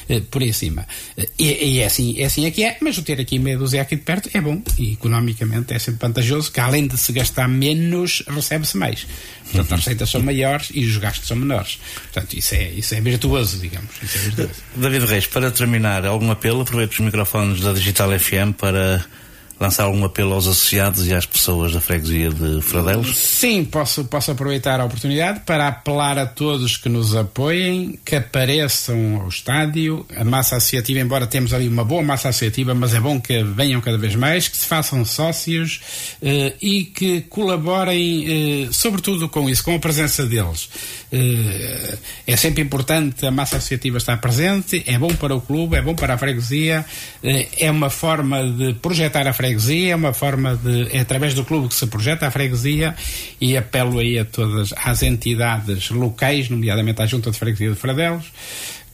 eh, 0.10 0.22
por 0.32 0.42
aí 0.42 0.50
acima. 0.50 0.88
Eh, 1.18 1.30
e, 1.38 1.76
e, 1.76 1.80
é, 1.80 1.86
assim, 1.86 2.20
é 2.20 2.26
assim 2.26 2.46
é 2.46 2.52
que 2.52 2.64
é, 2.64 2.78
mas 2.82 2.98
o 2.98 3.04
ter 3.04 3.20
aqui 3.20 3.38
meia 3.38 3.58
dúzia 3.58 3.82
aqui 3.82 3.96
de 3.96 4.02
perto 4.02 4.30
é 4.34 4.42
bom 4.42 4.62
e 4.78 4.94
economicamente 4.94 5.74
é 5.74 5.80
sempre 5.80 6.08
vantajoso 6.08 6.52
que 6.52 6.60
além 6.60 6.88
de 6.88 6.98
se 6.98 7.12
gastar 7.12 7.48
menos, 7.48 8.24
recebe-se 8.28 8.78
mais. 8.78 9.06
Portanto, 9.44 9.70
uhum. 9.70 9.76
as 9.76 9.80
receitas 9.82 10.10
são 10.10 10.22
maiores 10.22 10.70
e 10.74 10.86
os 10.86 10.98
gastos 10.98 11.28
são 11.28 11.38
menores. 11.38 11.80
Portanto, 12.12 12.34
isso 12.34 12.56
é, 12.56 12.70
isso 12.70 12.96
é 12.96 13.02
virtuoso, 13.02 13.60
digamos. 13.60 13.92
É 14.02 14.18
virtuoso. 14.18 14.54
David 14.76 15.06
Reis, 15.06 15.28
para 15.28 15.52
terminar, 15.52 16.06
algum 16.06 16.32
apelo? 16.32 16.62
Aproveito 16.62 16.94
os 16.94 17.00
microfones 17.00 17.62
da 17.62 17.74
Digital 17.74 18.18
FM 18.18 18.56
para 18.58 19.06
lançar 19.62 19.84
algum 19.84 20.04
apelo 20.04 20.34
aos 20.34 20.48
associados 20.48 21.08
e 21.08 21.14
às 21.14 21.26
pessoas 21.26 21.72
da 21.72 21.80
freguesia 21.80 22.32
de 22.32 22.62
Fradelos? 22.62 23.16
Sim, 23.16 23.64
posso, 23.64 24.04
posso 24.06 24.32
aproveitar 24.32 24.80
a 24.80 24.86
oportunidade 24.86 25.42
para 25.42 25.68
apelar 25.68 26.18
a 26.18 26.26
todos 26.26 26.78
que 26.78 26.90
nos 26.90 27.16
apoiem, 27.16 28.00
que 28.04 28.16
apareçam 28.16 29.22
ao 29.22 29.28
estádio. 29.28 30.04
A 30.18 30.24
massa 30.24 30.56
associativa, 30.56 31.00
embora 31.00 31.28
temos 31.28 31.54
ali 31.54 31.68
uma 31.68 31.86
boa 31.86 32.02
massa 32.02 32.30
associativa, 32.30 32.74
mas 32.74 32.96
é 32.96 33.00
bom 33.00 33.22
que 33.22 33.44
venham 33.44 33.80
cada 33.82 34.00
vez 34.00 34.16
mais, 34.16 34.48
que 34.48 34.58
se 34.58 34.66
façam 34.66 35.06
sócios 35.06 35.80
eh, 36.22 36.56
e 36.60 36.86
que 36.86 37.22
colaborem, 37.22 38.66
eh, 38.66 38.70
sobretudo 38.72 39.30
com 39.30 39.48
isso, 39.48 39.64
com 39.64 39.76
a 39.76 39.80
presença 39.80 40.26
deles. 40.26 40.70
Eh, 41.12 41.98
é 42.26 42.36
sempre 42.38 42.64
importante 42.64 43.26
a 43.26 43.32
massa 43.32 43.58
associativa 43.58 43.98
estar 43.98 44.18
presente, 44.18 44.84
é 44.88 44.98
bom 44.98 45.14
para 45.14 45.36
o 45.36 45.42
clube, 45.42 45.76
é 45.76 45.82
bom 45.82 45.94
para 45.94 46.14
a 46.14 46.18
freguesia, 46.18 46.86
eh, 47.24 47.48
é 47.60 47.70
uma 47.70 47.90
forma 47.90 48.44
de 48.44 48.74
projetar 48.76 49.28
a 49.28 49.34
freguesia 49.34 49.52
freguesia, 49.52 49.94
é 49.94 49.96
uma 49.96 50.14
forma 50.14 50.56
de. 50.56 50.96
é 50.96 51.00
através 51.00 51.34
do 51.34 51.44
clube 51.44 51.68
que 51.68 51.76
se 51.76 51.88
projeta 51.88 52.28
a 52.28 52.32
freguesia 52.32 52.96
e 53.40 53.58
apelo 53.58 54.00
aí 54.00 54.18
a 54.18 54.26
todas 54.26 54.74
as 54.84 55.04
entidades 55.04 55.90
locais, 55.90 56.50
nomeadamente 56.50 57.02
à 57.02 57.06
Junta 57.06 57.32
de 57.32 57.38
Freguesia 57.38 57.70
de 57.70 57.76
Fradelos, 57.76 58.26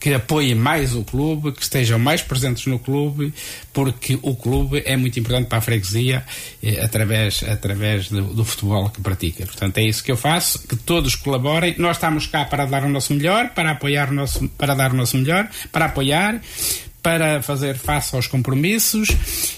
que 0.00 0.14
apoiem 0.14 0.54
mais 0.54 0.94
o 0.94 1.02
clube, 1.02 1.52
que 1.52 1.62
estejam 1.62 1.98
mais 1.98 2.22
presentes 2.22 2.66
no 2.66 2.78
clube, 2.78 3.32
porque 3.72 4.18
o 4.22 4.34
clube 4.36 4.82
é 4.84 4.96
muito 4.96 5.18
importante 5.18 5.48
para 5.48 5.58
a 5.58 5.60
freguesia 5.60 6.24
eh, 6.62 6.80
através, 6.82 7.42
através 7.42 8.08
do, 8.08 8.22
do, 8.34 8.44
futebol 8.44 8.88
que 8.90 9.00
pratica. 9.00 9.44
Portanto, 9.44 9.78
é 9.78 9.82
isso 9.82 10.02
que 10.02 10.12
eu 10.12 10.16
faço, 10.16 10.66
que 10.66 10.76
todos 10.76 11.16
colaborem. 11.16 11.74
Nós 11.78 11.96
estamos 11.96 12.26
cá 12.26 12.44
para 12.44 12.64
dar 12.64 12.84
o 12.84 12.88
nosso 12.88 13.12
melhor, 13.12 13.50
para 13.50 13.72
apoiar 13.72 14.10
o 14.10 14.14
nosso, 14.14 14.48
para 14.50 14.74
dar 14.74 14.92
o 14.92 14.96
nosso 14.96 15.16
melhor, 15.16 15.48
para 15.72 15.86
apoiar, 15.86 16.40
para 17.02 17.42
fazer 17.42 17.76
face 17.76 18.14
aos 18.14 18.26
compromissos 18.26 19.08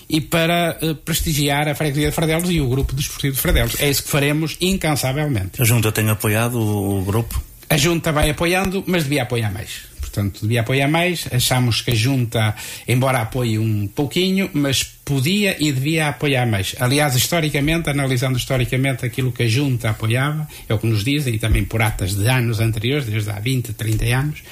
e 0.09 0.21
para 0.21 0.79
uh, 0.83 0.95
prestigiar 0.95 1.69
a 1.69 1.75
freguesia 1.75 2.09
de 2.09 2.15
Fradelos 2.15 2.51
e 2.51 2.61
o 2.61 2.69
grupo 2.69 2.95
desportivo 2.95 3.35
de 3.35 3.41
Fradelos. 3.41 3.81
É 3.81 3.91
isso 3.91 4.05
que 4.05 4.11
faremos 4.11 4.57
incansavelmente. 4.61 5.61
A 5.61 5.65
Junta 5.65 5.91
tem 5.93 6.09
apoiado 6.09 6.59
o, 6.59 7.01
o 7.01 7.05
grupo? 7.05 7.43
A 7.69 7.77
Junta 7.77 8.12
vai 8.12 8.31
apoiando, 8.31 8.83
mas 8.87 9.05
devia 9.05 9.23
apoiar 9.23 9.53
mais 9.53 9.90
portanto 10.11 10.43
devia 10.43 10.61
apoiar 10.61 10.89
mais. 10.89 11.27
Achamos 11.32 11.81
que 11.81 11.93
a 11.93 11.95
Junta, 11.95 12.55
embora 12.87 13.20
apoie 13.20 13.59
um 13.59 13.87
pouquinho, 13.87 14.51
mas 14.53 14.82
podia 14.82 15.57
e 15.59 15.73
devia 15.73 16.09
apoiar 16.09 16.47
mais. 16.47 16.74
Aliás, 16.78 17.15
historicamente, 17.15 17.89
analisando 17.89 18.37
historicamente 18.37 19.07
aquilo 19.07 19.32
que 19.32 19.45
a 19.45 19.49
Junta 19.49 19.91
apoiava, 19.91 20.47
é 20.69 20.74
o 20.74 20.78
que 20.78 20.87
nos 20.87 21.05
dizem, 21.05 21.35
e 21.35 21.39
também 21.39 21.65
por 21.65 21.81
atas 21.81 22.15
de 22.15 22.28
anos 22.28 22.61
anteriores, 22.61 23.07
desde 23.07 23.31
há 23.31 23.39
20, 23.39 23.73
30 23.73 24.05
anos, 24.05 24.43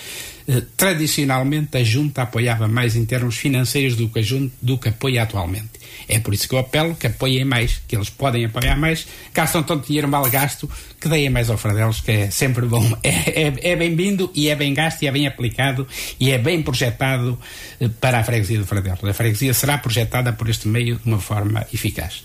tradicionalmente 0.77 1.77
a 1.77 1.85
Junta 1.85 2.23
apoiava 2.23 2.67
mais 2.67 2.97
em 2.97 3.05
termos 3.05 3.37
financeiros 3.37 3.97
do 3.97 4.09
que, 4.09 4.21
a 4.21 4.23
junta, 4.23 4.55
do 4.63 4.79
que 4.79 4.89
apoia 4.89 5.23
atualmente. 5.23 5.79
É 6.09 6.19
por 6.19 6.33
isso 6.33 6.49
que 6.49 6.55
eu 6.55 6.59
apelo 6.59 6.95
que 6.95 7.07
apoiem 7.07 7.45
mais, 7.45 7.83
que 7.87 7.95
eles 7.95 8.09
podem 8.09 8.47
apoiar 8.47 8.77
mais, 8.77 9.07
gastam 9.35 9.63
tanto 9.63 9.87
dinheiro 9.87 10.09
mal 10.09 10.29
gasto, 10.31 10.71
que 10.99 11.09
deem 11.09 11.29
mais 11.29 11.51
ao 11.51 11.59
Fradelos, 11.59 12.01
que 12.01 12.11
é 12.11 12.31
sempre 12.31 12.67
bom. 12.67 12.79
É, 13.03 13.43
é, 13.43 13.73
é 13.73 13.77
bem-vindo 13.77 14.31
e 14.35 14.49
é 14.49 14.57
bem 14.57 14.75
gasto 14.75 15.03
e 15.03 15.07
é 15.07 15.13
bem 15.13 15.27
aplicado 15.27 15.87
e 16.19 16.31
é 16.31 16.39
bem 16.39 16.63
projetado 16.63 17.39
eh, 17.81 17.89
para 18.01 18.19
a 18.19 18.25
freguesia 18.25 18.59
de 18.59 18.65
Fradelos. 18.65 19.05
A 19.05 19.15
freguesia 19.15 19.55
será 19.55 19.79
projetada 19.79 20.33
por 20.33 20.49
este 20.49 20.69
meio 20.69 20.97
de 20.97 21.09
uma 21.09 21.21
forma 21.21 21.67
eficaz. 21.73 22.25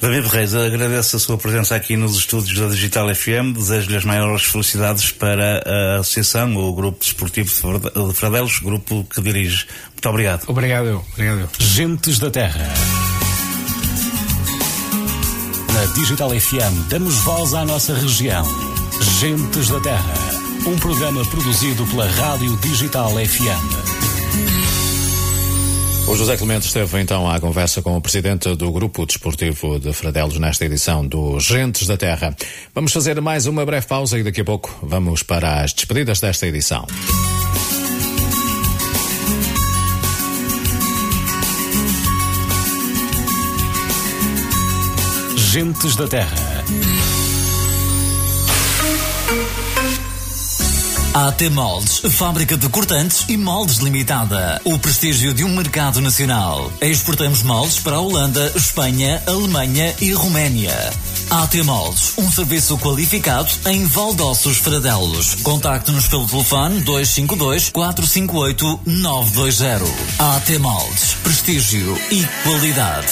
David 0.00 0.28
Reis, 0.28 0.54
agradeço 0.54 1.16
a 1.16 1.18
sua 1.18 1.38
presença 1.38 1.74
aqui 1.74 1.96
nos 1.96 2.16
estúdios 2.16 2.58
da 2.58 2.68
Digital 2.68 3.14
FM, 3.14 3.54
desejo-lhe 3.54 3.96
as 3.96 4.04
maiores 4.04 4.44
felicidades 4.44 5.10
para 5.10 5.62
a 5.66 6.00
Associação, 6.00 6.54
o 6.54 6.74
Grupo 6.74 6.98
Desportivo 7.00 7.48
de 7.48 8.14
Fradelos, 8.14 8.58
grupo 8.58 9.06
que 9.12 9.22
dirige. 9.22 9.66
Muito 9.92 10.08
obrigado. 10.08 10.44
Obrigado 10.46 10.86
eu. 10.86 11.04
Obrigado 11.14 11.40
eu. 11.40 11.48
Gentes 11.58 12.18
da 12.18 12.30
Terra. 12.30 12.68
Na 15.72 15.84
Digital 15.94 16.30
FM 16.30 16.88
damos 16.88 17.14
voz 17.16 17.54
à 17.54 17.64
nossa 17.64 17.94
região. 17.94 18.44
Gentes 19.20 19.68
da 19.68 19.80
Terra. 19.80 20.14
Um 20.66 20.78
programa 20.78 21.24
produzido 21.26 21.86
pela 21.86 22.06
Rádio 22.06 22.56
Digital 22.58 23.12
FM. 23.12 23.85
O 26.08 26.14
José 26.14 26.36
Clemente 26.36 26.66
esteve 26.66 27.00
então 27.00 27.28
à 27.28 27.40
conversa 27.40 27.82
com 27.82 27.96
o 27.96 28.00
presidente 28.00 28.54
do 28.54 28.70
Grupo 28.70 29.04
Desportivo 29.04 29.80
de 29.80 29.92
Fradelos 29.92 30.38
nesta 30.38 30.64
edição 30.64 31.04
do 31.04 31.40
Gentes 31.40 31.88
da 31.88 31.96
Terra. 31.96 32.34
Vamos 32.72 32.92
fazer 32.92 33.20
mais 33.20 33.46
uma 33.46 33.66
breve 33.66 33.88
pausa 33.88 34.16
e 34.16 34.22
daqui 34.22 34.40
a 34.40 34.44
pouco 34.44 34.72
vamos 34.82 35.24
para 35.24 35.62
as 35.62 35.72
despedidas 35.72 36.20
desta 36.20 36.46
edição. 36.46 36.86
Gentes 45.36 45.96
da 45.96 46.06
Terra. 46.06 46.55
AT 51.16 51.48
Moldes, 51.48 52.02
fábrica 52.12 52.58
de 52.58 52.68
cortantes 52.68 53.24
e 53.26 53.38
moldes 53.38 53.78
limitada. 53.78 54.60
O 54.64 54.78
prestígio 54.78 55.32
de 55.32 55.44
um 55.44 55.48
mercado 55.48 55.98
nacional. 56.02 56.70
Exportamos 56.78 57.42
moldes 57.42 57.78
para 57.78 57.96
a 57.96 58.00
Holanda, 58.00 58.52
Espanha, 58.54 59.22
Alemanha 59.26 59.94
e 59.98 60.12
Roménia. 60.12 60.74
AT 61.30 61.54
Moldes, 61.64 62.12
um 62.18 62.30
serviço 62.30 62.76
qualificado 62.76 63.48
em 63.64 63.86
Valdossos 63.86 64.58
Fradelos. 64.58 65.36
Contacte-nos 65.36 66.06
pelo 66.06 66.26
telefone 66.26 66.82
252 66.82 67.70
458 67.70 68.80
920. 68.84 69.90
AT 70.18 70.58
Moldes, 70.58 71.14
prestígio 71.22 71.98
e 72.10 72.26
qualidade. 72.42 73.08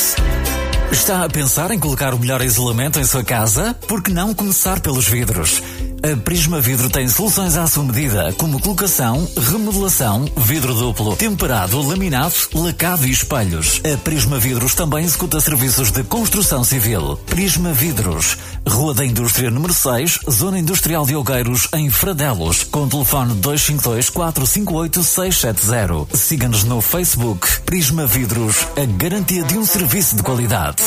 Está 0.93 1.25
a 1.25 1.29
pensar 1.31 1.71
em 1.71 1.79
colocar 1.79 2.13
o 2.13 2.19
melhor 2.19 2.43
isolamento 2.43 3.01
em 3.01 3.05
sua 3.05 3.25
casa? 3.25 3.75
Por 3.89 4.03
que 4.03 4.13
não 4.13 4.35
começar 4.35 4.81
pelos 4.81 5.09
vidros? 5.09 5.63
A 6.05 6.15
Prisma 6.19 6.61
Vidro 6.61 6.91
tem 6.91 7.09
soluções 7.09 7.57
à 7.57 7.67
sua 7.67 7.83
medida, 7.83 8.31
como 8.35 8.61
colocação, 8.61 9.27
remodelação, 9.39 10.31
vidro 10.37 10.75
duplo, 10.75 11.17
temperado, 11.17 11.81
laminado, 11.81 12.35
lacado 12.53 13.07
e 13.07 13.11
espelhos. 13.11 13.81
A 13.91 13.97
Prisma 13.97 14.39
Vidros 14.39 14.75
também 14.75 15.03
executa 15.03 15.41
serviços 15.41 15.91
de 15.91 16.05
construção 16.05 16.63
civil. 16.63 17.17
Prisma 17.25 17.73
Vidros, 17.73 18.37
Rua 18.69 18.93
da 18.93 19.07
Indústria 19.07 19.51
número 19.51 19.73
6, 19.73 20.19
Zona 20.31 20.59
Industrial 20.59 21.07
de 21.07 21.17
Olgueiros, 21.17 21.69
em 21.73 21.89
Fradelos, 21.89 22.65
com 22.65 22.87
telefone 22.87 23.33
252 23.37 24.11
458 24.11 25.03
670. 25.03 26.19
Siga-nos 26.19 26.65
no 26.65 26.83
Facebook. 26.83 27.63
Prisma 27.63 28.05
Vidros, 28.05 28.67
a 28.77 28.85
garantia 28.85 29.43
de 29.43 29.57
um 29.57 29.65
serviço 29.65 30.17
de 30.17 30.23
qualidade 30.23 30.83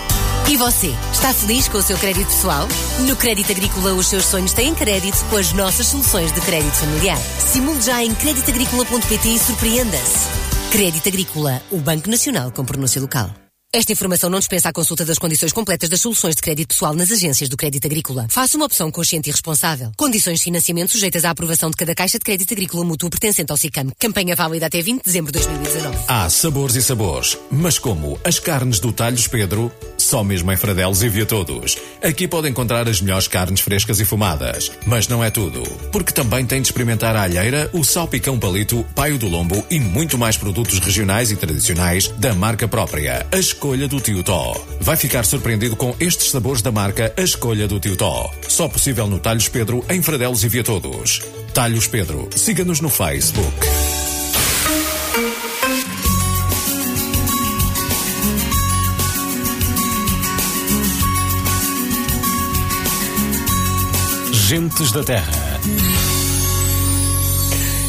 E 0.46 0.56
você, 0.58 0.94
está 1.10 1.32
feliz 1.32 1.68
com 1.68 1.78
o 1.78 1.82
seu 1.82 1.96
crédito 1.96 2.26
pessoal? 2.26 2.68
No 3.06 3.16
Crédito 3.16 3.50
Agrícola, 3.50 3.94
os 3.94 4.06
seus 4.06 4.26
sonhos 4.26 4.52
têm 4.52 4.74
crédito 4.74 5.24
com 5.30 5.36
as 5.36 5.52
nossas 5.54 5.86
soluções 5.86 6.32
de 6.32 6.40
crédito 6.42 6.74
familiar. 6.74 7.18
Simule 7.38 7.80
já 7.80 8.04
em 8.04 8.14
creditagricola.pt 8.14 9.28
e 9.28 9.38
surpreenda-se. 9.38 10.28
Crédito 10.70 11.08
Agrícola, 11.08 11.62
o 11.70 11.78
Banco 11.78 12.10
Nacional 12.10 12.52
com 12.52 12.62
pronúncia 12.62 13.00
local. 13.00 13.30
Esta 13.74 13.90
informação 13.90 14.30
não 14.30 14.38
dispensa 14.38 14.68
a 14.68 14.72
consulta 14.72 15.04
das 15.04 15.18
condições 15.18 15.52
completas 15.52 15.88
das 15.88 16.00
soluções 16.00 16.36
de 16.36 16.42
crédito 16.42 16.68
pessoal 16.68 16.94
nas 16.94 17.10
agências 17.10 17.48
do 17.48 17.56
Crédito 17.56 17.86
Agrícola. 17.86 18.28
Faça 18.30 18.56
uma 18.56 18.66
opção 18.66 18.88
consciente 18.88 19.28
e 19.28 19.32
responsável. 19.32 19.90
Condições 19.96 20.38
de 20.38 20.44
financiamento 20.44 20.92
sujeitas 20.92 21.24
à 21.24 21.30
aprovação 21.30 21.70
de 21.70 21.76
cada 21.76 21.92
caixa 21.92 22.16
de 22.16 22.24
crédito 22.24 22.54
agrícola 22.54 22.84
mútuo 22.84 23.10
pertencente 23.10 23.50
ao 23.50 23.56
SICAM. 23.56 23.90
Campanha 23.98 24.36
válida 24.36 24.66
até 24.66 24.80
20 24.80 24.98
de 24.98 25.04
dezembro 25.04 25.32
de 25.32 25.40
2019. 25.40 26.04
Há 26.06 26.30
sabores 26.30 26.76
e 26.76 26.82
sabores, 26.82 27.36
mas 27.50 27.76
como 27.76 28.16
as 28.22 28.38
carnes 28.38 28.78
do 28.78 28.92
Talhos 28.92 29.26
Pedro, 29.26 29.72
só 30.04 30.22
mesmo 30.22 30.52
em 30.52 30.56
Fradelos 30.56 31.02
e 31.02 31.08
via 31.08 31.26
todos. 31.26 31.76
Aqui 32.02 32.28
pode 32.28 32.48
encontrar 32.48 32.88
as 32.88 33.00
melhores 33.00 33.26
carnes 33.26 33.60
frescas 33.60 34.00
e 34.00 34.04
fumadas. 34.04 34.70
Mas 34.86 35.08
não 35.08 35.24
é 35.24 35.30
tudo, 35.30 35.62
porque 35.90 36.12
também 36.12 36.44
tem 36.44 36.60
de 36.60 36.68
experimentar 36.68 37.16
a 37.16 37.22
alheira, 37.22 37.70
o 37.72 37.82
salpicão 37.82 38.38
palito, 38.38 38.84
paio 38.94 39.18
do 39.18 39.28
lombo 39.28 39.64
e 39.70 39.80
muito 39.80 40.18
mais 40.18 40.36
produtos 40.36 40.78
regionais 40.78 41.30
e 41.30 41.36
tradicionais 41.36 42.08
da 42.18 42.34
marca 42.34 42.68
própria. 42.68 43.26
A 43.32 43.38
escolha 43.38 43.88
do 43.88 44.00
Tio 44.00 44.22
Tó. 44.22 44.54
Vai 44.80 44.96
ficar 44.96 45.24
surpreendido 45.24 45.76
com 45.76 45.94
estes 45.98 46.30
sabores 46.30 46.62
da 46.62 46.70
marca 46.70 47.12
A 47.16 47.22
Escolha 47.22 47.66
do 47.66 47.80
Tio 47.80 47.96
Tó. 47.96 48.30
Só 48.48 48.68
possível 48.68 49.06
no 49.06 49.18
Talhos 49.18 49.48
Pedro, 49.48 49.84
em 49.88 50.02
Fradelos 50.02 50.44
e 50.44 50.48
via 50.48 50.62
todos. 50.62 51.22
Talhos 51.54 51.86
Pedro. 51.86 52.28
Siga-nos 52.36 52.80
no 52.80 52.88
Facebook. 52.88 53.66
Gentes 64.46 64.92
da 64.92 65.02
Terra. 65.02 65.53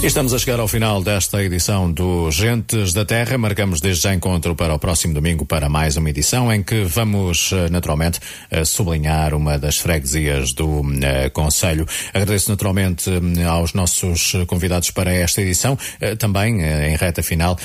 Estamos 0.06 0.36
a 0.36 0.38
chegar 0.38 0.60
ao 0.60 0.68
final 0.68 1.02
desta 1.02 1.44
edição 1.44 1.91
do 1.91 2.30
Gentes 2.30 2.94
da 2.94 3.03
Terra. 3.03 3.40
Marcamos 3.40 3.82
desde 3.82 4.03
já 4.03 4.14
encontro 4.14 4.56
para 4.56 4.72
o 4.72 4.77
próximo 4.77 5.15
domingo 5.15 5.48
para 5.48 5.68
mais 5.68 5.98
uma 5.98 6.07
edição 6.07 6.53
em 6.53 6.61
que 6.61 6.84
vamos, 6.84 7.52
eh, 7.52 7.69
naturalmente, 7.72 8.19
eh, 8.52 8.64
sublinhar 8.64 9.34
uma 9.34 9.57
das 9.57 9.80
freguesias 9.80 10.53
do 10.53 10.84
eh, 11.02 11.32
Conselho. 11.32 11.88
Agradeço 12.14 12.52
naturalmente 12.52 13.10
aos 13.49 13.73
nossos 13.73 14.36
convidados 14.45 14.91
para 14.91 15.11
esta 15.11 15.41
edição. 15.41 15.76
Eh, 15.99 16.15
Também, 16.15 16.61
eh, 16.61 16.91
em 16.91 16.95
reta 16.95 17.23
final, 17.23 17.57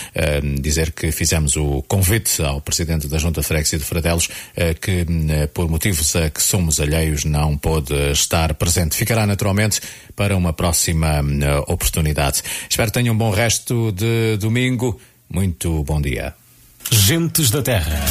dizer 0.61 0.93
que 0.93 1.13
fizemos 1.13 1.57
o 1.57 1.83
convite 1.87 2.43
ao 2.43 2.61
Presidente 2.63 3.07
da 3.07 3.19
Junta 3.19 3.43
Freguesia 3.43 3.79
de 3.79 3.85
Fradelos 3.85 4.29
que, 4.81 5.07
por 5.53 5.69
motivos 5.69 6.17
a 6.17 6.31
que 6.31 6.43
somos 6.43 6.81
alheios, 6.81 7.25
não 7.25 7.57
pôde 7.57 7.95
estar 8.13 8.55
presente. 8.55 8.97
Ficará 8.97 9.27
naturalmente 9.27 9.81
para 10.21 10.37
uma 10.37 10.53
próxima 10.53 11.25
eh, 11.41 11.65
oportunidade. 11.67 12.43
Espero 12.69 12.91
que 12.91 12.99
tenham 12.99 13.15
um 13.15 13.17
bom 13.17 13.31
resto 13.31 13.91
de 13.91 14.37
domingo. 14.37 15.01
Muito 15.33 15.83
bom 15.85 15.99
dia. 15.99 16.35
Gentes 16.91 17.51
da 17.51 17.63
Terra. 17.63 18.05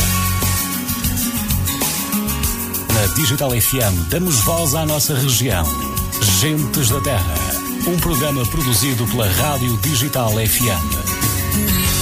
Na 2.96 3.14
Digital 3.14 3.52
FM 3.52 4.10
damos 4.10 4.40
voz 4.40 4.74
à 4.74 4.88
nossa 4.88 5.14
região. 5.14 5.64
Gentes 6.42 6.90
da 6.90 7.00
Terra. 7.00 7.36
Um 7.86 8.00
programa 8.00 8.44
produzido 8.48 9.06
pela 9.06 9.30
Rádio 9.30 9.78
Digital 9.78 10.32
FM. 10.32 11.99